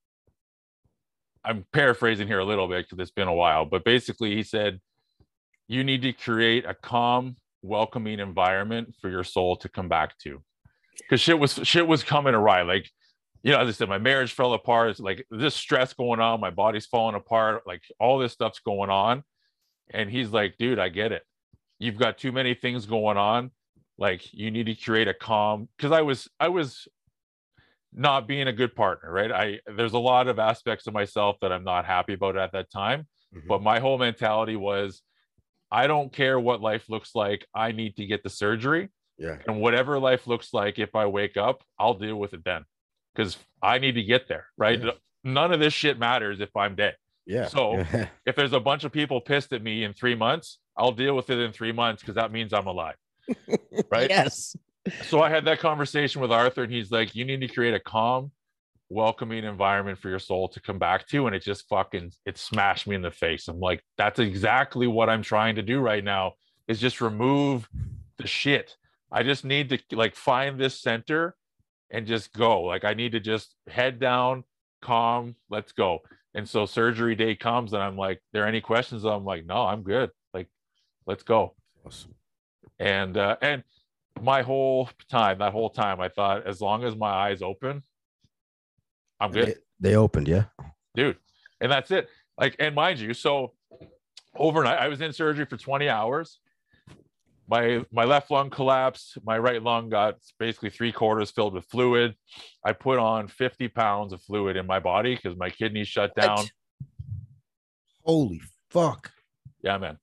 I'm 1.45 1.67
paraphrasing 1.73 2.27
here 2.27 2.39
a 2.39 2.45
little 2.45 2.69
bit 2.69 2.87
because 2.87 3.03
it's 3.03 3.11
been 3.11 3.29
a 3.29 3.35
while, 3.35 3.65
but 3.65 3.85
basically 3.85 4.35
he 4.35 4.43
said, 4.43 4.81
you 5.67 5.83
need 5.83 6.03
to 6.03 6.13
create 6.13 6.65
a 6.67 6.75
calm, 6.75 7.37
welcoming 7.63 8.21
environment 8.21 8.95
for 9.01 9.09
your 9.11 9.25
soul 9.25 9.57
to 9.57 9.69
come 9.69 9.89
back 9.89 10.17
to, 10.19 10.43
because 10.99 11.21
shit 11.21 11.39
was 11.39 11.61
shit 11.65 11.87
was 11.87 12.03
coming 12.03 12.35
awry, 12.35 12.63
like 12.63 12.91
you 13.45 13.53
know, 13.53 13.61
as 13.61 13.69
I 13.69 13.73
said, 13.73 13.89
my 13.91 13.99
marriage 13.99 14.33
fell 14.33 14.55
apart. 14.55 14.91
It's 14.91 15.01
like 15.01 15.27
this 15.31 15.55
stress 15.55 15.93
going 15.93 16.19
on, 16.19 16.41
my 16.41 16.51
body's 16.51 16.87
falling 16.87 17.15
apart, 17.15 17.67
like 17.67 17.83
all 18.01 18.19
this 18.19 18.33
stuff's 18.33 18.61
going 18.61 18.91
on. 18.91 19.23
And 19.91 20.11
he's 20.11 20.31
like, 20.31 20.57
dude, 20.59 20.79
I 20.79 20.89
get 20.89 21.13
it. 21.13 21.23
You've 21.79 21.99
got 21.99 22.17
too 22.17 22.33
many 22.33 22.55
things 22.55 22.87
going 22.87 23.19
on. 23.19 23.51
Like 23.99 24.33
you 24.33 24.51
need 24.51 24.67
to 24.67 24.75
create 24.75 25.09
a 25.09 25.15
calm 25.15 25.69
because 25.77 25.93
I 25.93 26.01
was 26.01 26.29
I 26.41 26.49
was 26.49 26.89
not 27.93 28.27
being 28.27 28.49
a 28.49 28.53
good 28.53 28.75
partner, 28.75 29.13
right? 29.13 29.31
I 29.31 29.61
there's 29.77 29.93
a 29.93 29.99
lot 29.99 30.27
of 30.27 30.39
aspects 30.39 30.87
of 30.87 30.95
myself 30.95 31.37
that 31.43 31.53
I'm 31.53 31.65
not 31.65 31.85
happy 31.85 32.15
about 32.15 32.37
at 32.37 32.53
that 32.53 32.71
time. 32.71 33.07
Mhm. 33.33 33.47
But 33.47 33.63
my 33.63 33.79
whole 33.79 33.99
mentality 33.99 34.57
was 34.57 35.03
I 35.71 35.87
don't 35.87 36.13
care 36.13 36.41
what 36.41 36.61
life 36.61 36.89
looks 36.89 37.15
like. 37.15 37.47
I 37.55 37.73
need 37.73 37.97
to 37.97 38.07
get 38.07 38.23
the 38.23 38.31
surgery 38.31 38.89
yeah 39.19 39.39
and 39.47 39.61
whatever 39.61 39.99
life 39.99 40.27
looks 40.27 40.53
like 40.53 40.79
if 40.79 40.95
i 40.95 41.07
wake 41.07 41.37
up 41.37 41.63
i'll 41.79 41.95
deal 41.95 42.17
with 42.17 42.35
it 42.35 42.45
then 42.45 42.65
because 43.15 43.37
i 43.63 43.79
need 43.79 43.93
to 43.93 44.03
get 44.03 44.29
there 44.29 44.47
right? 44.57 44.83
Yeah. 44.83 44.91
none 45.23 45.53
of 45.53 45.61
this 45.61 45.73
shit 45.73 45.99
matters 45.99 46.41
if 46.41 46.55
i'm 46.57 46.75
dead. 46.75 46.95
Yeah. 47.27 47.47
So- 47.49 47.85
if 48.27 48.37
there's 48.37 48.53
a 48.53 48.61
bunch 48.61 48.85
of 48.85 48.93
people 48.93 49.21
pissed 49.21 49.53
at 49.53 49.63
me 49.63 49.85
in 49.85 49.93
three 49.95 50.15
months 50.15 50.59
i'll 50.77 50.93
deal 50.93 51.15
with 51.17 51.31
it 51.31 51.39
in 51.39 51.53
three 51.53 51.73
months 51.73 52.03
because 52.03 52.17
that 52.17 52.33
means 52.33 52.53
i'm 52.53 52.67
alive 52.67 52.97
right? 53.91 54.11
Yes. 54.11 54.55
So 55.09 55.23
i 55.23 55.31
had 55.31 55.45
that 55.47 55.61
conversation 55.61 56.21
with 56.21 56.31
arthur 56.33 56.65
and 56.65 56.73
he's 56.73 56.91
like 56.91 57.15
you 57.15 57.25
need 57.25 57.41
to 57.41 57.49
create 57.49 57.75
a 57.75 57.81
calm 57.81 58.31
welcoming 58.91 59.45
environment 59.45 59.99
for 59.99 60.11
your 60.11 60.19
soul 60.19 60.47
to 60.49 60.61
come 60.61 60.79
back 60.79 61.09
to 61.09 61.27
and 61.27 61.35
it 61.35 61.43
just 61.43 61.67
fucking 61.69 62.13
it 62.27 62.37
smashed 62.37 62.87
me 62.87 62.95
in 62.95 63.01
the 63.03 63.11
face. 63.11 63.49
I'm 63.49 63.59
like 63.59 63.83
that's 63.97 64.19
exactly 64.19 64.87
what 64.87 65.09
i'm 65.09 65.23
trying 65.23 65.55
to 65.57 65.63
do 65.63 65.81
right 65.81 66.05
now 66.05 66.35
is 66.69 66.79
just 66.81 67.01
remove 67.01 67.69
the 68.19 68.27
shit. 68.27 68.77
I 69.11 69.23
just 69.23 69.45
need 69.45 69.71
to 69.71 69.79
like 69.97 70.15
find 70.15 70.61
this 70.61 70.81
center 70.81 71.35
and 71.91 72.07
just 72.07 72.33
go. 72.33 72.63
Like 72.63 72.85
i 72.85 72.95
need 72.95 73.13
to 73.13 73.21
just 73.21 73.55
head 73.69 73.99
down 74.01 74.45
calm 74.83 75.37
let's 75.51 75.73
go. 75.73 76.01
And 76.35 76.49
so 76.49 76.67
surgery 76.67 77.15
day 77.15 77.35
comes 77.35 77.73
and 77.73 77.83
i'm 77.83 77.97
like 77.97 78.23
there 78.33 78.47
any 78.47 78.61
questions? 78.61 79.05
I'm 79.05 79.25
like 79.25 79.47
no 79.47 79.63
i'm 79.63 79.83
good. 79.83 80.11
Like 80.33 80.49
let's 81.07 81.23
go. 81.23 81.55
Awesome. 81.87 82.15
and 82.79 83.17
uh 83.17 83.37
and 83.43 83.63
my 84.21 84.43
whole 84.43 84.89
time 85.11 85.39
that 85.39 85.53
whole 85.53 85.71
time 85.71 86.01
i 86.01 86.09
thought 86.09 86.47
as 86.47 86.61
long 86.61 86.85
as 86.85 86.95
my 86.97 87.11
eyes 87.11 87.43
open 87.43 87.83
i'm 89.21 89.33
good. 89.33 89.49
They, 89.81 89.91
they 89.91 89.97
opened, 89.97 90.29
yeah. 90.29 90.45
dude 90.95 91.17
and 91.61 91.71
that's 91.71 91.91
it. 91.91 92.09
Like 92.39 92.57
and 92.59 92.75
mind 92.75 92.99
you 92.99 93.15
so 93.15 93.53
overnight 94.37 94.79
i 94.79 94.89
was 94.89 95.01
in 95.01 95.13
surgery 95.13 95.45
for 95.45 95.57
20 95.57 95.89
hours 95.89 96.41
my 97.49 97.85
my 97.93 98.05
left 98.05 98.31
lung 98.31 98.51
collapsed. 98.51 99.19
My 99.25 99.39
right 99.39 99.63
lung 99.63 99.89
got 99.91 100.17
basically 100.39 100.71
three 100.71 100.93
quarters 100.93 101.31
filled 101.31 101.55
with 101.55 101.67
fluid. 101.67 102.15
I 102.65 102.73
put 102.73 102.99
on 102.99 103.29
50 103.29 103.69
pounds 103.69 104.13
of 104.13 104.23
fluid 104.23 104.57
in 104.57 104.67
my 104.67 104.81
body 104.81 105.15
because 105.15 105.37
my 105.37 105.51
kidneys 105.51 105.89
shut 105.89 106.15
down. 106.15 106.39
What? 106.39 106.51
Holy 108.05 108.41
fuck! 108.71 109.13
Yeah, 109.63 109.79
man. 109.79 109.99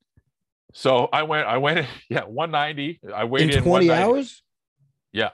So 0.74 1.10
I 1.12 1.24
went, 1.24 1.48
I 1.48 1.58
went, 1.58 1.86
yeah, 2.10 2.24
190. 2.24 3.02
I 3.14 3.26
weighed 3.26 3.50
In 3.50 3.58
in 3.58 3.64
20 3.64 3.88
190. 3.90 3.92
hours? 3.92 4.44
Yeah. 5.12 5.30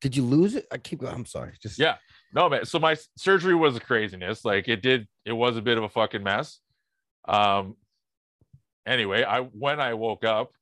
Did 0.00 0.16
you 0.16 0.24
lose 0.24 0.54
it? 0.56 0.66
I 0.70 0.78
keep 0.78 1.00
going. 1.00 1.14
I'm 1.14 1.24
sorry. 1.26 1.52
Just 1.62 1.78
Yeah. 1.78 1.96
No, 2.34 2.48
man. 2.48 2.64
So 2.64 2.78
my 2.78 2.96
surgery 3.16 3.54
was 3.54 3.76
a 3.76 3.80
craziness. 3.80 4.44
Like 4.44 4.68
it 4.68 4.82
did, 4.82 5.06
it 5.24 5.32
was 5.32 5.56
a 5.56 5.62
bit 5.62 5.78
of 5.78 5.84
a 5.84 5.88
fucking 5.88 6.22
mess. 6.22 6.60
Um. 7.26 7.76
Anyway, 8.86 9.24
I 9.24 9.40
when 9.40 9.80
I 9.80 9.94
woke 9.94 10.24
up, 10.24 10.52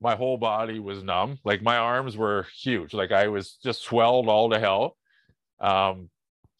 my 0.00 0.16
whole 0.16 0.36
body 0.36 0.80
was 0.80 1.02
numb. 1.02 1.38
Like 1.44 1.62
my 1.62 1.76
arms 1.76 2.16
were 2.16 2.46
huge. 2.58 2.94
Like 2.94 3.12
I 3.12 3.28
was 3.28 3.58
just 3.62 3.82
swelled 3.82 4.28
all 4.28 4.50
to 4.50 4.58
hell. 4.58 4.96
Um, 5.60 6.10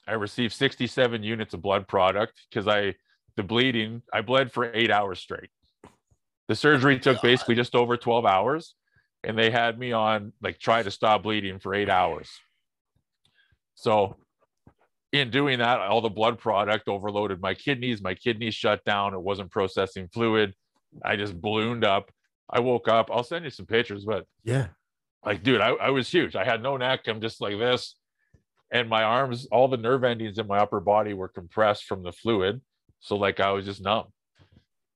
I 0.07 0.13
received 0.13 0.53
67 0.53 1.23
units 1.23 1.55
of 1.55 1.63
blood 1.63 1.89
product 1.89 2.41
because 2.49 2.69
I 2.69 2.95
the 3.37 3.43
bleeding. 3.43 4.03
I 4.13 4.21
bled 4.21 4.53
for 4.53 4.71
eight 4.75 4.91
hours 4.91 5.21
straight. 5.21 5.51
The 6.49 6.55
surgery 6.55 6.99
took 6.99 7.23
basically 7.23 7.55
just 7.55 7.75
over 7.75 7.97
12 7.97 8.27
hours, 8.27 8.75
and 9.25 9.39
they 9.39 9.51
had 9.51 9.79
me 9.79 9.93
on 9.93 10.33
like 10.43 10.59
try 10.59 10.83
to 10.83 10.91
stop 10.91 11.23
bleeding 11.23 11.59
for 11.59 11.75
eight 11.75 11.89
hours. 11.89 12.29
So 13.75 14.17
in 15.13 15.31
doing 15.31 15.61
that, 15.61 15.81
all 15.81 16.01
the 16.01 16.11
blood 16.11 16.39
product 16.39 16.89
overloaded 16.89 17.41
my 17.41 17.55
kidneys. 17.55 18.03
My 18.03 18.15
kidneys 18.15 18.55
shut 18.55 18.85
down. 18.85 19.15
It 19.15 19.23
wasn't 19.23 19.51
processing 19.51 20.09
fluid. 20.13 20.55
I 21.05 21.17
just 21.17 21.41
ballooned 21.41 21.85
up. 21.85 22.11
I 22.49 22.61
woke 22.61 22.89
up. 22.89 23.11
I'll 23.13 23.25
send 23.25 23.45
you 23.45 23.51
some 23.51 23.67
pictures, 23.67 24.05
but 24.05 24.27
yeah. 24.45 24.69
like, 25.25 25.43
dude, 25.43 25.61
I, 25.61 25.71
I 25.71 25.91
was 25.91 26.09
huge. 26.09 26.35
I 26.37 26.45
had 26.45 26.63
no 26.63 26.77
neck. 26.77 27.07
I'm 27.07 27.21
just 27.21 27.41
like 27.41 27.59
this. 27.59 27.97
And 28.73 28.89
my 28.89 29.03
arms, 29.03 29.47
all 29.51 29.69
the 29.69 29.77
nerve 29.77 30.05
endings 30.05 30.39
in 30.39 30.47
my 30.47 30.59
upper 30.59 30.81
body 30.81 31.15
were 31.15 31.29
compressed 31.29 31.85
from 31.85 32.03
the 32.03 32.13
fluid. 32.13 32.61
So, 33.01 33.17
like, 33.17 33.41
I 33.41 33.51
was 33.53 33.65
just 33.65 33.83
numb. 33.83 34.07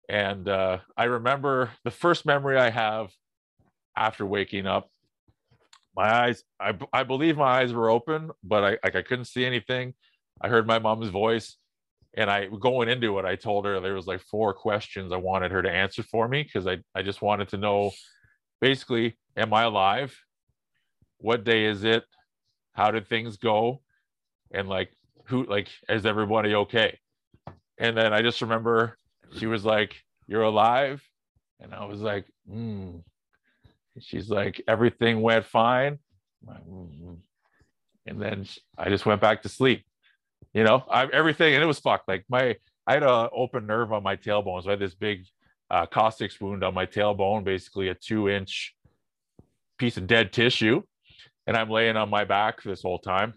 And 0.09 0.49
uh, 0.49 0.79
I 0.97 1.05
remember 1.05 1.71
the 1.85 1.91
first 1.91 2.27
memory 2.27 2.59
I 2.59 2.71
have 2.71 3.11
after 3.97 4.27
waking 4.27 4.67
up, 4.67 4.91
my 5.97 6.13
eyes, 6.13 6.43
I, 6.59 6.77
I 6.93 7.05
believe 7.05 7.37
my 7.37 7.61
eyes 7.61 7.73
were 7.73 7.89
open, 7.89 8.31
but 8.43 8.65
I 8.65 8.71
like 8.83 8.97
I 8.97 9.03
couldn't 9.03 9.27
see 9.27 9.45
anything. 9.45 9.95
I 10.41 10.49
heard 10.49 10.67
my 10.67 10.79
mom's 10.79 11.09
voice. 11.09 11.57
And 12.17 12.31
I 12.31 12.47
going 12.47 12.89
into 12.89 13.19
it, 13.19 13.25
I 13.25 13.37
told 13.37 13.65
her 13.65 13.81
there 13.81 13.95
was 13.95 14.07
like 14.07 14.21
four 14.21 14.55
questions 14.55 15.12
I 15.12 15.17
wanted 15.17 15.51
her 15.51 15.62
to 15.62 15.71
answer 15.71 16.03
for 16.03 16.29
me 16.29 16.43
because 16.43 16.67
I, 16.67 16.79
I 16.95 17.03
just 17.03 17.23
wanted 17.23 17.49
to 17.51 17.57
know 17.57 17.91
basically, 18.61 19.17
am 19.37 19.53
I 19.53 19.65
alive? 19.65 20.17
What 21.19 21.45
day 21.45 21.65
is 21.65 21.85
it? 21.85 22.05
How 22.73 22.91
did 22.91 23.09
things 23.09 23.37
go? 23.37 23.81
And 24.53 24.69
like 24.69 24.91
who 25.25 25.45
like 25.45 25.69
is 25.89 26.07
everybody 26.07 26.55
okay? 26.55 26.99
And 27.79 27.97
then 27.97 28.12
I 28.12 28.23
just 28.23 28.41
remember 28.43 28.97
she 29.37 29.47
was 29.47 29.65
like, 29.65 29.97
You're 30.27 30.43
alive. 30.43 31.03
And 31.61 31.75
I 31.75 31.85
was 31.87 32.01
like, 32.01 32.27
mm. 32.51 33.03
She's 34.01 34.29
like, 34.29 34.61
everything 34.67 35.23
went 35.23 35.45
fine. 35.45 35.99
I'm 36.43 36.55
like, 36.55 36.67
"Mm." 36.67 37.17
And 38.07 38.21
then 38.21 38.47
I 38.77 38.89
just 38.89 39.07
went 39.07 39.21
back 39.21 39.43
to 39.43 39.49
sleep. 39.49 39.85
You 40.55 40.65
know, 40.65 40.85
I 40.89 41.07
everything, 41.07 41.55
and 41.55 41.63
it 41.63 41.67
was 41.67 41.81
fucked. 41.81 42.09
Like 42.09 42.25
my, 42.29 42.57
I 42.87 42.95
had 42.95 43.03
a 43.03 43.29
open 43.31 43.67
nerve 43.67 43.93
on 43.93 44.03
my 44.03 44.17
tailbone, 44.17 44.63
so 44.63 44.69
I 44.69 44.73
had 44.73 44.81
this 44.81 44.95
big 44.95 45.27
uh, 45.71 45.87
wound 46.41 46.65
on 46.65 46.73
my 46.73 46.87
tailbone, 46.87 47.45
basically 47.45 47.89
a 47.89 47.95
two-inch 47.95 48.75
piece 49.79 49.97
of 49.97 50.07
dead 50.07 50.33
tissue, 50.33 50.83
and 51.47 51.57
I'm 51.57 51.69
laying 51.69 51.97
on 51.97 52.09
my 52.09 52.25
back 52.25 52.63
this 52.63 52.83
whole 52.83 53.01
time. 53.01 53.35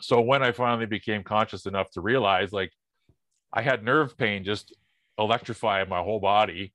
So 0.00 0.20
when 0.20 0.42
I 0.42 0.52
finally 0.52 0.86
became 0.86 1.24
conscious 1.24 1.66
enough 1.66 1.90
to 1.90 2.00
realize, 2.00 2.52
like, 2.52 2.72
I 3.52 3.62
had 3.62 3.84
nerve 3.84 4.16
pain 4.16 4.44
just 4.44 4.74
electrifying 5.18 5.88
my 5.88 6.00
whole 6.00 6.20
body, 6.20 6.72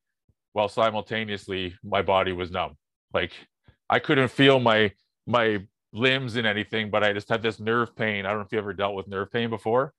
while 0.56 0.70
simultaneously 0.70 1.76
my 1.84 2.01
body 2.01 2.32
was 2.32 2.49
numb. 2.49 2.78
Like 3.14 3.34
I 3.89 3.99
couldn't 3.99 4.30
feel 4.30 4.60
my 4.60 4.91
my 5.28 5.66
limbs 5.96 6.36
in 6.36 6.46
anything, 6.46 6.89
but 6.91 7.04
I 7.04 7.14
just 7.14 7.30
had 7.30 7.41
this 7.41 7.60
nerve 7.60 7.96
pain. 7.96 8.26
I 8.26 8.30
don't 8.30 8.39
know 8.39 8.46
if 8.46 8.52
you 8.52 8.58
ever 8.60 8.74
dealt 8.74 8.96
with 8.96 9.08
nerve 9.08 9.32
pain 9.32 9.50
before, 9.50 9.93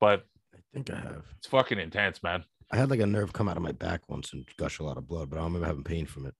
but 0.00 0.24
I 0.54 0.58
think 0.72 0.90
I 0.90 0.96
have. 0.96 1.24
it's 1.38 1.46
fucking 1.48 1.78
intense, 1.78 2.22
man. 2.22 2.44
I 2.72 2.76
had 2.76 2.90
like 2.90 3.00
a 3.00 3.06
nerve 3.06 3.32
come 3.32 3.48
out 3.48 3.56
of 3.56 3.62
my 3.62 3.72
back 3.72 4.08
once 4.08 4.32
and 4.32 4.46
gush 4.56 4.78
a 4.78 4.84
lot 4.84 4.96
of 4.96 5.06
blood, 5.06 5.28
but 5.30 5.36
I 5.36 5.40
don't 5.40 5.48
remember 5.52 5.66
having 5.66 5.84
pain 5.84 6.06
from 6.06 6.26
it. 6.26 6.34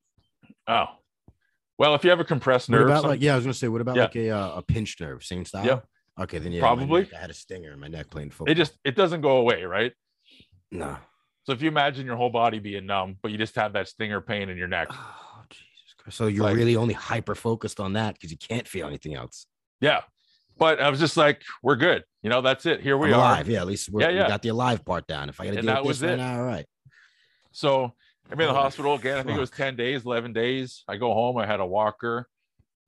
Oh, 0.67 0.87
well, 1.79 1.95
if 1.95 2.05
you 2.05 2.11
have 2.11 2.21
a 2.21 2.25
compressed 2.25 2.69
What 2.71 2.79
nerve, 2.79 2.89
about 2.89 3.05
like 3.05 3.21
yeah, 3.21 3.33
I 3.33 3.37
was 3.37 3.45
gonna 3.45 3.55
say, 3.55 3.69
what 3.69 3.81
about 3.81 3.97
Yeah. 3.97 4.03
like 4.05 4.17
a 4.17 4.31
uh, 4.31 4.57
a 4.59 4.63
pinched 4.63 5.01
nerve, 5.01 5.25
same 5.25 5.45
style? 5.45 5.67
Yeah. 5.67 5.81
Okay, 6.23 6.39
then 6.39 6.53
yeah, 6.53 6.61
Probably. 6.61 7.03
neck- 7.03 7.15
I 7.15 7.21
had 7.21 7.31
a 7.31 7.35
stinger 7.35 7.73
in 7.73 7.81
my 7.81 7.89
neck 7.89 8.09
playing 8.11 8.31
football. 8.31 8.53
it 8.53 8.55
just 8.55 8.79
it 8.85 8.95
doesn't 8.97 9.21
go 9.23 9.39
away, 9.39 9.65
right? 9.65 9.93
no. 10.71 10.97
So 11.47 11.53
if 11.53 11.61
you 11.61 11.69
imagine 11.69 12.07
your 12.07 12.17
whole 12.17 12.31
body 12.31 12.59
being 12.59 12.87
numb, 12.87 13.19
but 13.23 13.31
you 13.31 13.37
just 13.37 13.55
have 13.57 13.75
that 13.75 13.87
stinger 13.89 14.23
pain 14.23 14.49
in 14.49 14.57
your 14.57 14.69
neck! 14.69 14.89
So 16.11 16.27
you're 16.27 16.45
Like- 16.45 16.57
really 16.57 16.77
only 16.77 16.95
hyper 16.95 17.35
focused 17.35 17.81
on 17.81 17.95
that 17.95 18.15
because 18.15 18.31
you 18.31 18.37
can't 18.39 18.69
feel 18.69 18.87
anything 18.87 19.15
else. 19.15 19.47
yeah. 19.81 20.03
But 20.57 20.81
I 20.81 20.89
was 20.89 21.01
just 21.01 21.17
like, 21.17 21.43
we're 21.65 21.75
good. 21.75 22.05
You 22.23 22.31
know, 22.31 22.41
that's 22.41 22.65
it. 22.65 22.81
Here 22.81 22.97
we 22.97 23.09
I'm 23.09 23.15
are. 23.15 23.17
alive. 23.23 23.49
Yeah, 23.49 23.63
at 23.63 23.67
least 23.67 23.89
we're, 23.91 24.03
Yeah, 24.03 24.09
we 24.11 24.15
yeah. 24.19 24.29
got 24.29 24.41
the 24.43 24.51
alive 24.51 24.85
part 24.85 25.09
down. 25.09 25.29
If 25.29 25.41
I 25.41 25.47
gotta 25.47 25.59
And 25.59 25.67
deal 25.67 25.75
that 25.75 25.83
with 25.83 25.89
was 25.89 25.99
this 26.01 26.11
right 26.11 26.17
now, 26.19 26.39
all 26.39 26.45
right. 26.47 26.65
So 27.51 27.93
I'm 28.31 28.33
in 28.33 28.39
the 28.39 28.47
Holy 28.53 28.57
hospital 28.63 28.95
again. 28.95 29.19
I 29.19 29.25
think 29.25 29.37
it 29.37 29.41
was 29.41 29.51
10 29.51 29.75
days, 29.75 30.05
11 30.05 30.33
days. 30.33 30.85
I 30.87 30.97
go 30.97 31.13
home. 31.13 31.39
I 31.39 31.47
had 31.47 31.59
a 31.59 31.67
walker. 31.67 32.29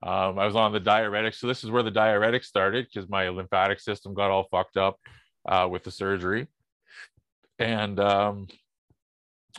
Um, 0.00 0.38
I 0.38 0.46
was 0.46 0.54
on 0.54 0.72
the 0.72 0.80
diuretics. 0.80 1.36
So 1.40 1.48
this 1.48 1.64
is 1.64 1.70
where 1.72 1.82
the 1.82 1.90
diuretics 1.90 2.44
started 2.44 2.86
because 2.86 3.08
my 3.10 3.28
lymphatic 3.30 3.80
system 3.80 4.14
got 4.14 4.30
all 4.30 4.46
fucked 4.48 4.76
up 4.76 5.00
uh, 5.48 5.66
with 5.68 5.82
the 5.82 5.90
surgery. 5.90 6.46
And 7.58 7.98
um, 7.98 8.46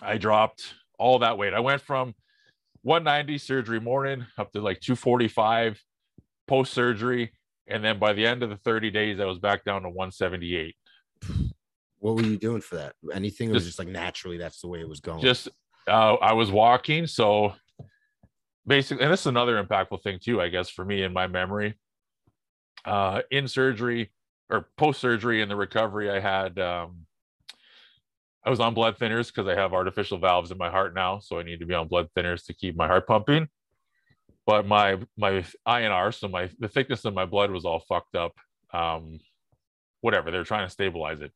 I 0.01 0.18
dropped 0.18 0.74
all 0.97 1.20
that 1.20 1.38
weight. 1.38 1.53
I 1.53 1.60
went 1.60 1.82
from 1.82 2.16
190 2.91 3.38
surgery 3.38 3.81
morning 3.81 4.25
up 4.38 4.49
to 4.53 4.61
like 4.61 4.79
245 4.79 5.77
post 6.47 6.71
surgery. 6.73 7.33
And 7.67 7.83
then 7.83 7.99
by 7.99 8.13
the 8.13 8.25
end 8.25 8.43
of 8.43 8.49
the 8.49 8.55
30 8.55 8.91
days, 8.91 9.19
I 9.19 9.25
was 9.25 9.39
back 9.39 9.65
down 9.65 9.81
to 9.81 9.89
178. 9.89 10.73
What 11.99 12.15
were 12.15 12.21
you 12.21 12.38
doing 12.38 12.61
for 12.61 12.75
that? 12.77 12.93
Anything? 13.13 13.49
Or 13.49 13.55
was 13.55 13.63
Just- 13.63 13.77
just 13.77 13.79
like 13.79 13.89
naturally 13.89 14.38
that's 14.38 14.61
the 14.61 14.67
way 14.69 14.79
it 14.79 14.88
was 14.88 15.01
going. 15.01 15.19
just 15.21 15.49
uh, 15.85 16.13
I 16.15 16.31
was 16.31 16.49
walking. 16.49 17.07
So 17.07 17.55
basically, 18.65 19.03
and 19.03 19.11
this 19.11 19.21
is 19.21 19.27
another 19.27 19.61
impactful 19.61 20.01
thing 20.01 20.19
too, 20.23 20.41
I 20.41 20.47
guess, 20.47 20.69
for 20.69 20.85
me 20.85 21.03
in 21.03 21.11
my 21.11 21.27
memory. 21.27 21.73
Uh, 22.85 23.21
in 23.31 23.49
surgery 23.49 24.13
or 24.49 24.69
post 24.77 25.01
surgery 25.01 25.41
in 25.41 25.49
the 25.49 25.57
recovery, 25.57 26.09
I 26.09 26.21
had 26.21 26.57
um, 26.57 27.05
I 28.48 28.50
was 28.50 28.60
on 28.60 28.74
blood 28.74 28.98
thinners 28.98 29.28
because 29.28 29.48
I 29.48 29.60
have 29.60 29.74
artificial 29.74 30.18
valves 30.18 30.52
in 30.52 30.58
my 30.58 30.70
heart 30.70 30.95
now, 30.95 31.20
so 31.20 31.38
I 31.38 31.43
need 31.43 31.60
to 31.60 31.66
be 31.66 31.74
on 31.74 31.88
blood 31.88 32.08
thinners 32.16 32.45
to 32.45 32.54
keep 32.54 32.76
my 32.76 32.88
heart 32.88 33.06
pumping. 33.06 33.48
But 34.45 34.66
my 34.66 34.98
my 35.18 35.43
INR, 35.68 36.14
so 36.14 36.30
my 36.30 36.50
the 36.58 36.70
thickness 36.70 37.06
of 37.06 37.14
my 37.14 37.26
blood 37.26 37.52
was 37.52 37.66
all 37.66 37.80
fucked 37.80 38.16
up. 38.16 38.34
Um, 38.74 39.20
whatever 40.02 40.32
they're 40.32 40.43
trying 40.43 40.66
to 40.66 40.72
stabilize 40.72 41.22
it 41.22 41.32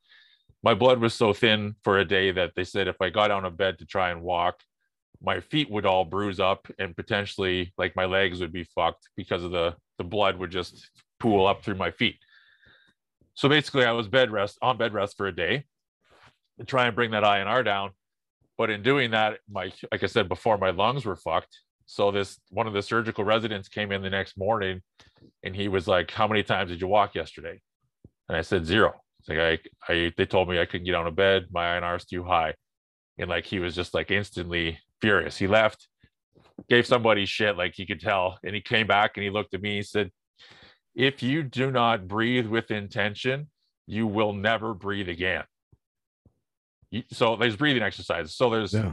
my 0.64 0.74
blood 0.74 1.00
was 1.00 1.14
so 1.14 1.34
thin 1.34 1.76
for 1.84 2.00
a 2.00 2.06
day 2.06 2.32
that 2.32 2.54
they 2.56 2.64
said 2.64 2.88
if 2.88 3.02
I 3.02 3.10
got 3.10 3.32
out 3.32 3.46
of 3.46 3.58
bed 3.58 3.80
to 3.80 3.86
try 3.86 4.12
and 4.12 4.22
walk, 4.22 4.62
my 5.22 5.40
feet 5.40 5.70
would 5.72 5.86
all 5.86 6.06
bruise 6.06 6.40
up 6.40 6.68
and 6.80 6.96
potentially 6.96 7.74
like 7.78 7.96
my 7.96 8.06
legs 8.06 8.40
would 8.40 8.54
be 8.54 8.64
fucked 8.64 9.10
because 9.16 9.44
of 9.44 9.52
the 9.52 9.76
the 9.98 10.04
blood 10.04 10.38
would 10.38 10.52
just 10.52 10.90
pool 11.20 11.46
up 11.46 11.64
through 11.64 11.76
my 11.76 11.92
feet. 11.92 12.18
So 13.36 13.48
basically, 13.48 13.86
I 13.86 13.92
was 13.92 14.08
bed 14.08 14.32
rest 14.32 14.58
on 14.62 14.78
bed 14.78 14.94
rest 14.94 15.18
for 15.18 15.28
a 15.28 15.36
day 15.36 15.66
to 16.62 16.66
try 16.66 16.86
and 16.86 16.96
bring 16.96 17.12
that 17.12 17.24
INR 17.24 17.66
down. 17.66 17.92
But 18.58 18.70
in 18.70 18.84
doing 18.84 19.12
that, 19.12 19.40
my 19.50 19.72
like 19.92 20.04
I 20.04 20.08
said 20.08 20.30
before, 20.30 20.58
my 20.58 20.70
lungs 20.70 21.06
were 21.06 21.16
fucked. 21.16 21.60
So 21.88 22.12
this 22.12 22.40
one 22.50 22.68
of 22.68 22.74
the 22.74 22.82
surgical 22.82 23.24
residents 23.24 23.68
came 23.68 23.92
in 23.92 24.02
the 24.02 24.10
next 24.10 24.38
morning, 24.38 24.82
and 25.44 25.56
he 25.56 25.68
was 25.68 25.88
like, 25.88 26.12
"How 26.12 26.28
many 26.28 26.44
times 26.44 26.70
did 26.70 26.80
you 26.80 26.88
walk 26.88 27.16
yesterday?" 27.16 27.60
And 28.30 28.38
I 28.38 28.42
said 28.42 28.66
zero. 28.66 28.94
It's 29.20 29.30
like 29.30 29.40
I, 29.90 29.92
I 29.92 30.14
they 30.18 30.26
told 30.26 30.50
me 30.50 30.60
I 30.60 30.66
couldn't 30.66 30.86
get 30.86 30.96
out 30.96 31.08
of 31.08 31.16
bed. 31.16 31.48
My 31.52 31.66
INR 31.66 31.98
is 31.98 32.06
too 32.06 32.24
high. 32.24 32.54
And 33.18 33.30
like 33.30 33.46
he 33.46 33.60
was 33.60 33.76
just 33.76 33.94
like 33.94 34.12
instantly 34.12 34.80
furious. 35.00 35.38
He 35.38 35.48
left, 35.48 35.88
gave 36.70 36.88
somebody 36.88 37.26
shit, 37.26 37.58
like 37.58 37.74
he 37.76 37.86
could 37.86 38.00
tell. 38.00 38.40
And 38.44 38.56
he 38.56 38.62
came 38.62 38.88
back 38.88 39.12
and 39.16 39.24
he 39.24 39.30
looked 39.30 39.54
at 39.54 39.62
me. 39.62 39.76
He 39.78 39.84
said, 39.84 40.12
If 40.96 41.22
you 41.22 41.44
do 41.44 41.72
not 41.72 42.08
breathe 42.08 42.48
with 42.48 42.72
intention, 42.72 43.50
you 43.86 44.08
will 44.08 44.34
never 44.34 44.74
breathe 44.74 45.10
again. 45.10 45.44
So 47.12 47.36
there's 47.36 47.56
breathing 47.56 47.84
exercises. 47.84 48.36
So 48.36 48.50
there's 48.50 48.74
yeah. 48.74 48.92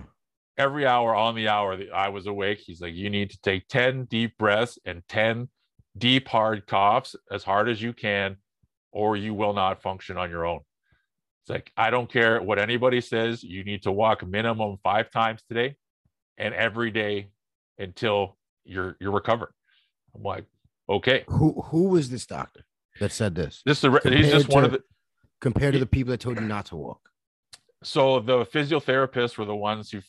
every 0.56 0.86
hour 0.86 1.14
on 1.14 1.34
the 1.34 1.48
hour 1.48 1.76
that 1.76 1.92
I 1.92 2.08
was 2.08 2.26
awake, 2.26 2.58
he's 2.58 2.80
like, 2.80 2.94
you 2.94 3.10
need 3.10 3.30
to 3.30 3.40
take 3.40 3.68
10 3.68 4.04
deep 4.04 4.38
breaths 4.38 4.78
and 4.84 5.02
10 5.08 5.48
deep, 5.96 6.28
hard 6.28 6.66
coughs 6.66 7.16
as 7.30 7.42
hard 7.42 7.68
as 7.68 7.82
you 7.82 7.92
can, 7.92 8.36
or 8.92 9.16
you 9.16 9.34
will 9.34 9.52
not 9.52 9.82
function 9.82 10.16
on 10.16 10.30
your 10.30 10.46
own. 10.46 10.60
It's 11.42 11.50
like, 11.50 11.72
I 11.76 11.90
don't 11.90 12.10
care 12.10 12.40
what 12.40 12.58
anybody 12.58 13.00
says, 13.00 13.42
you 13.42 13.64
need 13.64 13.82
to 13.82 13.92
walk 13.92 14.26
minimum 14.26 14.76
five 14.82 15.10
times 15.10 15.42
today. 15.48 15.76
and 16.36 16.54
every 16.54 16.90
day 16.90 17.30
until 17.78 18.36
you're 18.64 18.96
you're 19.00 19.12
recovered. 19.12 19.52
I'm 20.14 20.22
like, 20.22 20.44
okay. 20.88 21.24
Who 21.28 21.60
who 21.66 21.88
was 21.88 22.10
this 22.10 22.26
doctor 22.26 22.64
that 23.00 23.12
said 23.12 23.34
this? 23.34 23.62
This 23.66 23.82
is 23.82 23.90
he's 24.04 24.30
just 24.30 24.48
one 24.48 24.64
of 24.64 24.72
the 24.72 24.82
Compared 25.40 25.74
to 25.74 25.78
the 25.78 25.86
people 25.86 26.10
that 26.10 26.18
told 26.18 26.40
you 26.40 26.46
not 26.46 26.66
to 26.66 26.76
walk. 26.76 27.10
So 27.82 28.20
the 28.20 28.44
physiotherapists 28.46 29.38
were 29.38 29.44
the 29.44 29.54
ones 29.54 29.90
who 29.90 30.00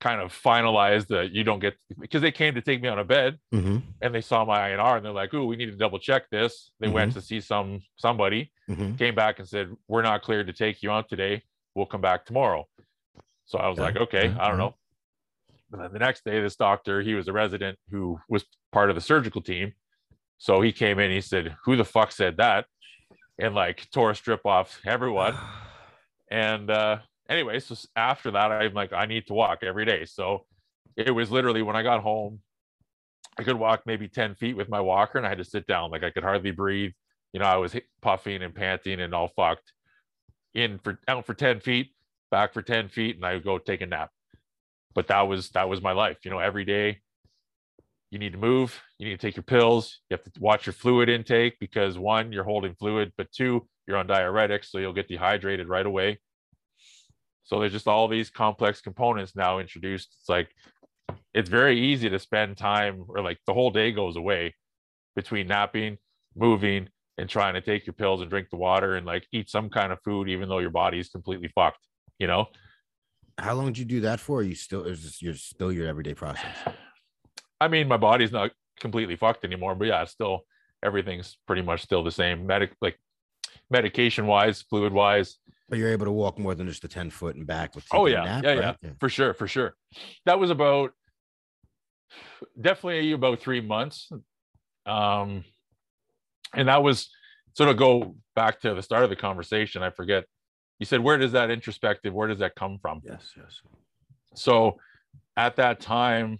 kind 0.00 0.20
of 0.20 0.30
finalized 0.32 1.06
that 1.08 1.32
you 1.32 1.42
don't 1.42 1.58
get 1.58 1.74
because 1.98 2.20
they 2.20 2.30
came 2.30 2.54
to 2.54 2.60
take 2.60 2.82
me 2.82 2.88
on 2.88 2.98
a 2.98 3.04
bed 3.04 3.38
Mm-hmm. 3.54 3.78
and 4.02 4.14
they 4.14 4.20
saw 4.20 4.44
my 4.44 4.68
INR 4.70 4.96
and 4.96 5.04
they're 5.04 5.12
like, 5.12 5.32
"Ooh, 5.32 5.46
we 5.46 5.56
need 5.56 5.66
to 5.66 5.76
double 5.76 5.98
check 5.98 6.28
this." 6.30 6.70
They 6.80 6.88
went 6.88 7.12
to 7.14 7.20
see 7.22 7.40
some 7.40 7.80
somebody, 7.96 8.52
Mm-hmm. 8.68 8.96
came 8.96 9.14
back 9.14 9.38
and 9.38 9.48
said, 9.48 9.74
"We're 9.88 10.02
not 10.02 10.22
cleared 10.22 10.46
to 10.48 10.52
take 10.52 10.82
you 10.82 10.90
on 10.90 11.06
today. 11.08 11.42
We'll 11.74 11.86
come 11.86 12.02
back 12.02 12.26
tomorrow." 12.26 12.68
So 13.46 13.58
I 13.58 13.68
was 13.68 13.78
Yeah, 13.78 13.84
like, 13.84 13.96
"Okay, 13.96 14.28
I 14.38 14.48
don't 14.48 14.58
know." 14.58 14.74
But 15.70 15.80
then 15.80 15.92
the 15.92 15.98
next 15.98 16.24
day, 16.24 16.40
this 16.40 16.56
doctor, 16.56 17.00
he 17.02 17.14
was 17.14 17.26
a 17.26 17.32
resident 17.32 17.78
who 17.90 18.20
was 18.28 18.44
part 18.72 18.90
of 18.90 18.96
the 18.96 19.00
surgical 19.02 19.40
team, 19.40 19.72
so 20.38 20.60
he 20.60 20.72
came 20.72 20.98
in. 20.98 21.10
He 21.10 21.20
said, 21.22 21.56
"Who 21.64 21.74
the 21.76 21.84
fuck 21.84 22.12
said 22.12 22.36
that?" 22.36 22.66
And 23.38 23.54
like 23.54 23.88
tore 23.92 24.10
a 24.10 24.14
strip 24.14 24.44
off 24.44 24.78
everyone. 24.84 25.34
And 26.30 26.70
uh, 26.70 26.98
anyway, 27.28 27.60
so 27.60 27.76
after 27.94 28.30
that, 28.32 28.52
I'm 28.52 28.74
like, 28.74 28.92
I 28.92 29.06
need 29.06 29.26
to 29.28 29.34
walk 29.34 29.62
every 29.62 29.84
day. 29.84 30.04
So 30.04 30.46
it 30.96 31.10
was 31.10 31.30
literally 31.30 31.62
when 31.62 31.76
I 31.76 31.82
got 31.82 32.02
home, 32.02 32.40
I 33.38 33.42
could 33.42 33.58
walk 33.58 33.82
maybe 33.86 34.08
10 34.08 34.34
feet 34.34 34.56
with 34.56 34.68
my 34.68 34.80
walker 34.80 35.18
and 35.18 35.26
I 35.26 35.30
had 35.30 35.38
to 35.38 35.44
sit 35.44 35.66
down. 35.66 35.90
Like 35.90 36.02
I 36.02 36.10
could 36.10 36.22
hardly 36.22 36.52
breathe. 36.52 36.92
You 37.32 37.40
know, 37.40 37.46
I 37.46 37.56
was 37.56 37.76
puffing 38.00 38.42
and 38.42 38.54
panting 38.54 39.00
and 39.00 39.14
all 39.14 39.30
fucked 39.36 39.72
in 40.54 40.78
for 40.78 40.98
out 41.06 41.26
for 41.26 41.34
10 41.34 41.60
feet, 41.60 41.92
back 42.30 42.54
for 42.54 42.62
10 42.62 42.88
feet, 42.88 43.16
and 43.16 43.26
I 43.26 43.34
would 43.34 43.44
go 43.44 43.58
take 43.58 43.82
a 43.82 43.86
nap. 43.86 44.10
But 44.94 45.08
that 45.08 45.22
was 45.22 45.50
that 45.50 45.68
was 45.68 45.82
my 45.82 45.92
life. 45.92 46.18
You 46.24 46.30
know, 46.30 46.38
every 46.38 46.64
day 46.64 47.00
you 48.10 48.18
need 48.18 48.32
to 48.32 48.38
move, 48.38 48.80
you 48.98 49.06
need 49.06 49.20
to 49.20 49.26
take 49.26 49.36
your 49.36 49.42
pills, 49.42 50.00
you 50.08 50.16
have 50.16 50.24
to 50.24 50.40
watch 50.40 50.64
your 50.64 50.72
fluid 50.72 51.08
intake 51.08 51.58
because 51.60 51.98
one, 51.98 52.32
you're 52.32 52.44
holding 52.44 52.74
fluid, 52.74 53.12
but 53.18 53.30
two, 53.32 53.68
you're 53.86 53.96
on 53.96 54.08
diuretics, 54.08 54.66
so 54.66 54.78
you'll 54.78 54.92
get 54.92 55.08
dehydrated 55.08 55.68
right 55.68 55.86
away. 55.86 56.18
So 57.44 57.60
there's 57.60 57.72
just 57.72 57.86
all 57.86 58.08
these 58.08 58.30
complex 58.30 58.80
components 58.80 59.36
now 59.36 59.60
introduced. 59.60 60.16
It's 60.20 60.28
like 60.28 60.48
it's 61.32 61.48
very 61.48 61.78
easy 61.78 62.10
to 62.10 62.18
spend 62.18 62.56
time 62.56 63.04
or 63.08 63.22
like 63.22 63.38
the 63.46 63.54
whole 63.54 63.70
day 63.70 63.92
goes 63.92 64.16
away 64.16 64.54
between 65.14 65.46
napping, 65.46 65.98
moving, 66.34 66.88
and 67.18 67.28
trying 67.28 67.54
to 67.54 67.60
take 67.60 67.86
your 67.86 67.94
pills 67.94 68.20
and 68.20 68.30
drink 68.30 68.48
the 68.50 68.56
water 68.56 68.96
and 68.96 69.06
like 69.06 69.26
eat 69.32 69.48
some 69.48 69.70
kind 69.70 69.92
of 69.92 69.98
food, 70.02 70.28
even 70.28 70.48
though 70.48 70.58
your 70.58 70.70
body 70.70 70.98
is 70.98 71.08
completely 71.08 71.48
fucked, 71.54 71.86
you 72.18 72.26
know? 72.26 72.46
How 73.38 73.54
long 73.54 73.66
did 73.66 73.78
you 73.78 73.84
do 73.84 74.00
that 74.00 74.20
for? 74.20 74.40
Are 74.40 74.42
you 74.42 74.54
still 74.54 74.84
is 74.84 75.02
this 75.02 75.22
your 75.22 75.34
still 75.34 75.72
your 75.72 75.86
everyday 75.86 76.14
process? 76.14 76.56
I 77.60 77.68
mean, 77.68 77.88
my 77.88 77.96
body's 77.96 78.32
not 78.32 78.50
completely 78.80 79.16
fucked 79.16 79.44
anymore, 79.44 79.74
but 79.74 79.88
yeah, 79.88 80.02
it's 80.02 80.12
still 80.12 80.40
everything's 80.82 81.38
pretty 81.46 81.62
much 81.62 81.82
still 81.82 82.02
the 82.02 82.10
same. 82.10 82.46
Medic 82.46 82.72
like 82.80 82.98
medication 83.70 84.26
wise, 84.26 84.62
fluid 84.62 84.92
wise, 84.92 85.38
But 85.68 85.78
you're 85.78 85.90
able 85.90 86.06
to 86.06 86.12
walk 86.12 86.38
more 86.38 86.54
than 86.54 86.68
just 86.68 86.82
the 86.82 86.88
10 86.88 87.10
foot 87.10 87.36
and 87.36 87.46
back 87.46 87.74
with 87.74 87.84
Oh, 87.92 88.06
yeah. 88.06 88.22
nap, 88.24 88.44
Yeah, 88.44 88.52
right? 88.54 88.76
yeah. 88.82 88.90
for 89.00 89.08
sure, 89.08 89.34
for 89.34 89.48
sure. 89.48 89.74
That 90.24 90.38
was 90.38 90.50
about 90.50 90.92
definitely 92.60 93.12
about 93.12 93.40
three 93.40 93.60
months. 93.60 94.10
Um, 94.84 95.44
and 96.54 96.68
that 96.68 96.82
was 96.82 97.10
sort 97.54 97.68
of 97.70 97.76
go 97.76 98.14
back 98.34 98.60
to 98.60 98.74
the 98.74 98.82
start 98.82 99.02
of 99.04 99.10
the 99.10 99.16
conversation. 99.16 99.82
I 99.82 99.90
forget. 99.90 100.24
You 100.78 100.86
said, 100.86 101.00
where 101.00 101.16
does 101.16 101.32
that 101.32 101.50
introspective, 101.50 102.12
where 102.12 102.28
does 102.28 102.38
that 102.40 102.54
come 102.54 102.78
from? 102.78 103.00
Yes, 103.02 103.32
yes. 103.36 103.60
So 104.34 104.78
at 105.36 105.56
that 105.56 105.80
time, 105.80 106.38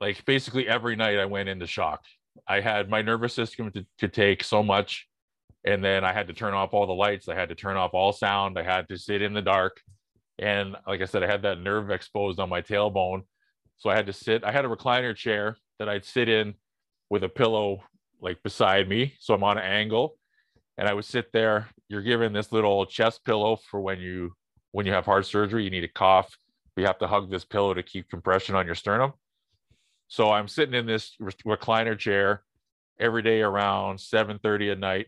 like 0.00 0.22
basically 0.26 0.68
every 0.68 0.94
night 0.94 1.18
I 1.18 1.24
went 1.24 1.48
into 1.48 1.66
shock. 1.66 2.02
I 2.46 2.60
had 2.60 2.90
my 2.90 3.00
nervous 3.00 3.32
system 3.32 3.70
to, 3.72 3.86
to 3.98 4.08
take 4.08 4.44
so 4.44 4.62
much. 4.62 5.08
And 5.64 5.82
then 5.82 6.04
I 6.04 6.12
had 6.12 6.26
to 6.28 6.34
turn 6.34 6.54
off 6.54 6.74
all 6.74 6.86
the 6.86 6.92
lights. 6.92 7.28
I 7.28 7.34
had 7.34 7.48
to 7.48 7.54
turn 7.54 7.76
off 7.76 7.94
all 7.94 8.12
sound. 8.12 8.58
I 8.58 8.62
had 8.62 8.88
to 8.88 8.98
sit 8.98 9.22
in 9.22 9.32
the 9.32 9.42
dark. 9.42 9.80
And 10.38 10.76
like 10.86 11.00
I 11.00 11.06
said, 11.06 11.22
I 11.22 11.26
had 11.26 11.42
that 11.42 11.60
nerve 11.60 11.90
exposed 11.90 12.38
on 12.38 12.48
my 12.48 12.60
tailbone. 12.60 13.22
So 13.76 13.88
I 13.90 13.96
had 13.96 14.06
to 14.06 14.12
sit, 14.12 14.44
I 14.44 14.52
had 14.52 14.64
a 14.64 14.68
recliner 14.68 15.16
chair 15.16 15.56
that 15.78 15.88
I'd 15.88 16.04
sit 16.04 16.28
in 16.28 16.54
with 17.10 17.24
a 17.24 17.28
pillow 17.28 17.82
like 18.20 18.42
beside 18.42 18.88
me. 18.88 19.14
So 19.20 19.34
I'm 19.34 19.44
on 19.44 19.58
an 19.58 19.64
angle 19.64 20.16
and 20.76 20.88
I 20.88 20.94
would 20.94 21.04
sit 21.04 21.32
there. 21.32 21.68
You're 21.88 22.02
given 22.02 22.32
this 22.32 22.52
little 22.52 22.86
chest 22.86 23.24
pillow 23.24 23.56
for 23.56 23.80
when 23.80 24.00
you 24.00 24.34
when 24.72 24.86
you 24.86 24.92
have 24.92 25.04
heart 25.04 25.24
surgery, 25.24 25.62
you 25.62 25.70
need 25.70 25.84
a 25.84 25.88
cough. 25.88 26.36
You 26.76 26.86
have 26.86 26.98
to 26.98 27.06
hug 27.06 27.30
this 27.30 27.44
pillow 27.44 27.74
to 27.74 27.82
keep 27.82 28.10
compression 28.10 28.56
on 28.56 28.66
your 28.66 28.74
sternum. 28.74 29.12
So 30.08 30.32
I'm 30.32 30.48
sitting 30.48 30.74
in 30.74 30.86
this 30.86 31.16
recliner 31.20 31.96
chair 31.96 32.42
every 32.98 33.22
day 33.22 33.42
around 33.42 33.98
7:30 33.98 34.72
at 34.72 34.78
night, 34.78 35.06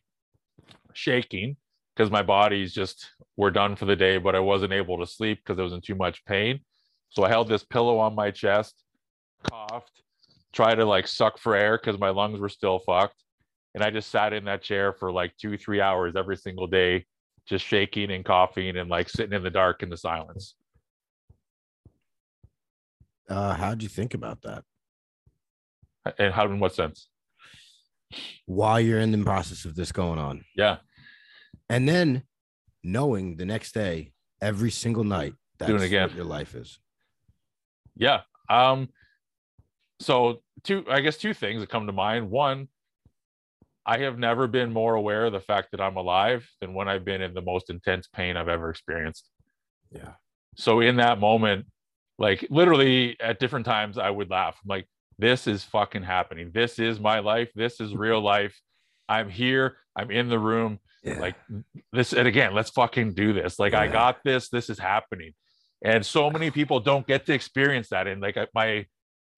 shaking 0.97 1.57
because 1.95 2.11
my 2.11 2.23
body's 2.23 2.73
just 2.73 3.11
we're 3.37 3.51
done 3.51 3.77
for 3.77 3.85
the 3.85 3.97
day, 3.97 4.19
but 4.19 4.35
I 4.35 4.41
wasn't 4.41 4.73
able 4.73 4.99
to 4.99 5.07
sleep 5.07 5.39
because 5.45 5.59
I 5.59 5.63
was 5.63 5.73
in 5.73 5.81
too 5.81 5.95
much 5.95 6.25
pain. 6.25 6.61
So 7.11 7.25
I 7.25 7.29
held 7.29 7.49
this 7.49 7.65
pillow 7.65 7.99
on 7.99 8.15
my 8.15 8.31
chest, 8.31 8.83
coughed, 9.51 10.03
tried 10.53 10.77
to 10.77 10.85
like 10.85 11.07
suck 11.07 11.39
for 11.39 11.55
air 11.55 11.79
because 11.79 11.99
my 12.01 12.11
lungs 12.11 12.41
were 12.41 12.49
still 12.49 12.79
fucked. 12.81 13.23
And 13.75 13.85
I 13.85 13.91
just 13.91 14.11
sat 14.11 14.33
in 14.33 14.45
that 14.47 14.63
chair 14.63 14.93
for 14.93 15.13
like 15.13 15.37
two, 15.37 15.57
three 15.59 15.81
hours 15.81 16.17
every 16.17 16.37
single 16.37 16.67
day, 16.67 17.05
just 17.47 17.65
shaking 17.65 18.11
and 18.11 18.25
coughing 18.25 18.77
and 18.77 18.89
like 18.89 19.09
sitting 19.09 19.35
in 19.37 19.43
the 19.43 19.51
dark 19.51 19.83
in 19.83 19.91
the 19.91 19.97
silence. 19.97 20.55
Uh, 23.29 23.55
how'd 23.55 23.83
you 23.83 23.89
think 23.89 24.15
about 24.15 24.41
that 24.43 24.63
And 26.19 26.33
how, 26.33 26.47
in 26.47 26.59
what 26.61 26.75
sense? 26.75 27.09
while 28.47 28.81
you're 28.81 29.01
in 29.01 29.11
the 29.11 29.25
process 29.25 29.65
of 29.65 29.75
this 29.75 29.91
going 29.91 30.19
on? 30.19 30.45
Yeah. 30.57 30.77
And 31.69 31.89
then 31.89 32.23
knowing 32.85 33.37
the 33.37 33.45
next 33.45 33.73
day, 33.73 34.13
every 34.41 34.71
single 34.71 35.05
night, 35.05 35.35
that's 35.59 35.71
Doing 35.71 35.83
again. 35.83 36.09
what 36.09 36.17
your 36.17 36.25
life 36.25 36.55
is. 36.55 36.79
Yeah. 37.97 38.21
Um, 38.49 38.89
so 40.01 40.43
two, 40.63 40.85
I 40.89 41.01
guess 41.01 41.17
two 41.17 41.35
things 41.35 41.61
that 41.61 41.71
come 41.71 41.87
to 41.87 41.93
mind. 41.93 42.31
One, 42.31 42.69
I 43.87 43.99
have 43.99 44.19
never 44.19 44.47
been 44.47 44.73
more 44.73 44.95
aware 44.95 45.27
of 45.27 45.33
the 45.33 45.41
fact 45.41 45.71
that 45.71 45.81
I'm 45.81 45.97
alive 45.97 46.49
than 46.61 46.75
when 46.75 46.89
I've 46.89 47.05
been 47.05 47.23
in 47.23 47.35
the 47.35 47.41
most 47.41 47.71
intense 47.71 48.07
pain 48.09 48.37
I've 48.37 48.49
ever 48.49 48.69
experienced. 48.69 49.29
Yeah. 49.91 50.13
So 50.57 50.81
in 50.81 50.97
that 50.97 51.21
moment, 51.21 51.67
like 52.19 52.47
literally 52.51 53.17
at 53.21 53.39
different 53.39 53.67
times, 53.67 53.99
I 53.99 54.11
would 54.11 54.31
laugh. 54.31 54.57
I'm 54.63 54.69
like, 54.69 54.87
this 55.19 55.47
is 55.47 55.65
fucking 55.65 56.03
happening. 56.03 56.51
This 56.53 56.79
is 56.79 57.01
my 57.01 57.21
life. 57.21 57.51
This 57.55 57.81
is 57.81 57.95
real 57.95 58.21
life. 58.35 58.61
I'm 59.09 59.29
here. 59.29 59.77
I'm 59.95 60.11
in 60.11 60.29
the 60.29 60.39
room. 60.39 60.81
Yeah. 61.07 61.21
Like 61.21 61.37
this, 61.93 62.13
and 62.13 62.27
again, 62.27 62.53
let's 62.53 62.71
fucking 62.71 63.15
do 63.15 63.33
this. 63.33 63.61
Like 63.61 63.75
I 63.75 63.87
got 63.87 64.19
this. 64.25 64.49
This 64.49 64.69
is 64.69 64.79
happening, 64.79 65.35
and 65.85 66.05
so 66.05 66.31
many 66.31 66.51
people 66.51 66.81
don't 66.81 67.07
get 67.07 67.27
to 67.27 67.33
experience 67.33 67.91
that. 67.91 68.09
And 68.09 68.21
like 68.21 68.37
my, 68.55 68.87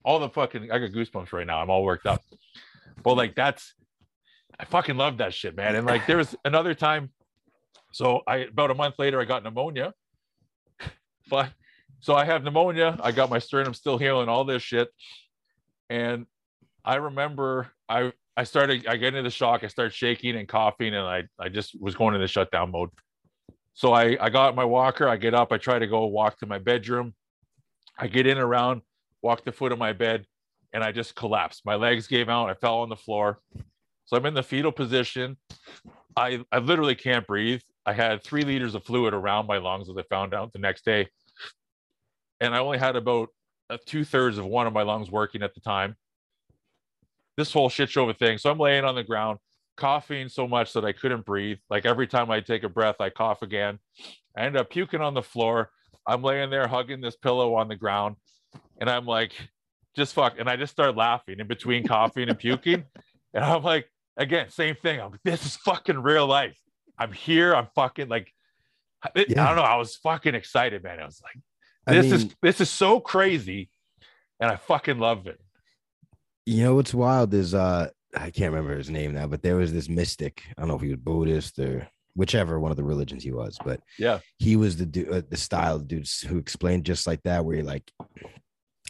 all 0.02 0.18
the 0.18 0.30
fucking, 0.30 0.72
I 0.72 0.78
got 0.78 0.90
goosebumps 0.90 1.32
right 1.32 1.46
now. 1.46 1.60
I'm 1.60 1.68
all 1.68 1.84
worked 1.84 2.06
up. 2.06 2.22
But 3.02 3.18
like 3.18 3.34
that's, 3.34 3.74
I 4.58 4.64
fucking 4.64 4.96
love 4.96 5.18
that 5.18 5.34
shit, 5.34 5.56
man. 5.56 5.76
And 5.76 5.86
like 5.86 6.06
there 6.06 6.16
was 6.16 6.34
another 6.42 6.74
time, 6.74 7.10
so 7.92 8.22
I 8.26 8.38
about 8.38 8.70
a 8.70 8.74
month 8.74 8.94
later 8.98 9.20
I 9.20 9.24
got 9.24 9.44
pneumonia. 9.44 9.92
But 11.30 11.52
so 12.00 12.14
I 12.14 12.24
have 12.24 12.42
pneumonia. 12.42 12.98
I 13.02 13.12
got 13.12 13.28
my 13.28 13.38
sternum 13.38 13.74
still 13.74 13.98
healing, 13.98 14.30
all 14.30 14.44
this 14.44 14.62
shit. 14.62 14.88
And 15.90 16.24
I 16.82 16.96
remember 16.96 17.70
I 17.86 18.12
I 18.38 18.44
started 18.44 18.86
I 18.86 18.96
get 18.96 19.08
into 19.08 19.22
the 19.22 19.30
shock, 19.30 19.64
I 19.64 19.66
start 19.66 19.92
shaking 19.92 20.36
and 20.36 20.46
coughing, 20.46 20.94
and 20.94 21.04
I 21.04 21.24
I 21.40 21.48
just 21.48 21.78
was 21.80 21.96
going 21.96 22.14
into 22.14 22.28
shutdown 22.28 22.70
mode. 22.70 22.90
So 23.74 23.92
I 23.92 24.16
I 24.20 24.30
got 24.30 24.54
my 24.54 24.64
walker, 24.64 25.08
I 25.08 25.16
get 25.16 25.34
up, 25.34 25.50
I 25.50 25.58
try 25.58 25.80
to 25.80 25.88
go 25.88 26.06
walk 26.06 26.38
to 26.38 26.46
my 26.46 26.60
bedroom. 26.60 27.14
I 27.98 28.06
get 28.06 28.28
in 28.28 28.38
around, 28.38 28.82
walk 29.22 29.44
the 29.44 29.50
foot 29.50 29.72
of 29.72 29.78
my 29.78 29.92
bed, 29.92 30.24
and 30.72 30.84
I 30.84 30.92
just 30.92 31.16
collapsed. 31.16 31.66
My 31.66 31.74
legs 31.74 32.06
gave 32.06 32.28
out, 32.28 32.48
I 32.48 32.54
fell 32.54 32.78
on 32.78 32.88
the 32.88 32.96
floor. 32.96 33.40
So 34.04 34.16
I'm 34.16 34.24
in 34.24 34.34
the 34.34 34.42
fetal 34.44 34.70
position. 34.70 35.36
I 36.16 36.44
I 36.52 36.58
literally 36.58 36.94
can't 36.94 37.26
breathe. 37.26 37.62
I 37.84 37.92
had 37.92 38.22
three 38.22 38.42
liters 38.42 38.76
of 38.76 38.84
fluid 38.84 39.14
around 39.14 39.48
my 39.48 39.58
lungs 39.58 39.90
as 39.90 39.96
I 39.96 40.02
found 40.02 40.32
out 40.32 40.52
the 40.52 40.60
next 40.60 40.84
day. 40.84 41.08
And 42.40 42.54
I 42.54 42.58
only 42.58 42.78
had 42.78 42.94
about 42.94 43.30
uh, 43.68 43.78
two 43.84 44.04
thirds 44.04 44.38
of 44.38 44.44
one 44.44 44.68
of 44.68 44.72
my 44.72 44.82
lungs 44.82 45.10
working 45.10 45.42
at 45.42 45.54
the 45.54 45.60
time. 45.60 45.96
This 47.38 47.52
whole 47.52 47.70
shit 47.70 47.88
show 47.88 48.02
of 48.02 48.10
a 48.10 48.14
thing. 48.14 48.36
So 48.36 48.50
I'm 48.50 48.58
laying 48.58 48.84
on 48.84 48.96
the 48.96 49.04
ground, 49.04 49.38
coughing 49.76 50.28
so 50.28 50.46
much 50.46 50.74
that 50.74 50.84
I 50.84 50.92
couldn't 50.92 51.24
breathe. 51.24 51.58
Like 51.70 51.86
every 51.86 52.06
time 52.06 52.30
I 52.30 52.40
take 52.40 52.64
a 52.64 52.68
breath, 52.68 52.96
I 53.00 53.08
cough 53.08 53.42
again. 53.42 53.78
I 54.36 54.42
end 54.42 54.56
up 54.56 54.68
puking 54.68 55.00
on 55.00 55.14
the 55.14 55.22
floor. 55.22 55.70
I'm 56.06 56.22
laying 56.22 56.50
there 56.50 56.66
hugging 56.66 57.00
this 57.00 57.16
pillow 57.16 57.54
on 57.54 57.68
the 57.68 57.76
ground. 57.76 58.16
And 58.80 58.90
I'm 58.90 59.06
like, 59.06 59.32
just 59.96 60.14
fuck. 60.14 60.34
And 60.38 60.48
I 60.48 60.56
just 60.56 60.72
start 60.72 60.96
laughing 60.96 61.38
in 61.38 61.46
between 61.46 61.86
coughing 61.86 62.28
and 62.28 62.38
puking. 62.38 62.84
And 63.34 63.44
I'm 63.44 63.62
like, 63.62 63.86
again, 64.16 64.48
same 64.48 64.74
thing. 64.74 65.00
I'm 65.00 65.10
like, 65.10 65.22
this 65.22 65.44
is 65.44 65.56
fucking 65.56 65.98
real 65.98 66.26
life. 66.26 66.58
I'm 66.98 67.12
here. 67.12 67.54
I'm 67.54 67.68
fucking 67.74 68.08
like, 68.08 68.32
I, 69.04 69.10
I 69.14 69.24
don't 69.24 69.56
know. 69.56 69.62
I 69.62 69.76
was 69.76 69.96
fucking 69.96 70.34
excited, 70.34 70.82
man. 70.82 70.98
I 70.98 71.04
was 71.04 71.20
like, 71.22 71.38
I 71.86 71.94
this 71.94 72.04
mean, 72.06 72.14
is 72.14 72.36
this 72.40 72.60
is 72.62 72.70
so 72.70 73.00
crazy, 73.00 73.68
and 74.40 74.50
I 74.50 74.56
fucking 74.56 74.98
love 74.98 75.26
it. 75.26 75.38
You 76.48 76.64
know 76.64 76.74
what's 76.74 76.94
wild 76.94 77.32
is 77.34 77.54
uh 77.54 77.88
I 78.16 78.30
can't 78.30 78.52
remember 78.52 78.76
his 78.76 78.88
name 78.90 79.12
now, 79.14 79.26
but 79.26 79.42
there 79.42 79.56
was 79.56 79.72
this 79.72 79.88
mystic. 79.88 80.42
I 80.56 80.60
don't 80.62 80.68
know 80.68 80.76
if 80.76 80.82
he 80.82 80.88
was 80.88 80.96
Buddhist 80.98 81.58
or 81.58 81.88
whichever 82.14 82.58
one 82.58 82.70
of 82.70 82.76
the 82.76 82.84
religions 82.84 83.22
he 83.22 83.32
was, 83.32 83.58
but 83.64 83.80
Yeah, 83.98 84.20
he 84.38 84.56
was 84.56 84.76
the 84.76 84.86
du- 84.86 85.10
uh, 85.10 85.22
the 85.28 85.36
style 85.36 85.76
of 85.76 85.86
dudes 85.86 86.20
who 86.22 86.38
explained 86.38 86.86
just 86.86 87.06
like 87.06 87.22
that, 87.24 87.44
where 87.44 87.56
he 87.56 87.62
like 87.62 87.90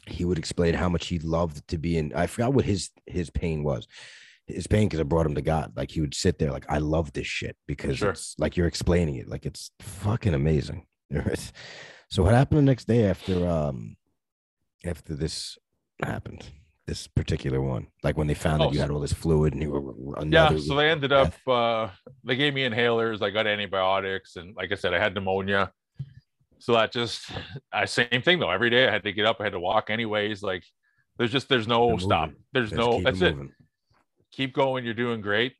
he 0.06 0.24
would 0.24 0.39
explain 0.39 0.74
how 0.74 0.89
much 0.89 1.09
he 1.09 1.18
loved 1.18 1.66
to 1.68 1.76
be 1.78 1.98
in. 1.98 2.12
I 2.14 2.26
forgot 2.28 2.55
what 2.55 2.64
his 2.64 2.90
his 3.06 3.28
pain 3.30 3.64
was. 3.64 3.86
His 4.47 4.66
pain 4.66 4.86
because 4.89 5.01
it 5.01 5.09
brought 5.09 5.26
him 5.26 5.35
to 5.35 5.43
God. 5.43 5.72
Like 5.76 5.90
he 5.90 6.01
would 6.01 6.14
sit 6.14 6.39
there, 6.39 6.52
like 6.52 6.64
I 6.70 6.78
love 6.78 7.12
this 7.12 7.26
shit 7.26 7.56
because 7.66 7.98
Sure. 7.98 8.10
it's 8.10 8.35
like 8.39 8.56
you're 8.56 8.66
explaining 8.68 9.16
it, 9.16 9.28
like 9.28 9.44
it's 9.44 9.72
fucking 9.80 10.32
amazing. 10.32 10.86
so 12.10 12.22
what 12.22 12.35
happened 12.35 12.59
the 12.59 12.62
next 12.62 12.86
day 12.86 13.05
after 13.06 13.47
um 13.48 13.97
after 14.86 15.14
this 15.14 15.59
happened? 16.02 16.44
This 16.89 17.06
particular 17.06 17.60
one, 17.60 17.89
like 18.02 18.16
when 18.16 18.28
they 18.28 18.35
found 18.35 18.62
Oh, 18.62 18.69
that 18.69 18.74
you 18.74 18.81
had 18.81 18.90
all 18.90 19.01
this 19.01 19.12
fluid 19.12 19.52
and 19.52 19.62
you 19.62 19.70
were 19.70 20.16
yeah. 20.31 20.48
another 20.48 20.59
So 20.59 20.74
they 20.74 20.89
ended 20.90 21.12
up. 21.12 21.35
uh 21.47 21.90
They 22.24 22.35
gave 22.35 22.55
me 22.55 22.66
inhalers. 22.66 23.20
I 23.23 23.28
got 23.31 23.47
antibiotics, 23.47 24.36
and 24.36 24.56
like 24.56 24.73
I 24.73 24.74
said, 24.74 24.94
I 24.94 24.98
had 24.98 25.15
pneumonia. 25.15 25.70
So 26.59 26.73
that 26.73 26.90
just 26.93 27.31
I 27.73 27.85
same 27.85 28.23
thing 28.23 28.39
though. 28.40 28.51
Every 28.51 28.70
day 28.70 28.89
I 28.89 28.90
had 28.90 29.05
to 29.05 29.12
get 29.12 29.27
up. 29.27 29.36
I 29.40 29.44
had 29.44 29.52
to 29.52 29.60
walk 29.60 29.90
anyways. 29.90 30.43
Like 30.43 30.65
there's 31.19 31.31
just 31.31 31.48
there's 31.51 31.69
no 31.69 31.98
stop. 31.98 32.31
There's 32.52 32.70
Just 32.70 32.78
no. 32.78 33.01
That's 33.05 33.20
it. 33.20 33.36
moving. 33.36 33.52
Keep 34.32 34.55
going. 34.55 34.85
You're 34.85 34.94
doing 34.94 35.20
great. 35.20 35.55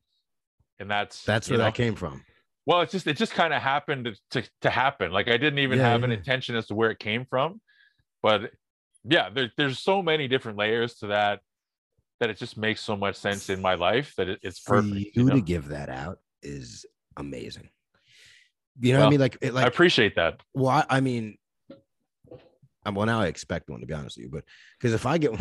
And 0.81 0.91
that's 0.91 1.25
That's 1.25 1.51
where 1.51 1.59
know, 1.59 1.65
that 1.65 1.75
came 1.75 1.95
from. 1.95 2.25
Well, 2.67 2.81
it's 2.81 2.93
just 2.93 3.07
it 3.07 3.17
just 3.19 3.33
kind 3.33 3.53
of 3.53 3.61
happened 3.63 4.07
to, 4.07 4.41
to 4.43 4.51
to 4.63 4.71
happen. 4.71 5.13
Like 5.13 5.29
I 5.29 5.37
didn't 5.37 5.59
even 5.59 5.79
Yeah, 5.79 5.91
have 5.91 6.05
an 6.05 6.13
intention 6.13 6.57
as 6.57 6.69
to 6.69 6.75
where 6.75 6.91
it 6.91 6.99
came 6.99 7.27
from, 7.29 7.61
but 8.23 8.51
yeah, 9.05 9.31
there, 9.31 9.51
there's 9.57 9.79
so 9.79 10.03
many 10.03 10.29
different 10.29 10.59
layers 10.59 10.95
to 10.97 11.09
that 11.09 11.41
that 12.21 12.31
it 12.31 12.37
just 12.37 12.57
makes 12.57 12.81
so 12.81 12.97
much 12.97 13.15
sense 13.17 13.49
in 13.49 13.63
my 13.63 13.75
life 13.75 14.13
that 14.17 14.29
it, 14.29 14.41
it's 14.43 14.59
for 14.59 14.77
perfect. 14.83 14.95
you, 14.97 15.11
you 15.15 15.25
know? 15.25 15.35
to 15.37 15.41
give 15.41 15.69
that 15.69 15.89
out 15.89 16.19
is 16.43 16.85
amazing. 17.17 17.69
You 18.81 18.93
know 18.95 19.01
what 19.01 19.07
I 19.07 19.11
mean? 19.11 19.21
Like, 19.21 19.39
it, 19.41 19.55
I 19.55 19.63
appreciate 19.67 20.17
that. 20.17 20.41
well, 20.55 20.69
I, 20.71 20.85
I 20.89 21.01
mean, 21.01 21.37
well, 22.93 23.07
now 23.07 23.21
I 23.21 23.27
expect 23.27 23.69
one 23.69 23.81
to 23.81 23.87
be 23.87 23.95
honest 23.95 24.17
with 24.17 24.25
you, 24.25 24.31
but 24.31 24.45
because 24.79 24.95
if 24.95 25.05
I 25.07 25.19
get, 25.19 25.33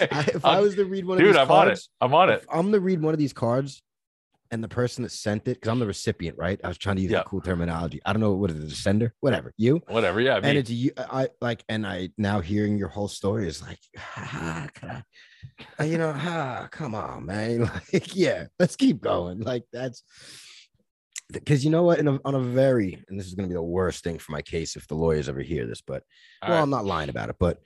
if 0.00 0.44
I 0.44 0.54
I'm- 0.54 0.62
was 0.62 0.74
to 0.76 0.84
read 0.84 1.04
one 1.04 1.18
of 1.18 1.24
Dude, 1.24 1.34
these 1.34 1.40
I'm 1.40 1.50
on 1.50 1.70
it. 1.70 1.80
I'm 2.00 2.14
on 2.14 2.30
it. 2.30 2.34
if 2.42 2.46
I'm 2.50 2.72
to 2.72 2.80
read 2.80 3.00
one 3.02 3.12
of 3.14 3.18
these 3.18 3.32
cards, 3.32 3.82
and 4.54 4.62
the 4.62 4.68
person 4.68 5.02
that 5.02 5.10
sent 5.10 5.48
it, 5.48 5.54
because 5.54 5.68
I'm 5.68 5.80
the 5.80 5.86
recipient, 5.86 6.38
right? 6.38 6.60
I 6.62 6.68
was 6.68 6.78
trying 6.78 6.94
to 6.96 7.02
use 7.02 7.10
Yeah. 7.10 7.18
the 7.18 7.24
cool 7.24 7.40
terminology. 7.40 8.00
I 8.06 8.12
don't 8.12 8.20
know 8.20 8.32
what 8.34 8.50
it 8.50 8.56
is, 8.56 8.70
the 8.70 8.76
sender, 8.76 9.12
whatever. 9.20 9.52
You, 9.56 9.82
Whatever. 9.88 10.20
Yeah. 10.20 10.36
and 10.36 10.44
Me. 10.44 10.56
it's 10.58 10.70
you 10.70 10.92
i 10.96 11.28
like 11.40 11.64
and 11.68 11.84
i 11.86 12.08
now 12.16 12.38
hearing 12.40 12.78
your 12.78 12.88
whole 12.88 13.08
story 13.08 13.48
is 13.48 13.60
like 13.60 13.78
ah, 13.98 14.68
I, 14.82 15.02
uh, 15.80 15.84
you 15.84 15.98
know 15.98 16.12
ah, 16.16 16.68
come 16.70 16.94
on 16.94 17.26
man 17.26 17.68
like 17.92 18.14
yeah 18.14 18.46
let's 18.60 18.76
keep 18.76 19.00
going 19.00 19.40
like 19.40 19.64
that's 19.72 20.02
because 21.32 21.64
you 21.64 21.70
know 21.70 21.82
what 21.82 21.98
in 21.98 22.06
a, 22.08 22.18
on 22.24 22.34
a 22.34 22.40
very 22.40 23.02
and 23.08 23.18
this 23.18 23.26
is 23.26 23.34
going 23.34 23.48
to 23.48 23.52
be 23.52 23.56
the 23.56 23.62
worst 23.62 24.04
thing 24.04 24.18
for 24.18 24.32
my 24.32 24.42
case 24.42 24.76
if 24.76 24.86
the 24.86 24.94
lawyers 24.94 25.28
ever 25.28 25.40
hear 25.40 25.66
this 25.66 25.80
but 25.80 26.02
All 26.42 26.48
well 26.50 26.58
right. 26.58 26.62
i'm 26.62 26.70
not 26.70 26.84
lying 26.84 27.08
about 27.08 27.28
it 27.30 27.36
but 27.40 27.58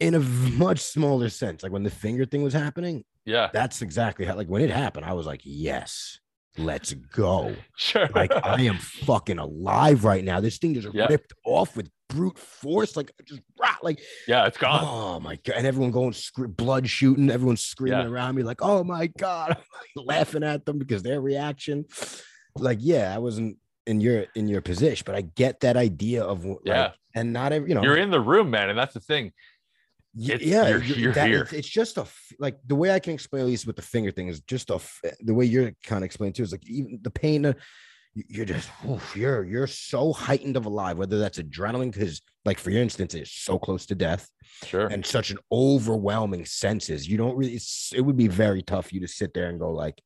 in 0.00 0.14
a 0.14 0.20
much 0.20 0.80
smaller 0.80 1.28
sense 1.28 1.62
like 1.62 1.72
when 1.72 1.82
the 1.84 1.90
finger 1.90 2.24
thing 2.26 2.42
was 2.42 2.52
happening 2.54 3.04
yeah. 3.28 3.48
that's 3.52 3.82
exactly 3.82 4.24
how 4.26 4.34
like 4.34 4.48
when 4.48 4.62
it 4.62 4.70
happened 4.70 5.04
i 5.04 5.12
was 5.12 5.26
like 5.26 5.40
yes 5.44 6.18
let's 6.56 6.92
go 6.92 7.54
Sure. 7.76 8.08
like 8.16 8.32
I 8.34 8.62
am 8.62 8.78
fucking 8.78 9.38
alive 9.38 10.04
right 10.04 10.24
now. 10.24 10.40
This 10.40 10.58
thing 10.58 10.74
just 10.74 10.88
Yeah. 10.92 11.06
ripped 11.08 11.32
off 11.46 11.76
with 11.76 11.88
brute 12.08 12.36
force, 12.36 12.96
like 12.96 13.12
just 13.24 13.42
rah, 13.60 13.76
like 13.80 14.00
yeah. 14.26 14.44
It's 14.46 14.58
gone. 14.58 14.80
oh 14.82 15.20
my 15.20 15.36
god! 15.36 15.54
And 15.56 15.66
everyone 15.68 15.92
going 15.92 16.14
scre- 16.14 16.46
blood 16.48 16.88
shooting, 16.88 17.30
everyone's 17.30 17.60
screaming 17.60 18.00
Yeah. 18.00 18.06
around 18.10 18.34
me 18.34 18.42
like 18.42 18.60
oh 18.60 18.82
my 18.82 19.06
god, 19.06 19.56
laughing 19.96 20.42
at 20.42 20.66
them 20.66 20.78
because 20.78 21.04
their 21.04 21.20
reaction. 21.20 21.84
Like 22.56 22.78
yeah, 22.80 23.14
I 23.14 23.18
wasn't 23.18 23.58
in 23.86 24.00
your 24.00 24.26
in 24.34 24.48
your 24.48 24.60
position, 24.60 25.04
but 25.06 25.14
I 25.14 25.20
get 25.20 25.60
that 25.60 25.76
idea 25.76 26.24
of 26.24 26.44
like, 26.44 26.58
Yeah. 26.64 26.90
and 27.14 27.32
not 27.32 27.52
every 27.52 27.68
you 27.68 27.76
know 27.76 27.82
You're 27.84 27.98
in 27.98 28.10
the 28.10 28.20
room, 28.20 28.50
man, 28.50 28.68
and 28.68 28.76
that's 28.76 28.94
the 28.94 29.00
thing. 29.00 29.30
It's- 30.16 30.40
yeah, 30.40 30.68
you're- 30.68 30.86
you- 30.86 30.94
you're 30.94 31.12
that- 31.12 31.28
here. 31.28 31.42
It's, 31.42 31.52
it's 31.52 31.68
just 31.68 31.96
a 31.98 32.06
like 32.38 32.58
the 32.66 32.74
way 32.76 32.92
I 32.92 32.98
can 32.98 33.12
explain 33.14 33.42
at 33.42 33.48
least 33.48 33.66
with 33.66 33.76
the 33.76 33.82
finger 33.82 34.10
thing 34.10 34.28
is 34.28 34.40
just 34.40 34.70
a 34.70 34.80
the 35.20 35.34
way 35.34 35.44
you're 35.44 35.72
kind 35.84 36.02
of 36.02 36.06
explaining 36.06 36.32
too 36.34 36.42
is 36.42 36.52
like 36.52 36.66
even 36.68 36.98
the 37.02 37.10
pain. 37.10 37.46
Uh, 37.46 37.52
you're 38.14 38.46
just 38.46 38.68
oof, 38.88 39.14
you're 39.16 39.44
you're 39.44 39.66
so 39.68 40.12
heightened 40.12 40.56
of 40.56 40.66
alive, 40.66 40.98
whether 40.98 41.18
that's 41.18 41.38
adrenaline 41.38 41.92
because 41.92 42.20
like 42.44 42.58
for 42.58 42.70
your 42.70 42.82
instance, 42.82 43.14
it's 43.14 43.30
so 43.32 43.58
close 43.58 43.86
to 43.86 43.94
death 43.94 44.28
Sure. 44.64 44.86
and 44.88 45.04
such 45.06 45.30
an 45.30 45.38
overwhelming 45.52 46.44
senses. 46.46 47.06
You 47.06 47.16
don't 47.18 47.36
really. 47.36 47.52
It's, 47.54 47.92
it 47.94 48.00
would 48.00 48.16
be 48.16 48.26
very 48.28 48.62
tough 48.62 48.88
for 48.88 48.94
you 48.94 49.02
to 49.02 49.08
sit 49.08 49.34
there 49.34 49.48
and 49.50 49.60
go 49.60 49.70
like, 49.70 50.02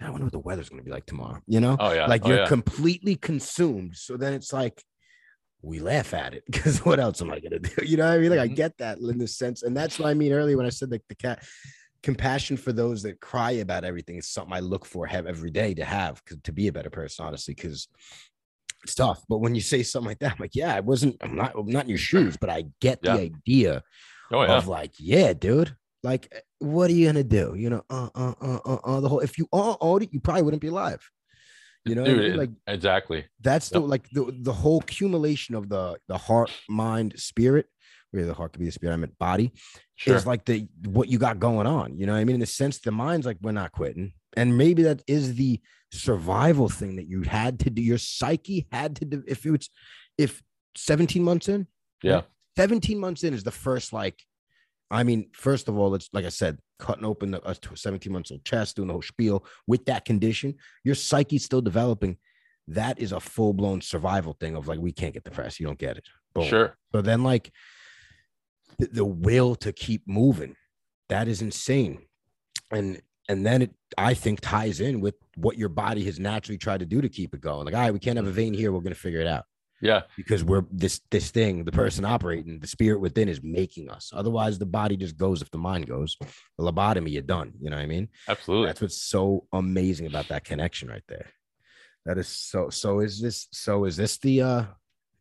I 0.00 0.08
wonder 0.08 0.24
what 0.24 0.32
the 0.32 0.38
weather's 0.38 0.68
going 0.70 0.80
to 0.80 0.84
be 0.84 0.92
like 0.92 1.04
tomorrow. 1.04 1.40
You 1.46 1.60
know, 1.60 1.76
oh 1.78 1.92
yeah. 1.92 2.06
like 2.06 2.22
oh, 2.24 2.28
you're 2.28 2.38
yeah. 2.38 2.46
completely 2.46 3.16
consumed. 3.16 3.96
So 3.96 4.16
then 4.16 4.32
it's 4.32 4.52
like 4.52 4.82
we 5.62 5.78
laugh 5.78 6.12
at 6.12 6.34
it 6.34 6.44
because 6.46 6.84
what 6.84 7.00
else 7.00 7.22
am 7.22 7.30
I 7.30 7.40
gonna 7.40 7.58
do? 7.58 7.70
You 7.84 7.96
know 7.96 8.06
what 8.06 8.14
I 8.14 8.18
mean? 8.18 8.30
Like 8.30 8.40
I 8.40 8.48
Mhm. 8.48 8.56
get 8.56 8.76
that 8.78 8.98
in 8.98 9.18
this 9.18 9.36
sense, 9.36 9.62
and 9.62 9.76
that's 9.76 9.98
what 9.98 10.08
I 10.08 10.14
mean 10.14 10.32
earlier 10.32 10.56
when 10.56 10.66
I 10.66 10.70
said 10.70 10.90
like 10.90 11.04
the 11.08 11.14
cat 11.14 11.44
compassion 12.02 12.56
for 12.56 12.72
those 12.72 13.02
that 13.04 13.20
cry 13.20 13.52
about 13.52 13.84
everything 13.84 14.16
is 14.16 14.26
something 14.28 14.52
I 14.52 14.58
look 14.60 14.84
for 14.84 15.06
have 15.06 15.26
every 15.26 15.50
day 15.50 15.72
to 15.74 15.84
have 15.84 16.20
to 16.42 16.52
be 16.52 16.66
a 16.66 16.72
better 16.72 16.90
person, 16.90 17.24
honestly, 17.24 17.54
because 17.54 17.86
it's 18.82 18.96
tough. 18.96 19.22
But 19.28 19.38
when 19.38 19.54
you 19.54 19.60
say 19.60 19.84
something 19.84 20.08
like 20.08 20.18
that, 20.18 20.32
I'm 20.32 20.38
like, 20.40 20.56
yeah, 20.56 20.74
I 20.74 20.80
wasn't, 20.80 21.16
I'm 21.20 21.36
not, 21.36 21.52
I'm 21.56 21.70
not 21.70 21.84
in 21.84 21.90
your 21.90 21.98
shoes, 21.98 22.36
but 22.36 22.50
I 22.50 22.64
get 22.80 22.98
Yeah. 23.02 23.14
the 23.16 23.20
idea 23.22 23.82
oh 24.32 24.42
yeah. 24.42 24.56
of 24.56 24.66
like, 24.66 24.94
yeah, 24.98 25.32
dude. 25.32 25.76
Like, 26.02 26.26
eh, 26.32 26.40
what 26.58 26.90
are 26.90 26.94
you 26.94 27.06
gonna 27.06 27.22
do? 27.22 27.54
You 27.56 27.70
know, 27.70 27.82
uh, 27.88 28.08
uh, 28.16 28.34
uh, 28.40 28.58
uh, 28.64 28.78
uh 28.84 29.00
the 29.00 29.08
whole. 29.08 29.20
If 29.20 29.38
you 29.38 29.46
all 29.52 29.78
owed 29.80 30.02
it, 30.02 30.12
you 30.12 30.18
probably 30.18 30.42
wouldn't 30.42 30.60
be 30.60 30.66
alive. 30.68 31.08
You 31.84 31.94
know, 31.96 32.02
what 32.02 32.10
I 32.10 32.14
mean? 32.14 32.36
like 32.36 32.50
exactly. 32.66 33.24
that's 33.40 33.68
the 33.70 33.80
like 33.80 34.08
the 34.10 34.32
the 34.42 34.52
whole 34.52 34.80
accumulation 34.80 35.54
of 35.54 35.68
the 35.68 35.98
the 36.08 36.18
heart, 36.18 36.50
mind, 36.68 37.14
spirit. 37.16 37.66
Where 38.12 38.26
the 38.26 38.34
heart 38.34 38.52
could 38.52 38.60
be 38.60 38.66
the 38.66 38.72
spirit, 38.72 38.92
I 38.92 38.96
meant 38.96 39.18
body 39.18 39.52
Sure. 39.96 40.14
is 40.14 40.26
like 40.26 40.44
the 40.44 40.68
what 40.84 41.08
you 41.08 41.18
got 41.18 41.38
going 41.40 41.66
on. 41.66 41.96
You 41.98 42.04
know, 42.06 42.12
what 42.12 42.18
I 42.18 42.24
mean, 42.24 42.34
in 42.34 42.40
the 42.40 42.46
sense, 42.46 42.78
the 42.78 42.90
mind's 42.92 43.24
like 43.26 43.38
we're 43.40 43.52
not 43.52 43.72
quitting, 43.72 44.12
and 44.36 44.56
maybe 44.58 44.82
that 44.82 45.02
is 45.06 45.34
the 45.34 45.60
survival 45.92 46.68
thing 46.68 46.96
that 46.96 47.06
you 47.08 47.22
had 47.22 47.58
to 47.60 47.70
do. 47.70 47.80
Your 47.82 47.98
psyche 47.98 48.66
had 48.70 48.96
to 48.96 49.04
do. 49.06 49.24
If 49.26 49.46
it 49.46 49.50
was, 49.50 49.68
if 50.18 50.42
17 50.76 51.22
months 51.22 51.48
in, 51.48 51.66
Yeah. 52.02 52.22
17 52.56 52.98
months 52.98 53.24
in 53.24 53.32
is 53.34 53.44
the 53.44 53.50
first 53.50 53.92
like. 53.92 54.20
I 54.92 55.04
mean, 55.04 55.30
first 55.32 55.68
of 55.68 55.78
all, 55.78 55.94
it's 55.94 56.10
like 56.12 56.26
I 56.26 56.28
said, 56.28 56.58
cutting 56.78 57.04
open 57.04 57.30
the 57.30 57.42
uh, 57.42 57.54
17 57.74 58.12
months 58.12 58.30
old 58.30 58.44
chest, 58.44 58.76
doing 58.76 58.88
the 58.88 58.92
whole 58.92 59.02
spiel 59.02 59.44
with 59.66 59.86
that 59.86 60.04
condition, 60.04 60.54
your 60.84 60.94
psyche's 60.94 61.44
still 61.44 61.62
developing. 61.62 62.18
That 62.68 63.00
is 63.00 63.12
a 63.12 63.18
full 63.18 63.54
blown 63.54 63.80
survival 63.80 64.36
thing 64.38 64.54
of 64.54 64.68
like, 64.68 64.78
we 64.78 64.92
can't 64.92 65.14
get 65.14 65.24
depressed. 65.24 65.58
You 65.58 65.66
don't 65.66 65.78
get 65.78 65.96
it. 65.96 66.04
Boom. 66.34 66.44
Sure. 66.44 66.76
So 66.94 67.00
then, 67.00 67.24
like, 67.24 67.50
the, 68.78 68.86
the 68.88 69.04
will 69.04 69.56
to 69.56 69.72
keep 69.72 70.06
moving, 70.06 70.56
that 71.08 71.26
is 71.26 71.40
insane. 71.40 72.06
And 72.70 73.00
and 73.28 73.46
then 73.46 73.62
it, 73.62 73.74
I 73.96 74.12
think, 74.12 74.40
ties 74.40 74.80
in 74.80 75.00
with 75.00 75.14
what 75.36 75.56
your 75.56 75.70
body 75.70 76.04
has 76.04 76.20
naturally 76.20 76.58
tried 76.58 76.80
to 76.80 76.86
do 76.86 77.00
to 77.00 77.08
keep 77.08 77.34
it 77.34 77.40
going. 77.40 77.64
Like, 77.64 77.74
all 77.74 77.80
right, 77.80 77.92
we 77.92 77.98
can't 77.98 78.16
have 78.16 78.26
a 78.26 78.30
vein 78.30 78.52
here. 78.52 78.72
We're 78.72 78.80
gonna 78.80 78.94
figure 78.94 79.20
it 79.20 79.26
out 79.26 79.44
Yeah. 79.82 80.02
because 80.16 80.44
we're 80.44 80.64
this 80.70 81.00
this 81.10 81.30
thing, 81.30 81.64
the 81.64 81.72
person 81.72 82.04
operating, 82.04 82.60
the 82.60 82.66
spirit 82.68 83.00
within 83.00 83.28
is 83.28 83.42
making 83.42 83.90
us. 83.90 84.12
Otherwise, 84.14 84.58
the 84.58 84.66
body 84.66 84.96
just 84.96 85.16
goes 85.16 85.42
if 85.42 85.50
the 85.50 85.58
mind 85.58 85.88
goes. 85.88 86.16
The 86.20 86.64
lobotomy, 86.64 87.10
you're 87.10 87.22
done. 87.22 87.52
You 87.60 87.68
know 87.70 87.76
what 87.76 87.82
I 87.82 87.86
mean? 87.86 88.08
Absolutely. 88.28 88.68
That's 88.68 88.80
what's 88.80 89.02
so 89.02 89.46
amazing 89.52 90.06
about 90.06 90.28
that 90.28 90.44
connection 90.44 90.88
right 90.88 91.02
there. 91.08 91.26
That 92.06 92.16
is 92.16 92.28
so. 92.28 92.70
So 92.70 93.00
is 93.00 93.20
this? 93.20 93.48
So 93.52 93.84
is 93.84 93.96
this 93.96 94.18
the? 94.18 94.42
uh 94.42 94.64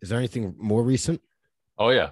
Is 0.02 0.10
there 0.10 0.20
anything 0.20 0.56
more 0.58 0.84
recent? 0.84 1.22
Oh 1.78 1.90
yeah. 1.90 2.12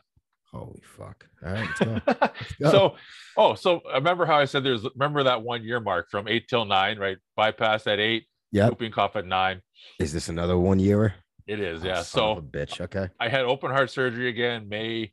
Holy 0.52 0.82
fuck! 0.98 1.28
All 1.46 1.54
right, 1.54 1.68
let's 1.68 1.80
go. 1.80 2.02
go. 2.62 2.72
so 2.72 2.96
oh 3.38 3.54
so 3.54 3.82
I 3.88 3.96
remember 3.98 4.26
how 4.26 4.40
i 4.40 4.46
said 4.46 4.64
there's 4.64 4.84
remember 4.96 5.22
that 5.24 5.44
one 5.44 5.64
year 5.64 5.80
mark 5.80 6.10
from 6.10 6.28
eight 6.28 6.48
till 6.48 6.66
nine 6.66 6.98
right 6.98 7.18
bypass 7.36 7.86
at 7.86 8.00
eight 8.00 8.26
yeah, 8.52 8.68
whooping 8.68 8.92
cough 8.92 9.16
at 9.16 9.28
nine 9.28 9.62
Is 10.00 10.12
this 10.12 10.28
another 10.28 10.58
one 10.58 10.80
year? 10.80 11.14
It 11.50 11.60
is 11.60 11.84
Oh, 11.84 11.88
yeah 11.88 12.00
a 12.00 12.04
so 12.04 12.36
bitch. 12.52 12.80
Okay. 12.82 13.10
i 13.20 13.28
had 13.28 13.42
open 13.46 13.72
heart 13.72 13.90
surgery 13.90 14.30
again 14.30 14.70
may 14.70 15.12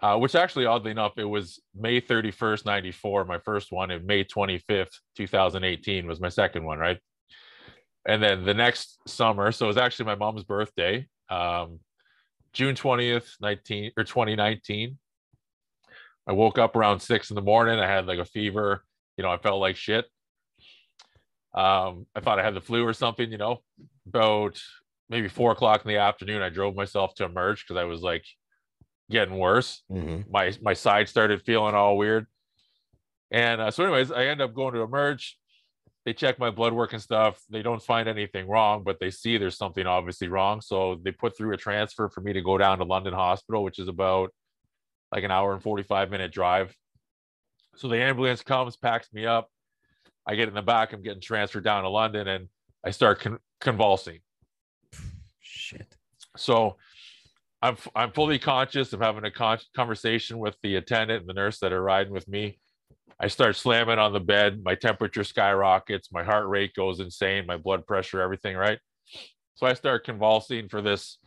uh, 0.00 0.16
which 0.16 0.34
actually 0.36 0.64
oddly 0.66 0.92
enough 0.92 1.14
it 1.18 1.24
was 1.24 1.60
may 1.74 2.00
31st 2.00 2.64
94 2.64 3.24
my 3.24 3.38
first 3.38 3.72
one 3.72 3.90
and 3.90 4.06
may 4.06 4.22
25th 4.24 4.92
2018 5.16 6.06
was 6.06 6.20
my 6.20 6.28
second 6.28 6.64
one 6.64 6.78
right 6.78 6.98
and 8.06 8.22
then 8.22 8.44
the 8.44 8.54
next 8.54 8.98
summer 9.06 9.50
so 9.52 9.66
it 9.66 9.68
was 9.68 9.76
actually 9.76 10.06
my 10.06 10.14
mom's 10.14 10.44
birthday 10.44 11.04
um, 11.30 11.80
june 12.52 12.74
20th 12.76 13.34
19 13.40 13.92
or 13.96 14.04
2019 14.04 14.96
I 16.28 16.32
woke 16.32 16.58
up 16.58 16.76
around 16.76 17.00
six 17.00 17.30
in 17.30 17.36
the 17.36 17.40
morning. 17.40 17.78
I 17.80 17.86
had 17.86 18.04
like 18.04 18.18
a 18.18 18.24
fever. 18.26 18.84
You 19.16 19.24
know, 19.24 19.30
I 19.30 19.38
felt 19.38 19.62
like 19.62 19.76
shit. 19.76 20.04
Um, 21.54 22.04
I 22.14 22.20
thought 22.20 22.38
I 22.38 22.42
had 22.42 22.54
the 22.54 22.60
flu 22.60 22.84
or 22.86 22.92
something. 22.92 23.32
You 23.32 23.38
know, 23.38 23.62
about 24.06 24.60
maybe 25.08 25.28
four 25.28 25.52
o'clock 25.52 25.82
in 25.84 25.88
the 25.88 25.96
afternoon, 25.98 26.42
I 26.42 26.48
drove 26.48 26.74
myself 26.76 27.14
to 27.16 27.24
emerge 27.24 27.64
because 27.66 27.80
I 27.80 27.84
was 27.84 28.00
like 28.02 28.24
getting 29.10 29.38
worse. 29.38 29.82
Mhm. 29.90 30.28
My 30.30 30.52
my 30.62 30.74
side 30.74 31.08
started 31.08 31.42
feeling 31.42 31.74
all 31.74 31.96
weird. 31.96 32.26
And 33.30 33.60
uh, 33.60 33.70
so, 33.70 33.84
anyways, 33.84 34.10
I 34.10 34.24
end 34.26 34.40
up 34.40 34.54
going 34.54 34.74
to 34.74 34.80
emerge. 34.80 35.38
They 36.04 36.14
check 36.14 36.38
my 36.38 36.50
blood 36.50 36.72
work 36.72 36.94
and 36.94 37.02
stuff. 37.02 37.42
They 37.50 37.60
don't 37.60 37.82
find 37.82 38.08
anything 38.08 38.48
wrong, 38.48 38.82
but 38.82 38.98
they 38.98 39.10
see 39.10 39.36
there's 39.36 39.58
something 39.58 39.86
obviously 39.86 40.28
wrong. 40.28 40.62
So 40.62 40.98
they 41.02 41.12
put 41.12 41.36
through 41.36 41.52
a 41.52 41.56
transfer 41.58 42.08
for 42.08 42.22
me 42.22 42.32
to 42.32 42.40
go 42.40 42.56
down 42.56 42.78
to 42.78 42.84
London 42.84 43.12
Hospital, 43.12 43.62
which 43.62 43.78
is 43.78 43.88
about 43.88 44.30
like 45.12 45.24
an 45.24 45.30
hour 45.30 45.52
and 45.52 45.62
45 45.62 46.10
minute 46.10 46.32
drive. 46.32 46.74
So 47.76 47.88
the 47.88 47.96
ambulance 48.02 48.42
comes, 48.42 48.76
packs 48.76 49.12
me 49.12 49.26
up. 49.26 49.48
I 50.26 50.34
get 50.34 50.48
in 50.48 50.54
the 50.54 50.62
back. 50.62 50.92
I'm 50.94 51.02
getting 51.02 51.20
transferred 51.20 51.64
down 51.64 51.82
to 51.82 51.88
London, 51.90 52.26
and 52.28 52.48
I 52.84 52.90
start 52.90 53.20
con- 53.20 53.38
convulsing. 53.60 54.20
Shit. 55.68 55.96
So 56.34 56.76
I'm 57.60 57.76
I'm 57.94 58.12
fully 58.12 58.38
conscious. 58.38 58.90
I'm 58.94 59.02
having 59.02 59.24
a 59.24 59.30
con- 59.30 59.58
conversation 59.76 60.38
with 60.38 60.56
the 60.62 60.76
attendant 60.76 61.20
and 61.20 61.28
the 61.28 61.34
nurse 61.34 61.58
that 61.58 61.74
are 61.74 61.82
riding 61.82 62.12
with 62.12 62.26
me. 62.26 62.58
I 63.20 63.26
start 63.26 63.54
slamming 63.54 63.98
on 63.98 64.14
the 64.14 64.20
bed. 64.20 64.62
My 64.64 64.74
temperature 64.74 65.24
skyrockets. 65.24 66.10
My 66.10 66.24
heart 66.24 66.48
rate 66.48 66.72
goes 66.74 67.00
insane. 67.00 67.44
My 67.44 67.58
blood 67.58 67.86
pressure, 67.86 68.22
everything, 68.22 68.56
right? 68.56 68.78
So 69.56 69.66
I 69.66 69.74
start 69.74 70.04
convulsing 70.04 70.70
for 70.70 70.80
this. 70.80 71.18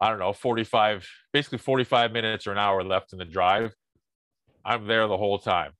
I 0.00 0.08
don't 0.10 0.20
know, 0.20 0.32
45, 0.32 1.08
basically 1.32 1.58
45 1.58 2.12
minutes 2.12 2.46
or 2.46 2.52
an 2.52 2.58
hour 2.58 2.84
left 2.84 3.12
in 3.12 3.18
the 3.18 3.24
drive. 3.24 3.74
I'm 4.64 4.86
there 4.86 5.08
the 5.08 5.16
whole 5.16 5.40
time. 5.40 5.72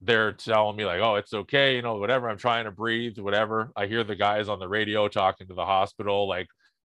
They're 0.00 0.32
telling 0.32 0.76
me, 0.76 0.84
like, 0.84 1.00
oh, 1.00 1.16
it's 1.16 1.34
okay, 1.34 1.76
you 1.76 1.82
know, 1.82 1.96
whatever. 1.96 2.28
I'm 2.28 2.38
trying 2.38 2.64
to 2.66 2.70
breathe, 2.70 3.18
whatever. 3.18 3.72
I 3.76 3.86
hear 3.86 4.04
the 4.04 4.14
guys 4.14 4.48
on 4.48 4.60
the 4.60 4.68
radio 4.68 5.08
talking 5.08 5.48
to 5.48 5.54
the 5.54 5.64
hospital, 5.64 6.28
like, 6.28 6.46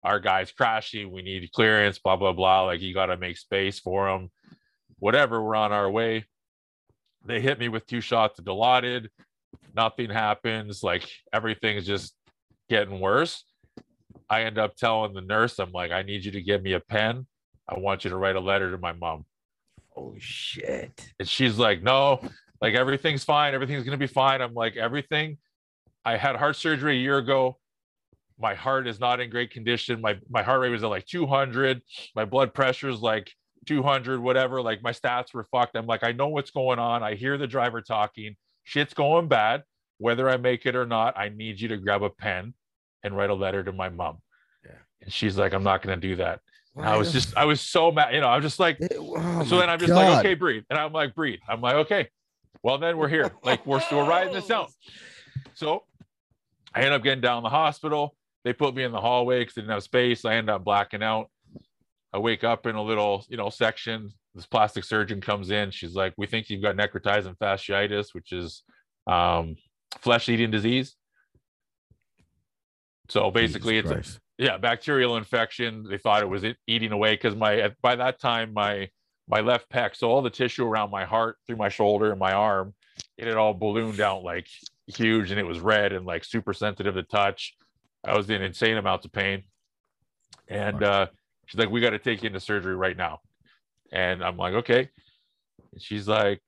our 0.04 0.20
guy's 0.20 0.52
crashing. 0.52 1.12
We 1.12 1.22
need 1.22 1.52
clearance, 1.54 2.00
blah, 2.00 2.16
blah, 2.16 2.34
blah. 2.34 2.64
Like, 2.64 2.82
you 2.82 2.94
got 2.94 3.08
to 3.08 3.18
make 3.18 3.38
space 3.38 3.80
for 3.80 4.10
him. 4.10 4.30
Whatever, 5.00 5.42
we're 5.42 5.56
on 5.56 5.72
our 5.72 5.90
way. 5.90 6.26
They 7.26 7.40
hit 7.40 7.60
me 7.60 7.70
with 7.70 7.86
two 7.88 8.02
shots 8.02 8.40
of 8.40 8.46
Dilaudid. 8.46 9.08
Nothing 9.76 10.10
happens. 10.10 10.84
Like, 10.84 11.10
everything's 11.32 11.86
just 11.86 12.16
getting 12.70 13.00
worse. 13.00 13.44
I 14.30 14.44
end 14.44 14.58
up 14.58 14.76
telling 14.76 15.14
the 15.14 15.22
nurse, 15.22 15.60
I'm 15.60 15.72
like, 15.72 15.92
I 15.92 16.02
need 16.02 16.26
you 16.26 16.32
to 16.32 16.42
give 16.42 16.62
me 16.62 16.74
a 16.74 16.80
pen. 16.80 17.28
I 17.68 17.80
want 17.80 18.04
you 18.04 18.10
to 18.10 18.18
write 18.18 18.36
a 18.36 18.42
letter 18.42 18.72
to 18.72 18.78
my 18.78 18.94
mom. 18.94 19.26
Oh 19.96 20.16
shit. 20.18 21.12
And 21.20 21.28
she's 21.28 21.58
like, 21.58 21.84
no, 21.84 22.20
like 22.64 22.76
everything's 22.76 23.26
fine. 23.26 23.54
Everything's 23.54 23.84
going 23.84 23.92
to 23.92 23.98
be 23.98 24.12
fine. 24.12 24.42
I'm 24.42 24.54
like, 24.54 24.78
everything. 24.78 25.38
I 26.06 26.16
had 26.16 26.38
heart 26.38 26.56
surgery 26.56 26.98
a 26.98 27.02
year 27.02 27.18
ago. 27.18 27.58
My 28.40 28.54
heart 28.56 28.88
is 28.88 29.02
not 29.02 29.20
in 29.20 29.30
great 29.30 29.52
condition. 29.52 30.00
My, 30.00 30.18
my 30.30 30.44
heart 30.44 30.62
rate 30.62 30.70
was 30.70 30.82
at 30.82 30.90
like 30.90 31.06
200. 31.06 31.82
My 32.16 32.24
blood 32.24 32.54
pressure 32.54 32.88
is 32.88 33.02
like 33.02 33.30
200, 33.68 34.22
whatever. 34.22 34.62
Like 34.62 34.82
my 34.82 34.94
stats 34.94 35.34
were 35.34 35.44
fucked. 35.52 35.76
I'm 35.76 35.88
like, 35.88 36.06
I 36.06 36.14
know 36.14 36.30
what's 36.30 36.52
going 36.52 36.80
on. 36.80 37.04
I 37.04 37.16
hear 37.16 37.38
the 37.38 37.48
driver 37.48 37.82
talking. 37.82 38.38
Shit's 38.64 38.94
going 38.94 39.28
bad. 39.28 39.64
Whether 39.98 40.30
I 40.30 40.38
make 40.38 40.66
it 40.66 40.76
or 40.76 40.86
not, 40.86 41.18
I 41.18 41.30
need 41.30 41.60
you 41.60 41.68
to 41.68 41.78
grab 41.78 42.02
a 42.02 42.10
pen 42.10 42.54
and 43.04 43.16
write 43.16 43.30
a 43.30 43.34
letter 43.34 43.62
to 43.62 43.74
my 43.74 43.90
mom. 43.90 44.20
Yeah. 44.64 44.72
And 45.02 45.12
she's 45.12 45.38
like, 45.38 45.54
I'm 45.54 45.64
not 45.64 45.82
going 45.82 46.00
to 46.00 46.08
do 46.08 46.16
that. 46.16 46.40
I 46.78 46.96
was 46.96 47.12
just, 47.12 47.36
I 47.36 47.44
was 47.44 47.60
so 47.60 47.92
mad. 47.92 48.16
You 48.16 48.22
know, 48.22 48.28
I 48.28 48.38
was 48.38 48.44
just 48.44 48.60
like, 48.60 48.78
f- 48.82 48.90
oh 48.98 49.44
so 49.44 49.60
then 49.60 49.70
I'm 49.70 49.80
just 49.80 49.92
God. 49.92 49.98
like, 49.98 50.20
okay, 50.20 50.34
breathe. 50.34 50.64
And 50.70 50.80
I'm 50.80 50.94
like, 50.94 51.14
breathe. 51.14 51.40
I'm 51.48 51.60
like, 51.60 51.76
okay. 51.76 52.08
Well, 52.64 52.78
then 52.78 52.98
we're 52.98 53.10
here. 53.10 53.32
Like 53.44 53.66
we're 53.66 53.82
still 53.82 54.08
riding 54.08 54.34
this 54.34 54.50
out. 54.50 54.72
So 55.56 55.84
I 56.74 56.82
end 56.82 56.96
up 56.96 57.04
getting 57.04 57.22
down 57.22 57.44
to 57.44 57.46
the 57.46 57.52
hospital. 57.52 58.16
They 58.44 58.54
put 58.54 58.74
me 58.74 58.84
in 58.84 58.92
the 58.92 59.00
hallway 59.00 59.42
because 59.42 59.54
they 59.54 59.62
didn't 59.62 59.74
have 59.74 59.84
space. 59.84 60.26
I 60.26 60.34
end 60.34 60.50
up 60.50 60.64
blacking 60.64 61.04
out. 61.04 61.30
I 62.12 62.18
wake 62.18 62.44
up 62.44 62.66
in 62.66 62.76
a 62.76 62.82
little, 62.82 63.24
you 63.30 63.38
know, 63.38 63.52
section. 63.52 64.12
This 64.34 64.48
plastic 64.48 64.84
surgeon 64.84 65.22
comes 65.22 65.52
in. 65.52 65.70
She's 65.70 65.94
like, 65.94 66.16
"We 66.18 66.26
think 66.26 66.50
you've 66.50 66.64
got 66.64 66.76
necrotizing 66.76 67.38
fasciitis, 67.38 68.16
which 68.16 68.32
is 68.32 68.64
um, 69.06 69.58
flesh-eating 70.00 70.50
disease." 70.50 70.96
So 73.10 73.30
basically, 73.30 73.80
Jesus 73.80 73.98
it's 73.98 74.16
a, 74.16 74.20
yeah 74.38 74.58
bacterial 74.58 75.18
infection 75.18 75.86
they 75.88 76.00
thought 76.00 76.24
it 76.24 76.30
was 76.30 76.44
eating 76.66 76.92
away 76.92 77.14
because 77.14 77.36
my 77.36 77.72
by 77.84 77.96
that 77.96 78.20
time 78.20 78.52
my 78.54 78.90
my 79.34 79.42
left 79.42 79.68
pec 79.72 79.96
so 79.96 80.12
all 80.12 80.22
the 80.22 80.30
tissue 80.30 80.64
around 80.64 80.92
my 80.92 81.06
heart 81.06 81.38
through 81.48 81.56
my 81.56 81.70
shoulder 81.70 82.12
and 82.12 82.20
my 82.20 82.34
arm. 82.34 82.72
It 83.18 83.26
had 83.26 83.36
all 83.36 83.56
ballooned 83.56 84.00
out 84.00 84.24
like 84.24 84.48
huge 84.86 85.32
and 85.32 85.40
it 85.40 85.44
was 85.44 85.60
red 85.60 85.92
and 85.92 86.06
like 86.06 86.24
super 86.24 86.54
sensitive 86.54 86.94
to 86.94 87.02
touch. 87.02 87.56
I 88.06 88.16
was 88.16 88.30
in 88.30 88.44
insane 88.44 88.78
amounts 88.78 89.06
of 89.06 89.12
pain. 89.12 89.42
And 90.48 90.84
uh 90.84 91.08
she's 91.48 91.58
like 91.58 91.72
we 91.72 91.82
got 91.82 91.92
to 91.92 92.00
take 92.00 92.22
you 92.22 92.28
into 92.28 92.40
surgery 92.40 92.76
right 92.76 92.96
now. 92.96 93.22
And 93.92 94.24
i'm 94.24 94.38
like 94.38 94.54
okay. 94.54 94.90
And 95.72 95.82
she's 95.82 96.08
like 96.08 96.40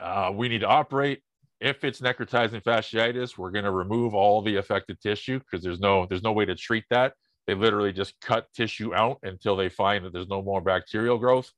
uh, 0.00 0.32
we 0.34 0.48
need 0.48 0.62
to 0.62 0.68
operate. 0.68 1.22
If 1.60 1.84
it's 1.84 2.00
necrotizing 2.00 2.64
fasciitis, 2.64 3.38
we're 3.38 3.52
going 3.52 3.64
to 3.64 3.70
remove 3.70 4.12
all 4.12 4.42
the 4.42 4.56
affected 4.56 5.00
tissue 5.00 5.38
because 5.38 5.62
there's 5.62 5.80
no 5.80 6.04
there's 6.06 6.22
no 6.24 6.32
way 6.32 6.46
to 6.46 6.56
treat 6.56 6.84
that. 6.90 7.14
They 7.48 7.54
literally 7.54 7.94
just 7.94 8.20
cut 8.20 8.46
tissue 8.52 8.94
out 8.94 9.20
until 9.22 9.56
they 9.56 9.70
find 9.70 10.04
that 10.04 10.12
there's 10.12 10.28
no 10.28 10.42
more 10.42 10.60
bacterial 10.60 11.16
growth, 11.16 11.50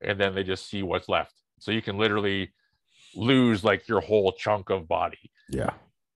and 0.00 0.18
then 0.18 0.36
they 0.36 0.44
just 0.44 0.70
see 0.70 0.84
what's 0.84 1.08
left. 1.08 1.34
So 1.58 1.72
you 1.72 1.82
can 1.82 1.98
literally 1.98 2.52
lose 3.16 3.64
like 3.64 3.88
your 3.88 4.00
whole 4.00 4.30
chunk 4.30 4.70
of 4.70 4.86
body. 4.86 5.32
Yeah. 5.50 5.70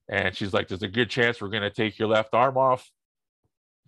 And 0.09 0.33
she's 0.37 0.53
like, 0.55 0.69
"There's 0.69 0.85
a 0.85 0.89
good 0.89 1.11
chance 1.11 1.41
we're 1.41 1.49
going 1.49 1.65
to 1.65 1.71
take 1.71 1.99
your 1.99 2.07
left 2.07 2.35
arm 2.35 2.57
off. 2.57 2.89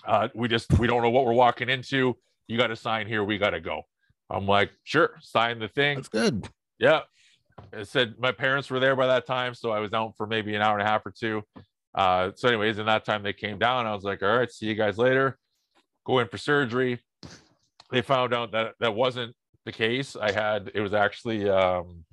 Uh, 0.05 0.27
we 0.35 0.49
just 0.49 0.77
we 0.77 0.89
don't 0.89 1.03
know 1.03 1.11
what 1.11 1.25
we're 1.25 1.33
walking 1.35 1.69
into. 1.69 2.17
You 2.49 2.59
got 2.59 2.67
to 2.67 2.77
sign 2.77 3.07
here. 3.07 3.23
We 3.23 3.39
got 3.39 3.51
to 3.51 3.61
go." 3.61 3.83
I'm 4.29 4.45
like, 4.45 4.73
"Sure, 4.83 5.15
sign 5.21 5.61
the 5.61 5.69
thing." 5.69 5.99
That's 5.99 6.09
good. 6.09 6.49
Yeah. 6.81 7.03
It 7.73 7.87
said 7.87 8.17
my 8.19 8.33
parents 8.33 8.71
were 8.71 8.81
there 8.81 8.97
by 8.97 9.07
that 9.07 9.25
time, 9.25 9.55
so 9.55 9.71
I 9.71 9.79
was 9.79 9.93
out 9.93 10.17
for 10.17 10.27
maybe 10.27 10.57
an 10.57 10.63
hour 10.63 10.77
and 10.77 10.83
a 10.85 10.91
half 10.91 11.07
or 11.07 11.13
two. 11.13 11.45
Uh, 11.99 12.31
so, 12.37 12.47
anyways, 12.47 12.79
in 12.79 12.87
that 12.87 13.05
time 13.05 13.25
they 13.25 13.33
came 13.33 13.59
down. 13.59 13.85
I 13.85 13.93
was 13.93 14.05
like, 14.05 14.23
all 14.23 14.39
right, 14.39 14.51
see 14.51 14.67
you 14.67 14.77
guys 14.77 14.99
later. 14.99 15.37
Go 16.07 16.21
in 16.21 16.29
for 16.29 16.39
surgery. 16.39 17.01
They 17.91 18.03
found 18.03 18.33
out 18.33 18.53
that 18.53 18.75
that 18.79 18.95
wasn't 18.95 19.35
the 19.65 19.73
case. 19.73 20.15
I 20.15 20.31
had 20.31 20.71
it 20.75 20.81
was 20.81 20.95
actually 20.95 21.51
um, 21.51 22.05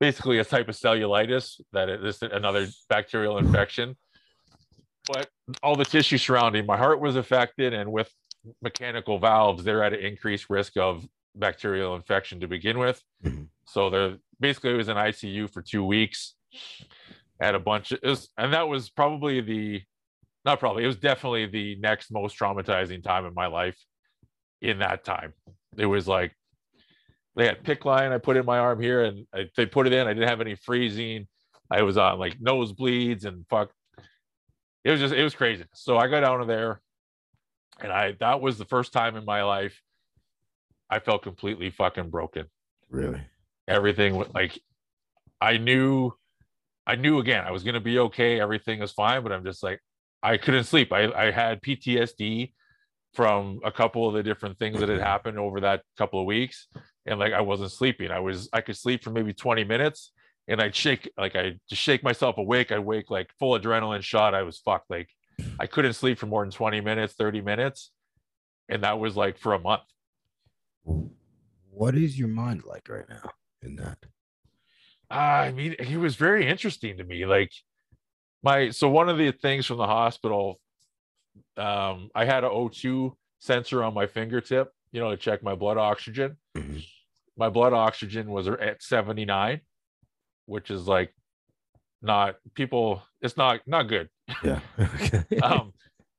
basically 0.00 0.38
a 0.38 0.44
type 0.44 0.70
of 0.70 0.74
cellulitis 0.74 1.60
that 1.74 1.90
it 1.90 2.02
is 2.02 2.22
another 2.22 2.66
bacterial 2.88 3.36
infection. 3.36 3.94
But 5.06 5.28
all 5.62 5.76
the 5.76 5.84
tissue 5.84 6.16
surrounding 6.16 6.64
my 6.64 6.78
heart 6.78 6.98
was 6.98 7.16
affected, 7.16 7.74
and 7.74 7.92
with 7.92 8.10
mechanical 8.62 9.18
valves, 9.18 9.64
they're 9.64 9.84
at 9.84 9.92
an 9.92 10.00
increased 10.00 10.48
risk 10.48 10.78
of 10.78 11.06
bacterial 11.34 11.94
infection 11.94 12.40
to 12.40 12.48
begin 12.48 12.78
with. 12.78 13.02
Mhm. 13.22 13.48
So 13.66 13.90
they're 13.90 14.16
basically 14.40 14.70
it 14.70 14.76
was 14.76 14.88
in 14.88 14.96
ICU 14.96 15.46
for 15.52 15.60
two 15.60 15.84
weeks. 15.84 16.36
Had 17.40 17.54
a 17.54 17.60
bunch 17.60 17.92
of 17.92 18.00
it 18.02 18.08
was, 18.08 18.30
and 18.38 18.52
that 18.54 18.68
was 18.68 18.88
probably 18.90 19.40
the 19.40 19.82
not 20.44 20.58
probably 20.60 20.84
it 20.84 20.86
was 20.86 20.96
definitely 20.96 21.46
the 21.46 21.76
next 21.76 22.10
most 22.10 22.38
traumatizing 22.38 23.02
time 23.02 23.26
in 23.26 23.34
my 23.34 23.46
life 23.46 23.76
in 24.62 24.78
that 24.78 25.04
time. 25.04 25.32
It 25.76 25.86
was 25.86 26.08
like 26.08 26.34
they 27.34 27.46
had 27.46 27.62
PICC 27.62 27.84
line 27.84 28.12
I 28.12 28.18
put 28.18 28.36
in 28.38 28.46
my 28.46 28.58
arm 28.58 28.80
here 28.80 29.04
and 29.04 29.26
I, 29.34 29.50
they 29.56 29.66
put 29.66 29.86
it 29.86 29.92
in. 29.92 30.06
I 30.06 30.14
didn't 30.14 30.28
have 30.28 30.40
any 30.40 30.54
freezing. 30.54 31.26
I 31.70 31.82
was 31.82 31.98
on 31.98 32.18
like 32.18 32.38
nosebleeds 32.40 33.24
and 33.26 33.44
fuck. 33.50 33.70
It 34.84 34.90
was 34.92 35.00
just 35.00 35.12
it 35.14 35.22
was 35.22 35.34
crazy. 35.34 35.64
So 35.74 35.98
I 35.98 36.06
got 36.06 36.24
out 36.24 36.40
of 36.40 36.46
there 36.46 36.80
and 37.80 37.92
I 37.92 38.12
that 38.20 38.40
was 38.40 38.56
the 38.56 38.64
first 38.64 38.92
time 38.92 39.16
in 39.16 39.24
my 39.24 39.42
life 39.42 39.78
I 40.88 41.00
felt 41.00 41.22
completely 41.22 41.70
fucking 41.70 42.10
broken 42.10 42.46
Really. 42.88 43.20
everything 43.66 44.24
like 44.32 44.56
i 45.40 45.56
knew 45.58 46.12
i 46.86 46.94
knew 46.94 47.18
again 47.18 47.44
i 47.44 47.50
was 47.50 47.62
going 47.62 47.74
to 47.74 47.80
be 47.80 47.98
okay 47.98 48.40
everything 48.40 48.80
was 48.80 48.92
fine 48.92 49.22
but 49.22 49.32
i'm 49.32 49.44
just 49.44 49.62
like 49.62 49.80
i 50.22 50.36
couldn't 50.36 50.64
sleep. 50.64 50.92
I 50.92 51.10
i 51.12 51.30
had 51.30 51.62
ptsd 51.62 52.52
from 53.14 53.60
a 53.64 53.72
couple 53.72 54.06
of 54.06 54.14
the 54.14 54.22
different 54.22 54.58
things 54.58 54.78
that 54.78 54.88
had 54.88 54.98
mm-hmm. 54.98 55.06
happened 55.06 55.38
over 55.38 55.60
that 55.60 55.82
couple 55.96 56.20
of 56.20 56.26
weeks 56.26 56.68
and 57.06 57.18
like 57.18 57.32
i 57.32 57.40
wasn't 57.40 57.72
sleeping. 57.72 58.10
I 58.10 58.20
was 58.20 58.48
i 58.52 58.60
could 58.60 58.76
sleep 58.76 59.02
for 59.02 59.10
maybe 59.10 59.32
20 59.32 59.64
minutes 59.64 60.12
and 60.48 60.60
i'd 60.60 60.74
shake 60.74 61.10
like 61.16 61.34
i 61.34 61.54
just 61.68 61.82
shake 61.82 62.02
myself 62.02 62.38
awake. 62.38 62.70
I'd 62.72 62.80
wake 62.80 63.10
like 63.10 63.30
full 63.38 63.58
adrenaline 63.58 64.02
shot. 64.02 64.34
I 64.34 64.42
was 64.42 64.58
fucked. 64.58 64.90
Like 64.90 65.08
i 65.58 65.66
couldn't 65.66 65.94
sleep 65.94 66.18
for 66.18 66.26
more 66.26 66.42
than 66.42 66.50
20 66.50 66.80
minutes 66.80 67.14
30 67.14 67.40
minutes 67.40 67.90
and 68.68 68.82
that 68.82 68.98
was 68.98 69.16
like 69.16 69.38
for 69.38 69.54
a 69.54 69.58
month. 69.58 69.82
What 71.70 71.94
is 71.94 72.18
your 72.18 72.28
mind 72.28 72.64
like 72.64 72.88
right 72.88 73.08
now 73.08 73.30
in 73.62 73.76
that? 73.76 73.98
I 75.10 75.52
mean, 75.52 75.76
he 75.80 75.96
was 75.96 76.16
very 76.16 76.46
interesting 76.46 76.96
to 76.98 77.04
me. 77.04 77.26
Like 77.26 77.52
my 78.42 78.70
so 78.70 78.88
one 78.88 79.08
of 79.08 79.18
the 79.18 79.32
things 79.32 79.66
from 79.66 79.78
the 79.78 79.86
hospital, 79.86 80.60
um, 81.56 82.10
I 82.14 82.24
had 82.24 82.44
an 82.44 82.50
O2 82.50 83.12
sensor 83.38 83.82
on 83.82 83.94
my 83.94 84.06
fingertip, 84.06 84.72
you 84.92 85.00
know, 85.00 85.10
to 85.10 85.16
check 85.16 85.42
my 85.42 85.54
blood 85.54 85.76
oxygen. 85.78 86.36
Mhm. 86.56 86.84
My 87.36 87.50
blood 87.50 87.72
oxygen 87.72 88.30
was 88.30 88.48
at 88.48 88.82
79, 88.82 89.60
which 90.46 90.70
is 90.70 90.86
like 90.88 91.14
not 92.02 92.36
people, 92.54 93.02
it's 93.20 93.36
not 93.36 93.60
not 93.66 93.84
good. 93.84 94.08
Yeah. 94.42 94.60
Um, 95.42 95.72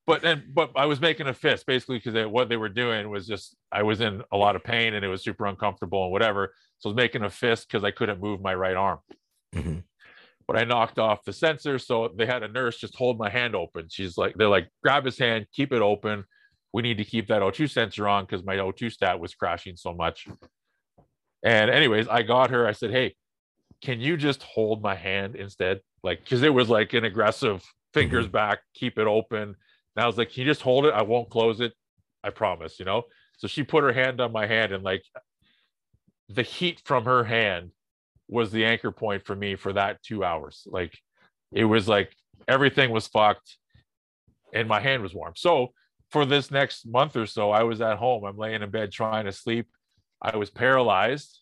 but 0.06 0.22
then 0.22 0.44
but 0.54 0.70
I 0.74 0.86
was 0.86 1.00
making 1.02 1.26
a 1.26 1.34
fist 1.34 1.66
basically 1.66 1.98
because 1.98 2.26
what 2.28 2.48
they 2.48 2.56
were 2.56 2.70
doing 2.70 3.10
was 3.10 3.26
just 3.26 3.54
I 3.70 3.82
was 3.82 4.00
in 4.00 4.22
a 4.32 4.36
lot 4.38 4.56
of 4.56 4.64
pain 4.64 4.94
and 4.94 5.04
it 5.04 5.08
was 5.08 5.22
super 5.22 5.44
uncomfortable 5.44 6.04
and 6.04 6.12
whatever. 6.12 6.54
So 6.78 6.88
I 6.88 6.92
was 6.92 6.96
making 6.96 7.22
a 7.24 7.30
fist 7.30 7.68
because 7.68 7.84
I 7.84 7.90
couldn't 7.90 8.20
move 8.20 8.40
my 8.40 8.54
right 8.54 8.76
arm. 8.76 9.00
Mhm. 9.54 9.84
But 10.46 10.56
I 10.56 10.64
knocked 10.64 10.98
off 10.98 11.24
the 11.24 11.32
sensor, 11.32 11.78
so 11.78 12.08
they 12.08 12.24
had 12.24 12.42
a 12.42 12.48
nurse 12.48 12.78
just 12.78 12.96
hold 12.96 13.18
my 13.18 13.28
hand 13.28 13.54
open. 13.54 13.88
She's 13.90 14.16
like, 14.16 14.34
they're 14.36 14.48
like, 14.48 14.68
grab 14.82 15.04
his 15.04 15.18
hand, 15.18 15.46
keep 15.52 15.72
it 15.72 15.82
open. 15.82 16.24
We 16.72 16.82
need 16.82 16.98
to 16.98 17.04
keep 17.04 17.28
that 17.28 17.42
O2 17.42 17.66
sensor 17.66 18.08
on 18.08 18.24
because 18.24 18.44
my 18.44 18.56
O2 18.56 18.90
stat 18.90 19.20
was 19.20 19.34
crashing 19.34 19.76
so 19.76 19.92
much. 19.92 20.26
And 21.42 21.70
anyways, 21.70 22.08
I 22.08 22.22
got 22.22 22.50
her. 22.50 22.66
I 22.66 22.72
said, 22.72 22.90
hey, 22.90 23.14
can 23.82 24.00
you 24.00 24.16
just 24.16 24.42
hold 24.42 24.82
my 24.82 24.94
hand 24.94 25.36
instead? 25.36 25.80
Like, 26.02 26.20
because 26.24 26.42
it 26.42 26.52
was 26.52 26.68
like 26.68 26.94
an 26.94 27.04
aggressive 27.04 27.62
fingers 27.94 28.26
back, 28.26 28.60
keep 28.74 28.98
it 28.98 29.06
open. 29.06 29.42
And 29.42 29.56
I 29.96 30.06
was 30.06 30.16
like, 30.18 30.32
can 30.32 30.42
you 30.42 30.46
just 30.46 30.62
hold 30.62 30.86
it? 30.86 30.94
I 30.94 31.02
won't 31.02 31.30
close 31.30 31.60
it. 31.60 31.72
I 32.24 32.30
promise, 32.30 32.78
you 32.78 32.84
know? 32.84 33.02
So 33.36 33.48
she 33.48 33.62
put 33.62 33.84
her 33.84 33.92
hand 33.92 34.20
on 34.20 34.32
my 34.32 34.46
hand 34.46 34.72
and 34.72 34.82
like 34.82 35.04
the 36.28 36.42
heat 36.42 36.82
from 36.84 37.04
her 37.04 37.24
hand 37.24 37.70
was 38.28 38.50
the 38.50 38.64
anchor 38.64 38.92
point 38.92 39.24
for 39.24 39.34
me 39.34 39.56
for 39.56 39.72
that 39.72 40.02
two 40.02 40.22
hours. 40.22 40.66
Like 40.66 40.98
it 41.52 41.64
was 41.64 41.88
like 41.88 42.14
everything 42.46 42.90
was 42.90 43.06
fucked 43.08 43.56
and 44.52 44.68
my 44.68 44.80
hand 44.80 45.02
was 45.02 45.14
warm. 45.14 45.32
So 45.36 45.68
for 46.10 46.24
this 46.24 46.50
next 46.50 46.86
month 46.86 47.16
or 47.16 47.26
so, 47.26 47.50
I 47.50 47.62
was 47.62 47.80
at 47.80 47.98
home. 47.98 48.24
I'm 48.24 48.36
laying 48.36 48.62
in 48.62 48.70
bed 48.70 48.92
trying 48.92 49.26
to 49.26 49.32
sleep. 49.32 49.66
I 50.20 50.36
was 50.36 50.50
paralyzed. 50.50 51.40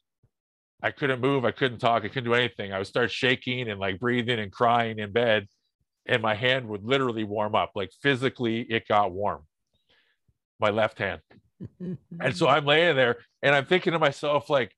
I 0.82 0.90
couldn't 0.90 1.20
move. 1.20 1.44
I 1.44 1.50
couldn't 1.50 1.78
talk. 1.78 2.04
I 2.04 2.08
couldn't 2.08 2.24
do 2.24 2.34
anything. 2.34 2.72
I 2.72 2.78
would 2.78 2.86
start 2.86 3.10
shaking 3.10 3.68
and 3.68 3.80
like 3.80 3.98
breathing 3.98 4.38
and 4.38 4.52
crying 4.52 4.98
in 4.98 5.12
bed. 5.12 5.46
And 6.06 6.22
my 6.22 6.34
hand 6.34 6.68
would 6.68 6.84
literally 6.84 7.24
warm 7.24 7.54
up. 7.54 7.72
Like 7.74 7.90
physically, 8.02 8.60
it 8.60 8.86
got 8.86 9.12
warm. 9.12 9.42
My 10.60 10.70
left 10.70 10.98
hand. 10.98 11.20
And 12.20 12.36
so 12.36 12.48
I'm 12.48 12.66
laying 12.66 12.96
there 12.96 13.16
and 13.42 13.54
I'm 13.54 13.64
thinking 13.64 13.92
to 13.94 13.98
myself, 13.98 14.50
like, 14.50 14.75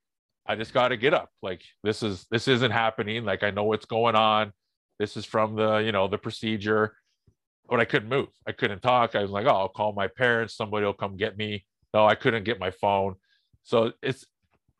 I 0.48 0.56
just 0.56 0.72
got 0.72 0.88
to 0.88 0.96
get 0.96 1.12
up. 1.12 1.28
Like, 1.42 1.62
this 1.84 2.02
is, 2.02 2.26
this 2.30 2.48
isn't 2.48 2.70
happening. 2.70 3.24
Like, 3.24 3.42
I 3.42 3.50
know 3.50 3.64
what's 3.64 3.84
going 3.86 4.16
on. 4.16 4.52
This 4.98 5.16
is 5.16 5.24
from 5.24 5.56
the, 5.56 5.76
you 5.78 5.92
know, 5.92 6.08
the 6.08 6.18
procedure. 6.18 6.94
But 7.68 7.80
I 7.80 7.84
couldn't 7.84 8.08
move. 8.08 8.28
I 8.46 8.52
couldn't 8.52 8.80
talk. 8.80 9.14
I 9.14 9.20
was 9.20 9.30
like, 9.30 9.46
oh, 9.46 9.50
I'll 9.50 9.68
call 9.68 9.92
my 9.92 10.08
parents. 10.08 10.56
Somebody 10.56 10.86
will 10.86 10.94
come 10.94 11.18
get 11.18 11.36
me. 11.36 11.66
No, 11.92 12.06
I 12.06 12.14
couldn't 12.14 12.44
get 12.44 12.58
my 12.58 12.70
phone. 12.70 13.16
So 13.62 13.92
it's, 14.02 14.24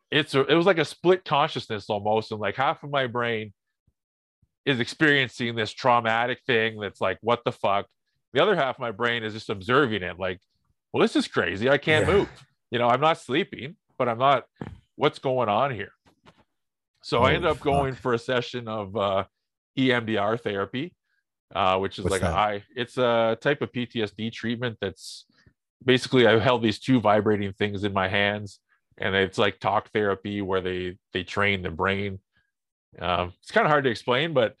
it's, 0.09 0.33
a, 0.33 0.41
it 0.47 0.55
was 0.55 0.65
like 0.65 0.79
a 0.79 0.85
split 0.85 1.23
consciousness 1.23 1.85
almost. 1.87 2.31
And 2.31 2.41
like 2.41 2.55
half 2.55 2.83
of 2.83 2.89
my 2.89 3.05
brain 3.05 3.53
is 4.65 4.79
experiencing 4.79 5.55
this 5.55 5.71
traumatic 5.71 6.39
thing 6.47 6.79
that's 6.79 6.99
like, 6.99 7.19
what 7.21 7.41
the 7.45 7.51
fuck? 7.51 7.85
The 8.33 8.41
other 8.41 8.55
half 8.55 8.77
of 8.77 8.79
my 8.79 8.91
brain 8.91 9.23
is 9.23 9.33
just 9.33 9.49
observing 9.49 10.01
it, 10.03 10.19
like, 10.19 10.39
well, 10.91 11.01
this 11.01 11.15
is 11.15 11.27
crazy. 11.27 11.69
I 11.69 11.77
can't 11.77 12.07
Yeah. 12.07 12.13
move. 12.13 12.29
You 12.71 12.79
know, 12.79 12.87
I'm 12.87 13.01
not 13.01 13.19
sleeping, 13.19 13.75
but 13.97 14.09
I'm 14.09 14.17
not, 14.19 14.45
what's 14.99 15.17
going 15.19 15.47
on 15.47 15.71
here? 15.73 15.93
So 17.01 17.23
I 17.23 17.29
ended 17.29 17.43
Holy 17.43 17.51
up 17.55 17.59
going 17.61 17.93
fuck. 17.93 18.01
for 18.01 18.13
a 18.13 18.19
session 18.19 18.67
of 18.67 18.95
uh, 18.97 19.23
EMDR 19.77 20.39
therapy, 20.41 20.93
uh, 21.55 21.77
which 21.77 21.97
is 21.97 22.03
What's 22.03 22.11
like 22.11 22.21
that? 22.21 22.33
a 22.33 22.37
eye, 22.37 22.63
it's 22.75 22.97
a 22.97 23.37
type 23.39 23.61
of 23.61 23.71
PTSD 23.71 24.29
treatment 24.33 24.77
that's 24.81 25.25
basically 25.85 26.27
I 26.27 26.37
held 26.37 26.61
these 26.61 26.79
two 26.79 26.99
vibrating 26.99 27.53
things 27.53 27.85
in 27.85 27.93
my 27.93 28.09
hands 28.09 28.59
and 28.97 29.15
it's 29.15 29.37
like 29.37 29.59
talk 29.59 29.89
therapy 29.93 30.41
where 30.41 30.59
they 30.59 30.97
they 31.13 31.23
train 31.23 31.61
the 31.61 31.69
brain 31.71 32.19
um, 32.99 33.31
it's 33.41 33.51
kind 33.51 33.65
of 33.65 33.71
hard 33.71 33.85
to 33.85 33.89
explain 33.89 34.33
but 34.33 34.55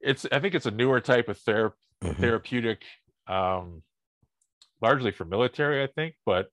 it's 0.00 0.24
i 0.32 0.38
think 0.38 0.54
it's 0.54 0.64
a 0.64 0.70
newer 0.70 1.00
type 1.00 1.28
of 1.28 1.36
ther- 1.38 1.74
Mhm. 2.02 2.16
therapeutic 2.16 2.82
um 3.28 3.82
largely 4.80 5.10
for 5.12 5.26
military 5.26 5.82
i 5.82 5.86
think 5.86 6.14
but 6.24 6.48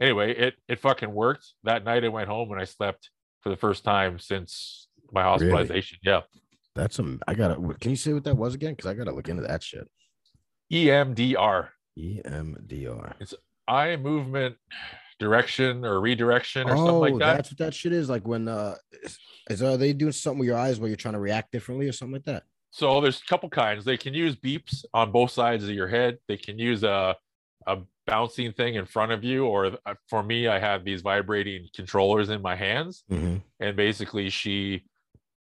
anyway 0.00 0.34
it 0.34 0.54
it 0.68 0.78
fucking 0.80 1.12
worked 1.12 1.46
that 1.64 1.84
night 1.84 2.04
i 2.04 2.08
went 2.08 2.28
home 2.28 2.50
and 2.52 2.60
i 2.60 2.64
slept 2.64 3.10
for 3.40 3.48
the 3.50 3.56
first 3.56 3.84
time 3.84 4.18
since 4.18 4.88
my 5.12 5.22
Really? 5.22 5.30
hospitalization 5.30 5.98
yeah 6.02 6.20
That's 6.74 6.96
some. 6.96 7.20
I 7.28 7.34
gotta. 7.34 7.56
Can 7.80 7.90
you 7.90 7.96
say 7.96 8.14
what 8.14 8.24
that 8.24 8.36
was 8.36 8.54
again? 8.54 8.72
Because 8.72 8.86
I 8.90 8.94
gotta 8.94 9.12
look 9.12 9.28
into 9.28 9.42
that 9.42 9.62
shit. 9.62 9.86
EMDR. 10.72 11.68
emdr 11.98 13.12
It's 13.20 13.34
eye 13.68 13.96
movement 13.96 14.56
direction 15.18 15.84
or 15.84 16.00
redirection 16.00 16.68
or 16.68 16.72
oh, 16.72 16.76
something 16.76 16.94
like 17.00 17.18
that 17.18 17.36
that's 17.36 17.50
what 17.50 17.58
that 17.58 17.74
shit 17.74 17.92
is. 17.92 18.08
Like 18.08 18.26
when 18.26 18.48
uh, 18.48 18.74
is, 19.04 19.18
is 19.50 19.62
are 19.62 19.76
they 19.76 19.92
doing 19.92 20.12
something 20.12 20.38
with 20.40 20.48
your 20.48 20.56
eyes 20.56 20.80
where 20.80 20.88
you're 20.88 20.96
trying 20.96 21.14
to 21.14 21.20
react 21.20 21.52
differently 21.52 21.86
or 21.88 21.92
something 21.92 22.14
like 22.14 22.24
that? 22.24 22.44
So 22.70 23.00
there's 23.02 23.20
a 23.20 23.26
couple 23.28 23.50
kinds. 23.50 23.84
They 23.84 23.98
can 23.98 24.14
use 24.14 24.34
beeps 24.34 24.84
on 24.94 25.12
both 25.12 25.30
sides 25.30 25.64
of 25.64 25.70
your 25.70 25.88
head. 25.88 26.18
They 26.26 26.38
can 26.38 26.58
use 26.58 26.82
a 26.84 27.14
a 27.66 27.78
bouncing 28.06 28.52
thing 28.52 28.74
in 28.74 28.84
front 28.86 29.12
of 29.12 29.22
you, 29.24 29.46
or 29.46 29.66
uh, 29.86 29.94
for 30.08 30.22
me, 30.22 30.48
I 30.48 30.58
have 30.58 30.84
these 30.84 31.02
vibrating 31.02 31.68
controllers 31.74 32.30
in 32.30 32.42
my 32.42 32.56
hands, 32.56 33.04
Mm-hmm. 33.10 33.36
and 33.60 33.76
basically 33.76 34.30
she 34.30 34.84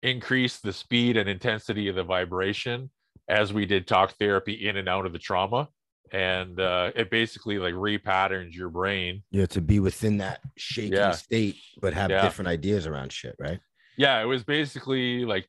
increased 0.03 0.63
the 0.63 0.73
speed 0.73 1.17
and 1.17 1.27
intensity 1.29 1.87
of 1.87 1.95
the 1.95 2.03
vibration 2.03 2.91
as 3.27 3.51
we 3.51 3.65
did 3.65 3.87
talk 3.87 4.13
therapy 4.19 4.67
in 4.67 4.77
and 4.77 4.87
out 4.87 5.05
of 5.05 5.13
the 5.13 5.19
trauma, 5.19 5.67
and 6.11 6.59
uh, 6.59 6.91
it 6.95 7.09
basically 7.09 7.57
like 7.57 7.73
repatterns 7.73 8.53
your 8.53 8.69
brain. 8.69 9.23
Yeah, 9.31 9.47
to 9.47 9.61
be 9.61 9.79
within 9.79 10.17
that 10.17 10.41
shaky 10.57 10.95
Yeah. 10.95 11.11
state, 11.11 11.55
but 11.81 11.93
have 11.93 12.11
Yeah. 12.11 12.21
different 12.21 12.49
ideas 12.49 12.85
around 12.85 13.11
shit, 13.11 13.35
right? 13.39 13.59
Yeah, 13.97 14.21
it 14.21 14.25
was 14.25 14.43
basically 14.43 15.25
like 15.25 15.47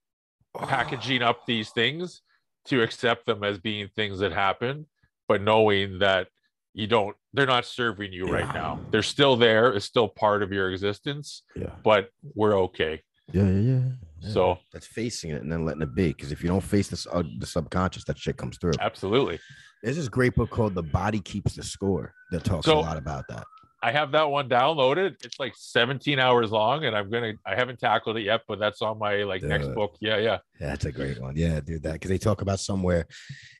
packaging 0.57 1.21
up 1.23 1.45
these 1.47 1.71
things 1.71 2.23
to 2.67 2.83
accept 2.83 3.27
them 3.27 3.45
as 3.45 3.59
being 3.59 3.89
things 3.95 4.19
that 4.21 4.33
happen, 4.33 4.87
but 5.29 5.43
knowing 5.43 5.99
that 5.99 6.29
you 6.77 6.87
don't, 6.87 7.17
they're 7.33 7.47
not 7.47 7.65
serving 7.65 8.13
you 8.13 8.27
right 8.27 8.53
now. 8.55 8.79
They're 8.91 9.03
still 9.03 9.35
there, 9.35 9.73
it's 9.73 9.87
still 9.87 10.09
part 10.09 10.43
of 10.43 10.53
your 10.53 10.71
existence, 10.71 11.43
Yeah. 11.57 11.71
but 11.83 12.11
we're 12.35 12.55
okay. 12.65 13.03
Yeah, 13.33 13.45
yeah, 13.45 13.51
yeah. 13.61 13.81
yeah. 14.21 14.29
So, 14.33 14.59
that's 14.73 14.87
facing 14.87 15.31
it 15.31 15.41
and 15.43 15.51
then 15.51 15.65
letting 15.65 15.81
it 15.83 15.95
be. 15.95 16.09
Because 16.09 16.33
if 16.33 16.43
you 16.43 16.49
don't 16.49 16.61
face 16.63 16.89
this, 16.89 17.07
uh, 17.11 17.23
the 17.39 17.47
subconscious, 17.47 18.05
that 18.05 18.19
shit 18.19 18.37
comes 18.37 18.59
through. 18.59 18.75
absolutely. 18.81 19.41
There's 19.83 19.97
this 19.97 20.09
great 20.09 20.35
book 20.35 20.51
called 20.51 20.75
"The 20.75 20.83
Body 20.83 21.21
Keeps 21.21 21.55
the 21.55 21.63
Score" 21.63 22.13
that 22.31 22.45
talks 22.45 22.67
So- 22.67 22.79
a 22.79 22.81
lot 22.81 22.97
about 22.99 23.25
that. 23.29 23.45
I 23.87 23.93
have 23.93 24.11
that 24.13 24.29
one 24.29 24.49
downloaded. 24.49 25.25
It's 25.25 25.39
like 25.39 25.55
17 25.57 26.19
hours 26.19 26.51
long, 26.51 26.87
and 26.87 26.97
I'm 26.97 27.09
gonna, 27.09 27.35
I 27.47 27.55
haven't 27.55 27.79
tackled 27.79 28.17
it 28.17 28.23
yet, 28.23 28.41
but 28.49 28.59
that's 28.59 28.83
on 28.83 28.99
my 28.99 29.23
like 29.23 29.45
next 29.45 29.69
book. 29.77 29.97
Yeah, 30.01 30.17
yeah. 30.17 30.39
Yeah, 30.61 30.71
that's 30.71 30.87
a 30.87 30.91
great 30.91 31.23
one. 31.23 31.37
Yeah, 31.37 31.61
dude, 31.61 31.85
that 31.85 31.93
because 31.93 32.09
they 32.09 32.19
talk 32.19 32.43
about 32.43 32.59
somewhere 32.59 33.07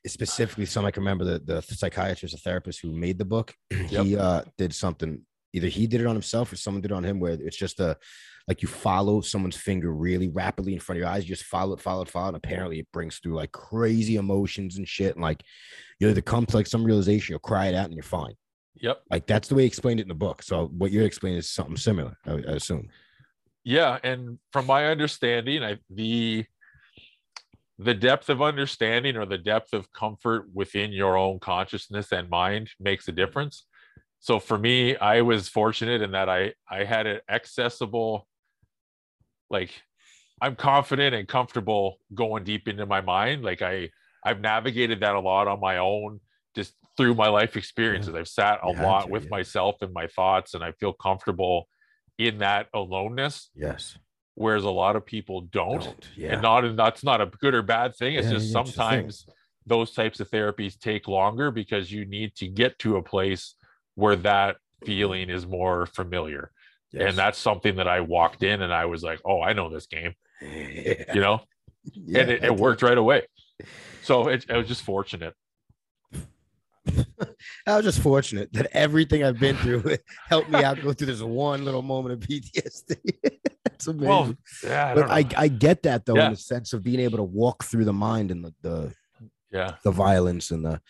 specifically 0.05 0.65
some 0.65 0.83
I 0.83 0.91
can 0.91 1.01
remember 1.01 1.23
the, 1.23 1.39
the 1.39 1.61
psychiatrist, 1.61 2.35
a 2.35 2.37
therapist 2.39 2.81
who 2.81 2.91
made 2.91 3.17
the 3.17 3.23
book. 3.23 3.53
he 3.87 4.17
uh 4.17 4.41
did 4.57 4.75
something, 4.75 5.21
either 5.53 5.67
he 5.67 5.87
did 5.87 6.01
it 6.01 6.07
on 6.07 6.15
himself 6.15 6.51
or 6.51 6.57
someone 6.57 6.81
did 6.81 6.91
it 6.91 6.95
on 6.95 7.05
him, 7.05 7.21
where 7.21 7.31
it's 7.31 7.55
just 7.55 7.79
a 7.79 7.95
like 8.49 8.61
you 8.61 8.67
follow 8.67 9.21
someone's 9.21 9.55
finger 9.55 9.93
really 9.93 10.27
rapidly 10.27 10.73
in 10.73 10.81
front 10.81 10.97
of 10.97 11.03
your 11.03 11.09
eyes, 11.09 11.23
you 11.23 11.33
just 11.33 11.47
follow 11.47 11.73
it, 11.73 11.79
follow 11.79 12.01
it, 12.01 12.09
follow 12.09 12.25
it. 12.25 12.35
And 12.35 12.37
apparently 12.37 12.79
it 12.79 12.91
brings 12.91 13.19
through 13.19 13.35
like 13.35 13.53
crazy 13.53 14.17
emotions 14.17 14.77
and 14.77 14.85
shit. 14.85 15.15
And 15.15 15.23
like 15.23 15.41
you 16.01 16.09
either 16.09 16.19
come 16.19 16.45
to 16.45 16.57
like 16.57 16.67
some 16.67 16.83
realization, 16.83 17.31
you'll 17.31 17.39
cry 17.39 17.67
it 17.67 17.75
out 17.75 17.85
and 17.85 17.93
you're 17.93 18.03
fine. 18.03 18.33
Yep. 18.81 19.03
Like 19.11 19.27
that's 19.27 19.47
the 19.47 19.55
way 19.55 19.63
he 19.63 19.67
explained 19.67 19.99
it 19.99 20.03
in 20.03 20.09
the 20.09 20.15
book. 20.15 20.43
So 20.43 20.67
what 20.67 20.91
you're 20.91 21.05
explaining 21.05 21.39
is 21.39 21.49
something 21.49 21.77
similar, 21.77 22.17
I, 22.25 22.31
I 22.31 22.53
assume. 22.55 22.89
yeah 23.63 23.97
and 24.03 24.39
from 24.53 24.65
my 24.65 24.85
understanding 24.85 25.61
i 25.63 25.77
the 25.89 26.45
the 27.79 27.93
depth 27.93 28.29
of 28.29 28.41
understanding 28.41 29.17
or 29.17 29.25
the 29.25 29.37
depth 29.37 29.73
of 29.73 29.91
comfort 29.91 30.47
within 30.53 30.91
your 30.91 31.17
own 31.17 31.37
consciousness 31.39 32.11
and 32.13 32.29
mind 32.29 32.69
makes 32.79 33.07
a 33.07 33.11
difference 33.11 33.65
so 34.19 34.39
for 34.39 34.57
me 34.57 34.95
i 34.97 35.21
was 35.21 35.49
fortunate 35.49 36.01
in 36.01 36.11
that 36.11 36.29
i 36.29 36.53
i 36.71 36.85
had 36.85 37.05
an 37.07 37.19
accessible 37.29 38.25
like 39.49 39.71
i'm 40.41 40.55
confident 40.55 41.13
and 41.13 41.27
comfortable 41.27 41.97
going 42.13 42.43
deep 42.45 42.67
into 42.69 42.85
my 42.85 43.01
mind 43.01 43.43
like 43.43 43.61
i 43.61 43.89
i've 44.23 44.39
navigated 44.39 45.01
that 45.01 45.15
a 45.15 45.19
lot 45.19 45.47
on 45.47 45.59
my 45.59 45.77
own 45.77 46.21
through 46.97 47.13
my 47.13 47.27
life 47.29 47.55
experiences 47.55 48.13
i've 48.15 48.27
sat 48.27 48.59
a 48.63 48.71
You 48.71 48.81
lot 48.81 49.05
to, 49.05 49.11
with 49.11 49.23
yeah. 49.23 49.29
myself 49.29 49.81
and 49.81 49.93
my 49.93 50.07
thoughts 50.07 50.53
and 50.55 50.63
i 50.63 50.71
feel 50.73 50.93
comfortable 50.93 51.67
in 52.17 52.39
that 52.39 52.67
aloneness 52.73 53.49
Yes. 53.55 53.97
whereas 54.35 54.63
a 54.63 54.69
lot 54.69 54.95
of 54.95 55.05
people 55.05 55.41
don't, 55.41 55.83
Don't. 55.83 56.09
Yeah. 56.15 56.33
and 56.33 56.41
not 56.41 56.65
and 56.65 56.77
that's 56.77 57.03
not 57.03 57.21
a 57.21 57.27
good 57.27 57.53
or 57.53 57.61
bad 57.61 57.95
thing 57.95 58.15
it's 58.15 58.25
Yeah, 58.27 58.33
just 58.33 58.47
yeah, 58.51 58.59
it's 58.61 58.69
just 58.71 58.77
thing. 58.77 58.89
sometimes 58.89 59.25
those 59.65 59.91
types 59.91 60.19
of 60.19 60.29
therapies 60.31 60.79
take 60.79 61.07
longer 61.07 61.51
because 61.51 61.91
you 61.91 62.05
need 62.05 62.35
to 62.37 62.47
get 62.47 62.79
to 62.79 62.95
a 62.97 63.03
place 63.03 63.53
where 63.95 64.15
that 64.15 64.55
feeling 64.85 65.29
is 65.29 65.45
more 65.45 65.85
familiar 65.85 66.51
Yes. 66.93 67.09
and 67.09 67.17
that's 67.17 67.37
something 67.37 67.75
that 67.75 67.87
i 67.87 67.99
walked 67.99 68.43
in 68.43 68.61
and 68.61 68.73
i 68.73 68.85
was 68.85 69.03
like 69.03 69.19
oh 69.25 69.41
i 69.41 69.53
know 69.53 69.69
this 69.69 69.87
game 69.87 70.13
yeah. 70.41 71.13
you 71.13 71.19
know 71.21 71.41
and 71.95 72.29
it, 72.31 72.43
it 72.43 72.55
worked 72.55 72.81
right 72.81 72.97
away 72.97 73.23
so 74.03 74.27
it, 74.29 74.45
I 74.49 74.57
was 74.57 74.67
just 74.67 74.83
fortunate 74.83 75.33
I 77.65 77.75
was 77.75 77.85
just 77.85 77.99
fortunate 77.99 78.51
that 78.53 78.67
everything 78.73 79.23
I've 79.23 79.39
been 79.39 79.55
through 79.57 79.97
helped 80.29 80.49
me 80.49 80.63
out 80.63 80.81
go 80.81 80.93
through 80.93 81.07
this 81.07 81.21
one 81.21 81.65
little 81.65 81.81
moment 81.81 82.13
of 82.13 82.19
PTSD. 82.29 82.97
That's 83.65 83.87
amazing. 83.87 84.07
well 84.07 84.33
yeah 84.63 84.87
I 84.91 84.95
but 84.95 85.09
I. 85.11 85.25
I 85.43 85.47
get 85.49 85.83
that 85.83 86.05
though, 86.05 86.15
Yeah. 86.15 86.25
in 86.27 86.31
the 86.31 86.37
sense 86.37 86.73
of 86.73 86.83
being 86.83 86.99
able 86.99 87.17
to 87.17 87.23
walk 87.23 87.63
through 87.63 87.85
the 87.85 87.93
mind 87.93 88.31
and 88.31 88.43
the, 88.45 88.53
the 88.61 88.93
Yeah. 89.51 89.75
the 89.83 89.91
violence 89.91 90.51
and 90.51 90.63
the 90.65 90.81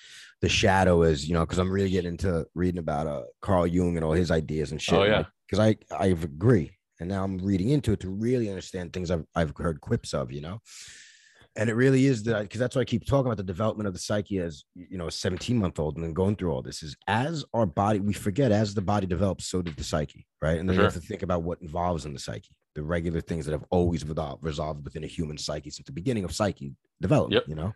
the 0.41 0.49
shadow 0.49 1.01
is 1.01 1.27
you 1.27 1.33
know 1.33 1.39
because 1.41 1.57
i'm 1.57 1.71
really 1.71 1.89
getting 1.89 2.11
into 2.11 2.45
reading 2.53 2.77
about 2.79 3.07
uh 3.07 3.23
carl 3.41 3.65
jung 3.65 3.95
and 3.95 4.05
all 4.05 4.11
his 4.11 4.29
ideas 4.29 4.71
and 4.71 4.79
shit 4.79 4.93
Oh, 4.99 5.03
yeah. 5.03 5.23
because 5.49 5.57
i 5.59 5.75
i 5.97 6.07
agree 6.07 6.71
and 6.99 7.09
now 7.09 7.23
i'm 7.23 7.39
reading 7.39 7.69
into 7.69 7.91
it 7.93 7.99
to 8.01 8.09
really 8.09 8.47
understand 8.47 8.93
things 8.93 9.09
i've, 9.09 9.25
I've 9.33 9.53
heard 9.57 9.81
quips 9.81 10.13
of 10.13 10.31
you 10.31 10.41
know 10.41 10.59
and 11.57 11.69
it 11.69 11.73
really 11.73 12.05
is 12.05 12.23
that 12.23 12.43
because 12.43 12.59
that's 12.59 12.75
why 12.75 12.81
i 12.81 12.85
keep 12.85 13.05
talking 13.05 13.25
about 13.25 13.37
the 13.37 13.43
development 13.43 13.87
of 13.87 13.93
the 13.93 13.99
psyche 13.99 14.39
as 14.39 14.63
you 14.75 14.97
know 14.97 15.07
a 15.07 15.11
17 15.11 15.57
month 15.57 15.79
old 15.79 15.95
and 15.95 16.03
then 16.05 16.13
going 16.13 16.35
through 16.35 16.51
all 16.51 16.61
this 16.61 16.83
is 16.83 16.95
as 17.07 17.43
our 17.53 17.65
body 17.65 17.99
we 17.99 18.13
forget 18.13 18.51
as 18.51 18.73
the 18.73 18.81
body 18.81 19.07
develops 19.07 19.47
so 19.47 19.61
did 19.61 19.75
the 19.75 19.83
psyche 19.83 20.25
right? 20.41 20.59
And 20.59 20.69
then 20.69 20.75
For 20.75 20.81
you 20.81 20.85
have 20.85 20.93
to 20.93 20.99
think 20.99 21.23
about 21.23 21.43
what 21.43 21.61
involves 21.61 22.05
in 22.05 22.13
the 22.13 22.19
psyche 22.19 22.55
the 22.75 22.83
regular 22.83 23.21
things 23.21 23.43
that 23.47 23.53
have 23.53 23.65
always 23.71 24.05
resolved, 24.05 24.43
resolved 24.43 24.83
within 24.85 25.03
a 25.03 25.07
human 25.07 25.35
psyche 25.35 25.71
since 25.71 25.87
the 25.87 25.91
beginning 25.91 26.23
of 26.23 26.31
psyche 26.31 26.73
development 27.01 27.33
Yep. 27.33 27.49
you 27.49 27.55
know 27.55 27.73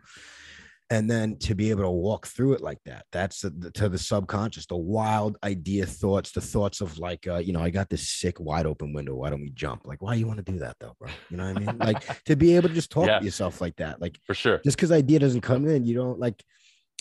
and 0.92 1.10
then 1.10 1.38
to 1.40 1.56
be 1.56 1.70
able 1.72 1.84
to 1.84 1.90
walk 1.90 2.28
through 2.28 2.54
it 2.54 2.62
like 2.62 2.78
that. 2.86 3.06
That's 3.12 3.42
the, 3.42 3.72
to 3.76 3.90
the 3.90 3.98
subconscious 3.98 4.66
the 4.68 4.76
wild 4.78 5.38
idea 5.44 5.86
thoughts 5.86 6.32
the 6.34 6.42
thoughts 6.42 6.82
of 6.82 7.00
like 7.00 7.26
uh, 7.28 7.38
you 7.38 7.54
know 7.54 7.62
i 7.62 7.70
got 7.70 7.90
this 7.90 8.08
sick 8.10 8.40
wide 8.40 8.66
open 8.68 8.94
window. 8.94 9.16
Why 9.16 9.30
don't 9.32 9.42
we 9.42 9.52
jump? 9.52 9.88
Like 9.88 10.02
why 10.04 10.14
do 10.14 10.20
you 10.20 10.28
want 10.28 10.46
to 10.46 10.52
do 10.52 10.60
that 10.60 10.76
though 10.80 10.94
bro? 11.00 11.10
You 11.30 11.38
know 11.38 11.46
what 11.52 11.58
i 11.58 11.66
mean? 11.66 11.78
Like 11.80 12.24
to 12.30 12.36
be 12.36 12.56
able 12.56 12.70
to 12.70 12.76
just 12.76 12.92
talk 12.92 13.08
Yeah. 13.08 13.20
to 13.20 13.26
yourself 13.26 13.62
like 13.62 13.78
that 13.78 14.02
like 14.02 14.20
For 14.28 14.34
sure. 14.36 14.60
just 14.66 14.78
because 14.78 14.92
idea 14.92 15.18
doesn't 15.20 15.42
come 15.42 15.66
in 15.68 15.86
you 15.86 15.96
don't 15.96 16.20
like 16.20 16.44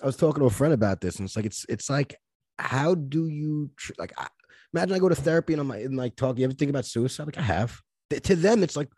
i 0.03 0.07
was 0.07 0.17
talking 0.17 0.41
to 0.41 0.47
a 0.47 0.51
friend 0.51 0.73
about 0.73 1.01
this 1.01 1.17
and 1.17 1.27
it's 1.27 1.37
like 1.37 1.45
it's 1.47 1.67
it's 1.69 1.91
like 1.91 2.15
how 2.59 2.95
do 2.95 3.27
you 3.27 3.71
tr- 3.77 3.93
like 3.99 4.13
I, 4.17 4.29
imagine 4.73 4.95
i 4.95 4.99
go 5.01 5.09
to 5.09 5.15
therapy 5.17 5.53
and 5.55 5.61
i'm 5.61 5.69
like, 5.69 5.85
and 5.85 5.97
like 5.97 6.15
talk 6.17 6.39
you 6.39 6.45
ever 6.45 6.55
think 6.55 6.71
about 6.71 6.87
suicide? 6.87 7.27
Like 7.27 7.39
i 7.39 7.43
have. 7.43 7.77
To 8.25 8.37
them 8.37 8.63
it's 8.63 8.77
like 8.77 8.89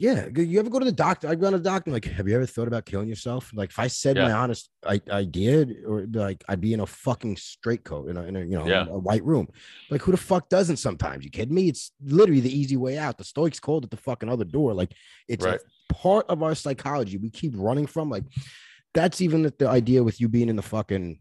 yeah 0.00 0.26
you 0.34 0.58
ever 0.58 0.70
go 0.70 0.78
to 0.78 0.84
the 0.86 0.90
doctor 1.06 1.28
i 1.28 1.34
go 1.34 1.50
to 1.50 1.58
the 1.58 1.62
doctor 1.72 1.90
like 1.90 2.06
have 2.06 2.26
you 2.26 2.34
ever 2.34 2.46
thought 2.46 2.66
about 2.66 2.86
killing 2.86 3.08
yourself? 3.08 3.50
Like 3.54 3.70
if 3.70 3.78
i 3.78 3.86
said 3.86 4.16
my 4.16 4.32
honest 4.32 4.70
I, 4.94 4.96
I 5.20 5.24
did, 5.24 5.64
or 5.86 6.06
like 6.10 6.42
i'd 6.48 6.60
be 6.60 6.72
in 6.72 6.80
a 6.80 6.86
fucking 6.86 7.36
straight 7.36 7.84
coat 7.84 8.08
in 8.10 8.16
a, 8.16 8.22
in 8.22 8.34
a 8.36 8.40
you 8.40 8.56
know 8.58 8.66
Yeah. 8.66 8.86
a 8.88 8.98
white 8.98 9.24
room. 9.24 9.46
Like 9.90 10.00
who 10.02 10.10
the 10.12 10.16
fuck 10.30 10.48
doesn't 10.48 10.78
sometimes? 10.78 11.24
You 11.24 11.30
kidding 11.30 11.54
me? 11.54 11.68
It's 11.68 11.92
literally 12.02 12.40
the 12.40 12.58
easy 12.60 12.78
way 12.78 12.96
out. 12.96 13.18
The 13.18 13.24
stoics 13.24 13.60
called 13.60 13.84
it 13.84 13.90
the 13.90 13.96
fucking 14.08 14.28
other 14.30 14.44
door. 14.58 14.72
Like 14.72 14.92
it's 15.28 15.44
Right. 15.44 15.60
part 15.90 16.24
of 16.32 16.42
our 16.42 16.54
psychology 16.54 17.18
we 17.18 17.28
keep 17.30 17.52
running 17.56 17.86
from. 17.86 18.08
Like 18.08 18.24
that's 18.94 19.20
even 19.20 19.42
the 19.42 19.68
idea 19.68 20.02
with 20.02 20.20
you 20.20 20.28
being 20.28 20.48
in 20.48 20.56
the 20.56 20.62
fucking 20.76 21.18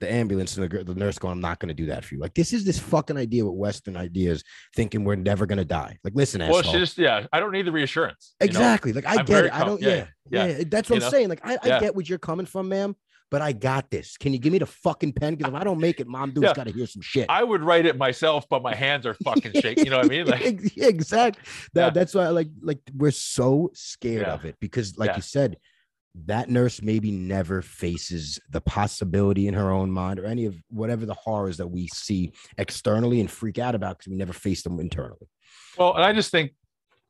the 0.00 0.12
ambulance 0.12 0.56
and 0.56 0.70
the, 0.70 0.84
the 0.84 0.94
nurse 0.94 1.18
going 1.18 1.32
i'm 1.32 1.40
not 1.40 1.58
going 1.58 1.68
to 1.68 1.74
do 1.74 1.86
that 1.86 2.04
for 2.04 2.14
you 2.14 2.20
like 2.20 2.34
this 2.34 2.52
is 2.52 2.64
this 2.64 2.78
fucking 2.78 3.16
idea 3.16 3.44
with 3.44 3.54
western 3.54 3.96
ideas 3.96 4.44
thinking 4.74 5.04
we're 5.04 5.14
never 5.16 5.46
going 5.46 5.58
to 5.58 5.64
die 5.64 5.96
like 6.04 6.14
listen 6.14 6.40
Well, 6.40 6.58
asshole. 6.58 6.72
she 6.74 6.78
just 6.78 6.98
yeah. 6.98 7.26
I 7.32 7.40
don't 7.40 7.52
need 7.52 7.66
the 7.66 7.72
reassurance. 7.72 8.34
you 8.40 8.46
know? 8.46 8.50
exactly 8.50 8.92
like 8.92 9.06
i 9.06 9.16
I'm 9.20 9.24
get 9.24 9.46
it 9.46 9.52
i 9.54 9.64
don't 9.64 9.80
yeah, 9.80 9.88
yeah 9.88 10.04
yeah, 10.30 10.46
yeah, 10.58 10.64
that's 10.68 10.90
what 10.90 10.96
you 10.96 11.02
i'm 11.06 11.06
know? 11.06 11.16
saying 11.16 11.28
like 11.28 11.40
I, 11.44 11.54
I 11.62 11.66
Yeah. 11.68 11.80
get 11.80 11.94
what 11.96 12.08
you're 12.08 12.18
coming 12.18 12.46
from 12.46 12.68
ma'am 12.68 12.94
but 13.30 13.40
i 13.42 13.52
got 13.52 13.90
this 13.90 14.16
can 14.18 14.32
you 14.32 14.38
give 14.38 14.52
me 14.52 14.58
the 14.58 14.66
fucking 14.66 15.12
pen 15.14 15.34
because 15.34 15.52
if 15.52 15.58
i 15.58 15.64
don't 15.64 15.80
make 15.80 15.98
it 15.98 16.06
mom 16.06 16.30
dude's 16.32 16.48
Yeah. 16.48 16.54
got 16.54 16.66
to 16.66 16.72
hear 16.72 16.86
some 16.86 17.02
shit 17.02 17.26
I 17.30 17.42
would 17.42 17.62
write 17.62 17.86
it 17.86 17.96
myself, 17.96 18.44
but 18.50 18.62
my 18.62 18.74
hands 18.74 19.06
are 19.06 19.14
fucking 19.24 19.52
shaking. 19.60 19.84
You 19.86 19.90
know 19.90 19.96
what 19.98 20.06
I 20.06 20.08
mean? 20.08 20.26
Like, 20.30 20.42
Ex- 20.42 20.76
exactly. 20.76 21.42
That. 21.74 21.94
That's 21.94 22.14
why, 22.14 22.28
like, 22.28 22.48
like 22.62 22.78
we're 22.94 23.10
so 23.10 23.70
scared 23.74 24.26
of 24.26 24.44
it 24.44 24.56
because, 24.60 24.96
like 24.98 25.16
you 25.16 25.22
said, 25.22 25.56
that 26.24 26.48
nurse 26.48 26.80
maybe 26.80 27.10
never 27.10 27.60
faces 27.62 28.40
the 28.50 28.60
possibility 28.60 29.48
in 29.48 29.54
her 29.54 29.70
own 29.70 29.90
mind 29.90 30.18
or 30.18 30.24
any 30.24 30.46
of 30.46 30.56
whatever 30.70 31.04
the 31.04 31.14
horrors 31.14 31.58
that 31.58 31.66
we 31.66 31.86
see 31.88 32.32
externally 32.56 33.20
and 33.20 33.30
freak 33.30 33.58
out 33.58 33.74
about 33.74 33.98
because 33.98 34.10
we 34.10 34.16
never 34.16 34.32
face 34.32 34.62
them 34.62 34.80
internally. 34.80 35.28
well, 35.78 35.94
and 35.94 36.04
I 36.04 36.12
just 36.14 36.30
think 36.30 36.52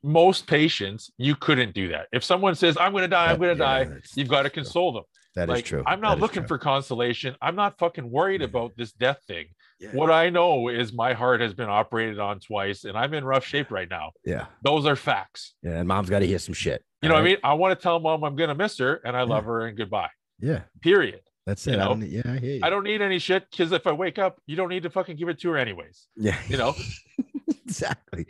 most 0.03 0.47
patients, 0.47 1.11
you 1.19 1.35
couldn't 1.37 1.75
do 1.75 1.89
that. 1.89 2.07
If 2.13 2.23
someone 2.25 2.55
says, 2.55 2.77
"I'm 2.77 2.93
going 2.93 3.03
to 3.03 3.09
die," 3.09 3.31
I'm 3.31 3.39
going 3.39 3.57
to 3.57 3.63
Yeah, 3.63 3.85
die. 3.85 3.91
You've 4.15 4.29
got 4.29 4.43
to 4.43 4.51
true. 4.51 4.63
console 4.63 4.93
them. 4.93 5.05
That 5.37 5.45
is 5.45 5.55
like, 5.57 5.65
true. 5.65 5.83
I'm 5.87 6.01
not 6.01 6.19
is 6.19 6.23
looking 6.23 6.47
for 6.47 6.59
consolation. 6.59 7.37
I'm 7.43 7.57
not 7.57 7.79
fucking 7.79 8.11
worried 8.11 8.41
Yeah. 8.41 8.47
about 8.49 8.77
this 8.77 8.93
death 8.93 9.21
thing. 9.27 9.47
Yeah. 9.79 9.91
What 9.93 10.11
I 10.11 10.31
know 10.31 10.69
is 10.69 10.93
my 10.95 11.13
heart 11.13 11.41
has 11.43 11.53
been 11.53 11.69
operated 11.69 12.19
on 12.19 12.41
twice, 12.41 12.85
and 12.85 12.97
I'm 12.97 13.13
in 13.13 13.25
rough 13.25 13.45
shape 13.45 13.71
right 13.71 13.89
now. 13.91 14.13
Yeah, 14.25 14.47
Those 14.63 14.87
are 14.87 14.97
facts. 14.97 15.55
yeah. 15.63 15.73
And 15.79 15.87
mom's 15.87 16.09
got 16.09 16.21
to 16.21 16.27
hear 16.27 16.39
some 16.39 16.55
shit. 16.55 16.83
You 17.03 17.11
know 17.11 17.15
what 17.17 17.21
I 17.21 17.25
mean? 17.25 17.37
I 17.45 17.53
want 17.55 17.79
to 17.79 17.83
tell 17.83 18.01
mom 18.01 18.25
I'm 18.25 18.37
going 18.37 18.49
to 18.49 18.55
miss 18.55 18.79
her, 18.79 19.01
and 19.05 19.15
I 19.17 19.23
love 19.23 19.45
her, 19.45 19.67
and 19.67 19.77
goodbye. 19.77 20.09
Yeah, 20.41 20.63
Period. 20.83 21.21
that's 21.45 21.67
You 21.67 21.75
it. 21.75 21.77
I 21.77 21.79
know, 21.85 21.89
don't, 21.91 22.09
yeah, 22.09 22.23
I 22.25 22.39
hear 22.39 22.55
you. 22.55 22.61
I 22.63 22.71
don't 22.71 22.85
need 22.85 23.03
any 23.03 23.19
shit 23.19 23.45
because 23.51 23.71
if 23.73 23.87
I 23.87 23.93
wake 23.93 24.19
up, 24.19 24.39
you 24.47 24.57
don't 24.57 24.71
need 24.71 24.83
to 24.85 24.91
fucking 24.91 25.17
give 25.17 25.29
it 25.29 25.39
to 25.41 25.51
her 25.51 25.57
anyways. 25.59 26.07
Yeah, 26.17 26.39
You 26.49 26.57
know. 26.57 26.75
exactly. 27.65 28.27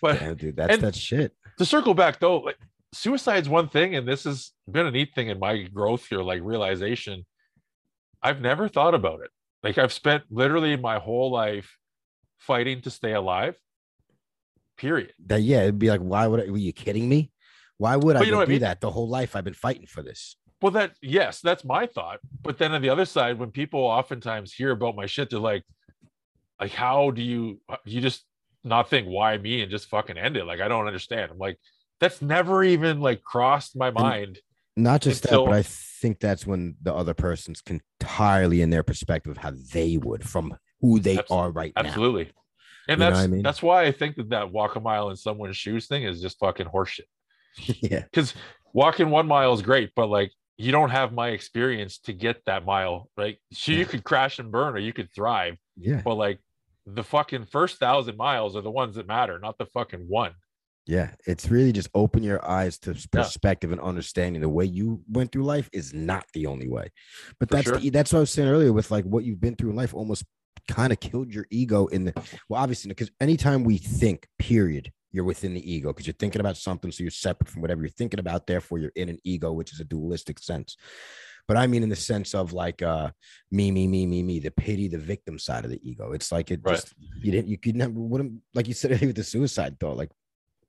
But 0.00 0.18
Damn, 0.20 0.34
dude, 0.36 0.56
that's 0.56 0.78
that 0.78 0.94
shit. 0.94 1.32
to 1.58 1.64
circle 1.64 1.94
back 1.94 2.20
though, 2.20 2.38
like 2.38 2.56
suicide's 2.94 3.48
one 3.48 3.68
thing, 3.68 3.94
and 3.96 4.06
this 4.08 4.24
has 4.24 4.52
been 4.70 4.86
a 4.86 4.90
neat 4.90 5.14
thing 5.14 5.28
in 5.28 5.38
my 5.38 5.62
growth 5.64 6.06
here, 6.08 6.20
like 6.22 6.40
realization. 6.42 7.24
I've 8.22 8.40
never 8.40 8.68
thought 8.68 8.94
about 8.94 9.20
it. 9.20 9.30
Like 9.66 9.78
I've 9.78 9.92
spent 9.92 10.22
literally 10.30 10.76
my 10.76 11.00
whole 11.00 11.32
life 11.32 11.76
fighting 12.38 12.82
to 12.82 12.90
stay 12.90 13.14
alive. 13.14 13.56
Period. 14.76 15.12
That 15.26 15.42
yeah, 15.42 15.62
it'd 15.62 15.80
be 15.80 15.90
like, 15.90 15.98
why 15.98 16.28
would 16.28 16.46
I? 16.46 16.48
Were 16.48 16.56
you 16.56 16.72
kidding 16.72 17.08
me? 17.08 17.32
Why 17.76 17.96
would 17.96 18.14
I 18.14 18.22
you 18.22 18.30
know 18.30 18.36
what 18.36 18.44
I 18.44 18.46
do 18.46 18.52
mean? 18.52 18.60
that? 18.60 18.80
The 18.80 18.92
whole 18.92 19.08
life 19.08 19.34
I've 19.34 19.42
been 19.42 19.54
fighting 19.54 19.86
for 19.88 20.02
this. 20.02 20.36
Well, 20.62 20.70
that 20.70 20.92
yes, 21.02 21.40
that's 21.40 21.64
my 21.64 21.86
thought. 21.86 22.20
But 22.44 22.58
then 22.58 22.74
on 22.74 22.80
the 22.80 22.90
other 22.90 23.04
side, 23.04 23.40
when 23.40 23.50
people 23.50 23.80
oftentimes 23.80 24.52
hear 24.52 24.70
about 24.70 24.94
my 24.94 25.06
shit, 25.06 25.30
they're 25.30 25.40
like, 25.40 25.64
like, 26.60 26.70
how 26.70 27.10
do 27.10 27.20
you 27.20 27.60
you 27.84 28.00
just 28.00 28.24
not 28.62 28.88
think 28.88 29.08
why 29.08 29.36
me 29.36 29.62
and 29.62 29.70
just 29.70 29.88
fucking 29.88 30.16
end 30.16 30.36
it? 30.36 30.44
Like, 30.44 30.60
I 30.60 30.68
don't 30.68 30.86
understand. 30.86 31.32
I'm 31.32 31.38
like, 31.38 31.58
that's 31.98 32.22
never 32.22 32.62
even 32.62 33.00
like 33.00 33.20
crossed 33.24 33.74
my 33.76 33.90
mind. 33.90 34.38
Not 34.76 35.00
just 35.00 35.22
that, 35.22 35.30
but 35.30 35.52
I 35.52 35.62
think 35.62 36.20
that's 36.20 36.46
when 36.46 36.76
the 36.82 36.94
other 36.94 37.14
person's 37.14 37.62
entirely 37.66 38.60
in 38.60 38.70
their 38.70 38.82
perspective 38.82 39.30
of 39.30 39.38
how 39.38 39.52
they 39.72 39.96
would 39.96 40.28
from 40.28 40.56
who 40.80 41.00
they 41.00 41.18
are 41.30 41.50
right 41.50 41.72
now. 41.74 41.82
Absolutely. 41.84 42.30
And 42.88 43.00
You 43.00 43.06
that's 43.06 43.18
I 43.18 43.26
mean? 43.26 43.42
that's 43.42 43.62
why 43.62 43.84
I 43.84 43.92
think 43.92 44.16
that 44.16 44.30
that 44.30 44.52
walk 44.52 44.76
a 44.76 44.80
mile 44.80 45.10
in 45.10 45.16
someone's 45.16 45.56
shoes 45.56 45.86
thing 45.86 46.04
is 46.04 46.20
just 46.20 46.38
fucking 46.38 46.66
horseshit. 46.66 47.06
yeah, 47.58 48.02
Because 48.02 48.34
walking 48.72 49.10
one 49.10 49.26
mile 49.26 49.52
is 49.54 49.62
great, 49.62 49.92
but 49.96 50.08
like 50.08 50.30
you 50.58 50.72
don't 50.72 50.90
have 50.90 51.12
my 51.12 51.28
experience 51.30 51.98
to 52.00 52.12
get 52.12 52.42
that 52.46 52.64
mile, 52.64 53.10
right? 53.16 53.38
So 53.52 53.72
you 53.72 53.86
could 53.86 54.04
crash 54.04 54.38
and 54.38 54.52
burn 54.52 54.74
or 54.74 54.78
you 54.78 54.92
could 54.92 55.12
thrive, 55.14 55.56
yeah, 55.76 56.02
but 56.04 56.14
like 56.14 56.38
the 56.86 57.02
fucking 57.02 57.46
first 57.46 57.78
thousand 57.78 58.16
miles 58.16 58.56
are 58.56 58.62
the 58.62 58.70
ones 58.70 58.94
that 58.96 59.06
matter, 59.06 59.38
not 59.38 59.58
the 59.58 59.66
fucking 59.66 60.06
one. 60.06 60.32
Yeah. 60.86 61.10
It's 61.26 61.50
really 61.50 61.72
just 61.72 61.88
open 61.94 62.22
your 62.22 62.44
eyes 62.48 62.78
to 62.80 62.92
Yeah. 62.92 63.22
perspective 63.22 63.72
and 63.72 63.80
understanding 63.80 64.40
the 64.42 64.48
way 64.48 64.64
you 64.64 65.02
went 65.10 65.32
through 65.32 65.44
life 65.44 65.68
is 65.72 65.92
not 65.92 66.24
the 66.32 66.46
only 66.46 66.68
way. 66.68 66.90
But 67.40 67.48
For 67.48 67.56
that's 67.56 67.68
sure. 67.68 67.78
the, 67.78 67.90
that's 67.90 68.12
what 68.12 68.18
I 68.18 68.20
was 68.20 68.30
saying 68.30 68.48
earlier 68.48 68.72
with 68.72 68.90
like 68.90 69.04
what 69.04 69.24
you've 69.24 69.40
been 69.40 69.56
through 69.56 69.70
in 69.70 69.76
life 69.76 69.94
almost 69.94 70.24
kind 70.68 70.92
of 70.92 71.00
killed 71.00 71.32
your 71.32 71.46
ego 71.50 71.86
in 71.86 72.04
the 72.04 72.12
well, 72.48 72.60
obviously 72.62 72.88
because 72.88 73.10
anytime 73.20 73.64
we 73.64 73.78
think, 73.78 74.26
period, 74.38 74.92
you're 75.12 75.24
within 75.24 75.54
the 75.54 75.72
ego 75.72 75.88
because 75.92 76.06
you're 76.06 76.14
thinking 76.18 76.40
about 76.40 76.56
something, 76.56 76.90
so 76.92 77.02
you're 77.02 77.10
separate 77.10 77.48
from 77.48 77.62
whatever 77.62 77.80
you're 77.82 77.88
thinking 77.90 78.20
about. 78.20 78.46
Therefore, 78.46 78.78
you're 78.78 78.92
in 78.96 79.08
an 79.08 79.18
ego, 79.24 79.52
which 79.52 79.72
is 79.72 79.80
a 79.80 79.84
dualistic 79.84 80.38
sense. 80.38 80.76
But 81.48 81.56
I 81.56 81.66
mean, 81.68 81.82
in 81.84 81.88
the 81.88 81.96
sense 81.96 82.34
of 82.34 82.52
like 82.52 82.82
uh 82.82 83.10
me, 83.50 83.70
me, 83.70 83.86
me, 83.86 84.04
me, 84.06 84.22
me, 84.22 84.40
the 84.40 84.50
pity, 84.50 84.88
the 84.88 84.98
victim 84.98 85.38
side 85.38 85.64
of 85.64 85.70
the 85.70 85.80
ego. 85.88 86.12
It's 86.12 86.30
like 86.32 86.50
it 86.50 86.60
Right. 86.64 86.74
just 86.74 86.92
you 87.22 87.30
didn't 87.32 87.48
you 87.48 87.56
could 87.56 87.76
never 87.76 87.92
wouldn't 87.92 88.40
like 88.54 88.66
you 88.68 88.74
said 88.74 88.90
with 89.00 89.16
the 89.16 89.24
suicide 89.24 89.78
thought, 89.80 89.96
like 89.96 90.10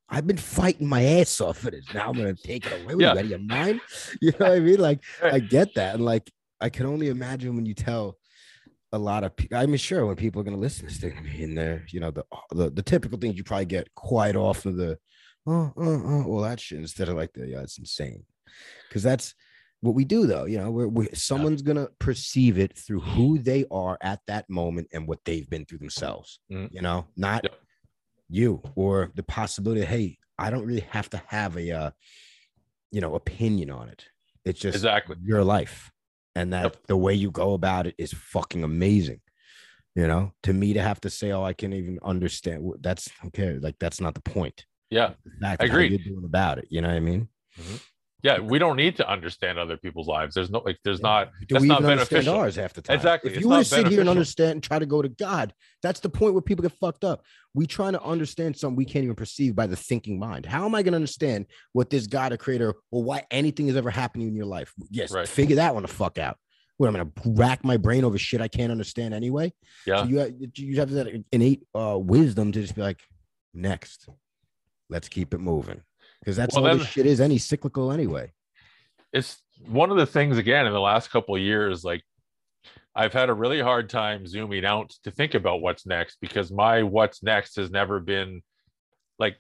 I've 0.10 0.26
been 0.28 0.38
fighting 0.38 0.88
my 0.88 1.04
ass 1.04 1.42
off 1.42 1.58
for 1.60 1.72
this. 1.72 1.86
Now 1.94 2.08
I'm 2.10 2.14
gonna 2.16 2.34
take 2.34 2.66
it 2.66 2.74
away. 2.84 2.96
What, 2.96 3.02
Yeah. 3.02 3.14
You 3.14 3.20
out 3.20 3.26
of 3.26 3.30
your 3.30 3.40
mind? 3.40 3.82
You 4.22 4.32
know 4.32 4.38
what 4.50 4.52
I 4.54 4.60
mean? 4.60 4.80
Like. 4.80 5.04
I 5.22 5.40
get 5.40 5.74
that. 5.76 5.96
And 5.96 6.06
like 6.06 6.32
I 6.62 6.70
can 6.70 6.86
only 6.86 7.10
imagine 7.10 7.56
when 7.56 7.66
you 7.66 7.74
tell 7.74 8.18
a 8.94 8.98
lot 8.98 9.24
of 9.26 9.36
people, 9.36 9.58
I 9.58 9.66
mean, 9.66 9.78
sure, 9.78 10.06
when 10.06 10.16
people 10.16 10.40
are 10.42 10.46
gonna 10.46 10.58
listen 10.58 10.88
to 10.88 10.94
this, 10.94 10.98
they're 11.02 11.12
gonna 11.12 11.24
be 11.30 11.44
in 11.44 11.56
there, 11.56 11.86
you 11.90 12.00
know, 12.00 12.12
the 12.12 12.24
the, 12.52 12.70
the 12.70 12.82
typical 12.84 13.18
things 13.18 13.36
you 13.36 13.44
probably 13.44 13.66
get 13.66 13.94
quite 13.96 14.36
often 14.36 14.78
the 14.78 14.98
oh, 15.46 15.74
oh, 15.78 16.02
oh, 16.06 16.24
all 16.26 16.42
that 16.42 16.60
shit 16.60 16.80
instead 16.80 17.10
of 17.10 17.16
like 17.16 17.34
the 17.34 17.48
yeah, 17.48 17.62
it's 17.62 17.78
insane. 17.78 18.24
Cause 18.92 19.04
that's 19.04 19.36
what 19.82 19.94
we 19.94 20.06
do 20.06 20.26
though, 20.26 20.46
you 20.46 20.58
know, 20.58 20.72
we're, 20.72 20.88
we 20.88 21.08
someone's 21.14 21.62
gonna 21.62 21.88
perceive 22.00 22.58
it 22.58 22.78
through 22.78 23.02
who 23.02 23.38
they 23.40 23.66
are 23.70 23.98
at 24.02 24.22
that 24.28 24.50
moment 24.50 24.88
and 24.94 25.06
what 25.08 25.20
they've 25.26 25.50
been 25.50 25.66
through 25.66 25.78
themselves, 25.80 26.40
Mhm. 26.52 26.70
you 26.72 26.82
know, 26.82 27.06
not 27.18 27.44
Yep. 27.44 27.56
You 28.30 28.62
or 28.76 29.12
the 29.16 29.24
possibility 29.24 29.82
that 29.82 29.88
hey, 29.88 30.18
I 30.38 30.50
don't 30.50 30.66
really 30.66 30.86
have 30.92 31.10
to 31.12 31.22
have 31.28 31.58
a 31.58 31.72
uh, 31.72 31.92
you 32.92 33.02
know, 33.02 33.16
opinion 33.16 33.70
on 33.70 33.90
it. 33.90 34.06
It's 34.46 34.60
just 34.60 34.76
Exactly. 34.76 35.18
your 35.24 35.44
life. 35.44 35.92
And 36.36 36.54
that 36.54 36.64
Yep. 36.64 36.78
the 36.88 36.98
way 36.98 37.14
you 37.14 37.32
go 37.32 37.54
about 37.54 37.88
it 37.88 37.96
is 37.98 38.14
fucking 38.14 38.64
amazing. 38.64 39.22
You 39.96 40.08
know, 40.08 40.32
to 40.44 40.54
me 40.54 40.74
to 40.74 40.82
have 40.82 41.02
to 41.02 41.10
say, 41.10 41.32
oh, 41.32 41.44
I 41.44 41.54
can't 41.54 41.74
even 41.74 41.98
understand 42.04 42.72
that's 42.82 43.10
okay. 43.26 43.58
Like 43.60 43.76
that's 43.80 44.00
not 44.00 44.14
the 44.14 44.22
point. 44.22 44.66
Yeah. 44.92 45.14
The 45.26 45.32
fact 45.42 45.64
of 45.64 45.70
how 45.70 45.76
Agreed. 45.76 45.92
you're 45.92 46.14
doing 46.14 46.24
about 46.26 46.60
it. 46.60 46.68
You 46.70 46.82
know 46.82 46.90
what 46.90 46.98
I 46.98 47.00
mean? 47.00 47.28
Mhm. 47.60 47.82
Yeah, 48.24 48.40
we 48.40 48.58
don't 48.58 48.78
need 48.78 48.96
to 48.98 49.08
understand 49.08 49.60
other 49.60 49.78
people's 49.78 50.08
lives. 50.08 50.34
There's 50.34 50.50
no 50.50 50.60
like 50.60 50.80
there's 50.84 51.02
not 51.02 51.30
Do 51.48 51.54
that's 51.54 51.62
we 51.62 51.68
not 51.68 51.82
even 51.82 51.92
understand 51.92 52.28
ours 52.28 52.56
half 52.56 52.74
the 52.74 52.82
time? 52.82 52.96
Exactly. 52.96 53.32
If 53.32 53.40
you 53.40 53.48
want 53.48 53.66
to 53.66 53.70
sit 53.70 53.88
here 53.88 54.00
and 54.00 54.10
understand 54.10 54.52
and 54.54 54.64
try 54.64 54.80
to 54.80 54.88
go 54.88 55.04
to 55.04 55.10
God, 55.10 55.54
that's 55.84 56.00
the 56.00 56.10
point 56.10 56.34
where 56.34 56.42
people 56.42 56.64
get 56.64 56.72
fucked 56.80 57.04
up. 57.04 57.24
We 57.54 57.68
trying 57.68 57.94
to 57.94 58.02
understand 58.02 58.58
something 58.58 58.76
we 58.76 58.86
can't 58.86 59.04
even 59.04 59.16
perceive 59.16 59.56
by 59.56 59.68
the 59.68 59.76
thinking 59.76 60.18
mind. 60.18 60.48
How 60.48 60.66
am 60.66 60.74
I 60.74 60.82
going 60.82 60.94
to 60.94 60.98
understand 60.98 61.46
what 61.74 61.92
this 61.92 62.08
God 62.08 62.34
or 62.34 62.38
creator 62.38 62.74
or 62.92 63.04
why 63.04 63.24
anything 63.30 63.68
is 63.68 63.76
ever 63.76 63.92
happening 63.92 64.28
in 64.28 64.36
your 64.36 64.46
life? 64.46 64.74
Yes, 64.90 65.12
Right. 65.12 65.28
figure 65.28 65.58
that 65.58 65.76
one 65.76 65.84
the 65.84 65.88
fuck 65.88 66.18
out. 66.18 66.38
What 66.78 66.88
I'm 66.88 66.94
going 66.96 67.12
to 67.12 67.42
rack 67.42 67.64
my 67.64 67.78
brain 67.78 68.04
over 68.04 68.18
shit 68.18 68.42
I 68.42 68.48
can't 68.48 68.72
understand 68.72 69.14
anyway. 69.14 69.54
Yeah. 69.86 70.04
So 70.04 70.10
you 70.10 70.18
have, 70.20 70.32
you 70.56 70.80
have 70.80 70.90
that 70.92 71.24
innate 71.32 71.64
uh, 71.76 71.98
wisdom 72.00 72.52
to 72.52 72.62
just 72.62 72.76
be 72.76 72.82
like, 72.82 73.00
next, 73.54 74.10
let's 74.90 75.08
keep 75.08 75.34
it 75.34 75.40
moving 75.40 75.82
because 76.20 76.36
that's 76.36 76.56
Well, 76.56 76.64
all 76.66 76.70
then- 76.72 76.80
this 76.80 76.88
shit 76.88 77.06
is. 77.06 77.22
Any 77.22 77.38
cyclical 77.38 77.92
anyway. 77.92 78.32
it's 79.14 79.42
one 79.66 79.90
of 79.90 79.98
the 79.98 80.06
things 80.06 80.38
again 80.38 80.68
in 80.68 80.74
the 80.74 80.80
last 80.80 81.10
couple 81.10 81.34
of 81.36 81.42
years 81.42 81.84
like 81.84 82.04
i've 82.94 83.14
had 83.14 83.30
a 83.30 83.34
really 83.34 83.60
hard 83.62 83.90
time 83.90 84.28
zooming 84.28 84.66
out 84.66 84.90
to 85.04 85.10
think 85.10 85.34
about 85.34 85.62
what's 85.62 85.86
next 85.86 86.18
because 86.22 86.52
my 86.52 86.84
what's 86.84 87.24
next 87.24 87.56
has 87.56 87.72
never 87.72 88.00
been 88.02 88.42
like 89.18 89.38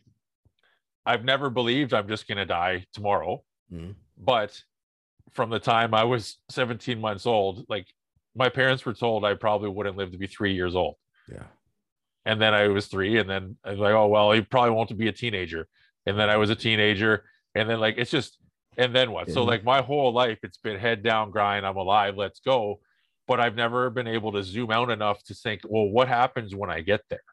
i've 1.05 1.23
never 1.25 1.49
believed 1.49 1.93
i'm 1.93 2.07
just 2.07 2.27
going 2.27 2.37
to 2.37 2.45
die 2.45 2.85
tomorrow 2.93 3.43
Mhm. 3.71 3.95
but 4.17 4.59
from 5.33 5.49
the 5.49 5.59
time 5.59 5.93
i 5.93 6.03
was 6.05 6.37
17 6.49 6.99
months 6.99 7.25
old 7.27 7.65
like 7.69 7.87
my 8.35 8.47
parents 8.49 8.85
were 8.85 8.93
told 8.93 9.25
i 9.25 9.33
probably 9.35 9.69
wouldn't 9.69 9.97
live 9.97 10.11
to 10.13 10.17
be 10.17 10.27
three 10.27 10.53
years 10.55 10.75
old 10.75 10.95
Yeah. 11.31 11.43
and 12.25 12.41
then 12.41 12.53
I 12.53 12.69
was 12.69 12.87
three, 12.87 13.17
and 13.19 13.29
then 13.29 13.57
I 13.65 13.71
was 13.71 13.79
like, 13.79 13.93
oh 13.93 14.07
well, 14.07 14.31
he 14.31 14.41
probably 14.41 14.71
won't 14.71 14.97
be 14.97 15.07
a 15.09 15.11
teenager, 15.13 15.67
and 16.07 16.17
then 16.17 16.29
I 16.29 16.37
was 16.37 16.49
a 16.49 16.55
teenager, 16.55 17.25
and 17.53 17.69
then 17.69 17.79
like 17.79 17.95
it's 17.97 18.09
just, 18.09 18.39
and 18.77 18.95
then 18.95 19.11
what? 19.11 19.29
So 19.29 19.43
like 19.43 19.63
my 19.63 19.81
whole 19.81 20.13
life, 20.13 20.39
it's 20.41 20.57
been 20.57 20.79
head 20.79 21.03
down, 21.03 21.31
grind. 21.31 21.65
I'm 21.65 21.75
alive, 21.75 22.15
let's 22.17 22.39
go. 22.39 22.79
But 23.27 23.41
I've 23.41 23.55
never 23.55 23.89
been 23.89 24.07
able 24.07 24.31
to 24.31 24.41
zoom 24.41 24.71
out 24.71 24.89
enough 24.89 25.21
to 25.25 25.33
think, 25.33 25.61
well, 25.67 25.89
what 25.89 26.07
happens 26.07 26.55
when 26.55 26.69
I 26.69 26.79
get 26.79 27.01
there? 27.09 27.23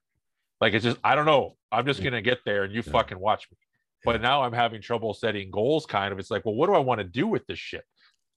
Like 0.60 0.74
it's 0.74 0.84
just, 0.84 0.98
I 1.04 1.14
don't 1.14 1.24
know. 1.24 1.56
I'm 1.70 1.86
just 1.86 2.00
Yeah. 2.00 2.06
gonna 2.06 2.22
get 2.22 2.40
there, 2.44 2.64
and 2.64 2.72
you 2.74 2.82
Yeah. 2.84 2.92
fucking 2.92 3.18
watch 3.18 3.48
me. 3.50 3.56
But 4.04 4.20
now 4.20 4.42
I'm 4.42 4.52
having 4.52 4.82
trouble 4.82 5.14
setting 5.14 5.50
goals. 5.50 5.86
Kind 5.86 6.12
of, 6.12 6.18
it's 6.18 6.30
like, 6.30 6.44
well, 6.44 6.54
what 6.56 6.66
do 6.66 6.74
I 6.74 6.80
want 6.80 6.98
to 6.98 7.04
do 7.04 7.26
with 7.28 7.46
this 7.46 7.58
shit? 7.58 7.84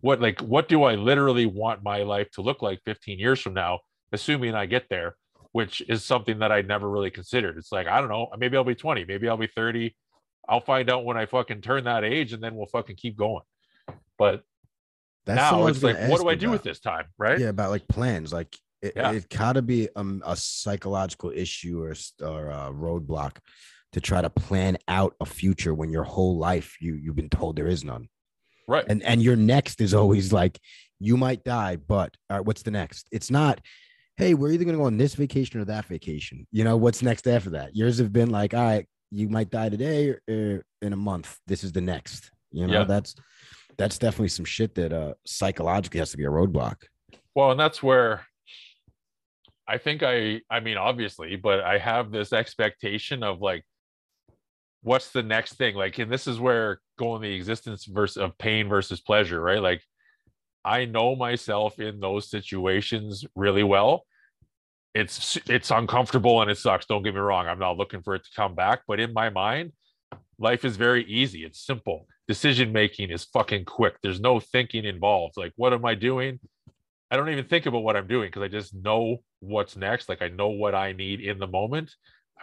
What 0.01 0.21
like, 0.21 0.39
what 0.41 0.69
do 0.69 0.83
I 0.83 0.93
literally 0.95 1.47
want 1.47 1.83
my 1.83 2.03
life 2.03 2.29
to 2.31 2.41
look 2.41 2.61
like 2.61 2.79
15 2.85 3.17
years 3.17 3.41
from 3.41 3.55
now? 3.55 3.79
Assuming 4.13 4.53
I 4.53 4.67
get 4.67 4.87
there 4.89 5.15
which 5.53 5.81
is 5.89 6.05
something 6.05 6.37
that 6.39 6.51
I 6.51 6.61
never 6.61 6.87
really 6.87 7.09
considered. 7.09 7.57
It's 7.57 7.71
like, 7.71 7.87
I 7.87 7.99
don't 7.99 8.09
know, 8.09 8.27
maybe 8.37 8.57
I'll 8.57 8.63
be 8.63 8.75
20, 8.75 9.05
maybe 9.05 9.27
I'll 9.27 9.37
be 9.37 9.47
30. 9.47 9.95
I'll 10.47 10.61
find 10.61 10.89
out 10.89 11.05
when 11.05 11.17
I 11.17 11.25
fucking 11.25 11.61
turn 11.61 11.83
that 11.85 12.03
age 12.03 12.33
and 12.33 12.41
then 12.43 12.55
we'll 12.55 12.67
fucking 12.67 12.95
keep 12.95 13.17
going. 13.17 13.43
But 14.17 14.43
That's 15.25 15.37
now 15.51 15.67
it's 15.67 15.83
like, 15.83 15.97
what 16.09 16.21
do 16.21 16.29
I 16.29 16.35
do 16.35 16.47
about. 16.47 16.53
with 16.53 16.63
this 16.63 16.79
time? 16.79 17.05
Right. 17.17 17.39
Yeah, 17.39 17.47
about 17.49 17.69
like 17.71 17.87
plans. 17.87 18.31
Like 18.31 18.55
it, 18.81 18.93
Yeah. 18.95 19.11
it 19.11 19.29
gotta 19.29 19.61
be 19.61 19.89
um, 19.95 20.21
a 20.25 20.35
psychological 20.35 21.31
issue 21.31 21.81
or 21.83 21.93
or 22.25 22.49
a 22.49 22.71
roadblock 22.71 23.37
to 23.93 24.01
try 24.01 24.21
to 24.21 24.29
plan 24.29 24.77
out 24.87 25.15
a 25.19 25.25
future 25.25 25.73
when 25.73 25.89
your 25.89 26.03
whole 26.03 26.37
life 26.37 26.77
you 26.79 26.95
you've 26.95 27.15
been 27.15 27.29
told 27.29 27.55
there 27.55 27.67
is 27.67 27.83
none. 27.83 28.07
Right. 28.67 28.85
And 28.87 29.03
and 29.03 29.21
your 29.21 29.35
next 29.35 29.81
is 29.81 29.93
always 29.93 30.31
like 30.33 30.59
you 30.99 31.15
might 31.17 31.43
die, 31.43 31.75
but 31.75 32.15
all 32.29 32.37
right, 32.37 32.45
what's 32.45 32.63
the 32.63 32.71
next? 32.71 33.07
It's 33.11 33.29
not. 33.29 33.61
Hey, 34.17 34.33
we're 34.33 34.51
either 34.51 34.65
gonna 34.65 34.77
go 34.79 34.85
on 34.85 34.97
this 34.97 35.13
vacation 35.15 35.59
or 35.61 35.65
that 35.65 35.85
vacation. 35.85 36.47
You 36.51 36.63
know 36.63 36.75
what's 36.77 37.01
next 37.03 37.27
after 37.27 37.51
that? 37.51 37.75
Yours 37.75 37.99
have 37.99 38.11
been 38.11 38.29
like, 38.31 38.53
all 38.55 38.63
right, 38.63 38.87
you 39.11 39.29
might 39.29 39.49
die 39.49 39.69
today 39.69 40.09
or, 40.09 40.21
or 40.29 40.65
in 40.81 40.93
a 40.93 40.97
month. 40.97 41.37
This 41.47 41.63
is 41.63 41.71
the 41.71 41.81
next. 41.81 42.31
You 42.51 42.67
know, 42.67 42.79
Yeah. 42.79 42.83
that's 42.85 43.15
that's 43.77 43.97
definitely 43.99 44.29
some 44.29 44.45
shit 44.45 44.73
that 44.75 44.91
uh 44.91 45.13
psychologically 45.25 45.99
has 45.99 46.11
to 46.11 46.17
be 46.17 46.25
a 46.25 46.29
roadblock. 46.29 46.75
Well, 47.35 47.51
and 47.51 47.59
that's 47.59 47.83
where 47.83 48.25
I 49.67 49.77
think 49.77 50.01
I, 50.01 50.41
I 50.49 50.61
mean, 50.61 50.77
obviously, 50.77 51.35
but 51.35 51.59
I 51.59 51.77
have 51.77 52.09
this 52.09 52.31
expectation 52.31 53.21
of 53.21 53.41
like, 53.41 53.65
what's 54.81 55.09
the 55.11 55.23
next 55.23 55.55
thing? 55.55 55.75
Like, 55.75 55.99
and 55.99 56.09
this 56.11 56.25
is 56.25 56.39
where 56.39 56.79
going 56.97 57.21
the 57.21 57.33
existence 57.35 57.85
versus 57.85 58.17
of 58.17 58.37
pain 58.37 58.69
versus 58.69 59.01
pleasure, 59.01 59.41
right? 59.41 59.61
Like, 59.61 59.81
I 60.63 60.85
know 60.85 61.15
myself 61.17 61.79
in 61.79 61.99
those 61.99 62.29
situations 62.29 63.25
really 63.35 63.63
well. 63.63 64.03
It's 64.97 65.37
it's 65.47 65.69
uncomfortable 65.69 66.41
and 66.41 66.49
it 66.49 66.57
sucks. 66.57 66.87
Don't 66.87 67.03
get 67.03 67.13
me 67.13 67.19
wrong. 67.19 67.47
I'm 67.47 67.59
not 67.59 67.77
looking 67.77 68.01
for 68.01 68.15
it 68.15 68.23
to 68.23 68.29
come 68.35 68.55
back, 68.55 68.81
but 68.87 68.99
in 68.99 69.13
my 69.13 69.29
mind, 69.29 69.73
life 70.39 70.65
is 70.65 70.75
very 70.75 71.03
easy. 71.05 71.43
It's 71.43 71.63
simple. 71.63 72.07
Decision 72.27 72.71
making 72.71 73.11
is 73.11 73.25
fucking 73.25 73.65
quick. 73.65 73.95
There's 74.01 74.19
no 74.19 74.39
thinking 74.39 74.85
involved. 74.85 75.35
Like, 75.37 75.53
what 75.55 75.71
am 75.71 75.85
I 75.85 75.93
doing? 75.93 76.39
I 77.11 77.15
don't 77.15 77.29
even 77.29 77.45
think 77.45 77.67
about 77.67 77.83
what 77.83 77.95
I'm 77.95 78.07
doing 78.07 78.29
because 78.29 78.41
I 78.41 78.47
just 78.47 78.73
know 78.73 79.17
what's 79.39 79.77
next. 79.77 80.09
Like 80.09 80.23
I 80.23 80.29
know 80.29 80.49
what 80.49 80.73
I 80.73 80.93
need 80.93 81.21
in 81.21 81.37
the 81.37 81.47
moment. 81.47 81.93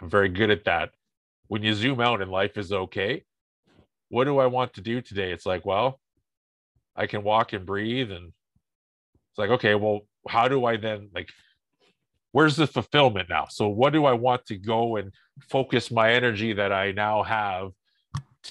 I'm 0.01 0.09
very 0.09 0.29
good 0.29 0.49
at 0.49 0.63
that. 0.65 0.91
When 1.47 1.61
you 1.61 1.73
zoom 1.73 1.99
out 1.99 2.21
and 2.21 2.31
life 2.31 2.57
is 2.57 2.71
okay, 2.71 3.23
what 4.09 4.23
do 4.23 4.39
I 4.39 4.47
want 4.47 4.73
to 4.75 4.81
do 4.81 5.01
today? 5.01 5.31
It's 5.31 5.45
like, 5.45 5.65
well, 5.65 5.99
I 6.95 7.05
can 7.05 7.21
walk 7.21 7.53
and 7.53 7.65
breathe. 7.65 8.11
And 8.11 8.27
it's 8.27 9.37
like, 9.37 9.49
okay, 9.51 9.75
well, 9.75 10.01
how 10.27 10.47
do 10.47 10.65
I 10.65 10.77
then 10.77 11.09
like 11.13 11.29
where's 12.35 12.57
the 12.57 12.67
fulfillment 12.67 13.29
now? 13.29 13.45
So 13.49 13.69
what 13.69 13.93
do 13.93 14.03
I 14.03 14.11
want 14.11 14.45
to 14.47 14.57
go 14.57 14.97
and 14.97 15.13
focus 15.47 15.89
my 15.89 16.11
energy 16.11 16.51
that 16.51 16.73
I 16.73 16.91
now 16.91 17.23
have 17.23 17.71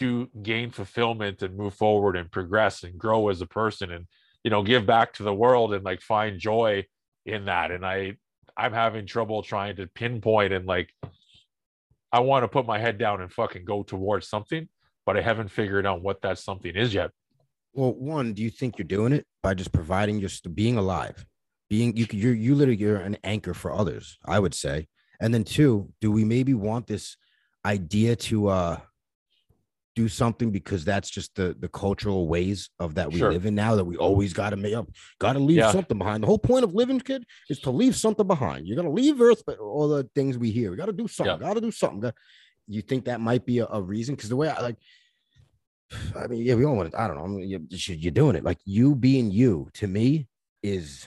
to 0.00 0.30
gain 0.42 0.70
fulfillment 0.70 1.42
and 1.42 1.54
move 1.54 1.74
forward 1.74 2.16
and 2.16 2.32
progress 2.32 2.82
and 2.82 2.96
grow 2.96 3.28
as 3.28 3.42
a 3.42 3.46
person 3.46 3.92
and 3.92 4.06
you 4.42 4.50
know 4.50 4.62
give 4.62 4.86
back 4.86 5.12
to 5.14 5.22
the 5.22 5.34
world 5.34 5.74
and 5.74 5.84
like 5.84 6.00
find 6.00 6.40
joy 6.40 6.86
in 7.26 7.44
that? 7.44 7.70
And 7.70 7.84
i 7.84 8.16
i'm 8.56 8.72
having 8.72 9.04
trouble 9.04 9.42
trying 9.42 9.76
to 9.76 9.86
pinpoint 9.88 10.54
and 10.54 10.64
like 10.64 10.88
i 12.10 12.20
want 12.20 12.42
to 12.44 12.48
put 12.48 12.64
my 12.64 12.78
head 12.78 12.96
down 12.96 13.20
and 13.20 13.30
fucking 13.32 13.64
go 13.64 13.82
towards 13.82 14.28
something 14.28 14.68
but 15.04 15.16
i 15.16 15.20
haven't 15.20 15.48
figured 15.48 15.84
out 15.84 16.00
what 16.00 16.22
that 16.22 16.38
something 16.38 16.74
is 16.74 16.94
yet. 16.94 17.10
Well, 17.74 17.92
one, 17.92 18.32
do 18.32 18.42
you 18.42 18.50
think 18.50 18.78
you're 18.78 18.86
doing 18.96 19.12
it 19.12 19.26
by 19.42 19.52
just 19.52 19.72
providing 19.72 20.20
just 20.20 20.54
being 20.54 20.78
alive, 20.78 21.26
being 21.70 21.96
you? 21.96 22.06
You're 22.10 22.34
you 22.34 22.54
literally 22.54 22.80
you're 22.80 22.96
an 22.96 23.16
anchor 23.24 23.54
for 23.54 23.72
others. 23.72 24.18
I 24.24 24.38
would 24.38 24.54
say, 24.54 24.88
and 25.20 25.32
then 25.32 25.44
two, 25.44 25.92
do 26.00 26.10
we 26.12 26.24
maybe 26.24 26.54
want 26.54 26.86
this 26.86 27.16
idea 27.66 28.14
to 28.16 28.48
uh 28.48 28.80
do 29.96 30.08
something 30.08 30.50
because 30.50 30.84
that's 30.84 31.08
just 31.08 31.34
the 31.36 31.54
the 31.60 31.68
cultural 31.68 32.26
ways 32.26 32.68
of 32.80 32.96
that 32.96 33.12
we 33.12 33.18
Sure. 33.20 33.32
live 33.32 33.46
in 33.46 33.54
now 33.54 33.76
that 33.76 33.84
we 33.84 33.96
always 33.96 34.32
got 34.32 34.50
to 34.50 34.56
make 34.56 34.74
up, 34.74 34.88
got 35.20 35.34
to 35.34 35.38
leave 35.38 35.58
Yeah. 35.58 35.70
something 35.70 35.96
behind. 35.98 36.22
The 36.22 36.26
whole 36.26 36.38
point 36.38 36.64
of 36.64 36.74
living, 36.74 36.98
kid, 36.98 37.24
is 37.48 37.60
to 37.60 37.70
leave 37.70 37.94
something 37.94 38.26
behind. 38.26 38.66
You're 38.66 38.76
gonna 38.76 38.90
leave 38.90 39.20
Earth, 39.20 39.42
but 39.46 39.58
all 39.58 39.88
the 39.88 40.08
things 40.14 40.36
we 40.36 40.50
hear, 40.50 40.70
we 40.72 40.76
got 40.76 40.86
to 40.86 40.92
do 40.92 41.06
something. 41.06 41.38
Got 41.38 41.54
to 41.54 41.60
do 41.60 41.70
something. 41.70 42.10
You 42.66 42.82
think 42.82 43.04
that 43.04 43.20
might 43.20 43.46
be 43.46 43.58
a, 43.60 43.66
a 43.70 43.80
reason? 43.80 44.14
Because 44.16 44.30
the 44.30 44.36
way 44.36 44.48
I 44.48 44.60
like. 44.62 44.76
I 46.16 46.26
mean, 46.26 46.42
yeah, 46.42 46.54
we 46.54 46.64
all 46.64 46.74
want 46.76 46.90
to. 46.90 47.00
I 47.00 47.06
don't 47.06 47.16
know. 47.16 47.24
I 47.24 47.28
mean, 47.28 47.48
you, 47.48 47.64
you- 47.70 47.94
you're 47.94 48.10
doing 48.10 48.34
it 48.36 48.42
like 48.42 48.58
you 48.64 48.96
being 48.96 49.30
you. 49.30 49.68
To 49.74 49.86
me, 49.86 50.26
is 50.62 51.06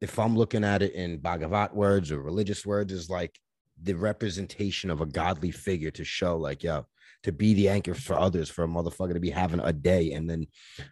if 0.00 0.18
I'm 0.18 0.36
looking 0.36 0.64
at 0.64 0.82
it 0.82 0.94
in 0.94 1.18
Bhagavad 1.18 1.72
words 1.72 2.10
or 2.12 2.20
religious 2.22 2.64
words, 2.66 2.92
is 2.92 3.10
like 3.10 3.38
the 3.82 3.94
representation 3.94 4.90
of 4.90 5.00
a 5.00 5.06
godly 5.06 5.50
figure 5.50 5.90
to 5.92 6.04
show, 6.04 6.36
like, 6.36 6.62
yo, 6.62 6.86
to 7.24 7.32
be 7.32 7.54
the 7.54 7.68
anchor 7.68 7.94
for 7.94 8.18
others, 8.18 8.48
for 8.48 8.64
a 8.64 8.68
motherfucker 8.68 9.14
to 9.14 9.20
be 9.20 9.30
having 9.30 9.60
a 9.60 9.72
day, 9.72 10.12
and 10.12 10.28
then 10.30 10.46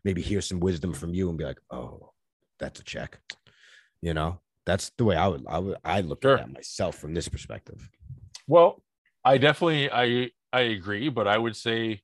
maybe 0.04 0.22
hear 0.22 0.40
some 0.40 0.60
wisdom 0.60 0.92
from 0.92 1.14
you 1.14 1.28
and 1.28 1.38
be 1.38 1.44
like, 1.44 1.60
oh, 1.70 2.12
that's 2.58 2.80
a 2.80 2.84
check. 2.84 3.18
You 4.02 4.14
know, 4.14 4.40
that's 4.64 4.90
the 4.98 5.04
way 5.04 5.16
I 5.16 5.28
would. 5.28 5.44
I 5.48 5.58
would. 5.58 5.76
I 5.84 6.00
look 6.00 6.22
Sure. 6.22 6.38
at 6.38 6.46
that 6.46 6.52
myself 6.52 6.96
from 6.98 7.14
this 7.14 7.28
perspective. 7.28 7.88
well 8.48 8.82
i 9.24 9.38
definitely 9.38 9.90
i 9.90 10.30
i 10.52 10.60
agree 10.60 11.08
but 11.08 11.26
i 11.26 11.36
would 11.36 11.56
say 11.56 12.00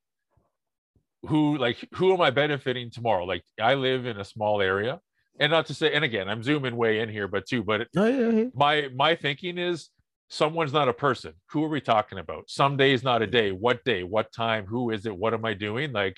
who 1.29 1.57
like 1.57 1.77
who 1.95 2.13
am 2.13 2.21
i 2.21 2.31
benefiting 2.31 2.91
tomorrow 2.91 3.25
like 3.25 3.45
i 3.61 3.75
live 3.75 4.07
in 4.07 4.19
a 4.19 4.25
small 4.25 4.61
area 4.61 5.01
and 5.41 5.51
not 5.51 5.67
to 5.67 5.75
say 5.75 5.93
and 5.93 6.05
again 6.05 6.29
i'm 6.29 6.43
zooming 6.43 6.77
way 6.77 7.01
in 7.01 7.09
here 7.09 7.27
but 7.29 7.47
too 7.47 7.63
but 7.63 7.89
Oh 7.97 8.07
yeah, 8.07 8.31
yeah. 8.31 8.45
my 8.55 8.89
my 8.95 9.15
thinking 9.15 9.59
is 9.59 9.89
someone's 10.29 10.73
not 10.73 10.89
a 10.89 10.95
person. 10.95 11.35
Who 11.51 11.63
are 11.63 11.69
we 11.69 11.83
talking 11.83 12.17
about? 12.19 12.45
Some 12.49 12.79
days 12.79 13.03
not 13.05 13.21
a 13.21 13.27
day. 13.27 13.53
What 13.53 13.85
day? 13.85 14.03
What 14.03 14.33
time? 14.33 14.65
Who 14.65 14.89
is 14.91 15.05
it? 15.05 15.15
What 15.15 15.35
am 15.35 15.45
i 15.45 15.53
doing? 15.53 15.93
Like 15.93 16.17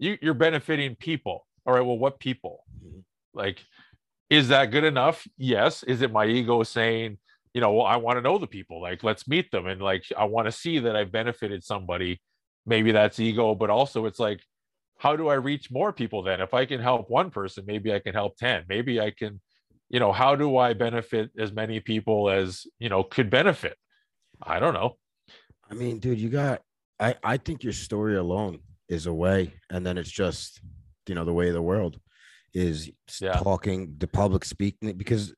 you 0.00 0.18
you're 0.20 0.34
benefiting 0.34 0.96
people. 0.96 1.46
All 1.64 1.72
right 1.74 1.80
well 1.86 1.96
what 1.98 2.18
people? 2.18 2.64
Mhm. 2.84 3.04
like 3.34 3.64
is 4.30 4.48
that 4.48 4.72
good 4.72 4.82
enough? 4.84 5.24
Yes. 5.36 5.82
Is 5.84 6.02
it 6.02 6.10
my 6.10 6.26
ego 6.26 6.62
saying 6.64 7.18
you 7.54 7.60
know 7.60 7.72
well 7.72 7.86
i 7.86 7.96
want 7.96 8.16
to 8.16 8.22
know 8.22 8.36
the 8.38 8.48
people. 8.48 8.80
Like 8.82 9.04
let's 9.04 9.28
meet 9.28 9.50
them. 9.52 9.66
And 9.66 9.80
like 9.80 10.04
i 10.18 10.24
want 10.24 10.46
to 10.46 10.52
see 10.52 10.80
that 10.80 10.96
i've 10.96 11.12
benefited 11.12 11.62
somebody. 11.62 12.20
Maybe 12.66 12.90
that's 12.92 13.20
ego 13.20 13.54
but 13.54 13.70
also 13.70 14.06
it's 14.06 14.18
like 14.18 14.40
how 15.02 15.16
do 15.16 15.28
i 15.28 15.34
reach 15.34 15.70
more 15.70 15.92
people 15.92 16.22
then 16.22 16.40
if 16.40 16.52
i 16.54 16.64
can 16.64 16.80
help 16.80 17.10
one 17.10 17.30
person 17.38 17.64
maybe 17.66 17.92
i 17.92 17.98
can 17.98 18.14
help 18.14 18.36
10 18.36 18.64
maybe 18.68 19.00
i 19.00 19.10
can 19.10 19.40
you 19.94 20.00
know 20.00 20.12
how 20.12 20.32
do 20.42 20.56
i 20.56 20.72
benefit 20.72 21.30
as 21.44 21.50
many 21.52 21.80
people 21.80 22.30
as 22.30 22.66
you 22.78 22.88
know 22.88 23.02
could 23.02 23.28
benefit 23.28 23.76
i 24.54 24.58
don't 24.58 24.74
know 24.74 24.90
I 25.70 25.74
mean, 25.74 26.00
dude, 26.00 26.20
you 26.20 26.28
got. 26.28 26.60
I 27.00 27.14
I 27.24 27.36
think 27.38 27.64
your 27.64 27.72
story 27.72 28.16
alone 28.16 28.58
is 28.88 29.06
a 29.06 29.12
way, 29.24 29.54
and 29.70 29.86
then 29.86 29.96
it's 29.96 30.10
just 30.10 30.60
you 31.08 31.14
know 31.14 31.24
the 31.24 31.32
way 31.32 31.48
of 31.48 31.54
the 31.54 31.62
world 31.62 31.98
is 32.52 32.90
Yeah. 33.20 33.38
talking 33.38 33.94
the 33.96 34.06
public 34.06 34.44
speaking 34.44 34.92
because 34.98 35.34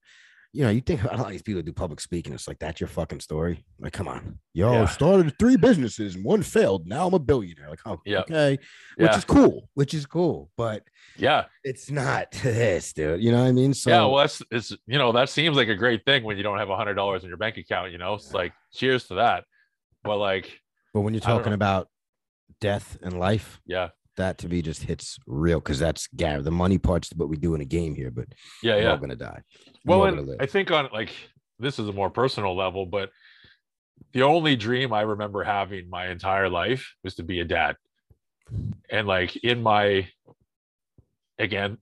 you 0.54 0.62
know 0.62 0.70
you 0.70 0.80
think 0.80 1.02
a 1.02 1.08
lot 1.08 1.26
of 1.26 1.30
these 1.32 1.42
people 1.42 1.60
do 1.62 1.72
public 1.72 2.00
speaking. 2.00 2.32
It's 2.32 2.46
like 2.46 2.60
that's 2.60 2.80
your 2.80 2.86
fucking 2.88 3.18
story. 3.20 3.64
Like, 3.80 3.92
come 3.92 4.06
on, 4.06 4.38
yo, 4.52 4.72
Yeah. 4.72 4.86
started 4.86 5.36
three 5.38 5.56
businesses 5.56 6.14
and 6.14 6.24
one 6.24 6.42
failed. 6.42 6.86
Now 6.86 7.06
I'm 7.08 7.12
a 7.14 7.18
billionaire. 7.18 7.68
Like, 7.68 7.80
oh, 7.84 8.00
Yeah. 8.06 8.20
okay, 8.20 8.58
which 8.96 9.10
Yeah. 9.10 9.16
is 9.18 9.24
cool, 9.24 9.68
which 9.74 9.92
is 9.94 10.06
cool, 10.06 10.50
but 10.56 10.84
Yeah. 11.16 11.46
it's 11.64 11.90
not 11.90 12.30
this, 12.42 12.92
dude. 12.92 13.20
You 13.20 13.32
know 13.32 13.42
what 13.42 13.48
I 13.48 13.52
mean? 13.52 13.74
So 13.74 13.90
yeah. 13.90 14.00
Well, 14.06 14.18
that's 14.18 14.42
it's 14.52 14.70
you 14.86 14.96
know 14.98 15.10
that 15.12 15.28
seems 15.28 15.56
like 15.56 15.68
a 15.68 15.74
great 15.74 16.04
thing 16.04 16.22
when 16.22 16.36
you 16.36 16.44
don't 16.44 16.58
have 16.58 16.70
a 16.70 16.76
hundred 16.76 16.94
dollars 16.94 17.24
in 17.24 17.28
your 17.28 17.38
bank 17.38 17.56
account. 17.58 17.90
You 17.90 17.98
know, 17.98 18.14
it's 18.14 18.32
like 18.32 18.52
cheers 18.72 19.08
to 19.08 19.14
that. 19.16 19.44
But 20.04 20.18
like, 20.18 20.60
but 20.92 21.00
when 21.00 21.14
you're 21.14 21.20
talking 21.20 21.52
about 21.52 21.88
death 22.60 22.96
and 23.02 23.18
life, 23.18 23.60
yeah, 23.66 23.88
that 24.16 24.38
to 24.38 24.48
me 24.48 24.62
just 24.62 24.82
hits 24.82 25.18
real 25.26 25.60
because 25.60 25.78
that's 25.78 26.06
Gary. 26.08 26.42
The 26.42 26.50
money 26.50 26.78
part's 26.78 27.10
what 27.14 27.28
we 27.28 27.36
do 27.36 27.54
in 27.54 27.60
a 27.60 27.64
game 27.64 27.94
here, 27.94 28.10
but 28.10 28.26
yeah, 28.62 28.76
we're 28.76 28.82
yeah. 28.82 28.90
all 28.90 28.98
gonna 28.98 29.16
die. 29.16 29.42
Well, 29.84 30.00
We're 30.00 30.08
all 30.08 30.18
and 30.18 30.26
gonna. 30.26 30.38
I 30.40 30.46
think 30.46 30.70
on 30.70 30.88
like 30.92 31.10
this 31.58 31.78
is 31.78 31.88
a 31.88 31.92
more 31.92 32.10
personal 32.10 32.56
level, 32.56 32.86
but 32.86 33.10
the 34.12 34.22
only 34.22 34.56
dream 34.56 34.92
I 34.92 35.02
remember 35.02 35.42
having 35.42 35.88
my 35.88 36.08
entire 36.08 36.48
life 36.48 36.94
was 37.02 37.16
to 37.16 37.22
be 37.22 37.40
a 37.40 37.44
dad. 37.44 37.76
And 38.90 39.06
like 39.06 39.36
in 39.36 39.62
my 39.62 40.08
again, 41.38 41.78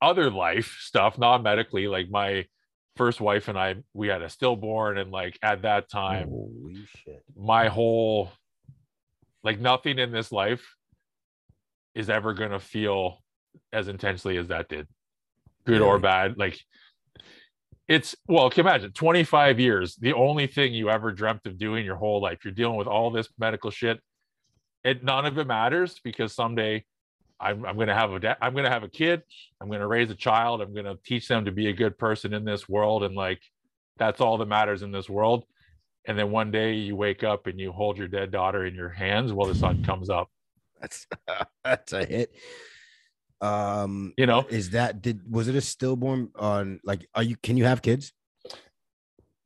other 0.00 0.30
life 0.30 0.78
stuff, 0.80 1.18
non 1.18 1.42
medically, 1.42 1.88
like 1.88 2.10
my 2.10 2.46
first 2.96 3.20
wife 3.20 3.48
and 3.48 3.58
I, 3.58 3.76
we 3.94 4.08
had 4.08 4.22
a 4.22 4.28
stillborn, 4.28 4.98
and 4.98 5.10
like 5.10 5.38
at 5.42 5.62
that 5.62 5.90
time, 5.90 6.28
Holy 6.28 6.86
shit. 7.04 7.22
my 7.36 7.68
whole 7.68 8.30
like 9.44 9.60
nothing 9.60 9.98
in 9.98 10.12
this 10.12 10.30
life 10.30 10.64
is 11.94 12.10
ever 12.10 12.34
gonna 12.34 12.60
feel 12.60 13.18
as 13.72 13.88
intensely 13.88 14.36
as 14.36 14.48
that 14.48 14.68
did 14.68 14.86
good 15.64 15.80
or 15.80 15.98
bad 15.98 16.38
like 16.38 16.58
it's 17.88 18.14
well 18.26 18.48
can 18.50 18.64
you 18.64 18.70
imagine? 18.70 18.92
25 18.92 19.60
years 19.60 19.96
the 19.96 20.12
only 20.12 20.46
thing 20.46 20.72
you 20.72 20.90
ever 20.90 21.12
dreamt 21.12 21.46
of 21.46 21.58
doing 21.58 21.84
your 21.84 21.96
whole 21.96 22.20
life 22.20 22.44
you're 22.44 22.52
dealing 22.52 22.76
with 22.76 22.86
all 22.86 23.10
this 23.10 23.28
medical 23.38 23.70
shit 23.70 24.00
it 24.84 25.04
none 25.04 25.26
of 25.26 25.38
it 25.38 25.46
matters 25.46 26.00
because 26.02 26.34
someday 26.34 26.84
i'm, 27.38 27.64
I'm 27.64 27.78
gonna 27.78 27.94
have 27.94 28.12
a 28.12 28.18
da- 28.18 28.36
i'm 28.40 28.54
gonna 28.54 28.70
have 28.70 28.82
a 28.82 28.88
kid 28.88 29.22
i'm 29.60 29.70
gonna 29.70 29.86
raise 29.86 30.10
a 30.10 30.16
child 30.16 30.62
i'm 30.62 30.74
gonna 30.74 30.96
teach 31.04 31.28
them 31.28 31.44
to 31.44 31.52
be 31.52 31.68
a 31.68 31.72
good 31.72 31.98
person 31.98 32.32
in 32.32 32.44
this 32.44 32.68
world 32.68 33.04
and 33.04 33.14
like 33.14 33.40
that's 33.98 34.20
all 34.20 34.38
that 34.38 34.46
matters 34.46 34.82
in 34.82 34.90
this 34.90 35.08
world. 35.08 35.44
And 36.06 36.18
then 36.18 36.30
one 36.30 36.50
day 36.50 36.74
you 36.74 36.96
wake 36.96 37.22
up 37.22 37.46
and 37.46 37.58
you 37.60 37.70
hold 37.70 37.96
your 37.96 38.08
dead 38.08 38.30
daughter 38.30 38.66
in 38.66 38.74
your 38.74 38.88
hands 38.88 39.32
while 39.32 39.46
the 39.46 39.54
sun 39.54 39.84
comes 39.84 40.10
up 40.10 40.28
That's 40.82 41.06
that's 41.64 41.92
a 41.92 42.04
hit. 42.04 42.34
Um, 43.40 44.12
you 44.16 44.26
know 44.26 44.44
is 44.50 44.70
that 44.70 45.02
did 45.02 45.20
was 45.28 45.48
it 45.48 45.56
a 45.56 45.60
stillborn 45.60 46.30
on 46.36 46.80
like 46.84 47.06
are 47.14 47.22
you 47.22 47.36
can 47.42 47.56
you 47.56 47.64
have 47.64 47.82
kids? 47.82 48.12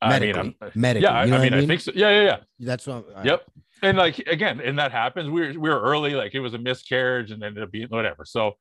i 0.03 0.19
mean 0.19 0.33
Medically, 0.33 0.57
I'm, 0.61 0.71
medically. 0.75 1.05
yeah 1.05 1.13
I, 1.13 1.25
you 1.25 1.31
know 1.31 1.37
I 1.37 1.41
what 1.41 1.53
mean 1.53 1.65
i 1.65 1.67
think 1.67 1.81
so 1.81 1.93
yeah 1.95 2.11
yeah 2.11 2.23
yeah 2.23 2.37
that's 2.59 2.87
what. 2.87 3.07
I'm, 3.17 3.25
Yep. 3.25 3.43
And 3.83 3.99
like 3.99 4.19
again, 4.21 4.61
and 4.61 4.79
that 4.79 4.93
happens. 4.93 5.29
We 5.29 5.41
were 5.41 5.61
we 5.61 5.71
were 5.71 5.81
early, 5.81 6.15
like 6.15 6.35
it 6.35 6.41
was 6.41 6.55
a 6.55 6.59
miscarriage 6.59 7.31
and 7.31 7.43
ended 7.43 7.63
up 7.63 7.71
being 7.71 7.89
whatever. 7.89 8.25
So 8.25 8.53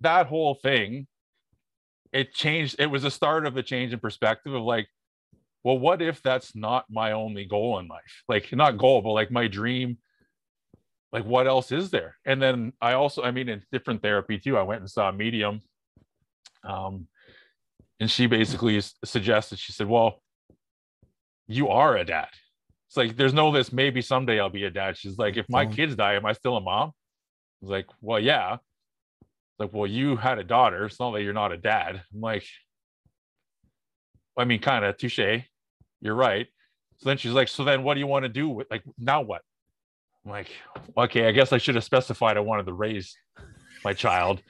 that 0.00 0.26
whole 0.26 0.54
thing, 0.54 1.06
it 2.12 2.32
changed. 2.32 2.76
It 2.78 2.86
was 2.86 3.04
a 3.04 3.10
start 3.10 3.46
of 3.46 3.54
the 3.54 3.62
change 3.62 3.92
in 3.92 3.98
perspective 3.98 4.54
of 4.54 4.62
like, 4.62 4.88
well, 5.64 5.78
what 5.78 6.00
if 6.00 6.22
that's 6.22 6.56
not 6.56 6.86
my 6.88 7.12
only 7.12 7.44
goal 7.44 7.78
in 7.78 7.88
life? 7.88 8.22
Like 8.28 8.50
not 8.52 8.78
goal, 8.78 9.02
but 9.02 9.12
like 9.12 9.30
my 9.30 9.48
dream. 9.48 9.98
Like 11.16 11.24
what 11.24 11.46
else 11.46 11.72
is 11.72 11.90
there? 11.90 12.18
And 12.26 12.42
then 12.42 12.74
I 12.78 12.92
also, 12.92 13.22
I 13.22 13.30
mean, 13.30 13.48
in 13.48 13.62
different 13.72 14.02
therapy 14.02 14.38
too. 14.38 14.58
I 14.58 14.62
went 14.62 14.82
and 14.82 14.90
saw 14.90 15.08
a 15.08 15.12
medium. 15.14 15.62
Um, 16.62 17.06
and 17.98 18.10
she 18.10 18.26
basically 18.26 18.78
suggested, 19.02 19.58
she 19.58 19.72
said, 19.72 19.88
Well, 19.88 20.20
you 21.48 21.68
are 21.68 21.96
a 21.96 22.04
dad. 22.04 22.28
It's 22.88 22.98
like 22.98 23.16
there's 23.16 23.32
no 23.32 23.50
this 23.50 23.72
maybe 23.72 24.02
someday 24.02 24.38
I'll 24.38 24.50
be 24.50 24.64
a 24.64 24.70
dad. 24.70 24.98
She's 24.98 25.16
like, 25.16 25.38
if 25.38 25.46
my 25.48 25.64
Fine. 25.64 25.74
kids 25.74 25.96
die, 25.96 26.16
am 26.16 26.26
I 26.26 26.34
still 26.34 26.58
a 26.58 26.60
mom? 26.60 26.90
I 26.90 26.92
was 27.62 27.70
like, 27.70 27.86
well, 28.02 28.20
yeah. 28.20 28.58
It's 29.22 29.58
like, 29.60 29.72
well, 29.72 29.86
you 29.86 30.16
had 30.16 30.38
a 30.38 30.44
daughter. 30.44 30.84
It's 30.84 31.00
not 31.00 31.12
that 31.12 31.22
you're 31.22 31.32
not 31.32 31.50
a 31.50 31.56
dad. 31.56 32.02
I'm 32.12 32.20
like, 32.20 32.44
I 34.36 34.44
mean, 34.44 34.60
kind 34.60 34.84
of 34.84 34.98
touche. 34.98 35.18
You're 36.02 36.14
right. 36.14 36.46
So 36.98 37.08
then 37.08 37.16
she's 37.16 37.32
like, 37.32 37.48
so 37.48 37.64
then 37.64 37.84
what 37.84 37.94
do 37.94 38.00
you 38.00 38.06
want 38.06 38.24
to 38.24 38.28
do 38.28 38.50
with 38.50 38.66
like 38.70 38.82
now 38.98 39.22
what? 39.22 39.40
I'm 40.26 40.32
like, 40.32 40.48
okay, 40.98 41.28
I 41.28 41.32
guess 41.32 41.52
I 41.52 41.58
should 41.58 41.76
have 41.76 41.84
specified 41.84 42.36
I 42.36 42.40
wanted 42.40 42.66
to 42.66 42.72
raise 42.72 43.16
my 43.84 43.92
child. 43.94 44.42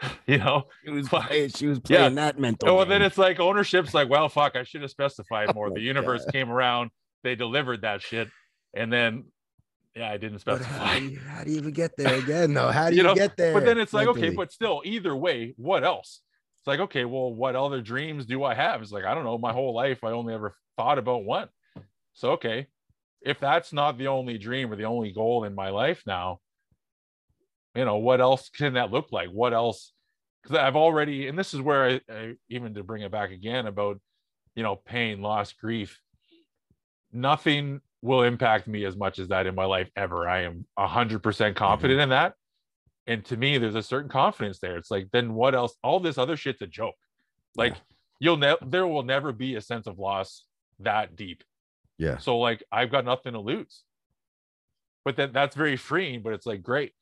you 0.26 0.38
know? 0.38 0.64
it 0.84 0.90
was 0.90 1.08
playing, 1.08 1.50
she 1.50 1.66
was 1.66 1.78
Yeah. 1.88 1.98
playing 1.98 2.14
that 2.14 2.38
mental. 2.38 2.70
Oh, 2.70 2.76
well, 2.76 2.86
then 2.86 3.02
it's 3.02 3.18
like 3.18 3.38
ownership's 3.38 3.92
like, 3.92 4.08
well, 4.08 4.28
fuck, 4.30 4.56
I 4.56 4.62
should 4.62 4.80
have 4.80 4.90
specified 4.90 5.48
oh 5.50 5.52
more. 5.52 5.66
Oh 5.68 5.74
the 5.74 5.80
universe 5.80 6.24
God. 6.24 6.32
came 6.32 6.50
around, 6.50 6.90
they 7.22 7.34
delivered 7.34 7.82
that 7.82 8.00
shit, 8.00 8.28
and 8.74 8.90
then 8.90 9.24
yeah, 9.94 10.10
I 10.10 10.16
didn't 10.16 10.42
But 10.44 10.62
how, 10.62 10.86
specify. 10.86 10.98
do 11.00 11.04
you, 11.04 11.18
how 11.18 11.44
do 11.44 11.50
you 11.50 11.56
even 11.58 11.72
get 11.72 11.96
there 11.98 12.14
again? 12.14 12.54
though? 12.54 12.70
how 12.70 12.88
do 12.90 12.96
You 12.96 13.02
you, 13.02 13.08
know, 13.08 13.14
get 13.14 13.36
there? 13.36 13.52
But 13.52 13.66
then 13.66 13.78
it's 13.78 13.92
like, 13.92 14.08
okay, 14.08 14.30
but 14.30 14.52
still, 14.52 14.80
either 14.86 15.14
way, 15.14 15.52
what 15.58 15.84
else? 15.84 16.22
It's 16.58 16.66
like, 16.66 16.80
okay, 16.80 17.04
well, 17.04 17.34
what 17.34 17.56
other 17.56 17.82
dreams 17.82 18.24
do 18.24 18.42
I 18.44 18.54
have? 18.54 18.80
It's 18.82 18.92
like, 18.92 19.04
I 19.04 19.14
don't 19.14 19.24
know. 19.24 19.36
My 19.36 19.52
whole 19.52 19.74
life, 19.74 20.02
I 20.04 20.12
only 20.12 20.32
ever 20.32 20.54
thought 20.76 20.98
about 20.98 21.24
one. 21.24 21.48
So, 22.14 22.32
okay, 22.32 22.68
if 23.22 23.38
that's 23.38 23.72
not 23.72 23.98
the 23.98 24.08
only 24.08 24.38
dream 24.38 24.72
or 24.72 24.76
the 24.76 24.84
only 24.84 25.12
goal 25.12 25.44
in 25.44 25.54
my 25.54 25.70
life 25.70 26.02
now, 26.06 26.38
you 27.74 27.84
know, 27.84 27.96
what 27.96 28.20
else 28.20 28.48
can 28.50 28.74
that 28.74 28.90
look 28.90 29.12
like? 29.12 29.28
What 29.28 29.52
else? 29.52 29.92
Because 30.42 30.56
I've 30.56 30.76
already, 30.76 31.28
and 31.28 31.38
this 31.38 31.54
is 31.54 31.60
where 31.60 31.84
I, 31.84 32.00
I, 32.12 32.34
even 32.48 32.74
to 32.74 32.82
bring 32.82 33.02
it 33.02 33.12
back 33.12 33.30
again 33.30 33.66
about, 33.66 34.00
you 34.54 34.62
know, 34.62 34.76
pain, 34.76 35.20
loss, 35.20 35.52
grief, 35.52 36.00
nothing 37.12 37.80
will 38.02 38.22
impact 38.22 38.66
me 38.66 38.84
as 38.84 38.96
much 38.96 39.18
as 39.18 39.28
that 39.28 39.46
in 39.46 39.54
my 39.54 39.66
life 39.66 39.90
ever. 39.96 40.28
I 40.28 40.42
am 40.42 40.66
100% 40.78 41.20
mm-hmm. 41.20 41.54
confident 41.54 42.00
in 42.00 42.08
that. 42.08 42.34
And 43.06 43.24
to 43.26 43.36
me, 43.36 43.58
there's 43.58 43.74
a 43.74 43.82
certain 43.82 44.10
confidence 44.10 44.58
there. 44.60 44.76
It's 44.76 44.90
like, 44.90 45.08
then 45.12 45.34
what 45.34 45.54
else? 45.54 45.74
All 45.82 46.00
this 46.00 46.18
other 46.18 46.36
shit's 46.36 46.62
a 46.62 46.66
joke. 46.66 46.94
Like, 47.56 47.74
you'll 48.18 48.36
never, 48.36 48.58
there 48.64 48.86
will 48.86 49.02
never 49.02 49.32
be 49.32 49.56
a 49.56 49.60
sense 49.60 49.86
of 49.86 49.98
loss 49.98 50.44
that 50.80 51.16
deep. 51.16 51.42
Yeah, 52.00 52.16
So, 52.18 52.38
like, 52.38 52.62
I've 52.72 52.90
got 52.90 53.04
nothing 53.04 53.34
to 53.34 53.40
lose. 53.40 53.82
But 55.04 55.16
then 55.16 55.32
that's 55.32 55.54
very 55.54 55.76
freeing, 55.76 56.22
but 56.22 56.32
it's 56.32 56.46
like, 56.46 56.62
great. 56.62 56.92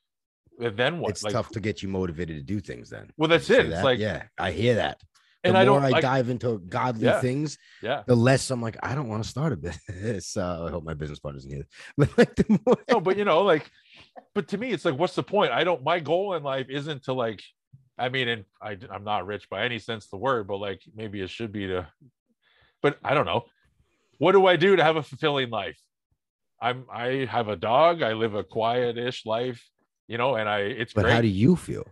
And 0.61 0.77
then 0.77 0.99
what? 0.99 1.11
it's 1.11 1.23
like, 1.23 1.33
tough 1.33 1.51
to 1.51 1.61
get 1.61 1.83
you 1.83 1.89
motivated 1.89 2.37
to 2.37 2.43
do 2.43 2.59
things. 2.61 2.91
Then, 2.91 3.11
well, 3.16 3.29
that's 3.29 3.49
it. 3.49 3.66
It's 3.66 3.83
like, 3.85 4.01
yeah, 4.01 4.25
I 4.37 4.51
hear 4.51 4.75
that. 4.75 5.01
And 5.45 5.55
the 5.55 5.61
and 5.61 5.70
more 5.70 5.79
I 5.79 5.83
I, 5.83 5.83
don't, 5.85 5.93
like, 5.93 6.03
dive 6.03 6.31
into 6.31 6.59
godly 6.59 7.05
Yeah. 7.07 7.20
things, 7.20 7.59
yeah. 7.81 8.03
the 8.09 8.16
less 8.16 8.51
I'm 8.51 8.61
like, 8.61 8.77
I 8.83 8.97
don't 8.97 9.09
want 9.09 9.23
to 9.23 9.29
start 9.29 9.53
a 9.53 9.57
business. 9.57 10.37
Uh, 10.37 10.65
I 10.66 10.70
hope 10.70 10.83
my 10.83 10.95
business 10.95 11.20
partner 11.20 11.41
doesn't. 11.41 11.66
But 11.97 12.19
like 12.19 12.35
the 12.35 12.61
more, 12.66 12.77
no, 12.91 13.01
but 13.01 13.16
you 13.16 13.25
know, 13.25 13.43
like, 13.43 13.70
but 14.35 14.49
to 14.49 14.59
me, 14.59 14.73
it's 14.73 14.85
like, 14.85 14.99
what's 14.99 15.15
the 15.15 15.23
point? 15.23 15.53
I 15.53 15.62
don't. 15.62 15.85
My 15.85 16.01
goal 16.01 16.35
in 16.35 16.43
life 16.43 16.66
isn't 16.69 17.05
to 17.05 17.12
like. 17.12 17.41
I 17.97 18.09
mean, 18.09 18.29
and 18.29 18.45
I, 18.61 18.77
I'm 18.91 19.05
not 19.05 19.27
rich 19.27 19.49
by 19.49 19.65
any 19.65 19.79
sense 19.79 20.05
of 20.07 20.11
the 20.11 20.19
word, 20.19 20.47
but 20.49 20.57
like 20.57 20.83
maybe 20.95 21.20
it 21.20 21.31
should 21.31 21.53
be 21.53 21.69
to. 21.69 21.87
But 22.83 22.99
I 23.05 23.15
don't 23.15 23.27
know. 23.27 23.45
What 24.19 24.32
do 24.32 24.47
I 24.47 24.57
do 24.57 24.77
to 24.77 24.85
have 24.85 24.97
a 24.97 25.03
fulfilling 25.03 25.51
life? 25.51 25.78
I'm. 26.61 26.86
I 26.93 27.27
have 27.31 27.49
a 27.49 27.57
dog. 27.57 28.03
I 28.03 28.15
live 28.15 28.35
a 28.35 28.43
quiet-ish 28.43 29.24
life, 29.27 29.65
you 30.09 30.19
know, 30.19 30.35
and 30.35 30.49
I. 30.49 30.61
It's 30.61 30.93
but 30.93 31.03
great. 31.05 31.15
how 31.15 31.20
do 31.20 31.28
you 31.28 31.55
feel? 31.57 31.86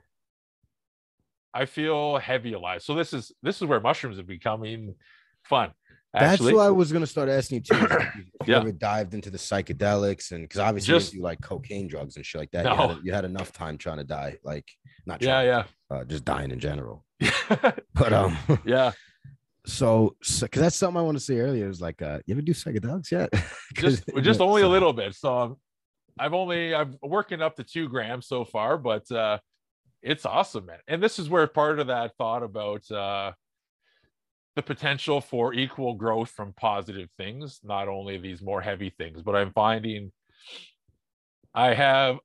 I 1.54 1.64
feel 1.66 2.18
heavy 2.18 2.52
alive. 2.52 2.82
So 2.82 2.94
this 2.94 3.12
is 3.12 3.32
this 3.42 3.56
is 3.56 3.62
where 3.68 3.80
mushrooms 3.80 4.18
are 4.18 4.22
becoming 4.24 4.94
fun. 5.44 5.70
That's 6.12 6.34
Actually, 6.34 6.54
what 6.54 6.66
I 6.66 6.70
was 6.70 6.92
gonna 6.92 7.06
start 7.06 7.28
asking 7.28 7.56
you 7.56 7.62
too. 7.62 7.84
if 7.84 8.14
you- 8.16 8.24
Yeah. 8.46 8.58
ever 8.58 8.72
dived 8.72 9.12
into 9.14 9.28
the 9.30 9.38
psychedelics 9.38 10.32
and 10.32 10.42
because 10.44 10.60
obviously 10.60 10.94
Just- 10.94 11.14
you 11.14 11.22
like 11.22 11.40
cocaine 11.40 11.88
drugs 11.88 12.16
and 12.16 12.24
shit 12.24 12.40
like 12.40 12.50
that. 12.52 12.64
You, 12.64 12.70
No. 12.70 12.88
had, 12.88 12.98
you 13.04 13.12
had 13.12 13.24
enough 13.24 13.52
time 13.52 13.76
trying 13.78 13.98
to 13.98 14.04
die, 14.04 14.38
like 14.44 14.66
not 15.06 15.20
yeah, 15.22 15.28
trying, 15.30 15.46
yeah, 15.46 15.64
uh, 15.96 16.04
just 16.04 16.24
dying 16.24 16.50
in 16.50 16.58
general. 16.60 17.04
yeah, 17.20 17.30
But 17.94 18.12
um, 18.12 18.36
yeah. 18.64 18.92
So 19.66 20.16
because 20.20 20.62
that's 20.62 20.76
something 20.76 20.98
I 20.98 21.02
want 21.02 21.18
to 21.18 21.24
say 21.24 21.38
earlier 21.38 21.68
is 21.68 21.80
like, 21.80 22.00
uh, 22.00 22.20
you 22.26 22.34
ever 22.34 22.42
do 22.42 22.52
psychedelics 22.52 23.10
yet? 23.10 23.30
just 23.74 24.04
just 24.22 24.40
only 24.40 24.62
a 24.62 24.68
little 24.68 24.92
bit. 24.92 25.14
So 25.14 25.38
I'm, 25.38 25.56
I've 26.18 26.34
only 26.34 26.74
I'm 26.74 26.96
working 27.02 27.42
up 27.42 27.56
to 27.56 27.64
two 27.64 27.88
grams 27.88 28.26
so 28.26 28.44
far, 28.44 28.78
but 28.78 29.10
uh, 29.10 29.38
it's 30.02 30.24
awesome, 30.24 30.66
man. 30.66 30.78
And 30.86 31.02
this 31.02 31.18
is 31.18 31.28
where 31.28 31.46
part 31.46 31.80
of 31.80 31.88
that 31.88 32.12
thought 32.16 32.42
about 32.42 32.88
uh, 32.90 33.32
the 34.54 34.62
potential 34.62 35.20
for 35.20 35.52
equal 35.52 35.94
growth 35.94 36.30
from 36.30 36.54
positive 36.54 37.08
things, 37.18 37.60
not 37.64 37.88
only 37.88 38.18
these 38.18 38.42
more 38.42 38.60
heavy 38.60 38.90
things, 38.90 39.22
but 39.22 39.34
I'm 39.34 39.52
finding 39.52 40.12
I 41.54 41.74
have, 41.74 42.18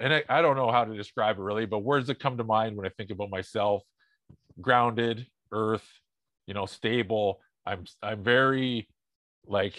and 0.00 0.12
I, 0.12 0.24
I 0.28 0.42
don't 0.42 0.56
know 0.56 0.72
how 0.72 0.84
to 0.84 0.96
describe 0.96 1.38
it 1.38 1.42
really, 1.42 1.66
but 1.66 1.80
words 1.80 2.06
that 2.08 2.18
come 2.18 2.38
to 2.38 2.44
mind 2.44 2.76
when 2.76 2.86
I 2.86 2.90
think 2.90 3.10
about 3.10 3.30
myself: 3.30 3.82
grounded, 4.60 5.26
earth, 5.52 5.86
you 6.46 6.54
know, 6.54 6.66
stable. 6.66 7.40
I'm 7.66 7.84
I'm 8.02 8.22
very 8.22 8.88
like 9.46 9.74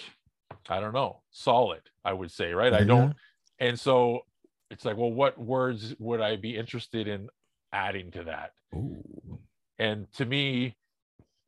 I 0.69 0.79
don't 0.79 0.93
know, 0.93 1.21
solid, 1.31 1.81
I 2.03 2.13
would 2.13 2.31
say, 2.31 2.53
right? 2.53 2.73
I 2.73 2.83
don't 2.83 3.15
and 3.59 3.79
so 3.79 4.21
it's 4.71 4.85
like, 4.85 4.97
well, 4.97 5.11
what 5.11 5.37
words 5.37 5.95
would 5.99 6.21
I 6.21 6.35
be 6.35 6.55
interested 6.55 7.07
in 7.07 7.29
adding 7.71 8.11
to 8.11 8.23
that? 8.25 8.51
Ooh. 8.75 9.39
And 9.77 10.11
to 10.13 10.25
me, 10.25 10.75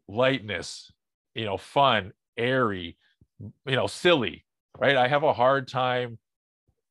lightness, 0.08 0.92
you 1.34 1.46
know, 1.46 1.58
fun, 1.58 2.14
airy, 2.38 2.98
you 3.40 3.76
know, 3.76 3.88
silly, 3.88 4.46
right? 4.78 4.96
I 4.96 5.08
have 5.08 5.24
a 5.24 5.34
hard 5.34 5.68
time 5.68 6.20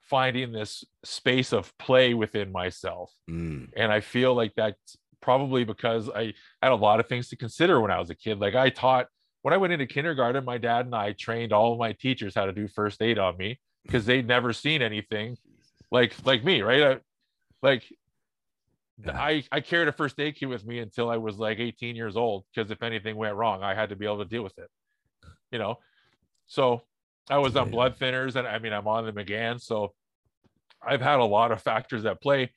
finding 0.01 0.53
this 0.53 0.85
space 1.05 1.53
of 1.53 1.77
play 1.78 2.15
within 2.15 2.53
myself. 2.53 3.12
Mm. 3.28 3.70
And 3.77 3.93
I 3.93 4.01
feel 4.01 4.35
like 4.35 4.53
that's 4.57 4.97
probably 5.27 5.65
because 5.65 6.09
I 6.09 6.35
had 6.62 6.70
a 6.70 6.77
lot 6.77 7.01
of 7.01 7.09
things 7.09 7.28
to 7.31 7.36
consider 7.36 7.81
when 7.81 7.90
I 7.90 7.98
was 7.98 8.11
a 8.11 8.15
kid. 8.15 8.39
Like 8.39 8.55
I 8.55 8.70
taught 8.70 9.09
when 9.43 9.53
I 9.53 9.57
went 9.57 9.73
into 9.73 9.85
kindergarten, 9.85 10.44
my 10.44 10.57
dad 10.57 10.86
and 10.86 10.94
I 10.94 11.12
trained 11.12 11.53
all 11.53 11.73
of 11.73 11.81
my 11.81 11.93
teachers 11.94 12.36
how 12.36 12.47
to 12.47 12.53
do 12.53 12.69
first 12.69 13.03
aid 13.03 13.19
on 13.19 13.36
me 13.36 13.48
hmm. 13.55 13.59
because 13.89 14.07
they'd 14.07 14.24
never 14.28 14.53
seen 14.53 14.82
anything 14.82 15.36
like 15.90 16.15
like 16.24 16.44
me, 16.44 16.62
right? 16.62 16.82
I, 16.82 16.97
like 17.61 17.82
Yeah. 19.05 19.20
I 19.20 19.43
I 19.51 19.61
carried 19.61 19.89
a 19.89 19.93
first 19.93 20.19
aid 20.20 20.36
kit 20.36 20.48
with 20.48 20.65
me 20.65 20.78
until 20.78 21.11
I 21.11 21.16
was 21.16 21.39
like 21.39 21.59
18 21.59 21.97
years 21.97 22.16
old 22.16 22.44
because 22.55 22.70
if 22.70 22.85
anything 22.85 23.16
went 23.16 23.35
wrong, 23.35 23.65
I 23.65 23.74
had 23.74 23.89
to 23.89 23.97
be 23.97 24.07
able 24.07 24.19
to 24.19 24.24
deal 24.24 24.44
with 24.44 24.57
it. 24.59 24.70
You 25.51 25.59
know, 25.59 25.81
so 26.47 26.82
I 27.28 27.39
was 27.39 27.57
on 27.57 27.66
Yeah. 27.66 27.73
blood 27.73 27.98
thinners, 27.98 28.36
and 28.36 28.47
I 28.47 28.61
mean 28.61 28.73
I'm 28.73 28.86
on 28.86 29.05
them 29.07 29.19
again. 29.19 29.59
So 29.59 29.93
I've 30.81 31.01
had 31.01 31.19
a 31.19 31.24
lot 31.24 31.51
of 31.51 31.61
factors 31.62 32.05
at 32.05 32.23
play. 32.23 32.53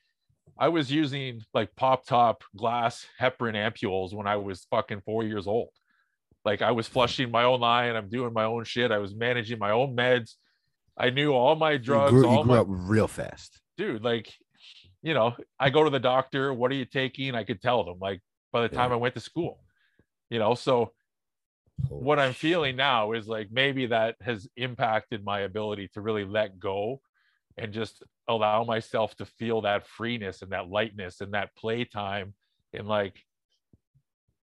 I 0.57 0.69
was 0.69 0.91
using 0.91 1.41
like 1.53 1.75
pop 1.75 2.05
top 2.05 2.43
glass 2.55 3.05
heparin 3.19 3.55
ampules 3.55 4.13
when 4.13 4.27
I 4.27 4.37
was 4.37 4.65
fucking 4.69 5.01
four 5.05 5.23
years 5.23 5.47
old. 5.47 5.69
Like 6.45 6.61
I 6.61 6.71
was 6.71 6.87
flushing 6.87 7.31
my 7.31 7.43
own 7.43 7.63
eye 7.63 7.85
and 7.85 7.97
I'm 7.97 8.09
doing 8.09 8.33
my 8.33 8.45
own 8.45 8.63
shit. 8.63 8.91
I 8.91 8.97
was 8.97 9.13
managing 9.13 9.59
my 9.59 9.71
own 9.71 9.95
meds. 9.95 10.35
I 10.97 11.09
knew 11.11 11.33
all 11.33 11.55
my 11.55 11.77
drugs, 11.77 12.11
you 12.11 12.19
grew, 12.19 12.27
all 12.27 12.37
you 12.37 12.43
grew 12.43 12.53
my 12.53 12.59
up 12.59 12.67
real 12.69 13.07
fast. 13.07 13.59
dude, 13.77 14.03
like, 14.03 14.33
you 15.01 15.13
know, 15.13 15.35
I 15.59 15.69
go 15.69 15.83
to 15.83 15.89
the 15.89 15.99
doctor, 15.99 16.53
what 16.53 16.71
are 16.71 16.75
you 16.75 16.85
taking? 16.85 17.35
I 17.35 17.43
could 17.43 17.61
tell 17.61 17.83
them 17.83 17.99
like 18.01 18.21
by 18.51 18.61
the 18.61 18.69
time 18.69 18.89
Yeah. 18.89 18.95
I 18.95 18.99
went 18.99 19.15
to 19.15 19.21
school, 19.21 19.59
you 20.29 20.39
know. 20.39 20.55
So 20.55 20.91
Holy 21.87 22.03
what 22.03 22.19
I'm 22.19 22.33
feeling 22.33 22.75
now 22.75 23.13
is 23.13 23.27
like 23.27 23.49
maybe 23.51 23.87
that 23.87 24.15
has 24.21 24.47
impacted 24.57 25.23
my 25.23 25.41
ability 25.41 25.89
to 25.93 26.01
really 26.01 26.25
let 26.25 26.59
go 26.59 27.01
and 27.57 27.73
just 27.73 28.03
allow 28.29 28.63
myself 28.63 29.15
to 29.17 29.25
feel 29.25 29.61
that 29.61 29.85
freeness 29.85 30.41
and 30.41 30.51
that 30.51 30.69
lightness 30.69 31.19
and 31.19 31.33
that 31.33 31.53
playtime 31.55 32.33
and 32.73 32.87
like 32.87 33.17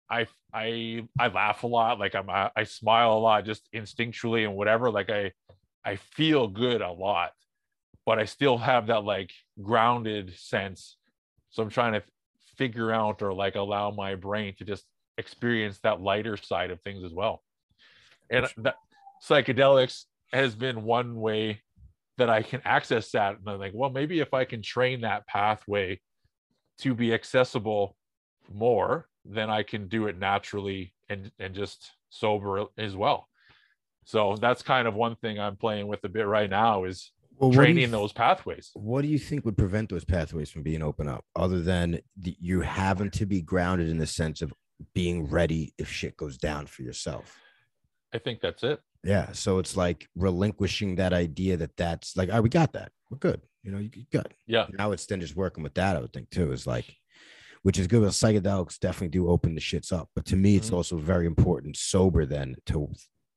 I 0.10 0.28
I 0.54 1.08
I 1.18 1.28
laugh 1.28 1.64
a 1.64 1.68
lot 1.68 2.00
like 2.00 2.16
I'm 2.16 2.30
I 2.30 2.64
smile 2.66 3.14
a 3.14 3.20
lot 3.20 3.46
just 3.46 3.70
instinctually 3.74 4.44
and 4.46 4.56
whatever 4.56 4.92
like 4.92 5.10
I 5.10 5.32
I 5.86 5.96
feel 5.96 6.48
good 6.48 6.82
a 6.82 6.92
lot 6.92 7.32
but 8.06 8.20
I 8.20 8.26
still 8.26 8.58
have 8.58 8.88
that 8.88 9.04
like 9.04 9.32
grounded 9.62 10.38
sense. 10.38 10.98
So 11.50 11.64
I'm 11.64 11.70
trying 11.70 11.94
to 11.94 12.04
figure 12.58 12.92
out 12.92 13.22
or 13.22 13.34
like 13.34 13.56
allow 13.56 13.92
my 13.92 14.16
brain 14.16 14.54
to 14.60 14.66
just 14.66 14.86
experience 15.18 15.80
that 15.80 16.02
lighter 16.02 16.38
side 16.38 16.72
of 16.72 16.82
things 16.82 17.04
as 17.04 17.14
well. 17.14 17.44
And 18.30 18.48
that 18.58 18.76
psychedelics 19.28 20.06
has 20.32 20.56
been 20.56 20.84
one 20.84 21.16
way 21.16 21.62
that 22.18 22.30
I 22.30 22.42
can 22.42 22.62
access 22.66 23.12
that. 23.12 23.38
And 23.40 23.48
I'm 23.48 23.60
like 23.60 23.74
well 23.74 23.90
maybe 23.90 24.20
if 24.20 24.34
I 24.34 24.46
can 24.46 24.62
train 24.62 25.02
that 25.02 25.28
pathway 25.28 26.00
to 26.80 26.94
be 26.94 27.14
accessible 27.14 27.96
more 28.54 29.08
then 29.26 29.50
I 29.50 29.64
can 29.64 29.88
do 29.88 30.08
it 30.08 30.18
naturally 30.18 30.94
and 31.10 31.32
and 31.40 31.54
just 31.54 31.92
sober 32.10 32.66
as 32.78 32.96
well. 32.96 33.28
So 34.06 34.38
that's 34.40 34.62
kind 34.62 34.88
of 34.88 34.94
one 34.94 35.16
thing 35.16 35.40
I'm 35.40 35.56
playing 35.56 35.88
with 35.88 36.04
a 36.04 36.10
bit 36.10 36.28
right 36.28 36.50
now 36.50 36.84
is 36.84 37.12
Well, 37.38 37.50
what 37.50 37.54
do 37.54 37.60
you 37.60 37.66
training 37.66 37.86
th- 37.86 37.92
those 37.92 38.14
pathways. 38.14 38.70
What 38.76 39.02
do 39.02 39.08
you 39.08 39.18
think 39.18 39.46
would 39.46 39.58
prevent 39.58 39.90
those 39.90 40.06
pathways 40.06 40.52
from 40.52 40.62
being 40.62 40.84
open 40.84 41.08
up, 41.08 41.26
other 41.36 41.62
than 41.62 42.00
the, 42.16 42.36
you 42.40 42.62
having 42.62 43.10
to 43.12 43.26
be 43.26 43.42
grounded 43.42 43.90
in 43.90 43.98
the 43.98 44.08
sense 44.08 44.42
of 44.42 44.54
being 44.94 45.28
ready 45.28 45.74
if 45.78 45.90
shit 45.90 46.16
goes 46.18 46.38
down 46.38 46.68
for 46.68 46.84
yourself? 46.84 47.40
I 48.14 48.20
think 48.20 48.42
that's 48.42 48.64
it 48.64 48.80
Yeah. 49.06 49.32
So 49.32 49.60
it's 49.60 49.78
like 49.78 50.08
relinquishing 50.16 50.96
that 50.96 51.14
idea 51.14 51.58
that 51.58 51.78
that's 51.78 52.18
like, 52.18 52.30
oh, 52.32 52.42
we 52.42 52.50
got 52.50 52.74
that. 52.74 52.92
We're 53.10 53.18
good. 53.20 53.42
You 53.64 53.72
know, 53.72 53.78
you 53.80 53.90
good. 54.12 54.34
yeah 54.48 54.68
Now 54.78 54.92
it's 54.92 55.06
then 55.06 55.22
just 55.22 55.36
working 55.36 55.64
with 55.64 55.76
that, 55.76 55.96
I 55.96 56.00
would 56.02 56.12
think 56.14 56.30
too, 56.30 56.52
is 56.52 56.68
like, 56.68 56.86
which 57.64 57.80
is 57.80 57.88
good. 57.88 58.02
But 58.02 58.10
psychedelics 58.12 58.80
definitely 58.80 59.10
do 59.10 59.30
open 59.30 59.56
the 59.56 59.62
shits 59.62 59.94
up. 59.94 60.10
But 60.16 60.26
to 60.26 60.36
me, 60.36 60.56
it's 60.56 60.70
Mhm. 60.70 60.74
also 60.74 60.98
very 60.98 61.26
important, 61.26 61.78
sober, 61.78 62.26
then 62.26 62.56
to 62.66 62.90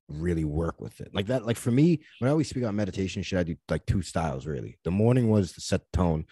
really 0.09 0.45
work 0.45 0.81
with 0.81 1.01
it. 1.01 1.11
Like 1.15 1.27
that, 1.27 1.47
like 1.47 1.57
for 1.57 1.71
me, 1.71 2.01
when 2.19 2.29
I 2.29 2.33
always 2.33 2.49
speak 2.49 2.63
about 2.63 2.75
meditation 2.75 3.23
should 3.23 3.39
I 3.39 3.43
do 3.43 3.57
like 3.69 3.87
two 3.87 4.03
styles 4.03 4.47
really. 4.47 4.79
The 4.85 4.91
morning 4.91 5.29
was 5.29 5.53
to 5.53 5.61
set 5.61 5.83
the 5.93 5.99
tone, 5.99 6.25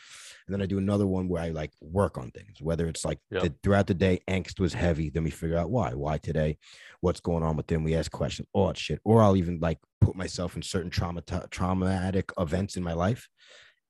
and 0.46 0.54
then 0.54 0.62
I 0.62 0.66
do 0.66 0.78
another 0.78 1.06
one 1.06 1.28
where 1.28 1.42
I 1.42 1.50
like 1.50 1.72
work 1.80 2.18
on 2.18 2.30
things, 2.30 2.60
whether 2.60 2.86
it's 2.86 3.04
like 3.04 3.18
Yep. 3.30 3.42
the, 3.42 3.54
throughout 3.62 3.86
the 3.86 3.94
day, 3.94 4.20
angst 4.28 4.60
was 4.60 4.74
heavy. 4.74 5.10
Then 5.10 5.24
we 5.24 5.30
figure 5.30 5.58
out 5.58 5.70
why, 5.70 5.94
why 5.94 6.18
today, 6.18 6.58
what's 7.00 7.20
going 7.20 7.42
on 7.42 7.56
with 7.56 7.66
them. 7.66 7.84
We 7.84 7.94
ask 7.94 8.10
questions, 8.10 8.48
all 8.52 8.68
that 8.68 8.78
shit. 8.78 9.00
Or 9.04 9.22
I'll 9.22 9.36
even 9.36 9.58
like 9.60 9.78
put 10.00 10.16
myself 10.16 10.56
in 10.56 10.62
certain 10.62 10.90
trauma 10.90 11.22
traumatic 11.50 12.32
events 12.38 12.76
in 12.76 12.82
my 12.82 12.92
life 12.92 13.28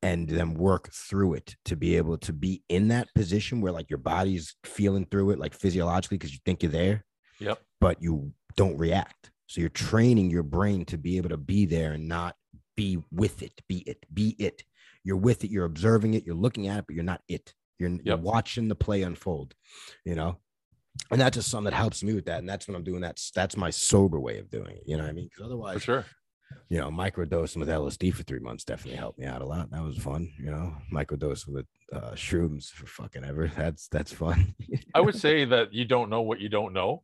and 0.03 0.29
then 0.29 0.55
work 0.55 0.91
through 0.93 1.35
it 1.35 1.57
to 1.65 1.77
be 1.77 1.97
able 1.97 2.19
to 2.19 2.33
be 2.33 2.63
in 2.69 2.89
that 2.89 3.09
position 3.15 3.61
where 3.61 3.73
like 3.73 3.89
your 3.91 3.99
body's 3.99 4.55
feeling 4.65 5.07
through 5.07 5.31
it 5.31 5.39
like 5.39 5.55
physiologically 5.55 6.19
because 6.19 6.33
you 6.33 6.39
think 6.45 6.63
you're 6.63 6.73
there 6.73 7.05
yep 7.41 7.59
but 7.81 8.01
you 8.03 8.33
don't 8.57 8.77
react 8.77 9.31
so 9.47 9.61
you're 9.61 9.71
training 9.71 10.31
your 10.31 10.43
brain 10.43 10.85
to 10.85 10.99
be 10.99 11.17
able 11.17 11.29
to 11.29 11.37
be 11.37 11.67
there 11.67 11.93
and 11.93 12.09
not 12.09 12.35
be 12.77 12.99
with 13.11 13.43
it 13.43 13.53
be 13.69 13.79
it 13.87 14.05
be 14.13 14.37
it 14.39 14.63
you're 15.05 15.17
with 15.17 15.45
it 15.45 15.51
you're 15.51 15.65
observing 15.65 16.15
it 16.15 16.25
you're 16.25 16.35
looking 16.35 16.69
at 16.69 16.79
it 16.79 16.85
but 16.87 16.95
you're 16.95 17.05
not 17.05 17.23
it 17.29 17.55
you're, 17.79 17.91
you're 18.05 18.17
watching 18.17 18.69
the 18.69 18.75
play 18.75 19.03
unfold 19.03 19.55
you 20.05 20.15
know 20.15 20.37
and 21.11 21.21
that's 21.21 21.37
just 21.37 21.51
something 21.51 21.71
that 21.71 21.77
helps 21.77 22.03
me 22.03 22.15
with 22.15 22.27
that 22.27 22.39
and 22.39 22.49
that's 22.49 22.67
when 22.67 22.75
i'm 22.75 22.85
doing 22.85 23.01
that 23.01 23.21
that's 23.35 23.57
my 23.57 23.71
sober 23.71 24.21
way 24.21 24.39
of 24.39 24.51
doing 24.51 24.77
it 24.77 24.83
you 24.87 24.97
know 24.97 25.03
what 25.03 25.11
i 25.11 25.13
mean 25.13 25.29
because 25.29 25.45
otherwise 25.45 25.75
for 25.75 25.81
sure 25.81 26.05
you 26.69 26.79
know, 26.79 26.91
microdosing 26.91 27.59
with 27.59 27.69
LSD 27.69 28.13
for 28.13 28.23
three 28.25 28.41
months 28.41 28.65
definitely 28.65 28.99
helped 28.99 29.19
me 29.19 29.27
out 29.27 29.43
a 29.43 29.47
lot. 29.47 29.71
That 29.71 29.83
was 29.83 29.99
fun. 29.99 30.33
You 30.39 30.51
know, 30.51 30.75
microdosing 30.93 31.49
with 31.49 31.67
uh, 31.93 32.13
shrooms 32.13 32.71
for 32.71 32.87
fucking 32.87 33.25
ever. 33.25 33.51
That's 33.57 33.89
that's 33.89 34.13
fun. 34.13 34.55
I 34.95 35.01
would 35.01 35.15
say 35.15 35.45
that 35.45 35.73
you 35.73 35.85
don't 35.85 36.11
know 36.11 36.23
what 36.23 36.41
you 36.41 36.49
don't 36.49 36.73
know. 36.73 37.03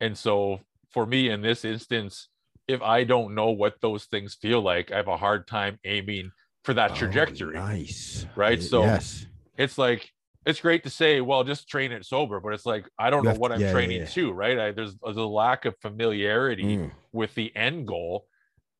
And 0.00 0.18
so 0.18 0.60
for 0.94 1.04
me 1.04 1.28
in 1.28 1.42
this 1.42 1.64
instance, 1.64 2.28
if 2.68 2.80
I 2.80 3.04
don't 3.04 3.34
know 3.34 3.50
what 3.50 3.80
those 3.82 4.04
things 4.06 4.34
feel 4.34 4.62
like, 4.62 4.90
I 4.92 4.96
have 4.96 5.08
a 5.08 5.16
hard 5.18 5.46
time 5.46 5.78
aiming 5.84 6.30
for 6.64 6.72
that 6.74 6.92
Oh, 6.92 6.94
trajectory. 6.94 7.56
nice. 7.58 8.26
Right? 8.36 8.62
So- 8.62 8.84
yes, 8.84 9.26
It's 9.58 9.76
like 9.76 10.10
it's 10.46 10.60
great 10.60 10.82
to 10.84 10.90
say, 10.90 11.20
well, 11.22 11.42
just 11.44 11.68
train 11.68 11.90
it 11.92 12.04
sober, 12.04 12.38
but 12.40 12.52
it's 12.52 12.66
like 12.66 12.86
I 12.98 13.08
don't 13.10 13.24
You 13.24 13.30
know 13.32 13.38
what 13.38 13.48
to- 13.48 13.54
I'm 13.54 13.60
yeah, 13.60 13.66
yeah, 13.68 13.72
training 13.72 14.00
yeah. 14.02 14.06
to, 14.08 14.32
right? 14.32 14.58
I, 14.58 14.72
there's, 14.72 14.94
there's 15.02 15.16
a 15.16 15.24
lack 15.24 15.64
of 15.64 15.74
familiarity 15.80 16.64
Mm, 16.64 16.90
with 17.12 17.34
the 17.34 17.54
end 17.56 17.86
goal 17.86 18.26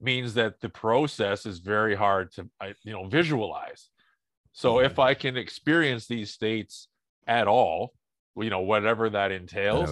means 0.01 0.35
that 0.35 0.61
the 0.61 0.69
process 0.69 1.47
is 1.47 1.59
very 1.61 1.95
hard 1.95 2.33
to 2.33 2.49
you 2.85 2.93
know 2.93 3.07
visualize 3.07 3.91
so 4.53 4.75
Mhm. 4.77 4.87
if 4.87 4.99
i 4.99 5.15
can 5.15 5.37
experience 5.37 6.07
these 6.07 6.31
states 6.33 6.89
at 7.27 7.47
all 7.47 7.95
you 8.37 8.51
know 8.51 8.61
whatever 8.61 9.09
that 9.09 9.31
entails 9.33 9.89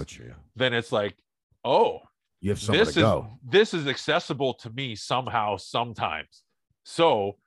then 0.56 0.74
it's 0.74 0.92
like 0.92 1.16
oh 1.64 2.00
You 2.42 2.50
have 2.50 2.60
somewhere 2.60 2.84
this 2.84 2.94
to 2.94 3.00
is 3.00 3.04
go. 3.04 3.38
this 3.44 3.74
is 3.74 3.86
accessible 3.86 4.54
to 4.54 4.70
me 4.70 4.94
somehow 4.96 5.56
sometimes. 5.56 6.44
So 6.84 7.38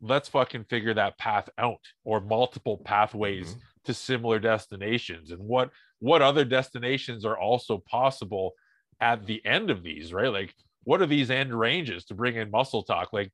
let's 0.00 0.28
fucking 0.28 0.64
figure 0.64 0.94
that 0.94 1.18
path 1.18 1.48
out 1.58 1.80
or 2.04 2.20
multiple 2.20 2.78
pathways 2.78 3.54
Mhm. 3.54 3.60
to 3.84 3.94
similar 3.94 4.38
destinations. 4.38 5.30
And 5.32 5.40
what 5.42 5.70
what 5.98 6.22
other 6.22 6.44
destinations 6.46 7.24
are 7.26 7.38
also 7.38 7.78
possible 7.78 8.54
at 9.00 9.26
the 9.26 9.44
end 9.44 9.70
of 9.70 9.82
these 9.82 10.12
right? 10.12 10.32
Like 10.32 10.54
what 10.84 11.02
are 11.02 11.06
these 11.06 11.30
end 11.30 11.58
ranges 11.58 12.06
to 12.06 12.14
bring 12.14 12.36
in 12.36 12.50
muscle 12.50 12.82
talk? 12.82 13.12
Like 13.12 13.32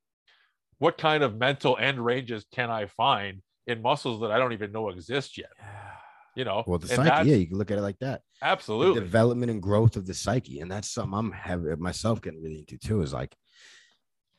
what 0.78 0.98
kind 0.98 1.22
of 1.22 1.36
mental 1.36 1.76
end 1.78 2.04
ranges 2.04 2.46
can 2.52 2.70
i 2.70 2.86
find 2.86 3.42
in 3.66 3.82
muscles 3.82 4.20
that 4.20 4.30
i 4.30 4.38
don't 4.38 4.52
even 4.52 4.72
know 4.72 4.90
exist 4.90 5.38
yet 5.38 5.50
you 6.36 6.44
know 6.44 6.62
Well, 6.66 6.78
the 6.78 6.86
psyche, 6.86 7.28
yeah, 7.28 7.36
you 7.36 7.46
can 7.48 7.58
look 7.58 7.70
at 7.70 7.78
it 7.78 7.82
like 7.82 7.98
that. 7.98 8.22
The 8.40 8.46
absolutely 8.46 9.00
development 9.00 9.50
and 9.50 9.60
growth 9.62 9.96
of 9.96 10.06
the 10.06 10.14
psyche, 10.14 10.60
and 10.60 10.70
that's 10.70 10.88
something 10.90 11.18
I'm 11.18 11.32
having 11.32 11.80
myself 11.80 12.20
getting 12.22 12.42
really 12.42 12.58
into 12.58 12.78
too. 12.78 13.02
Is 13.02 13.12
like 13.12 13.34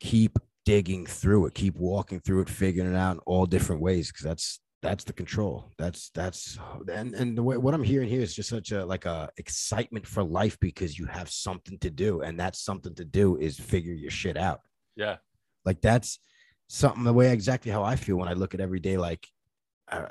keep 0.00 0.38
digging 0.64 1.06
through 1.06 1.46
it, 1.46 1.54
keep 1.54 1.76
walking 1.76 2.20
through 2.20 2.42
it, 2.42 2.48
figuring 2.48 2.92
it 2.92 2.96
out 2.96 3.14
in 3.16 3.20
all 3.26 3.46
different 3.46 3.82
ways, 3.82 4.08
because 4.10 4.24
that's 4.24 4.60
that's 4.80 5.02
the 5.04 5.12
control. 5.12 5.72
That's 5.76 6.10
that's 6.14 6.58
and 6.92 7.14
and 7.14 7.36
the 7.36 7.42
way 7.42 7.56
what 7.56 7.74
I'm 7.74 7.82
hearing 7.82 8.08
here 8.08 8.20
is 8.20 8.34
just 8.34 8.48
such 8.48 8.70
a 8.70 8.84
like 8.86 9.04
a 9.06 9.28
excitement 9.36 10.06
for 10.06 10.22
life 10.22 10.56
because 10.60 10.98
you 10.98 11.06
have 11.06 11.30
something 11.30 11.78
to 11.80 11.90
do, 11.90 12.20
and 12.20 12.38
that 12.38 12.54
something 12.54 12.94
to 12.94 13.04
do 13.04 13.36
is 13.38 13.58
figure 13.58 13.92
your 13.92 14.10
shit 14.12 14.36
out. 14.36 14.60
yeah 14.94 15.16
Like 15.64 15.80
that's 15.80 16.20
something 16.68 17.02
the 17.02 17.12
way 17.12 17.32
exactly 17.32 17.72
how 17.72 17.82
I 17.82 17.96
feel 17.96 18.16
when 18.16 18.28
I 18.28 18.34
look 18.34 18.54
at 18.54 18.60
every 18.60 18.78
day. 18.78 18.96
Like 18.98 19.26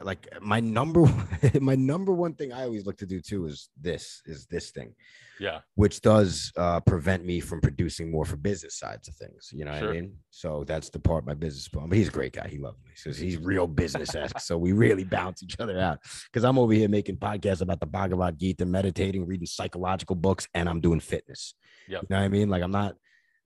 like 0.04 0.28
my 0.42 0.60
number 0.60 1.06
my 1.62 1.76
number 1.76 2.14
one 2.14 2.34
thing 2.34 2.52
I 2.54 2.64
always 2.64 2.86
look 2.86 2.98
to 2.98 3.06
do 3.06 3.22
too 3.22 3.46
is 3.46 3.70
this 3.80 4.22
is 4.26 4.46
this 4.48 4.72
thing, 4.72 4.94
Yeah. 5.40 5.60
which 5.76 6.02
does 6.02 6.52
uh, 6.58 6.80
prevent 6.82 7.26
me 7.26 7.40
from 7.40 7.62
producing 7.62 8.10
more 8.12 8.26
for 8.26 8.38
business 8.38 8.80
sides 8.80 9.08
of 9.08 9.16
things. 9.16 9.50
You 9.54 9.66
know 9.66 9.72
what 9.74 9.84
I 9.84 9.92
mean? 9.92 10.14
So 10.32 10.64
that's 10.66 10.90
the 10.90 11.00
part 11.00 11.26
my 11.26 11.34
business. 11.34 11.68
But 11.68 11.92
he's 11.94 12.08
a 12.08 12.12
great 12.12 12.34
guy. 12.34 12.48
He 12.48 12.58
loves 12.58 12.78
me. 12.86 12.92
So 12.96 13.12
he's 13.12 13.38
real 13.38 13.68
business 13.68 14.16
esque. 14.16 14.40
so 14.40 14.58
we 14.58 14.72
really 14.72 15.04
bounce 15.04 15.44
each 15.44 15.60
other 15.60 15.80
out 15.80 16.00
because 16.32 16.44
I'm 16.44 16.58
over 16.58 16.74
here 16.74 16.90
making 16.90 17.18
podcasts 17.18 17.62
about 17.62 17.80
the 17.80 17.86
Bhagavad 17.86 18.40
Gita, 18.40 18.66
meditating, 18.66 19.26
reading 19.28 19.46
psychological 19.48 20.16
books, 20.16 20.48
and 20.54 20.68
I'm 20.68 20.82
doing 20.82 21.00
fitness. 21.00 21.54
Yep. 21.88 22.02
You 22.02 22.08
know 22.10 22.18
what 22.18 22.26
I 22.26 22.30
mean? 22.30 22.50
Like 22.50 22.64
I'm 22.64 22.72
not. 22.72 22.96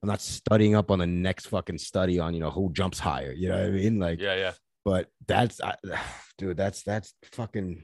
I'm 0.04 0.08
not 0.08 0.20
studying 0.20 0.74
up 0.74 0.90
on 0.90 0.98
the 0.98 1.06
next 1.06 1.46
fucking 1.46 1.78
study 1.78 2.18
on 2.18 2.34
you 2.34 2.40
know 2.40 2.50
who 2.50 2.72
jumps 2.72 2.98
higher. 2.98 3.30
You 3.30 3.50
know 3.50 3.56
what 3.58 3.66
I 3.66 3.70
mean? 3.70 4.00
Like 4.00 4.20
Yeah. 4.20 4.34
Yeah. 4.34 4.52
But 4.84 5.08
that's 5.26 5.60
I, 5.60 5.76
dude 6.38 6.56
that's 6.56 6.82
that's 6.82 7.14
fucking 7.32 7.82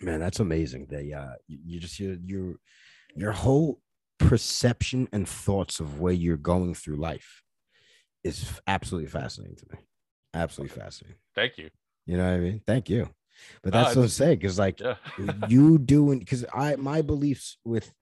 man 0.00 0.20
that's 0.20 0.40
amazing 0.40 0.86
they 0.88 1.12
uh 1.12 1.32
you, 1.46 1.58
you 1.64 1.80
just 1.80 1.98
your 1.98 2.16
your 2.24 2.54
your 3.16 3.32
whole 3.32 3.80
perception 4.18 5.08
and 5.12 5.28
thoughts 5.28 5.80
of 5.80 6.00
where 6.00 6.12
you're 6.12 6.36
going 6.36 6.74
through 6.74 6.96
life 6.96 7.42
is 8.24 8.60
absolutely 8.66 9.08
fascinating 9.08 9.56
to 9.56 9.66
me. 9.72 9.78
Absolutely 10.34 10.76
fascinating. 10.76 11.18
Thank 11.34 11.58
you. 11.58 11.70
you 12.06 12.16
know 12.16 12.24
what 12.24 12.34
i 12.34 12.38
mean? 12.38 12.60
Thank 12.66 12.90
you. 12.90 13.08
But 13.62 13.72
that's 13.72 13.94
what 13.94 14.02
i'm 14.02 14.08
saying 14.08 14.38
because 14.38 14.58
like 14.58 14.80
Yeah. 14.80 14.96
you 15.48 15.78
doing 15.78 16.18
because 16.18 16.44
I 16.52 16.76
my 16.76 17.02
beliefs 17.02 17.56
with 17.64 17.92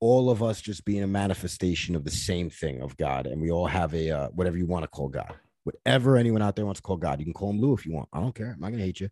all 0.00 0.28
of 0.28 0.42
us 0.42 0.60
just 0.60 0.84
being 0.84 1.02
a 1.02 1.06
manifestation 1.06 1.94
of 1.94 2.04
the 2.04 2.10
same 2.10 2.50
thing 2.50 2.82
of 2.82 2.96
God, 2.96 3.26
and 3.26 3.40
we 3.40 3.50
all 3.50 3.66
have 3.66 3.94
a 3.94 4.10
uh, 4.10 4.28
whatever 4.30 4.58
you 4.58 4.66
want 4.66 4.82
to 4.82 4.88
call 4.88 5.08
God, 5.08 5.34
whatever 5.64 6.16
anyone 6.16 6.42
out 6.42 6.56
there 6.56 6.64
wants 6.66 6.78
to 6.80 6.82
call 6.82 6.96
God. 6.96 7.18
You 7.18 7.26
can 7.26 7.34
call 7.34 7.50
him 7.50 7.60
Lou 7.60 7.74
if 7.74 7.84
you 7.84 7.92
want. 7.92 8.08
I 8.12 8.20
don't 8.20 8.34
care. 8.34 8.52
I'm 8.52 8.60
not 8.60 8.70
gonna 8.70 8.82
hate 8.82 9.00
you, 9.00 9.08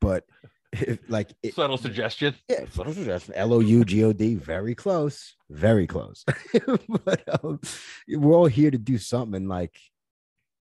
but 0.00 0.24
if, 0.72 0.98
like 1.08 1.32
it, 1.42 1.54
Subtle 1.54 1.78
suggestion. 1.78 2.34
yeah, 2.48 2.64
subtle 2.70 2.92
suggestion. 2.92 3.34
L 3.36 3.54
O 3.54 3.60
U 3.60 3.84
G 3.84 4.04
O 4.04 4.12
D, 4.12 4.34
very 4.34 4.74
close, 4.74 5.36
very 5.50 5.86
close. 5.86 6.24
but 7.04 7.22
um, 7.44 7.60
we're 8.08 8.34
all 8.34 8.46
here 8.46 8.70
to 8.70 8.78
do 8.78 8.98
something. 8.98 9.48
Like 9.48 9.78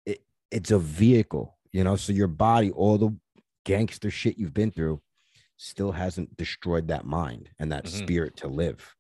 it, 0.07 0.23
it's 0.51 0.71
a 0.71 0.79
vehicle, 0.79 1.59
you 1.73 1.85
know. 1.85 1.97
So 1.97 2.13
your 2.13 2.27
body, 2.29 2.71
all 2.71 2.99
the 2.99 3.15
gangster 3.65 4.11
shit 4.11 4.39
you've 4.39 4.55
been 4.55 4.71
through, 4.71 5.01
still 5.59 5.93
hasn't 5.93 6.37
destroyed 6.39 6.89
that 6.89 7.05
mind 7.05 7.51
and 7.59 7.71
that 7.73 7.85
Mhm. 7.85 7.89
spirit 7.91 8.37
to 8.39 8.49
live. 8.49 8.95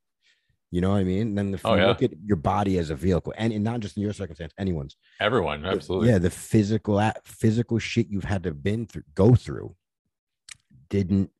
You 0.70 0.82
know 0.82 0.90
what 0.90 0.99
I 0.99 1.05
mean? 1.05 1.35
then 1.35 1.55
if 1.55 1.65
Oh, 1.65 1.74
you 1.74 1.81
yeah. 1.81 1.86
look 1.86 2.03
at 2.03 2.11
your 2.23 2.36
body 2.36 2.77
as 2.78 2.90
a 2.90 2.95
vehicle, 2.95 3.32
and, 3.39 3.53
and 3.55 3.65
not 3.65 3.81
just 3.81 3.97
in 3.97 4.03
your 4.03 4.12
circumstance, 4.12 4.53
anyone's 4.59 4.97
Everyone. 5.20 5.65
Absolutely. 5.65 6.09
Yeah, 6.11 6.19
the 6.19 6.31
physical 6.31 7.01
physical 7.24 7.78
shit 7.78 8.09
you've 8.11 8.24
had 8.24 8.43
to 8.43 8.53
been 8.53 8.86
through, 8.86 9.05
go 9.15 9.35
through, 9.35 9.74
didn't 10.90 11.31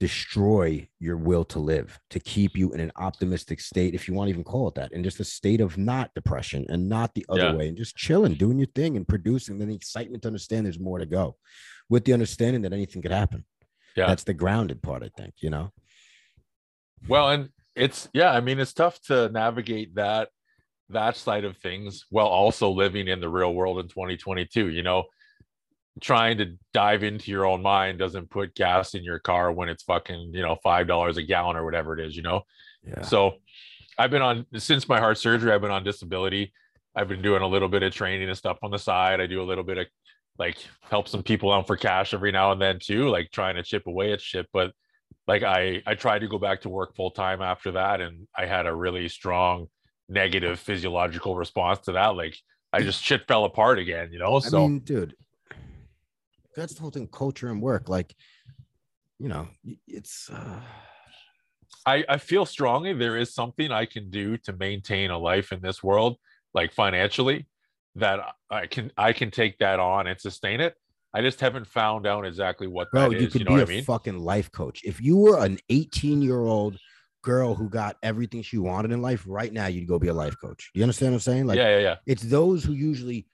destroy 0.00 0.88
your 0.98 1.16
will 1.16 1.44
to 1.44 1.60
live, 1.60 1.98
to 2.10 2.18
keep 2.18 2.56
you 2.56 2.72
in 2.72 2.80
an 2.80 2.90
optimistic 2.96 3.60
state, 3.60 3.94
if 3.94 4.08
you 4.08 4.12
want 4.14 4.26
to 4.26 4.30
even 4.32 4.42
call 4.44 4.68
it 4.68 4.74
that, 4.74 4.92
and 4.92 5.04
just 5.04 5.20
a 5.20 5.24
state 5.24 5.60
of 5.60 5.78
not 5.78 6.10
depression 6.14 6.66
and 6.68 6.88
not 6.88 7.14
the 7.14 7.24
other 7.28 7.40
Yeah. 7.50 7.54
way, 7.54 7.68
and 7.68 7.76
just 7.76 7.96
chilling, 7.96 8.34
doing 8.34 8.58
your 8.58 8.66
thing 8.74 8.96
and 8.96 9.06
producing. 9.06 9.58
Then 9.58 9.68
the 9.68 9.74
excitement 9.76 10.22
to 10.24 10.28
understand 10.28 10.66
there's 10.66 10.78
more 10.80 10.98
to 10.98 11.06
go, 11.06 11.36
with 11.88 12.04
the 12.04 12.12
understanding 12.12 12.62
that 12.62 12.72
anything 12.72 13.00
could 13.00 13.12
happen. 13.12 13.44
Yeah. 13.96 14.06
that's 14.06 14.24
the 14.24 14.34
grounded 14.34 14.82
part, 14.82 15.02
I 15.02 15.10
think. 15.16 15.34
You 15.40 15.50
know. 15.50 15.72
Well, 17.08 17.28
and 17.30 17.50
it's 17.74 18.08
yeah, 18.12 18.30
I 18.32 18.40
mean, 18.40 18.58
it's 18.58 18.72
tough 18.72 19.00
to 19.02 19.28
navigate 19.30 19.94
that 19.94 20.28
that 20.90 21.16
side 21.16 21.44
of 21.44 21.56
things 21.56 22.04
while 22.10 22.26
also 22.26 22.70
living 22.70 23.08
in 23.08 23.20
the 23.20 23.28
real 23.28 23.54
world 23.54 23.78
in 23.78 23.88
2022. 23.88 24.68
You 24.68 24.82
know, 24.82 25.04
trying 26.00 26.38
to 26.38 26.56
dive 26.74 27.02
into 27.02 27.30
your 27.30 27.46
own 27.46 27.62
mind 27.62 27.98
doesn't 27.98 28.30
put 28.30 28.54
gas 28.54 28.94
in 28.94 29.02
your 29.04 29.18
car 29.18 29.52
when 29.52 29.68
it's 29.68 29.82
fucking 29.84 30.32
you 30.34 30.42
know 30.42 30.56
five 30.62 30.86
dollars 30.86 31.16
a 31.16 31.22
gallon 31.22 31.56
or 31.56 31.64
whatever 31.64 31.98
it 31.98 32.04
is. 32.06 32.16
You 32.16 32.22
know, 32.22 32.42
Yeah. 32.86 33.02
so 33.02 33.34
I've 33.98 34.10
been 34.10 34.22
on 34.22 34.46
since 34.56 34.88
my 34.88 34.98
heart 34.98 35.18
surgery. 35.18 35.52
I've 35.52 35.60
been 35.60 35.70
on 35.70 35.84
disability. 35.84 36.52
I've 36.94 37.08
been 37.08 37.22
doing 37.22 37.42
a 37.42 37.46
little 37.46 37.68
bit 37.68 37.82
of 37.82 37.94
training 37.94 38.28
and 38.28 38.36
stuff 38.36 38.58
on 38.62 38.70
the 38.70 38.78
side. 38.78 39.20
I 39.20 39.26
do 39.26 39.40
a 39.42 39.44
little 39.44 39.64
bit 39.64 39.78
of 39.78 39.86
like 40.38 40.56
help 40.82 41.08
some 41.08 41.22
people 41.22 41.52
out 41.52 41.66
for 41.66 41.76
cash 41.76 42.12
every 42.14 42.32
now 42.32 42.52
and 42.52 42.60
then 42.60 42.78
too, 42.78 43.08
like 43.08 43.30
trying 43.30 43.56
to 43.56 43.62
chip 43.62 43.86
away 43.86 44.12
at 44.12 44.20
shit. 44.20 44.46
But 44.52 44.72
like 45.26 45.42
I 45.42 45.82
I 45.86 45.94
tried 45.94 46.20
to 46.20 46.28
go 46.28 46.38
back 46.38 46.62
to 46.62 46.68
work 46.68 46.94
full 46.94 47.10
time 47.10 47.42
after 47.42 47.72
that, 47.72 48.00
and 48.00 48.26
I 48.36 48.46
had 48.46 48.66
a 48.66 48.74
really 48.74 49.08
strong 49.08 49.66
negative 50.08 50.58
physiological 50.60 51.36
response 51.36 51.80
to 51.80 51.92
that. 51.92 52.16
Like 52.16 52.36
I 52.72 52.82
just 52.82 53.02
shit 53.02 53.26
fell 53.26 53.44
apart 53.44 53.78
again, 53.78 54.10
you 54.12 54.18
know. 54.18 54.36
I 54.36 54.40
So 54.40 54.60
mean, 54.60 54.80
dude, 54.80 55.14
that's 56.56 56.74
the 56.74 56.80
whole 56.80 56.90
thing. 56.90 57.08
Culture 57.08 57.48
and 57.48 57.62
work, 57.62 57.88
like, 57.88 58.14
you 59.18 59.28
know, 59.28 59.48
it's. 59.86 60.30
Uh, 60.30 60.60
I, 61.84 62.04
I 62.08 62.18
feel 62.18 62.46
strongly 62.46 62.92
there 62.92 63.16
is 63.16 63.34
something 63.34 63.72
I 63.72 63.86
can 63.86 64.08
do 64.08 64.36
to 64.38 64.52
maintain 64.52 65.10
a 65.10 65.18
life 65.18 65.50
in 65.50 65.60
this 65.60 65.82
world, 65.82 66.16
like 66.54 66.72
financially, 66.72 67.46
that 67.96 68.20
I 68.50 68.66
can 68.66 68.92
I 68.96 69.12
can 69.12 69.30
take 69.30 69.58
that 69.58 69.80
on 69.80 70.06
and 70.06 70.20
sustain 70.20 70.60
it. 70.60 70.74
I 71.14 71.20
just 71.20 71.40
haven't 71.40 71.66
found 71.66 72.06
out 72.06 72.26
exactly 72.26 72.66
what 72.66 72.90
Bro, 72.90 73.10
that 73.10 73.20
you 73.20 73.26
is. 73.26 73.32
could 73.32 73.40
You 73.42 73.44
know 73.46 73.50
be 73.56 73.60
what 73.60 73.68
a 73.68 73.72
I 73.72 73.76
mean? 73.76 73.84
fucking 73.84 74.18
life 74.18 74.50
coach. 74.50 74.80
If 74.84 75.00
you 75.00 75.16
were 75.16 75.38
an 75.44 75.58
18 75.68 76.22
year 76.22 76.40
old 76.40 76.78
girl 77.22 77.54
who 77.54 77.68
got 77.68 77.96
everything 78.02 78.42
she 78.42 78.58
wanted 78.58 78.92
in 78.92 79.02
life, 79.02 79.24
right 79.26 79.52
now 79.52 79.66
you'd 79.66 79.86
go 79.86 79.98
be 79.98 80.08
a 80.08 80.14
life 80.14 80.36
coach. 80.40 80.70
You 80.74 80.82
understand 80.82 81.12
what 81.12 81.16
I'm 81.16 81.20
saying? 81.20 81.46
Like, 81.46 81.58
yeah, 81.58 81.76
yeah, 81.76 81.78
yeah. 81.82 81.96
it's 82.06 82.22
those 82.22 82.64
who 82.64 82.72
usually 82.72 83.26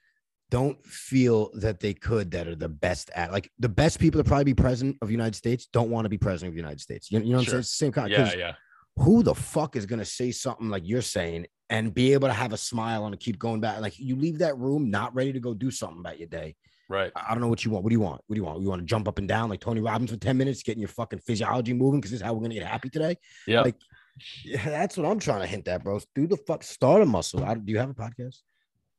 don't 0.51 0.83
feel 0.83 1.51
that 1.53 1.79
they 1.79 1.93
could 1.93 2.31
that 2.31 2.47
are 2.47 2.55
the 2.55 2.67
best 2.67 3.11
at 3.13 3.31
like 3.31 3.51
the 3.59 3.69
best 3.69 3.99
people 3.99 4.19
to 4.19 4.27
probably 4.27 4.45
be 4.45 4.53
president 4.55 4.97
of 5.01 5.07
the 5.07 5.11
United 5.13 5.35
States 5.35 5.67
don't 5.71 5.91
want 5.91 6.05
to 6.05 6.09
be 6.09 6.17
president 6.17 6.49
of 6.49 6.53
the 6.55 6.59
United 6.61 6.81
States. 6.81 7.11
You, 7.11 7.19
you 7.19 7.25
know 7.31 7.37
what 7.37 7.47
I'm 7.47 7.51
saying? 7.51 7.63
Same 7.63 7.91
kind. 7.91 8.11
Yeah, 8.11 8.33
yeah. 8.35 8.53
Who 8.97 9.21
the 9.23 9.35
fuck 9.35 9.75
is 9.75 9.85
gonna 9.85 10.05
say 10.05 10.31
something 10.31 10.67
like 10.69 10.83
you're 10.85 11.01
saying 11.03 11.45
and 11.69 11.93
be 11.93 12.13
able 12.13 12.27
to 12.27 12.33
have 12.33 12.51
a 12.51 12.57
smile 12.57 13.05
and 13.05 13.17
keep 13.19 13.37
going 13.39 13.61
back? 13.61 13.79
Like 13.79 13.97
you 13.99 14.15
leave 14.15 14.39
that 14.39 14.57
room 14.57 14.89
not 14.89 15.13
ready 15.13 15.31
to 15.33 15.39
go 15.39 15.53
do 15.53 15.69
something 15.71 15.99
about 15.99 16.17
your 16.19 16.27
day. 16.27 16.55
Right. 16.89 17.11
I 17.15 17.31
don't 17.31 17.41
know 17.41 17.47
what 17.47 17.63
you 17.63 17.69
want. 17.69 17.83
What 17.83 17.91
do 17.91 17.95
you 17.95 17.99
want? 18.01 18.21
What 18.25 18.33
do 18.33 18.41
you 18.41 18.45
want? 18.45 18.61
You 18.61 18.67
want 18.67 18.81
to 18.81 18.85
jump 18.85 19.07
up 19.07 19.19
and 19.19 19.27
down 19.27 19.49
like 19.49 19.59
Tony 19.59 19.79
Robbins 19.79 20.09
for 20.09 20.17
10 20.17 20.35
minutes, 20.35 20.63
getting 20.63 20.81
your 20.81 20.89
fucking 20.89 21.19
physiology 21.19 21.71
moving 21.71 22.01
because 22.01 22.11
this 22.11 22.19
is 22.19 22.25
how 22.25 22.33
we're 22.33 22.41
gonna 22.41 22.55
get 22.55 22.65
happy 22.65 22.89
today. 22.89 23.15
Yeah. 23.45 23.61
Like, 23.61 23.75
yeah, 24.43 24.65
that's 24.65 24.97
what 24.97 25.05
I'm 25.05 25.19
trying 25.19 25.41
to 25.41 25.47
hint 25.47 25.67
at, 25.67 25.83
bro. 25.83 25.99
Do 26.15 26.25
the 26.25 26.37
fuck 26.37 26.63
start 26.63 27.03
a 27.03 27.05
muscle. 27.05 27.45
I, 27.45 27.53
do 27.53 27.71
you 27.71 27.77
have 27.77 27.91
a 27.91 27.93
podcast? 27.93 28.37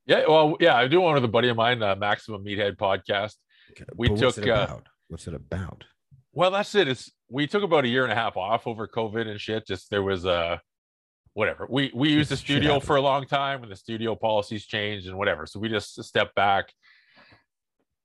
Yeah. 0.06 0.24
Well, 0.28 0.56
yeah, 0.60 0.76
I 0.76 0.86
do 0.86 1.00
one 1.00 1.14
with 1.14 1.24
a 1.24 1.28
buddy 1.28 1.48
of 1.48 1.56
mine, 1.56 1.80
the 1.80 1.96
Maximum 1.96 2.44
Meathead 2.44 2.76
podcast. 2.76 3.34
We 3.96 4.08
But 4.08 4.18
what's 4.18 4.36
took, 4.36 4.46
it 4.46 4.50
uh, 4.50 4.64
about? 4.64 4.86
What's 5.08 5.26
it 5.26 5.34
about? 5.34 5.84
Well, 6.32 6.52
that's 6.52 6.74
it. 6.76 6.86
It's 6.86 7.10
we 7.28 7.48
took 7.48 7.64
about 7.64 7.84
a 7.84 7.88
year 7.88 8.04
and 8.04 8.12
a 8.12 8.16
half 8.16 8.36
off 8.36 8.68
over 8.68 8.86
COVID 8.86 9.26
and 9.26 9.40
shit. 9.40 9.66
Just 9.66 9.90
there 9.90 10.02
was 10.02 10.24
a 10.24 10.60
whatever. 11.34 11.66
We 11.68 11.90
we 11.92 12.10
used 12.10 12.30
the 12.30 12.36
studio 12.36 12.78
for 12.78 12.96
a 12.96 13.00
long 13.00 13.26
time 13.26 13.62
and 13.64 13.70
the 13.70 13.76
studio 13.76 14.14
policies 14.14 14.66
changed 14.66 15.08
and 15.08 15.16
whatever. 15.16 15.46
So 15.46 15.58
we 15.58 15.68
just 15.68 16.02
stepped 16.04 16.36
back. 16.36 16.72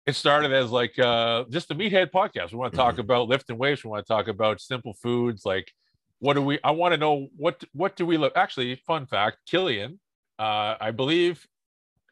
It 0.05 0.15
started 0.15 0.53
as 0.53 0.69
like 0.69 0.97
uh 0.99 1.45
just 1.49 1.71
a 1.71 1.75
meathead 1.75 2.11
podcast. 2.11 2.51
We 2.51 2.57
want 2.57 2.73
to 2.73 2.77
talk 2.77 2.99
about 2.99 3.27
lifting 3.27 3.57
weights. 3.57 3.83
We 3.83 3.89
want 3.89 4.05
to 4.05 4.13
talk 4.13 4.27
about 4.27 4.61
simple 4.61 4.93
foods. 4.93 5.45
Like 5.45 5.71
what 6.19 6.33
do 6.33 6.41
we 6.41 6.59
I 6.63 6.71
want 6.71 6.93
to 6.93 6.97
know 6.97 7.27
what 7.35 7.63
what 7.73 7.95
do 7.95 8.05
we 8.05 8.17
look 8.17 8.33
actually 8.35 8.75
fun 8.87 9.05
fact, 9.05 9.37
Killian, 9.47 9.99
uh, 10.39 10.75
I 10.79 10.91
believe 10.91 11.45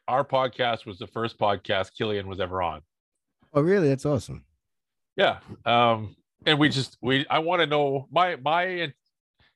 our 0.08 0.24
podcast 0.24 0.86
was 0.86 0.98
the 0.98 1.06
first 1.06 1.38
podcast 1.38 1.96
Killian 1.96 2.26
was 2.26 2.40
ever 2.40 2.62
on. 2.62 2.82
Oh, 3.52 3.62
really? 3.62 3.88
That's 3.88 4.04
awesome. 4.04 4.44
Yeah. 5.16 5.38
Um, 5.64 6.16
and 6.46 6.58
we 6.58 6.68
just 6.68 6.98
we 7.00 7.26
I 7.28 7.38
want 7.38 7.60
to 7.60 7.66
know 7.66 8.08
my 8.10 8.36
my 8.36 8.64
in- 8.64 8.94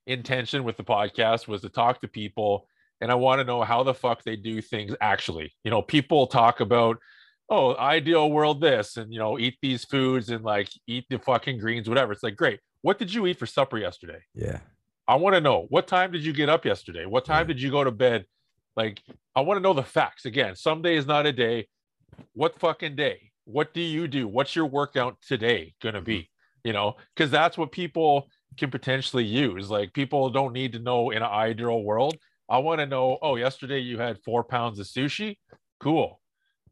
intention 0.07 0.65
with 0.65 0.77
the 0.77 0.85
podcast 0.85 1.49
was 1.49 1.63
to 1.63 1.69
talk 1.69 2.01
to 2.01 2.09
people 2.09 2.67
and 3.01 3.11
I 3.11 3.15
want 3.15 3.41
to 3.41 3.45
know 3.45 3.63
how 3.63 3.83
the 3.83 3.95
fuck 3.95 4.23
they 4.23 4.37
do 4.37 4.61
things 4.61 4.95
actually. 5.01 5.53
You 5.65 5.71
know, 5.71 5.83
people 5.83 6.27
talk 6.27 6.61
about 6.61 6.99
oh, 7.49 7.77
ideal 7.77 8.31
world 8.31 8.61
this 8.61 8.97
and 8.97 9.13
you 9.13 9.19
know, 9.19 9.39
eat 9.39 9.57
these 9.63 9.85
foods 9.85 10.29
and 10.31 10.45
like 10.45 10.69
eat 10.87 11.07
the 11.09 11.19
fucking 11.19 11.59
greens, 11.59 11.89
whatever. 11.89 12.13
It's 12.13 12.23
like, 12.23 12.37
great. 12.37 12.61
What 12.83 12.99
did 12.99 13.13
you 13.13 13.27
eat 13.27 13.39
for 13.39 13.47
supper 13.47 13.79
yesterday? 13.79 14.21
Yeah. 14.35 14.61
I 15.07 15.17
want 15.17 15.35
to 15.35 15.41
know 15.41 15.67
what 15.71 15.87
time 15.87 16.13
did 16.13 16.25
you 16.25 16.33
get 16.33 16.49
up 16.49 16.65
yesterday? 16.65 17.07
What 17.07 17.25
time 17.25 17.47
Yeah. 17.47 17.55
did 17.55 17.63
you 17.63 17.71
go 17.71 17.83
to 17.83 17.91
bed? 17.91 18.27
Like, 18.77 19.03
I 19.35 19.41
want 19.41 19.59
to 19.59 19.63
know 19.63 19.73
the 19.73 19.83
facts. 19.83 20.27
Again, 20.27 20.55
some 20.55 20.83
day 20.83 20.97
is 20.97 21.07
not 21.07 21.27
a 21.27 21.33
day. 21.33 21.67
What 22.35 22.59
fucking 22.59 22.97
day? 22.97 23.33
What 23.45 23.73
do 23.73 23.81
you 23.81 24.07
do? 24.07 24.29
What's 24.29 24.55
your 24.55 24.67
workout 24.67 25.17
today 25.27 25.75
going 25.81 25.95
to 25.95 26.03
be? 26.03 26.19
Mm-hmm. 26.19 26.69
You 26.69 26.73
know, 26.75 26.97
because 27.15 27.31
that's 27.31 27.57
what 27.57 27.73
people 27.73 28.29
can 28.59 28.71
potentially 28.71 29.25
use. 29.25 29.71
Like, 29.71 29.95
people 29.95 30.29
don't 30.31 30.53
need 30.53 30.73
to 30.73 30.79
know 30.79 31.11
in 31.11 31.19
an 31.19 31.31
ideal 31.31 31.83
world. 31.83 32.17
I 32.49 32.59
want 32.59 32.81
to 32.81 32.87
know, 32.87 33.19
oh, 33.23 33.37
yesterday 33.37 33.79
you 33.79 33.99
had 33.99 34.19
four 34.25 34.45
pounds 34.45 34.79
of 34.79 34.87
sushi. 34.87 35.39
Cool. 35.81 36.21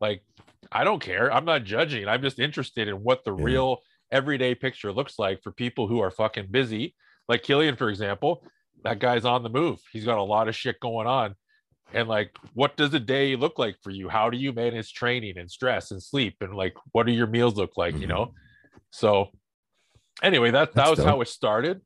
Like, 0.00 0.22
I 0.72 0.84
don't 0.84 1.00
care. 1.00 1.32
I'm 1.32 1.44
not 1.44 1.64
judging. 1.64 2.08
I'm 2.08 2.22
just 2.22 2.38
interested 2.38 2.88
in 2.88 2.96
what 2.96 3.24
the 3.24 3.32
Yeah. 3.32 3.44
real 3.44 3.78
everyday 4.10 4.54
picture 4.54 4.92
looks 4.92 5.18
like 5.18 5.42
for 5.42 5.52
people 5.52 5.88
who 5.88 6.00
are 6.00 6.10
fucking 6.10 6.48
busy 6.50 6.94
like 7.28 7.42
Killian, 7.42 7.76
for 7.76 7.88
example, 7.88 8.44
that 8.84 9.00
guy's 9.00 9.24
on 9.24 9.42
the 9.42 9.48
move. 9.48 9.80
He's 9.92 10.04
got 10.04 10.18
a 10.18 10.22
lot 10.22 10.48
of 10.48 10.54
shit 10.54 10.78
going 10.80 11.06
on. 11.06 11.34
And 11.92 12.08
like, 12.08 12.36
what 12.54 12.76
does 12.76 12.94
a 12.94 13.00
day 13.00 13.36
look 13.36 13.58
like 13.58 13.76
for 13.82 13.90
you? 13.90 14.08
How 14.08 14.30
do 14.30 14.38
you 14.38 14.52
manage 14.52 14.92
training 14.92 15.38
and 15.38 15.50
stress 15.50 15.90
and 15.90 16.02
sleep? 16.02 16.36
And 16.40 16.54
like, 16.54 16.74
what 16.92 17.06
do 17.06 17.12
your 17.12 17.26
meals 17.26 17.56
look 17.56 17.76
like? 17.76 17.94
You 17.94 18.06
Mhm. 18.06 18.10
know, 18.10 18.32
So 18.90 19.30
anyway, 20.22 20.50
that 20.52 20.74
that 20.74 20.88
was 20.88 20.98
dope. 20.98 21.06
how 21.06 21.20
it 21.20 21.28
started, 21.28 21.80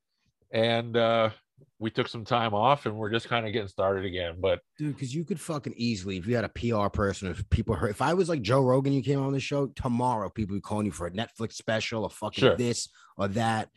and 0.52 0.96
uh, 0.96 1.30
we 1.78 1.90
took 1.90 2.08
some 2.08 2.24
time 2.24 2.52
off, 2.54 2.86
and 2.86 2.96
we're 2.96 3.10
just 3.10 3.28
kind 3.28 3.46
of 3.46 3.52
getting 3.52 3.68
started 3.68 4.04
again. 4.04 4.34
But 4.38 4.60
Dude, 4.78 4.94
because 4.94 5.14
you 5.14 5.24
could 5.24 5.40
fucking 5.40 5.74
easily, 5.76 6.18
if 6.18 6.26
you 6.26 6.36
had 6.36 6.44
a 6.44 6.48
PR 6.50 6.88
person, 6.88 7.28
if 7.30 7.48
people 7.50 7.74
heard, 7.74 7.90
if 7.90 8.02
I 8.02 8.14
was 8.14 8.28
like 8.28 8.42
Joe 8.42 8.62
Rogan, 8.62 8.92
you 8.92 9.02
came 9.02 9.20
on 9.22 9.32
the 9.32 9.40
show 9.40 9.66
tomorrow, 9.68 10.28
people 10.30 10.54
would 10.54 10.58
be 10.58 10.62
calling 10.62 10.86
you 10.86 10.92
for 10.92 11.06
a 11.06 11.10
Netflix 11.10 11.54
special, 11.54 12.04
a 12.04 12.10
fucking 12.10 12.42
Sure. 12.42 12.56
this 12.56 12.88
or 13.16 13.28
that, 13.28 13.68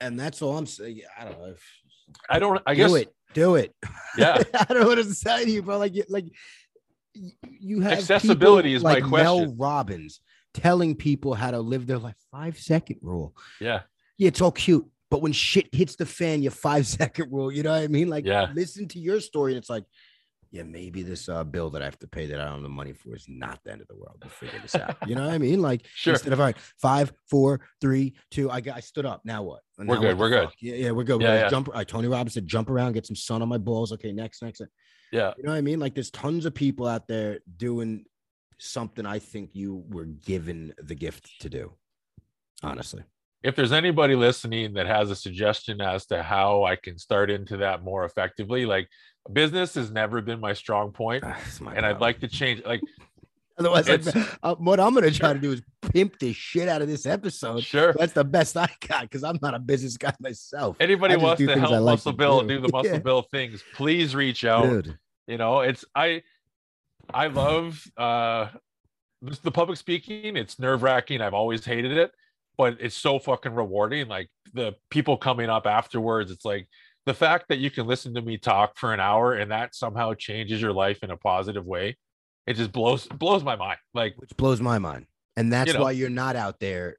and 0.00 0.18
that's 0.18 0.42
all 0.42 0.56
I'm 0.58 0.66
saying. 0.66 1.00
I 1.18 1.24
don't 1.24 1.38
know. 1.38 1.46
If, 1.52 1.62
I 2.30 2.38
don't. 2.38 2.60
I 2.66 2.74
do 2.74 2.80
guess 2.82 2.94
it, 2.94 3.14
do 3.34 3.54
it. 3.56 3.74
Yeah. 4.18 4.42
I 4.54 4.64
don't 4.64 4.80
know 4.82 4.86
what 4.88 4.94
to 4.96 5.04
say 5.14 5.44
to 5.44 5.50
you, 5.50 5.62
bro. 5.62 5.78
Like, 5.78 5.94
you- 5.94 6.04
like 6.08 6.26
you 7.58 7.80
have 7.80 7.92
Accessibility 7.98 8.74
is 8.74 8.82
my 8.82 8.94
like 8.94 9.06
Mel. 9.10 9.54
Robbins 9.54 10.20
telling 10.54 10.94
people 10.94 11.34
how 11.34 11.50
to 11.50 11.60
live 11.60 11.86
their 11.86 11.98
life. 11.98 12.14
Five 12.30 12.58
second 12.58 12.98
rule. 13.02 13.34
Yeah. 13.60 13.82
Yeah, 14.18 14.28
it's 14.28 14.40
all 14.40 14.52
cute. 14.52 14.86
But 15.10 15.22
when 15.22 15.32
shit 15.32 15.72
hits 15.74 15.96
the 15.96 16.06
fan, 16.06 16.42
your 16.42 16.50
five 16.52 16.86
second 16.98 17.32
rule, 17.32 17.52
you 17.52 17.62
know 17.62 17.70
what 17.72 17.82
I 17.82 17.88
mean? 17.88 18.08
Like, 18.08 18.24
Yeah. 18.24 18.50
listen 18.54 18.88
to 18.88 18.98
your 18.98 19.20
story, 19.20 19.52
and 19.52 19.58
it's 19.58 19.70
like, 19.70 19.84
yeah, 20.52 20.62
maybe 20.62 21.02
this 21.02 21.28
uh, 21.28 21.42
bill 21.44 21.70
that 21.70 21.82
I 21.82 21.84
have 21.84 21.98
to 21.98 22.06
pay 22.06 22.26
that 22.26 22.40
I 22.40 22.44
don't 22.44 22.54
have 22.54 22.62
the 22.62 22.68
money 22.68 22.92
for 22.92 23.14
is 23.16 23.26
not 23.28 23.58
the 23.64 23.72
end 23.72 23.80
of 23.82 23.88
the 23.88 23.96
world. 23.96 24.16
We'll 24.22 24.30
figure 24.30 24.58
this 24.60 24.74
out. 24.76 24.96
You 25.06 25.14
know 25.16 25.24
what 25.26 25.34
I 25.34 25.38
mean? 25.38 25.60
Like, 25.60 25.84
Sure. 25.94 26.14
instead 26.14 26.32
of 26.32 26.40
all 26.40 26.46
right, 26.46 26.56
five, 26.80 27.12
four, 27.28 27.60
three, 27.80 28.14
two, 28.30 28.50
I 28.50 28.60
got, 28.60 28.76
I 28.76 28.80
stood 28.80 29.04
up. 29.06 29.22
Now 29.24 29.42
what? 29.42 29.60
We're 29.76 29.98
good, 29.98 30.16
we're 30.18 30.30
good. 30.30 30.48
Yeah, 30.60 30.74
yeah, 30.76 30.90
we're 30.92 31.04
good. 31.04 31.20
We're 31.20 31.34
Yeah. 31.34 31.48
Jump. 31.50 31.68
Uh, 31.74 31.84
Tony 31.84 32.08
Robbins 32.08 32.34
said, 32.34 32.46
jump 32.46 32.70
around, 32.70 32.92
get 32.92 33.06
some 33.06 33.16
sun 33.16 33.42
on 33.42 33.48
my 33.48 33.58
balls. 33.58 33.92
Okay, 33.92 34.12
next, 34.12 34.40
next. 34.40 34.62
Yeah. 35.12 35.34
You 35.36 35.42
know 35.44 35.50
what 35.50 35.58
I 35.58 35.62
mean? 35.62 35.80
Like, 35.80 35.94
there's 35.94 36.10
tons 36.10 36.46
of 36.46 36.54
people 36.54 36.86
out 36.86 37.06
there 37.08 37.40
doing 37.56 38.04
something 38.58 39.04
I 39.04 39.18
think 39.18 39.50
you 39.52 39.84
were 39.90 40.06
given 40.06 40.72
the 40.82 40.94
gift 40.94 41.40
to 41.40 41.50
do. 41.50 41.72
Honestly. 42.62 43.02
If 43.46 43.54
there's 43.54 43.72
anybody 43.72 44.14
listening 44.16 44.74
that 44.74 44.86
has 44.86 45.10
a 45.10 45.16
suggestion 45.16 45.80
as 45.80 46.06
to 46.06 46.22
how 46.22 46.64
I 46.64 46.76
can 46.76 46.98
start 46.98 47.30
into 47.30 47.58
that 47.58 47.82
more 47.84 48.04
effectively, 48.04 48.66
like 48.66 48.88
business 49.32 49.74
has 49.74 49.90
never 49.90 50.20
been 50.20 50.40
my 50.40 50.52
strong 50.52 50.90
point, 50.92 51.22
Ah, 51.24 51.38
my 51.60 51.74
and 51.74 51.86
I'd 51.86 52.00
like 52.00 52.20
to 52.20 52.28
change. 52.28 52.62
Like, 52.64 52.80
Otherwise, 53.58 53.88
uh, 54.42 54.54
what 54.56 54.78
I'm 54.80 54.92
gonna 54.92 55.10
try 55.10 55.32
to 55.32 55.38
do 55.38 55.52
is 55.52 55.62
pimp 55.92 56.18
the 56.18 56.32
shit 56.34 56.68
out 56.68 56.82
of 56.82 56.88
this 56.88 57.06
episode. 57.06 57.62
sure. 57.64 57.94
That's 57.98 58.12
the 58.12 58.24
best 58.24 58.54
I 58.56 58.68
got 58.86 59.02
because 59.02 59.24
I'm 59.24 59.38
not 59.40 59.54
a 59.54 59.58
business 59.58 59.96
guy 59.96 60.12
myself. 60.20 60.76
Anybody 60.78 61.16
wants 61.16 61.40
to 61.40 61.58
help 61.58 61.70
like 61.70 61.80
Muscle 61.82 62.12
to 62.12 62.18
Bill 62.18 62.40
do. 62.42 62.48
do 62.48 62.60
the 62.60 62.68
Muscle 62.72 62.92
Yeah. 62.92 62.98
Bill 62.98 63.22
things, 63.22 63.62
please 63.74 64.14
reach 64.14 64.44
out. 64.44 64.64
Dude, 64.64 64.98
you 65.26 65.38
know 65.38 65.60
it's 65.60 65.84
i 65.94 66.22
i 67.12 67.26
love 67.26 67.82
uh 67.96 68.46
the 69.42 69.50
public 69.50 69.76
speaking 69.78 70.36
it's 70.36 70.58
nerve-wracking 70.60 71.20
i've 71.20 71.34
always 71.34 71.64
hated 71.64 71.96
it 71.96 72.12
but 72.58 72.76
it's 72.80 72.96
so 72.96 73.18
fucking 73.18 73.52
rewarding 73.54 74.08
like 74.08 74.28
the 74.54 74.74
people 74.90 75.16
coming 75.16 75.50
up 75.50 75.66
afterwards 75.66 76.30
it's 76.30 76.44
like 76.44 76.68
the 77.04 77.14
fact 77.14 77.46
that 77.48 77.58
you 77.58 77.70
can 77.70 77.86
listen 77.86 78.14
to 78.14 78.22
me 78.22 78.36
talk 78.36 78.76
for 78.76 78.92
an 78.92 79.00
hour 79.00 79.34
and 79.34 79.50
that 79.50 79.74
somehow 79.74 80.12
changes 80.14 80.60
your 80.60 80.72
life 80.72 81.02
in 81.02 81.10
a 81.10 81.16
positive 81.16 81.64
way 81.64 81.96
it 82.46 82.54
just 82.54 82.72
blows 82.72 83.06
blows 83.06 83.42
my 83.42 83.56
mind 83.56 83.78
like 83.94 84.14
which 84.18 84.36
blows 84.36 84.60
my 84.60 84.78
mind, 84.78 85.06
and 85.36 85.52
that's 85.52 85.72
You 85.72 85.78
know. 85.78 85.84
why 85.84 85.90
you're 85.90 86.10
not 86.10 86.36
out 86.36 86.60
there 86.60 86.96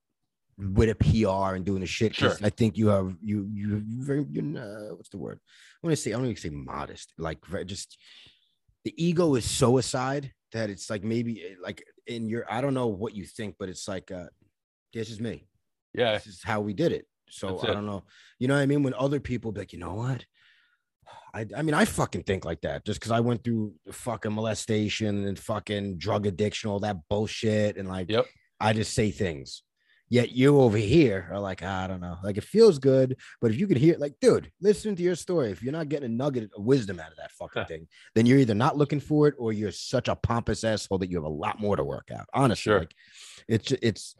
with 0.58 0.90
a 0.90 0.96
PR 0.96 1.56
and 1.56 1.64
doing 1.64 1.82
the 1.82 1.88
shit. 1.88 2.16
Sure. 2.16 2.36
I 2.42 2.50
think 2.50 2.78
you 2.78 2.88
have 2.88 3.16
you 3.24 3.48
you 3.54 3.84
you 3.88 4.04
very 4.04 4.26
you're 4.30 4.44
not, 4.44 4.98
what's 4.98 5.10
the 5.10 5.18
word? 5.18 5.40
I 5.82 5.88
want 5.88 5.96
to 5.96 6.02
say 6.02 6.12
I 6.12 6.18
don't 6.18 6.26
even 6.26 6.36
say 6.36 6.50
modest. 6.50 7.14
Like 7.18 7.40
just 7.66 7.98
the 8.84 8.94
ego 8.98 9.36
is 9.36 9.46
so 9.50 9.78
aside 9.78 10.34
that 10.52 10.70
it's 10.70 10.90
like 10.90 11.04
maybe 11.04 11.44
eh, 11.44 11.56
like 11.62 11.84
in 12.06 12.28
your 12.28 12.46
I 12.52 12.60
don't 12.60 12.74
know 12.74 12.88
what 12.88 13.16
you 13.16 13.26
think, 13.26 13.56
but 13.60 13.70
it's 13.70 13.88
like 13.88 14.12
uh 14.12 14.26
this 14.94 15.10
is 15.10 15.20
me. 15.20 15.48
yeah 15.94 16.14
this 16.14 16.28
is 16.28 16.42
how 16.44 16.62
we 16.62 16.74
did 16.74 16.92
it. 16.92 17.06
So 17.30 17.48
That's 17.52 17.64
I 17.66 17.68
it. 17.72 17.74
don't 17.74 17.86
know. 17.86 18.04
You 18.40 18.48
know 18.48 18.56
what 18.56 18.62
I 18.62 18.66
mean? 18.66 18.84
When 18.84 18.94
other 18.94 19.20
people 19.20 19.52
be 19.52 19.60
like, 19.62 19.74
you 19.74 19.80
know 19.80 19.96
what? 19.96 20.26
I, 21.34 21.46
I 21.56 21.62
mean, 21.62 21.74
I 21.74 21.86
fucking 21.86 22.24
think 22.24 22.46
like 22.46 22.62
that 22.62 22.86
just 22.86 23.00
because 23.00 23.12
I 23.12 23.20
went 23.20 23.44
through 23.44 23.74
fucking 23.92 24.32
molestation 24.32 25.26
and 25.28 25.38
fucking 25.38 25.98
drug 25.98 26.26
addiction, 26.26 26.70
all 26.70 26.80
that 26.80 26.98
bullshit. 27.10 27.78
And 27.78 27.88
like, 27.88 28.10
Yep. 28.10 28.26
I 28.60 28.74
just 28.74 28.94
say 28.94 29.12
things. 29.12 29.64
Yet 30.10 30.32
you 30.32 30.62
over 30.62 30.78
here 30.78 31.28
are 31.34 31.40
like, 31.40 31.64
I 31.64 31.86
don't 31.86 32.00
know. 32.00 32.16
Like, 32.24 32.38
it 32.38 32.46
feels 32.46 32.80
good. 32.80 33.18
But 33.42 33.52
if 33.52 33.60
you 33.60 33.68
could 33.68 33.76
hear, 33.76 33.98
like, 34.00 34.14
dude, 34.22 34.50
listen 34.62 34.96
to 34.96 35.04
your 35.04 35.16
story. 35.16 35.52
If 35.52 35.62
you're 35.62 35.74
not 35.74 35.90
getting 35.90 36.06
a 36.06 36.16
nugget 36.16 36.50
of 36.58 36.64
wisdom 36.64 36.98
out 37.02 37.12
of 37.12 37.18
that 37.18 37.32
fucking 37.32 37.66
thing, 37.66 37.88
then 38.16 38.26
you're 38.26 38.40
either 38.40 38.56
not 38.56 38.78
looking 38.78 39.02
for 39.02 39.28
it 39.28 39.36
or 39.38 39.52
you're 39.52 39.70
such 39.72 40.08
a 40.08 40.16
pompous 40.16 40.64
asshole 40.64 41.00
that 41.00 41.10
you 41.12 41.18
have 41.18 41.26
a 41.26 41.30
lot 41.30 41.60
more 41.60 41.76
to 41.76 41.84
work 41.84 42.08
out. 42.18 42.26
Honestly, 42.34 42.62
Sure. 42.72 42.80
like, 42.80 42.96
it's, 43.50 43.74
it's, 43.82 44.16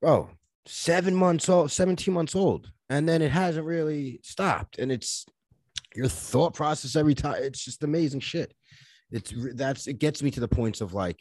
bro, 0.00 0.30
seven 0.66 1.14
months 1.14 1.48
old, 1.48 1.70
17 1.70 2.12
months 2.12 2.34
old, 2.36 2.70
and 2.90 3.08
then 3.08 3.22
it 3.22 3.30
hasn't 3.30 3.66
really 3.66 4.20
stopped. 4.22 4.78
And 4.78 4.90
it's 4.92 5.26
your 5.94 6.08
thought 6.08 6.54
process 6.54 6.96
every 6.96 7.14
time. 7.14 7.36
It's 7.42 7.64
just 7.64 7.82
amazing 7.84 8.20
shit. 8.20 8.52
It's 9.10 9.32
that's 9.54 9.86
it 9.86 9.98
gets 9.98 10.22
me 10.22 10.30
to 10.32 10.40
the 10.40 10.48
points 10.48 10.80
of 10.80 10.92
like, 10.94 11.20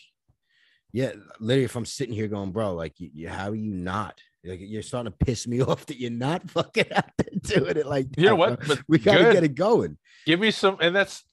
yeah, 0.92 1.12
literally, 1.40 1.64
if 1.66 1.76
I'm 1.76 1.86
sitting 1.86 2.14
here 2.14 2.28
going, 2.28 2.52
bro, 2.52 2.74
like, 2.74 3.00
you, 3.00 3.10
you, 3.14 3.30
how 3.30 3.50
are 3.50 3.56
you 3.56 3.72
not? 3.74 4.20
Like, 4.44 4.60
you're 4.62 4.82
starting 4.82 5.12
to 5.12 5.26
piss 5.26 5.46
me 5.48 5.62
off 5.70 5.86
that 5.88 6.00
you're 6.00 6.12
not 6.12 6.50
fucking 6.50 6.92
out 6.94 7.10
there 7.18 7.60
doing 7.60 7.78
it. 7.78 7.86
Like, 7.86 8.08
you 8.18 8.26
know 8.26 8.36
what 8.36 8.66
but 8.68 8.82
We 8.88 9.00
gotta 9.00 9.24
good. 9.26 9.34
get 9.34 9.44
it 9.44 9.56
going. 9.56 9.98
give 10.26 10.40
me 10.40 10.52
some 10.52 10.78
and 10.82 10.96
that's 10.96 11.24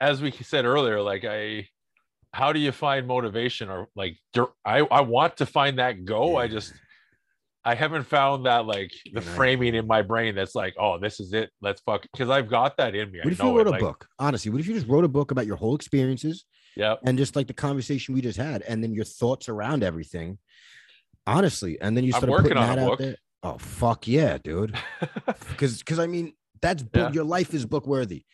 as 0.00 0.20
we 0.20 0.30
said 0.30 0.66
earlier 0.66 1.00
like 1.00 1.24
i 1.24 1.66
how 2.32 2.52
do 2.52 2.60
you 2.60 2.72
find 2.72 3.06
motivation 3.06 3.68
or 3.70 3.88
like 3.96 4.16
i 4.64 4.78
i 4.80 5.00
want 5.00 5.36
to 5.38 5.46
find 5.46 5.78
that 5.78 6.04
go 6.04 6.36
i 6.36 6.46
just 6.46 6.72
i 7.64 7.74
haven't 7.74 8.04
found 8.04 8.46
that 8.46 8.66
like 8.66 8.92
the 9.12 9.20
Yeah. 9.22 9.34
framing 9.34 9.74
in 9.74 9.86
my 9.86 10.02
brain 10.02 10.34
that's 10.34 10.54
like 10.54 10.74
oh 10.78 10.98
this 10.98 11.18
is 11.20 11.32
it 11.32 11.50
let's 11.62 11.80
fuck 11.80 12.02
because 12.12 12.28
i've 12.30 12.48
got 12.48 12.76
that 12.76 12.94
in 12.94 13.10
me 13.10 13.18
What 13.20 13.28
I 13.28 13.32
if 13.32 13.38
know 13.38 13.50
you 13.52 13.58
wrote 13.58 13.66
it, 13.66 13.68
a 13.68 13.70
like, 13.70 13.80
book? 13.80 14.06
Honestly, 14.18 14.50
what 14.50 14.60
if 14.60 14.66
you 14.66 14.74
just 14.74 14.86
wrote 14.88 15.04
a 15.04 15.08
book 15.08 15.30
about 15.30 15.46
your 15.46 15.56
whole 15.56 15.74
experiences 15.74 16.44
yeah 16.76 16.96
and 17.04 17.16
just 17.16 17.34
like 17.36 17.46
the 17.46 17.54
conversation 17.54 18.14
we 18.14 18.20
just 18.20 18.36
had, 18.38 18.60
and 18.62 18.82
then 18.82 18.92
your 18.92 19.04
thoughts 19.06 19.48
around 19.48 19.82
everything? 19.82 20.38
Honestly, 21.26 21.80
and 21.80 21.96
then 21.96 22.04
you 22.04 22.12
I'm 22.14 22.20
working 22.28 22.50
putting 22.50 22.58
on 22.58 22.76
that 22.76 22.78
out 22.78 22.88
book. 22.90 22.98
there. 23.00 23.16
Oh 23.42 23.58
fuck 23.58 24.06
yeah, 24.06 24.38
dude! 24.38 24.76
Because 25.48 25.78
because 25.78 25.98
I 25.98 26.06
mean 26.06 26.34
that's 26.60 26.82
book. 26.82 27.08
Yeah. 27.08 27.12
Your 27.12 27.24
life 27.24 27.54
is 27.54 27.64
book 27.66 27.86
worthy. 27.86 28.24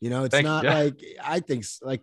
You 0.00 0.10
know, 0.10 0.24
it's 0.24 0.32
Thank 0.32 0.44
you. 0.44 0.50
not 0.50 0.64
Yeah. 0.64 0.78
like 0.78 1.04
I 1.22 1.40
think 1.40 1.64
like 1.82 2.02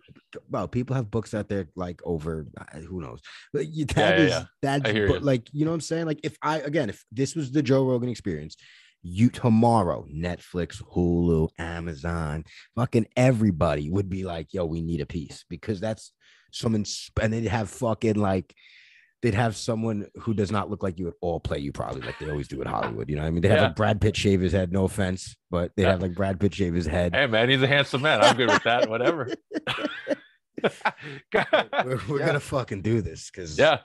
well, 0.50 0.68
people 0.68 0.96
have 0.96 1.10
books 1.10 1.32
out 1.34 1.48
there 1.48 1.68
like 1.76 2.00
over 2.04 2.46
uh, 2.58 2.78
who 2.80 3.00
knows, 3.00 3.20
but 3.52 3.68
you, 3.68 3.84
that 3.86 4.18
yeah, 4.18 4.24
is 4.24 4.30
yeah. 4.30 4.44
that's 4.62 4.88
I 4.88 4.92
bu- 4.92 4.98
you. 4.98 5.20
like 5.20 5.48
you 5.52 5.64
know 5.64 5.70
what 5.70 5.76
I'm 5.76 5.80
saying. 5.80 6.06
Like 6.06 6.20
if 6.22 6.36
I 6.42 6.58
again, 6.58 6.90
if 6.90 7.04
this 7.10 7.34
was 7.34 7.52
the 7.52 7.62
Joe 7.62 7.84
Rogan 7.86 8.08
experience, 8.10 8.56
you 9.02 9.30
tomorrow 9.30 10.06
Netflix, 10.12 10.82
Hulu, 10.82 11.48
Amazon, 11.58 12.44
fucking 12.74 13.06
everybody 13.16 13.88
would 13.90 14.10
be 14.10 14.24
like, 14.24 14.52
yo, 14.52 14.64
we 14.66 14.82
need 14.82 15.00
a 15.00 15.06
piece 15.06 15.44
because 15.48 15.80
that's 15.80 16.12
someone, 16.52 16.84
and 17.20 17.32
they'd 17.32 17.46
have 17.46 17.70
fucking 17.70 18.16
like. 18.16 18.54
They'd 19.26 19.34
have 19.34 19.56
someone 19.56 20.06
who 20.20 20.34
does 20.34 20.52
not 20.52 20.70
look 20.70 20.84
like 20.84 21.00
you 21.00 21.08
at 21.08 21.14
all 21.20 21.40
play 21.40 21.58
you 21.58 21.72
probably 21.72 22.02
like 22.02 22.16
they 22.20 22.30
always 22.30 22.46
do 22.46 22.62
in 22.62 22.68
Hollywood. 22.76 23.08
You 23.10 23.16
know 23.16 23.22
what 23.22 23.28
I 23.28 23.30
mean? 23.32 23.42
They 23.42 23.48
have 23.48 23.58
Yeah. 23.58 23.62
like 23.64 23.74
Brad 23.76 24.00
Pitt 24.00 24.16
shave 24.16 24.40
his 24.40 24.52
head. 24.52 24.70
No 24.72 24.84
offense, 24.84 25.34
but 25.50 25.72
they 25.76 25.82
Yeah. 25.82 25.90
have 25.90 26.00
like 26.02 26.14
Brad 26.14 26.38
Pitt 26.38 26.54
shave 26.54 26.74
his 26.74 26.86
head. 26.86 27.12
hey 27.14 27.26
man 27.26 27.48
he's 27.48 27.60
a 27.62 27.66
handsome 27.66 28.02
man 28.02 28.20
i'm 28.22 28.36
good 28.36 28.48
with 28.48 28.62
that 28.62 28.88
whatever 28.88 29.28
we're 31.84 32.00
we're 32.08 32.20
yeah. 32.20 32.26
gonna 32.26 32.40
fucking 32.40 32.82
do 32.82 33.00
this 33.02 33.30
because 33.30 33.58
yeah 33.58 33.78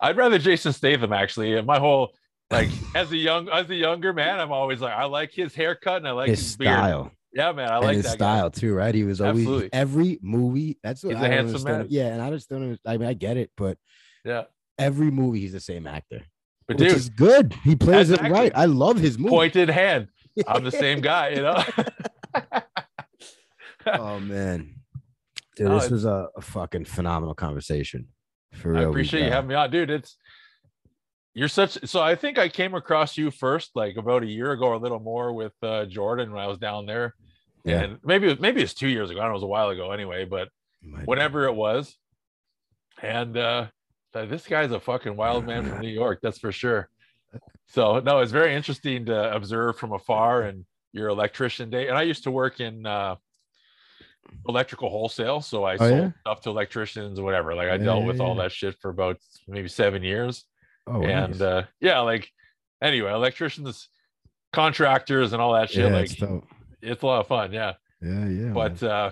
i'd 0.00 0.16
rather 0.16 0.38
jason 0.38 0.72
statham 0.72 1.12
actually 1.12 1.60
my 1.62 1.78
whole 1.78 2.10
like 2.50 2.68
as 2.94 3.10
a 3.12 3.16
young 3.16 3.48
as 3.48 3.68
a 3.70 3.74
younger 3.74 4.12
man 4.12 4.38
i'm 4.40 4.52
always 4.52 4.80
like 4.80 4.92
i 4.92 5.04
like 5.04 5.32
his 5.32 5.54
haircut 5.54 5.96
and 5.96 6.08
i 6.08 6.12
like 6.12 6.28
his, 6.28 6.38
his 6.40 6.56
beard 6.56 6.76
style 6.78 7.10
yeah 7.32 7.50
man 7.52 7.68
i 7.70 7.76
and 7.76 7.84
like 7.86 7.96
his 7.96 8.04
that 8.04 8.18
guy. 8.18 8.36
style 8.36 8.50
too, 8.50 8.74
right? 8.74 8.94
He 8.94 9.04
was 9.04 9.20
always 9.20 9.40
Absolutely. 9.40 9.70
every 9.72 10.18
movie. 10.22 10.78
That's 10.82 11.02
what 11.02 11.14
He's 11.14 11.22
a 11.22 11.24
I 11.24 11.28
don't 11.28 11.36
handsome 11.38 11.54
understand. 11.66 11.78
man. 11.78 11.86
Yeah, 11.90 12.06
and 12.12 12.20
I 12.22 12.30
just 12.30 12.48
don't. 12.50 12.62
under- 12.62 12.78
I 12.86 12.96
mean, 12.98 13.08
I 13.08 13.14
get 13.14 13.36
it, 13.38 13.50
but 13.56 13.78
yeah 14.24 14.42
every 14.78 15.10
movie 15.10 15.40
he's 15.40 15.52
the 15.52 15.60
same 15.60 15.86
actor, 15.86 16.22
but 16.66 16.78
which 16.78 16.88
dude 16.88 16.96
is 16.96 17.08
good. 17.08 17.54
He 17.64 17.76
plays 17.76 18.10
it 18.10 18.20
right. 18.22 18.52
I 18.54 18.64
love 18.66 18.98
his 18.98 19.18
movie. 19.18 19.30
pointed 19.30 19.68
hand 19.70 20.08
i'm 20.48 20.64
the 20.64 20.70
same 20.70 21.00
guy 21.02 21.28
you 21.28 21.42
know 21.42 21.62
oh 23.86 24.18
man, 24.20 24.74
dude, 25.56 25.68
No, 25.68 25.78
this 25.78 25.90
was 25.90 26.04
a, 26.04 26.28
a 26.36 26.40
fucking 26.40 26.84
phenomenal 26.84 27.34
conversation. 27.34 28.08
For 28.54 28.74
I 28.76 28.80
real, 28.80 28.88
we, 28.88 28.92
appreciate 28.92 29.22
you 29.24 29.28
uh, 29.28 29.32
having 29.32 29.48
me 29.48 29.54
on, 29.54 29.70
dude. 29.70 29.90
It's 29.90 30.16
you're 31.34 31.48
such 31.48 31.78
so 31.88 32.00
I 32.00 32.14
think 32.14 32.38
I 32.38 32.48
came 32.48 32.74
across 32.74 33.16
you 33.16 33.30
first 33.30 33.70
like 33.74 33.96
about 33.96 34.22
a 34.22 34.26
year 34.26 34.52
ago 34.52 34.66
or 34.66 34.74
a 34.74 34.78
little 34.78 35.00
more 35.00 35.32
with 35.32 35.52
uh 35.62 35.86
Jordan 35.86 36.32
when 36.32 36.42
I 36.42 36.46
was 36.46 36.58
down 36.58 36.86
there. 36.86 37.14
Yeah, 37.64 37.82
And 37.82 37.98
maybe 38.04 38.34
maybe 38.40 38.62
it's 38.62 38.74
two 38.74 38.88
years 38.88 39.10
ago. 39.10 39.20
I 39.20 39.24
don't 39.24 39.30
know, 39.30 39.34
it 39.34 39.38
was 39.38 39.42
a 39.44 39.46
while 39.46 39.68
ago 39.70 39.92
anyway, 39.92 40.24
but 40.24 40.48
might- 40.82 41.06
whenever 41.06 41.46
it 41.46 41.54
was. 41.54 41.96
And 43.00 43.36
uh 43.36 43.66
this 44.12 44.46
guy's 44.46 44.70
a 44.70 44.80
fucking 44.80 45.16
wild 45.16 45.46
man 45.46 45.64
from 45.64 45.78
New 45.82 45.88
York, 45.88 46.20
that's 46.22 46.38
for 46.38 46.52
sure. 46.52 46.88
So 47.68 48.00
no, 48.00 48.20
it's 48.20 48.32
very 48.32 48.54
interesting 48.54 49.06
to 49.06 49.34
observe 49.34 49.78
from 49.78 49.92
afar 49.92 50.42
and 50.42 50.64
your 50.92 51.08
electrician 51.08 51.70
day. 51.70 51.88
And 51.88 51.96
I 51.96 52.02
used 52.02 52.24
to 52.24 52.30
work 52.30 52.60
in 52.60 52.84
uh 52.86 53.16
electrical 54.48 54.90
wholesale. 54.90 55.40
So 55.40 55.64
I 55.64 55.74
Oh, 55.76 55.88
sold 55.88 56.00
yeah? 56.00 56.10
stuff 56.20 56.40
to 56.42 56.50
electricians 56.50 57.18
or 57.18 57.22
whatever. 57.24 57.54
Like 57.54 57.68
I 57.68 57.76
Yeah, 57.76 57.84
dealt 57.84 58.02
yeah, 58.02 58.06
with 58.08 58.20
all 58.20 58.34
that 58.36 58.52
shit 58.52 58.76
for 58.80 58.90
about 58.90 59.16
maybe 59.48 59.68
seven 59.68 60.02
years. 60.02 60.44
Oh, 60.86 61.02
and 61.02 61.32
nice. 61.32 61.40
uh, 61.40 61.64
yeah, 61.80 62.00
like 62.00 62.28
anyway, 62.82 63.12
electricians, 63.12 63.88
contractors, 64.52 65.32
and 65.32 65.40
all 65.40 65.54
that 65.54 65.70
shit. 65.70 65.86
yeah, 65.86 65.92
like 65.92 66.10
it's 66.10 66.22
it's 66.82 67.02
a 67.02 67.06
lot 67.06 67.20
of 67.20 67.28
fun. 67.28 67.52
Yeah. 67.52 67.74
yeah, 68.00 68.28
yeah. 68.28 68.52
But 68.52 68.82
uh 68.82 69.10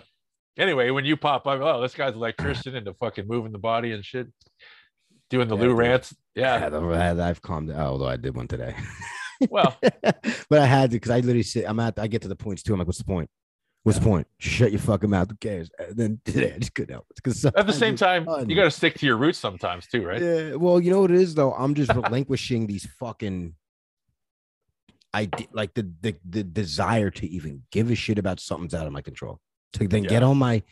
anyway, 0.59 0.91
when 0.91 1.05
you 1.05 1.17
pop 1.17 1.47
up, 1.47 1.61
oh, 1.61 1.81
this 1.81 1.95
guy's 1.95 2.15
electrician 2.15 2.75
into 2.75 2.93
fucking 2.95 3.27
moving 3.29 3.53
the 3.53 3.59
body 3.59 3.93
and 3.93 4.05
shit, 4.05 4.27
doing 5.31 5.48
the 5.48 5.57
Yeah, 5.57 5.62
Lou 5.62 5.74
rants. 5.74 6.15
yeah, 6.35 6.69
Yeah. 6.69 7.24
I've, 7.27 7.40
calmed 7.40 7.69
down. 7.69 7.81
Although 7.81 8.09
I 8.09 8.16
did 8.16 8.36
one 8.36 8.48
today. 8.48 8.74
Well, 9.48 9.74
but 10.02 10.59
I 10.59 10.66
had 10.66 10.90
to 10.90 10.97
because 10.97 11.11
I 11.11 11.20
literally 11.20 11.43
sit. 11.43 11.65
I'm 11.66 11.81
at. 11.81 11.98
I 11.98 12.09
get 12.09 12.20
to 12.20 12.28
the 12.28 12.36
points 12.36 12.62
too. 12.62 12.74
I'm 12.74 12.78
like, 12.78 12.86
what's 12.86 12.98
the 12.98 13.05
point? 13.05 13.31
What's 13.85 13.98
the 13.98 14.05
point? 14.05 14.27
Shut 14.39 14.70
your 14.70 14.81
fucking 14.82 15.09
mouth. 15.09 15.31
Who 15.31 15.36
cares? 15.36 15.70
And 15.78 15.97
then 15.97 16.20
today 16.27 16.52
I 16.55 16.59
just 16.59 16.74
couldn't 16.74 16.93
help 16.93 17.07
it 17.09 17.16
because 17.16 17.47
at 17.47 17.66
the 17.66 17.73
same 17.73 17.97
time, 17.97 18.27
you 18.47 18.55
got 18.55 18.65
to 18.65 18.70
stick 18.70 18.98
to 18.98 19.07
your 19.07 19.16
roots 19.16 19.39
sometimes 19.39 19.86
too, 19.86 20.05
right? 20.07 20.20
Yeah. 20.20 20.57
Well, 20.57 20.78
you 20.78 20.90
know 20.90 21.01
what 21.01 21.11
it 21.11 21.16
is 21.16 21.35
though. 21.35 21.55
I'm 21.55 21.74
just 21.74 21.90
relinquishing 21.94 22.66
these 22.66 22.86
fucking. 22.98 23.55
I 25.15 25.31
like 25.55 25.73
the, 25.73 25.90
the 26.02 26.15
the 26.28 26.43
desire 26.44 27.09
to 27.11 27.27
even 27.27 27.62
give 27.73 27.90
a 27.90 27.94
shit 27.94 28.19
about 28.19 28.40
something's 28.40 28.74
out 28.74 28.86
of 28.86 28.93
my 28.93 29.01
control. 29.01 29.40
To 29.73 29.89
then 29.89 30.02
get 30.02 30.23
on 30.23 30.36
my 30.36 30.62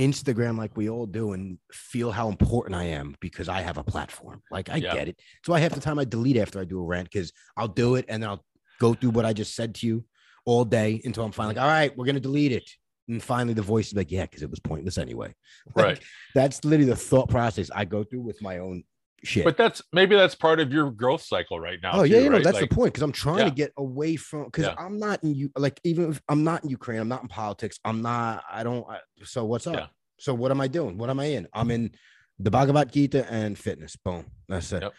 Instagram 0.00 0.56
like 0.58 0.76
we 0.76 0.88
all 0.88 1.06
do 1.06 1.32
and 1.32 1.58
feel 1.72 2.10
how 2.10 2.28
important 2.28 2.74
I 2.74 2.84
am 2.84 3.16
because 3.20 3.48
I 3.48 3.60
have 3.60 3.78
a 3.78 3.84
platform. 3.84 4.42
Like 4.50 4.70
I 4.70 4.76
Yeah. 4.76 4.92
get 4.94 5.08
it. 5.08 5.20
So 5.44 5.52
I 5.52 5.60
half 5.60 5.72
the 5.72 5.80
time 5.80 5.98
I 5.98 6.04
delete 6.04 6.36
after 6.36 6.60
I 6.60 6.64
do 6.64 6.80
a 6.80 6.82
rant 6.84 7.10
because 7.10 7.32
I'll 7.56 7.68
do 7.68 7.94
it 7.96 8.04
and 8.08 8.22
then 8.22 8.30
I'll 8.30 8.44
go 8.80 8.94
through 8.94 9.10
what 9.10 9.24
I 9.26 9.32
just 9.32 9.54
said 9.54 9.74
to 9.76 9.86
you 9.86 10.04
all 10.46 10.64
day 10.64 11.00
until 11.04 11.24
I'm 11.24 11.32
finally 11.32 11.54
like, 11.54 11.62
all 11.62 11.68
right, 11.70 11.96
we're 11.96 12.06
gonna 12.06 12.20
delete 12.20 12.52
it. 12.52 12.68
And 13.08 13.22
finally 13.22 13.54
the 13.54 13.62
voice 13.62 13.88
is 13.88 13.94
like, 13.94 14.10
yeah, 14.10 14.22
because 14.22 14.42
it 14.42 14.50
was 14.50 14.60
pointless 14.60 14.96
anyway. 14.98 15.34
Like, 15.76 15.84
Right. 15.86 16.00
That's 16.34 16.64
literally 16.64 16.90
the 16.90 16.96
thought 16.96 17.28
process 17.28 17.70
I 17.74 17.84
go 17.84 18.02
through 18.04 18.20
with 18.22 18.40
my 18.40 18.58
own 18.58 18.84
shit. 19.24 19.44
But 19.44 19.56
that's 19.56 19.82
maybe 19.92 20.16
that's 20.16 20.34
part 20.34 20.60
of 20.60 20.72
your 20.72 20.90
growth 20.90 21.22
cycle 21.22 21.58
right 21.60 21.78
now. 21.82 21.92
Oh 21.94 22.02
yeah, 22.02 22.18
you 22.18 22.24
know 22.30 22.36
right? 22.36 22.44
that's 22.44 22.60
Like, 22.60 22.70
the 22.70 22.74
point 22.74 22.92
because 22.92 23.02
I'm 23.02 23.12
trying 23.12 23.38
yeah. 23.38 23.44
to 23.44 23.50
get 23.50 23.72
away 23.76 24.16
from 24.16 24.44
because 24.44 24.66
Yeah. 24.66 24.74
I'm 24.78 24.98
not 24.98 25.22
in 25.22 25.34
you 25.34 25.50
like 25.56 25.80
even 25.84 26.10
if 26.10 26.20
I'm 26.28 26.44
not 26.44 26.64
in 26.64 26.70
Ukraine, 26.70 27.00
I'm 27.00 27.08
not 27.08 27.22
in 27.22 27.28
politics, 27.28 27.78
I'm 27.84 28.02
not. 28.02 28.44
I 28.50 28.62
don't. 28.62 28.86
I, 28.88 28.98
so 29.24 29.44
what's 29.44 29.66
up? 29.66 29.74
Yeah. 29.74 29.86
So 30.18 30.34
what 30.34 30.50
am 30.50 30.60
I 30.60 30.68
doing? 30.68 30.98
What 30.98 31.10
am 31.10 31.20
I 31.20 31.26
in? 31.26 31.48
I'm 31.52 31.70
in 31.70 31.92
the 32.38 32.50
Bhagavad 32.50 32.92
Gita 32.92 33.30
and 33.30 33.58
fitness. 33.58 33.96
Boom, 33.96 34.26
that's 34.48 34.72
it. 34.72 34.82
Yep. 34.82 34.92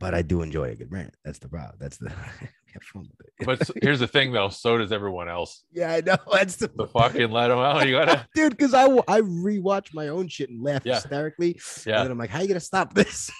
But 0.00 0.14
I 0.14 0.22
do 0.22 0.42
enjoy 0.42 0.70
a 0.70 0.74
good 0.74 0.90
rant. 0.92 1.14
That's 1.24 1.38
the 1.38 1.48
problem. 1.48 1.76
That's 1.78 1.96
the 1.98 2.12
we 2.74 2.78
have 2.80 2.82
fun 2.82 3.08
with 3.18 3.26
it. 3.60 3.72
But 3.74 3.82
here's 3.82 4.00
the 4.00 4.06
thing 4.08 4.32
though, 4.32 4.48
so 4.50 4.78
does 4.78 4.92
everyone 4.92 5.28
else. 5.28 5.64
yeah, 5.72 5.92
I 5.92 6.00
know. 6.00 6.16
That's 6.32 6.56
the 6.56 6.68
The 6.74 6.86
fucking 6.88 7.30
let 7.30 7.48
them 7.48 7.58
out. 7.58 7.86
You 7.86 7.94
gotta 7.94 8.26
dude. 8.34 8.50
Because 8.56 8.74
I 8.74 8.86
wa- 8.88 9.04
I 9.08 9.20
rewatch 9.20 9.94
my 9.94 10.08
own 10.08 10.28
shit 10.28 10.50
and 10.50 10.62
laugh 10.62 10.82
Yeah. 10.84 10.94
hysterically. 10.94 11.60
Yeah. 11.86 11.96
And 11.98 12.04
then 12.06 12.10
I'm 12.12 12.18
like, 12.18 12.30
how 12.30 12.40
you 12.40 12.48
gonna 12.48 12.60
stop 12.60 12.94
this 12.94 13.30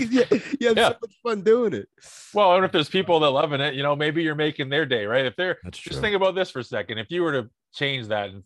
you, 0.00 0.24
you 0.60 0.68
have 0.68 0.76
Yeah. 0.76 0.88
so 0.90 0.96
much 1.02 1.14
fun 1.22 1.42
doing 1.42 1.72
it. 1.74 1.88
well, 2.32 2.54
and 2.56 2.64
if 2.64 2.72
there's 2.72 2.88
people 2.88 3.20
that 3.20 3.30
loving 3.30 3.60
it, 3.60 3.74
you 3.74 3.82
know, 3.82 3.94
maybe 3.96 4.22
you're 4.22 4.34
making 4.34 4.68
their 4.68 4.86
day, 4.86 5.06
right? 5.06 5.24
If 5.26 5.36
they're 5.36 5.58
That's 5.62 5.78
just 5.78 6.00
think 6.00 6.16
about 6.16 6.34
this 6.34 6.50
for 6.50 6.58
a 6.60 6.64
second. 6.64 6.98
If 6.98 7.10
you 7.10 7.22
were 7.22 7.32
to 7.32 7.50
change 7.74 8.08
that 8.08 8.30
and 8.30 8.42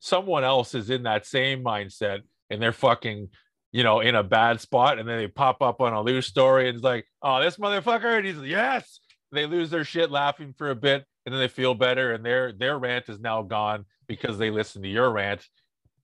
someone 0.00 0.44
else 0.44 0.74
is 0.74 0.90
in 0.90 1.02
that 1.04 1.26
same 1.26 1.62
mindset 1.64 2.20
and 2.50 2.60
they're 2.62 2.72
fucking, 2.72 3.28
you 3.76 3.82
know, 3.82 4.00
in 4.00 4.14
a 4.14 4.22
bad 4.22 4.58
spot 4.58 4.98
and 4.98 5.06
then 5.06 5.18
they 5.18 5.28
pop 5.28 5.60
up 5.60 5.82
on 5.82 5.92
a 5.92 6.00
Lou's 6.00 6.26
story 6.26 6.66
and 6.66 6.76
it's 6.76 6.84
like, 6.84 7.04
oh, 7.20 7.42
this 7.42 7.58
motherfucker, 7.58 8.16
and 8.16 8.26
he's 8.26 8.38
like, 8.38 8.48
yes. 8.48 9.00
They 9.32 9.44
lose 9.44 9.68
their 9.68 9.84
shit 9.84 10.10
laughing 10.10 10.54
for 10.56 10.70
a 10.70 10.74
bit 10.74 11.04
and 11.26 11.34
then 11.34 11.40
they 11.40 11.48
feel 11.48 11.74
better 11.74 12.14
and 12.14 12.24
their 12.24 12.52
their 12.52 12.78
rant 12.78 13.10
is 13.10 13.20
now 13.20 13.42
gone 13.42 13.84
because 14.06 14.38
they 14.38 14.50
listened 14.50 14.84
to 14.84 14.88
your 14.88 15.10
rant 15.10 15.44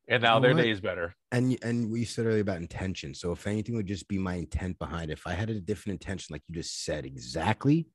and 0.07 0.23
now 0.23 0.35
know 0.35 0.41
their 0.41 0.55
what? 0.55 0.63
day 0.65 0.71
is 0.71 0.83
better. 0.83 1.15
and 1.31 1.57
and 1.63 1.91
we 1.91 2.05
said 2.05 2.27
earlier 2.27 2.43
about 2.43 2.59
intention. 2.59 3.15
So 3.15 3.33
if 3.33 3.47
anything 3.47 3.75
would 3.77 3.87
just 3.87 4.07
be 4.07 4.19
my 4.19 4.35
intent 4.35 4.79
behind 4.79 5.11
it. 5.11 5.15
If 5.15 5.27
I 5.27 5.33
had 5.33 5.49
a 5.49 5.59
different 5.59 5.95
intention, 5.95 6.35
like 6.35 6.43
you 6.49 6.55
just 6.55 6.85
said 6.85 7.07
exactly, 7.07 7.87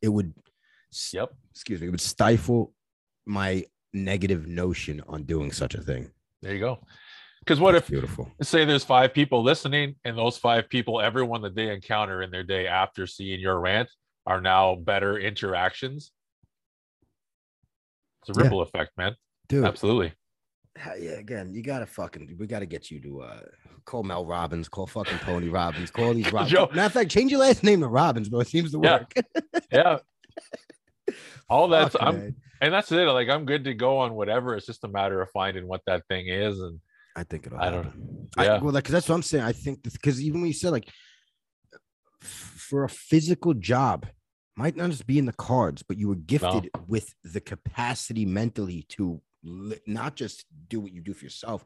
it 0.00 0.10
would. 0.10 0.32
Yep. 1.12 1.32
Excuse 1.50 1.80
me. 1.80 1.88
It 1.88 1.90
would 1.90 2.00
stifle 2.00 2.72
my 3.26 3.64
negative 3.92 4.46
notion 4.46 5.02
on 5.08 5.24
doing 5.24 5.50
such 5.50 5.74
a 5.74 5.80
thing. 5.80 6.12
There 6.40 6.54
you 6.54 6.60
go. 6.60 6.78
Because 7.44 7.60
what 7.60 7.72
That's 7.72 7.84
if 7.86 7.90
beautiful? 7.90 8.30
say 8.40 8.64
there's 8.64 8.84
five 8.84 9.12
people 9.12 9.42
listening 9.42 9.96
and 10.04 10.16
those 10.16 10.38
five 10.38 10.68
people 10.70 11.00
everyone 11.00 11.42
that 11.42 11.54
they 11.54 11.68
encounter 11.70 12.22
in 12.22 12.30
their 12.30 12.42
day 12.42 12.66
after 12.66 13.06
seeing 13.06 13.38
your 13.40 13.60
rant 13.60 13.88
are 14.26 14.40
now 14.40 14.74
better 14.76 15.18
interactions 15.18 16.10
it's 18.22 18.30
a 18.30 18.32
Yeah. 18.38 18.44
ripple 18.44 18.62
effect 18.62 18.92
man 18.96 19.14
Dude, 19.48 19.64
absolutely 19.64 20.12
yeah. 20.98 21.12
Again, 21.12 21.54
you 21.54 21.62
gotta 21.62 21.86
fucking. 21.86 22.34
We 22.36 22.48
gotta 22.48 22.66
get 22.66 22.90
you 22.90 23.00
to 23.02 23.20
uh 23.20 23.40
call 23.84 24.02
Mel 24.02 24.26
Robbins, 24.26 24.68
call 24.68 24.88
fucking 24.88 25.18
Tony 25.20 25.48
Robbins, 25.48 25.90
call 25.92 26.14
these 26.14 26.26
Robbins. 26.32 26.50
Joe- 26.50 26.68
Matter 26.72 26.86
of 26.86 26.92
fact, 26.92 27.10
change 27.12 27.30
your 27.30 27.38
last 27.40 27.62
name 27.62 27.80
to 27.82 27.86
Robbins, 27.86 28.28
bro. 28.28 28.40
It 28.40 28.48
seems 28.48 28.72
to 28.72 28.80
Yeah. 28.82 28.98
work. 29.00 29.12
yeah 29.72 29.98
all 31.50 31.68
that's 31.68 31.92
Fuck, 31.92 32.02
i'm 32.02 32.16
man. 32.16 32.36
and 32.62 32.72
that's 32.74 32.90
it 32.90 33.04
like 33.04 33.28
i'm 33.28 33.44
good 33.44 33.64
to 33.64 33.74
go 33.74 33.98
on 33.98 34.14
whatever 34.14 34.56
it's 34.56 34.64
just 34.66 34.82
a 34.84 34.88
matter 34.88 35.20
of 35.20 35.30
finding 35.30 35.68
what 35.68 35.82
that 35.86 36.02
thing 36.08 36.26
is 36.28 36.58
and 36.58 36.80
I 37.16 37.22
think 37.24 37.46
it'll 37.46 37.58
I 37.60 37.70
don't- 37.70 37.84
happen. 37.84 38.28
yeah. 38.38 38.54
I, 38.56 38.58
well, 38.58 38.72
like, 38.72 38.84
cause 38.84 38.92
that's 38.92 39.08
what 39.08 39.14
I'm 39.14 39.22
saying. 39.22 39.44
I 39.44 39.52
think 39.52 39.82
because 39.82 40.20
even 40.20 40.40
when 40.40 40.48
you 40.48 40.54
said 40.54 40.72
like 40.72 40.88
f- 42.22 42.54
for 42.68 42.84
a 42.84 42.88
physical 42.88 43.54
job, 43.54 44.06
might 44.56 44.76
not 44.76 44.90
just 44.90 45.06
be 45.06 45.18
in 45.18 45.26
the 45.26 45.32
cards, 45.32 45.82
but 45.82 45.98
you 45.98 46.08
were 46.08 46.14
gifted 46.14 46.70
with 46.86 47.12
the 47.24 47.40
capacity 47.40 48.24
mentally 48.24 48.84
to 48.90 49.20
li- 49.42 49.80
not 49.86 50.14
just 50.14 50.44
do 50.68 50.78
what 50.80 50.92
you 50.92 51.00
do 51.00 51.12
for 51.12 51.24
yourself, 51.24 51.64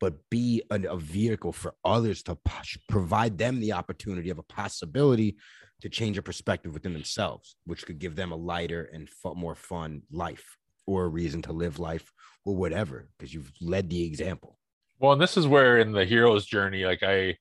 but 0.00 0.14
be 0.30 0.62
an, 0.70 0.86
a 0.86 0.96
vehicle 0.96 1.52
for 1.52 1.74
others 1.84 2.22
to 2.24 2.34
pos- 2.44 2.78
provide 2.88 3.36
them 3.38 3.60
the 3.60 3.72
opportunity 3.72 4.30
of 4.30 4.38
a 4.38 4.42
possibility 4.44 5.36
to 5.82 5.88
change 5.90 6.16
a 6.16 6.22
perspective 6.22 6.72
within 6.72 6.92
themselves, 6.94 7.56
which 7.66 7.84
could 7.84 7.98
give 7.98 8.16
them 8.16 8.32
a 8.32 8.36
lighter 8.36 8.88
and 8.94 9.10
fu- 9.10 9.34
more 9.34 9.54
fun 9.54 10.02
life 10.10 10.56
or 10.86 11.04
a 11.04 11.08
reason 11.08 11.42
to 11.42 11.52
live 11.52 11.78
life 11.78 12.12
or 12.46 12.56
whatever, 12.56 13.08
because 13.18 13.32
you've 13.34 13.52
led 13.60 13.90
the 13.90 14.04
example. 14.04 14.58
Well 15.02 15.12
and 15.12 15.20
this 15.20 15.36
is 15.36 15.46
where 15.46 15.78
in 15.78 15.92
the 15.92 16.04
hero's 16.06 16.46
journey 16.46 16.84
like 16.86 17.02
i 17.02 17.36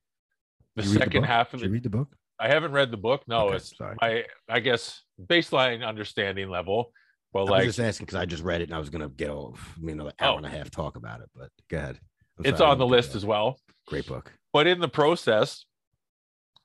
the 0.75 0.83
second 0.83 1.21
book? 1.21 1.29
half 1.29 1.53
of 1.53 1.59
Did 1.61 1.65
you 1.65 1.69
the 1.69 1.73
read 1.73 1.83
the 1.83 1.89
book? 1.89 2.15
i 2.39 2.47
haven't 2.49 2.71
read 2.73 2.91
the 2.91 2.97
book 2.97 3.21
no 3.27 3.47
Okay, 3.47 3.55
it's 3.57 3.77
sorry. 3.77 3.95
my 4.01 4.25
i 4.49 4.59
guess 4.59 5.03
baseline 5.23 5.85
understanding 5.87 6.49
level 6.49 6.91
but 7.33 7.45
I 7.45 7.49
like 7.51 7.65
was 7.65 7.77
just 7.77 7.87
asking 7.87 8.07
because 8.07 8.19
I 8.19 8.25
just 8.25 8.43
read 8.43 8.59
it 8.59 8.65
and 8.65 8.73
I 8.73 8.79
was 8.79 8.89
gonna 8.89 9.07
get 9.07 9.29
all 9.29 9.55
I 9.77 9.79
mean 9.79 9.95
another 10.01 10.11
hour 10.19 10.33
Oh. 10.33 10.37
and 10.37 10.45
a 10.45 10.49
half 10.49 10.69
talk 10.69 10.97
about 10.97 11.21
it, 11.21 11.29
but 11.33 11.47
go 11.69 11.77
ahead. 11.77 11.97
I'm 12.37 12.45
it's 12.45 12.57
sorry, 12.57 12.71
on 12.71 12.77
the 12.77 12.85
list 12.85 13.15
as 13.15 13.25
well 13.25 13.57
Great 13.87 14.05
book. 14.05 14.33
but 14.51 14.67
in 14.67 14.81
the 14.81 14.89
process 14.89 15.63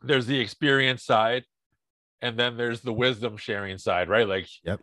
there's 0.02 0.26
the 0.26 0.40
experience 0.40 1.04
side 1.04 1.44
and 2.20 2.36
then 2.36 2.56
there's 2.56 2.80
the 2.80 2.92
wisdom 2.92 3.36
sharing 3.36 3.78
side 3.78 4.08
right 4.08 4.26
like 4.26 4.48
Yep. 4.64 4.80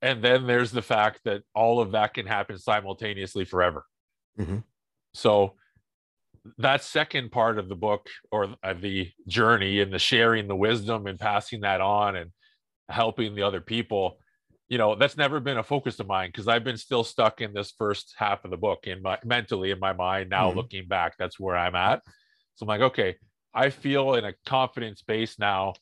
and 0.00 0.22
then 0.24 0.46
there's 0.46 0.70
the 0.72 0.80
fact 0.80 1.20
that 1.26 1.42
all 1.54 1.78
of 1.80 1.92
that 1.92 2.14
can 2.14 2.24
happen 2.24 2.56
simultaneously 2.56 3.44
forever 3.44 3.84
Mhm. 4.40 4.62
So 5.16 5.54
that 6.58 6.82
second 6.84 7.32
part 7.32 7.58
of 7.58 7.68
the 7.68 7.74
book 7.74 8.08
or 8.30 8.54
the 8.80 9.10
journey 9.26 9.80
and 9.80 9.92
the 9.92 9.98
sharing 9.98 10.46
the 10.46 10.54
wisdom 10.56 11.06
and 11.06 11.18
passing 11.18 11.60
that 11.62 11.80
on 11.80 12.16
and 12.16 12.30
helping 12.88 13.34
the 13.34 13.42
other 13.42 13.60
people 13.60 14.18
you 14.68 14.78
know 14.78 14.94
that's 14.94 15.16
never 15.16 15.40
been 15.40 15.58
a 15.58 15.62
focus 15.62 15.98
of 15.98 16.06
mine 16.06 16.28
because 16.28 16.46
i've 16.46 16.62
been 16.62 16.76
still 16.76 17.02
stuck 17.02 17.40
in 17.40 17.52
this 17.52 17.72
first 17.76 18.14
half 18.16 18.44
of 18.44 18.50
the 18.50 18.56
book 18.56 18.86
in 18.86 19.02
my 19.02 19.18
mentally 19.24 19.70
in 19.72 19.80
my 19.80 19.92
mind 19.92 20.30
now 20.30 20.50
Mhm. 20.50 20.56
looking 20.56 20.86
back 20.86 21.16
that's 21.18 21.40
where 21.40 21.56
i'm 21.56 21.74
at 21.74 22.00
so 22.54 22.62
i'm 22.64 22.68
like 22.68 22.80
okay 22.80 23.16
i 23.54 23.70
feel 23.70 24.14
in 24.14 24.24
a 24.24 24.34
confident 24.44 24.98
space 24.98 25.38
now 25.38 25.74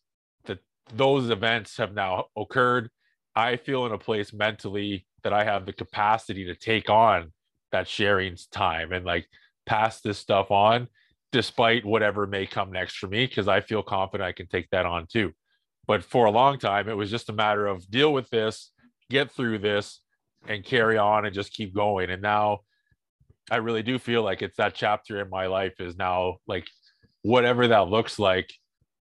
that 0.46 0.60
those 0.94 1.28
events 1.28 1.76
have 1.76 1.92
now 1.92 2.26
occurred 2.36 2.88
i 3.34 3.56
feel 3.56 3.84
in 3.84 3.92
a 3.92 3.98
place 3.98 4.32
mentally 4.32 5.06
that 5.24 5.32
i 5.34 5.44
have 5.44 5.66
the 5.66 5.72
capacity 5.72 6.44
to 6.46 6.54
take 6.54 6.88
on 6.88 7.32
that 7.74 7.88
sharing 7.88 8.36
time 8.52 8.92
and 8.92 9.04
like 9.04 9.26
pass 9.66 10.00
this 10.00 10.16
stuff 10.16 10.52
on 10.52 10.86
despite 11.32 11.84
whatever 11.84 12.24
may 12.24 12.46
come 12.46 12.70
next 12.70 12.96
for 12.96 13.08
me 13.08 13.26
because 13.26 13.48
i 13.48 13.60
feel 13.60 13.82
confident 13.82 14.26
i 14.26 14.32
can 14.32 14.46
take 14.46 14.70
that 14.70 14.86
on 14.86 15.06
too. 15.06 15.32
But 15.86 16.04
for 16.04 16.26
a 16.26 16.30
long 16.30 16.58
time 16.58 16.88
it 16.88 16.96
was 16.96 17.10
just 17.10 17.28
a 17.28 17.32
matter 17.32 17.66
of 17.66 17.90
deal 17.90 18.12
with 18.12 18.30
this 18.30 18.70
get 19.10 19.32
through 19.32 19.58
this 19.58 20.00
and 20.46 20.64
carry 20.64 20.96
on 20.96 21.26
and 21.26 21.34
just 21.34 21.52
keep 21.52 21.74
going. 21.74 22.10
And 22.10 22.22
now 22.22 22.60
i 23.50 23.56
really 23.56 23.82
do 23.82 23.98
feel 23.98 24.22
like 24.22 24.40
it's 24.40 24.56
that 24.56 24.74
chapter 24.74 25.20
in 25.20 25.28
my 25.28 25.46
life 25.46 25.80
is 25.80 25.96
now 25.96 26.36
like 26.46 26.66
whatever 27.22 27.68
that 27.68 27.88
looks 27.88 28.18
like 28.18 28.50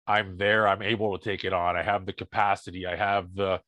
i'm 0.06 0.36
there 0.38 0.66
i'm 0.66 0.82
able 0.82 1.16
to 1.16 1.22
take 1.22 1.44
it 1.44 1.52
on. 1.52 1.76
I 1.76 1.82
have 1.82 2.06
the 2.06 2.12
capacity 2.14 2.86
i 2.86 2.96
have 2.96 3.34
the 3.34 3.60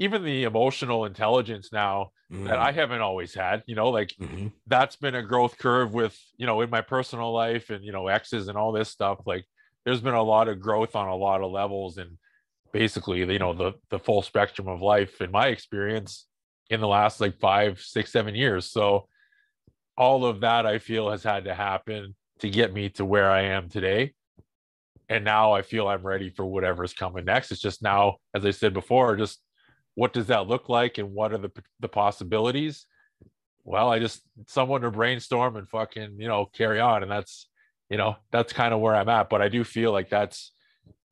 even 0.00 0.24
the 0.24 0.42
emotional 0.44 1.04
intelligence 1.04 1.70
now 1.72 2.10
that 2.46 2.58
i 2.58 2.72
haven't 2.72 3.00
always 3.02 3.32
had 3.34 3.62
you 3.66 3.74
know 3.76 3.90
like 3.90 4.12
Mhm. 4.18 4.50
that's 4.66 4.96
been 4.96 5.14
a 5.14 5.22
growth 5.22 5.58
curve 5.58 5.92
with 5.94 6.18
you 6.36 6.46
know 6.46 6.60
in 6.62 6.70
my 6.70 6.80
personal 6.80 7.32
life 7.32 7.70
and 7.70 7.84
you 7.84 7.92
know 7.92 8.08
exes 8.08 8.48
and 8.48 8.58
all 8.58 8.72
this 8.72 8.88
stuff 8.88 9.20
like 9.26 9.44
there's 9.84 10.00
been 10.00 10.14
a 10.14 10.22
lot 10.22 10.48
of 10.48 10.60
growth 10.60 10.96
on 10.96 11.08
a 11.08 11.14
lot 11.14 11.42
of 11.42 11.50
levels 11.52 11.98
and 11.98 12.18
basically 12.72 13.18
you 13.20 13.38
know 13.38 13.52
the 13.52 13.72
the 13.90 13.98
full 13.98 14.22
spectrum 14.22 14.68
of 14.68 14.80
life 14.80 15.20
in 15.20 15.30
my 15.30 15.48
experience 15.48 16.26
in 16.70 16.80
the 16.80 16.88
last 16.88 17.20
like 17.20 17.38
five 17.38 17.80
six 17.80 18.10
seven 18.12 18.34
years 18.34 18.64
so 18.66 19.06
all 19.96 20.24
of 20.24 20.40
that 20.40 20.66
i 20.66 20.78
feel 20.78 21.10
has 21.10 21.22
had 21.22 21.44
to 21.44 21.54
happen 21.54 22.14
to 22.38 22.48
get 22.48 22.72
me 22.72 22.88
to 22.88 23.04
where 23.04 23.30
i 23.30 23.42
am 23.42 23.68
today 23.68 24.12
and 25.08 25.24
now 25.24 25.52
I 25.52 25.62
feel 25.62 25.88
I'm 25.88 26.06
ready 26.06 26.30
for 26.30 26.46
whatever's 26.46 26.94
coming 26.94 27.24
next. 27.24 27.50
It's 27.50 27.60
just 27.60 27.82
now, 27.82 28.18
as 28.32 28.46
I 28.46 28.52
said 28.52 28.72
before, 28.72 29.16
just 29.16 29.40
what 29.94 30.12
does 30.12 30.26
that 30.26 30.46
look 30.46 30.68
like 30.68 30.98
and 30.98 31.12
what 31.12 31.32
are 31.32 31.38
the 31.38 31.50
the 31.80 31.88
possibilities? 31.88 32.86
Well, 33.64 33.90
I 33.90 33.98
just 33.98 34.22
someone 34.46 34.80
to 34.82 34.90
brainstorm 34.90 35.56
and 35.56 35.68
fucking 35.68 36.16
you 36.18 36.28
know 36.28 36.46
carry 36.46 36.80
on, 36.80 37.02
and 37.02 37.10
that's 37.10 37.48
you 37.88 37.96
know 37.96 38.16
that's 38.30 38.52
kind 38.52 38.72
of 38.72 38.80
where 38.80 38.94
I'm 38.94 39.08
at. 39.08 39.28
But 39.30 39.42
I 39.42 39.48
do 39.48 39.64
feel 39.64 39.92
like 39.92 40.08
that's 40.08 40.52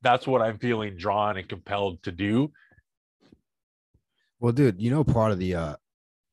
that's 0.01 0.25
what 0.25 0.41
I'm 0.41 0.57
feeling 0.57 0.97
drawn 0.97 1.37
and 1.37 1.47
compelled 1.47 2.01
to 2.03 2.11
do. 2.11 2.51
Well, 4.39 4.53
dude, 4.53 4.81
you 4.81 4.89
know, 4.89 5.03
part 5.03 5.31
of 5.31 5.39
the 5.39 5.55
uh, 5.55 5.75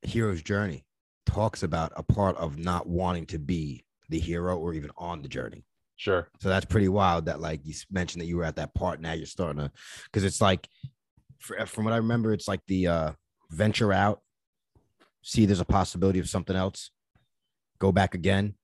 hero's 0.03 0.43
journey 0.43 0.85
talks 1.27 1.65
about 1.65 1.93
a 1.97 2.03
part 2.03 2.37
of 2.37 2.57
not 2.59 2.87
wanting 2.87 3.27
to 3.27 3.39
be 3.39 3.85
the 4.09 4.19
hero 4.19 4.57
or 4.57 4.73
even 4.75 4.91
on 4.97 5.23
the 5.23 5.29
journey. 5.29 5.65
Sure. 5.97 6.29
So 6.41 6.49
that's 6.49 6.67
pretty 6.67 6.89
wild 6.89 7.27
that 7.27 7.41
like 7.41 7.61
you 7.65 7.75
mentioned 7.91 8.21
that 8.23 8.27
you 8.27 8.37
were 8.37 8.45
at 8.45 8.57
that 8.57 8.75
part. 8.75 9.01
Now 9.01 9.15
you're 9.15 9.27
starting 9.27 9.63
to, 9.63 9.73
because 10.05 10.25
it's 10.25 10.41
like, 10.41 10.69
for, 11.39 11.65
from 11.67 11.85
what 11.85 11.95
I 11.95 11.99
remember, 11.99 12.33
it's 12.33 12.49
like 12.49 12.61
the 12.67 12.87
uh, 12.87 13.13
venture 13.51 13.93
out, 13.93 14.21
see 15.23 15.47
there's 15.47 15.61
a 15.61 15.65
possibility 15.65 16.19
of 16.19 16.29
something 16.29 16.57
else, 16.57 16.91
go 17.79 17.93
back 17.93 18.15
again, 18.15 18.55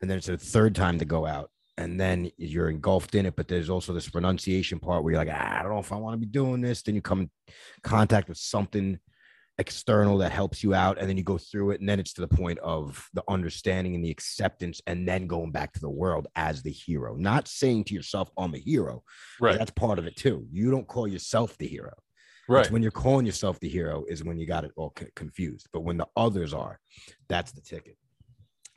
and 0.00 0.10
then 0.10 0.18
it's 0.18 0.28
a 0.28 0.36
third 0.36 0.74
time 0.74 0.98
to 0.98 1.04
go 1.04 1.26
out, 1.26 1.50
and 1.78 1.98
then 1.98 2.30
you're 2.36 2.70
engulfed 2.70 3.14
in 3.14 3.26
it. 3.26 3.36
But 3.36 3.48
there's 3.48 3.70
also 3.70 3.92
this 3.92 4.14
renunciation 4.14 4.78
part 4.78 5.02
where 5.02 5.12
you're 5.12 5.24
like, 5.24 5.34
ah, 5.34 5.58
I 5.58 5.62
don't 5.62 5.72
know 5.72 5.78
if 5.78 5.92
I 5.92 5.96
want 5.96 6.14
to 6.14 6.18
be 6.18 6.26
doing 6.26 6.60
this. 6.60 6.82
Then 6.82 6.94
you 6.94 7.02
come 7.02 7.20
in 7.20 7.30
contact 7.82 8.28
with 8.28 8.38
something 8.38 8.98
external 9.58 10.18
that 10.18 10.32
helps 10.32 10.62
you 10.64 10.74
out 10.74 10.98
and 10.98 11.08
then 11.08 11.16
you 11.16 11.22
go 11.22 11.38
through 11.38 11.70
it 11.70 11.80
and 11.80 11.88
then 11.88 12.00
it's 12.00 12.12
to 12.14 12.20
the 12.20 12.28
point 12.28 12.58
of 12.58 13.08
the 13.14 13.22
understanding 13.28 13.94
and 13.94 14.04
the 14.04 14.10
acceptance 14.10 14.80
and 14.86 15.06
then 15.08 15.26
going 15.26 15.52
back 15.52 15.72
to 15.72 15.80
the 15.80 15.88
world 15.88 16.26
as 16.34 16.62
the 16.62 16.70
hero. 16.72 17.14
Not 17.16 17.46
saying 17.46 17.84
to 17.84 17.94
yourself 17.94 18.30
i'm 18.36 18.54
a 18.54 18.58
hero 18.58 19.02
Right. 19.40 19.56
that's 19.58 19.70
part 19.70 19.98
of 19.98 20.06
it 20.06 20.16
too. 20.16 20.46
You 20.50 20.70
don't 20.70 20.88
call 20.88 21.06
yourself 21.06 21.56
the 21.58 21.66
hero. 21.68 21.92
Right. 22.48 22.62
It's 22.62 22.70
when 22.70 22.82
you're 22.82 22.90
calling 22.90 23.26
yourself 23.26 23.60
the 23.60 23.68
hero 23.68 24.04
is 24.08 24.24
when 24.24 24.38
you 24.38 24.46
got 24.46 24.64
it 24.64 24.72
all 24.76 24.92
c- 24.98 25.06
confused. 25.14 25.68
But 25.72 25.80
when 25.80 25.96
the 25.98 26.08
others 26.16 26.52
are 26.52 26.80
that's 27.28 27.52
the 27.52 27.60
ticket. 27.60 27.96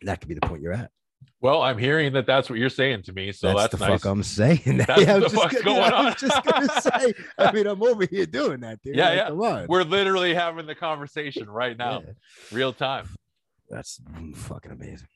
That 0.03 0.19
could 0.21 0.29
be 0.29 0.35
the 0.35 0.41
point 0.41 0.61
you're 0.61 0.73
at 0.73 0.91
Well, 1.39 1.61
I'm 1.61 1.77
hearing 1.77 2.13
that 2.13 2.25
that's 2.25 2.49
what 2.49 2.57
you're 2.57 2.69
saying 2.69 3.03
to 3.03 3.13
me, 3.13 3.31
so 3.31 3.53
that's, 3.55 3.71
the 3.75 3.77
nice. 3.87 4.01
fuck 4.01 4.11
i'm 4.11 4.23
saying 4.23 4.59
That's 4.87 4.89
I 4.91 5.03
the 5.05 5.19
was 5.21 5.31
just 5.31 5.35
fuck 5.35 5.51
gonna- 5.51 5.63
going 5.63 5.93
I'm 5.93 6.15
just 6.15 6.43
gonna 6.43 6.81
say 6.81 7.13
i 7.37 7.51
mean 7.51 7.67
i'm 7.67 7.81
over 7.83 8.05
here 8.05 8.25
doing 8.25 8.61
that 8.61 8.81
dude 8.81 8.95
Yeah, 8.95 9.09
Like, 9.09 9.17
yeah. 9.17 9.27
come 9.27 9.41
on. 9.41 9.65
We're 9.67 9.83
literally 9.83 10.33
having 10.33 10.65
the 10.65 10.73
conversation 10.75 11.47
right 11.49 11.77
now, 11.77 12.01
Yeah. 12.05 12.13
real 12.51 12.73
time. 12.73 13.07
that's 13.69 14.01
fucking 14.33 14.71
amazing 14.71 15.07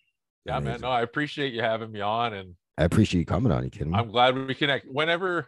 Yeah, 0.46 0.60
man. 0.60 0.82
No, 0.82 0.90
I 0.90 1.02
appreciate 1.02 1.54
you 1.54 1.62
having 1.62 1.92
me 1.92 2.02
on, 2.02 2.34
and 2.34 2.56
I 2.78 2.84
appreciate 2.84 3.20
you 3.20 3.26
coming 3.26 3.52
on. 3.52 3.64
You 3.64 3.70
kidding 3.70 3.92
me? 3.92 3.98
I'm 3.98 4.10
glad 4.12 4.36
we 4.36 4.54
connect. 4.56 4.88
Whenever 4.88 5.48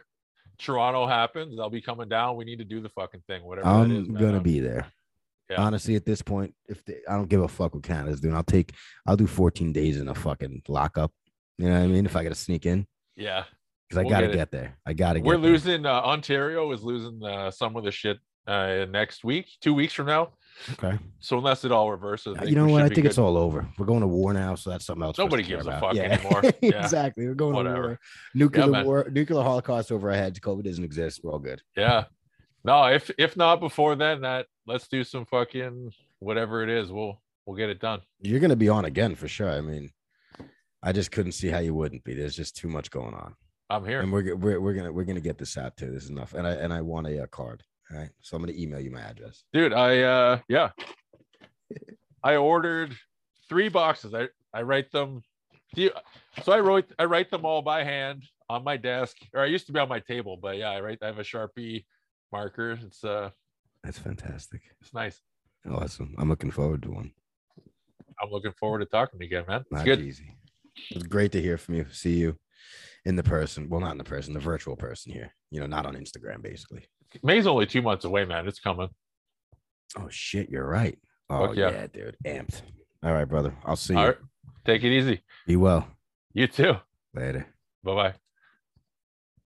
Toronto 0.58 1.06
happens, 1.06 1.58
I'll 1.58 1.70
be 1.70 1.80
coming 1.82 2.08
down. 2.08 2.36
We 2.36 2.44
need 2.44 2.58
to 2.58 2.64
do 2.64 2.80
the 2.80 2.88
fucking 2.90 3.22
thing, 3.26 3.42
whatever 3.44 3.66
I'm 3.66 3.88
that 3.88 4.00
is. 4.02 4.08
gonna 4.08 4.34
I'm- 4.34 4.42
be 4.42 4.60
there. 4.60 4.86
Yeah. 5.50 5.60
Honestly, 5.60 5.94
at 5.96 6.06
this 6.06 6.22
point, 6.22 6.54
if 6.68 6.84
they, 6.84 6.96
I 7.08 7.14
don't 7.16 7.28
give 7.28 7.42
a 7.42 7.48
fuck 7.48 7.74
what 7.74 7.82
Canada's 7.82 8.20
doing, 8.20 8.34
I'll 8.34 8.42
take. 8.42 8.72
I'll 9.06 9.16
do 9.16 9.26
14 9.26 9.72
days 9.72 9.98
in 10.00 10.08
a 10.08 10.14
fucking 10.14 10.62
lockup. 10.68 11.12
You 11.58 11.68
know 11.68 11.74
what 11.78 11.84
I 11.84 11.86
mean? 11.86 12.06
If 12.06 12.16
I 12.16 12.22
gotta 12.22 12.34
sneak 12.34 12.64
in, 12.66 12.86
Yeah, 13.16 13.44
because 13.88 13.98
I 13.98 14.02
We'll 14.04 14.10
gotta 14.10 14.26
get 14.28 14.34
get 14.36 14.50
there. 14.50 14.76
I 14.86 14.92
gotta. 14.94 15.20
Get 15.20 15.26
we're 15.26 15.36
losing. 15.36 15.84
Uh, 15.86 15.92
Ontario 16.00 16.70
is 16.72 16.82
losing 16.82 17.22
uh, 17.22 17.50
some 17.50 17.76
of 17.76 17.84
the 17.84 17.90
shit 17.92 18.18
uh, 18.46 18.86
next 18.90 19.22
week, 19.24 19.46
two 19.60 19.74
weeks 19.74 19.92
from 19.92 20.06
now. 20.06 20.30
Okay. 20.72 20.98
So 21.18 21.36
unless 21.36 21.64
it 21.64 21.72
all 21.72 21.90
reverses, 21.90 22.36
you 22.44 22.54
know 22.54 22.66
what? 22.68 22.82
I 22.82 22.88
think 22.88 23.06
it's 23.06 23.18
all 23.18 23.36
over. 23.36 23.68
We're 23.76 23.86
going 23.86 24.02
to 24.02 24.06
war 24.06 24.32
now, 24.32 24.54
so 24.54 24.70
that's 24.70 24.86
something 24.86 25.02
else. 25.02 25.18
Nobody 25.18 25.42
gives 25.42 25.66
a 25.66 25.70
about. 25.70 25.80
fuck 25.80 25.94
Yeah. 25.94 26.02
anymore. 26.04 26.42
Yeah. 26.62 26.82
exactly. 26.84 27.26
We're 27.26 27.34
going 27.34 27.54
Whatever. 27.54 27.76
to 27.82 27.82
war. 27.88 28.00
Nuclear 28.34 28.66
man. 28.68 28.86
war. 28.86 29.08
Nuclear 29.10 29.42
holocaust 29.42 29.90
over 29.90 30.10
our 30.10 30.16
heads. 30.16 30.38
COVID 30.38 30.62
doesn't 30.64 30.84
exist. 30.84 31.20
We're 31.24 31.32
all 31.32 31.38
good. 31.40 31.60
Yeah. 31.76 32.04
No, 32.64 32.84
if 32.86 33.10
if 33.18 33.36
not 33.36 33.60
before 33.60 33.94
then, 33.94 34.22
that 34.22 34.46
let's 34.66 34.88
do 34.88 35.04
some 35.04 35.26
fucking 35.26 35.92
whatever 36.20 36.62
it 36.62 36.70
is. 36.70 36.90
We'll 36.90 37.20
we'll 37.46 37.56
get 37.56 37.68
it 37.68 37.80
done. 37.80 38.00
You're 38.20 38.40
gonna 38.40 38.56
be 38.56 38.68
on 38.68 38.86
again 38.86 39.14
for 39.14 39.28
sure. 39.28 39.50
I 39.50 39.60
mean, 39.60 39.90
I 40.82 40.92
just 40.92 41.10
couldn't 41.10 41.32
see 41.32 41.48
how 41.48 41.58
you 41.58 41.74
wouldn't 41.74 42.04
be. 42.04 42.14
There's 42.14 42.36
just 42.36 42.56
too 42.56 42.68
much 42.68 42.90
going 42.90 43.14
on. 43.14 43.34
I'm 43.70 43.84
here. 43.84 44.00
and 44.00 44.12
we're, 44.12 44.34
we're 44.36 44.60
we're 44.60 44.74
gonna 44.74 44.92
we're 44.92 45.04
gonna 45.04 45.20
get 45.20 45.38
this 45.38 45.56
out 45.58 45.76
too. 45.76 45.90
This 45.90 46.04
is 46.04 46.10
enough, 46.10 46.34
and 46.34 46.46
I 46.46 46.52
and 46.52 46.72
I 46.72 46.80
want 46.80 47.06
a 47.06 47.22
uh, 47.22 47.26
card. 47.26 47.62
All 47.92 47.98
right, 47.98 48.10
so 48.22 48.36
I'm 48.36 48.42
gonna 48.42 48.56
email 48.56 48.80
you 48.80 48.90
my 48.90 49.00
address. 49.02 49.44
dude 49.52 49.74
i 49.74 50.00
uh 50.00 50.38
yeah 50.48 50.70
i 52.24 52.36
ordered 52.36 52.96
three 53.48 53.68
boxes 53.68 54.14
i 54.14 54.26
i 54.54 54.62
write 54.62 54.90
them 54.90 55.22
you, 55.76 55.90
so 56.42 56.52
i 56.52 56.60
wrote 56.60 56.90
i 56.98 57.04
write 57.04 57.30
them 57.30 57.44
all 57.44 57.60
by 57.60 57.84
hand 57.84 58.24
on 58.48 58.64
my 58.64 58.76
desk 58.78 59.16
or 59.34 59.42
i 59.42 59.46
used 59.46 59.66
to 59.66 59.72
be 59.72 59.78
on 59.80 59.88
my 59.88 60.00
table 60.00 60.38
but 60.40 60.56
yeah 60.56 60.70
i 60.70 60.80
write 60.80 60.98
i 61.02 61.06
have 61.06 61.18
a 61.18 61.22
sharpie 61.22 61.84
marker 62.34 62.72
it's 62.86 63.04
uh 63.04 63.30
That's 63.84 63.98
fantastic. 63.98 64.60
it's 64.80 64.92
nice 64.92 65.20
Awesome. 65.70 66.14
I'm 66.18 66.28
looking 66.28 66.50
forward 66.50 66.82
to 66.82 66.90
one. 66.90 67.10
i'm 68.20 68.30
looking 68.30 68.52
forward 68.60 68.80
to 68.80 68.86
talking 68.86 69.18
to 69.18 69.24
you 69.24 69.28
again 69.28 69.44
man 69.48 69.60
it's 69.62 69.70
Not 69.72 69.84
good 69.84 70.00
easy. 70.00 70.36
It's 70.90 71.04
great 71.06 71.30
to 71.32 71.40
hear 71.40 71.56
from 71.56 71.76
you. 71.76 71.86
See 71.92 72.14
you 72.22 72.36
in 73.04 73.14
the 73.14 73.22
person. 73.22 73.68
Well, 73.70 73.80
not 73.80 73.92
in 73.92 73.98
the 73.98 74.10
person, 74.14 74.34
the 74.34 74.40
virtual 74.40 74.74
person 74.76 75.12
here. 75.12 75.30
You 75.52 75.60
know, 75.60 75.66
not 75.76 75.86
on 75.86 75.94
Instagram, 75.94 76.42
basically. 76.42 76.82
may's 77.22 77.46
only 77.46 77.66
two 77.66 77.80
months 77.82 78.04
away 78.04 78.24
man 78.24 78.48
it's 78.48 78.58
coming 78.58 78.88
Oh 79.96 80.08
shit, 80.10 80.50
you're 80.50 80.66
right. 80.80 80.98
Oh 81.30 81.52
yeah. 81.52 81.70
yeah. 81.70 81.86
dude. 81.86 82.16
Amped. 82.26 82.62
All 83.04 83.12
right, 83.12 83.28
brother. 83.34 83.54
I'll 83.64 83.76
see 83.76 83.94
you. 83.94 84.00
all 84.00 84.06
right 84.08 84.18
take 84.66 84.82
it 84.82 84.92
easy 84.98 85.22
Be 85.46 85.56
well. 85.56 85.86
you 86.32 86.46
too 86.48 86.74
Later. 87.14 87.46
bye-bye 87.84 88.14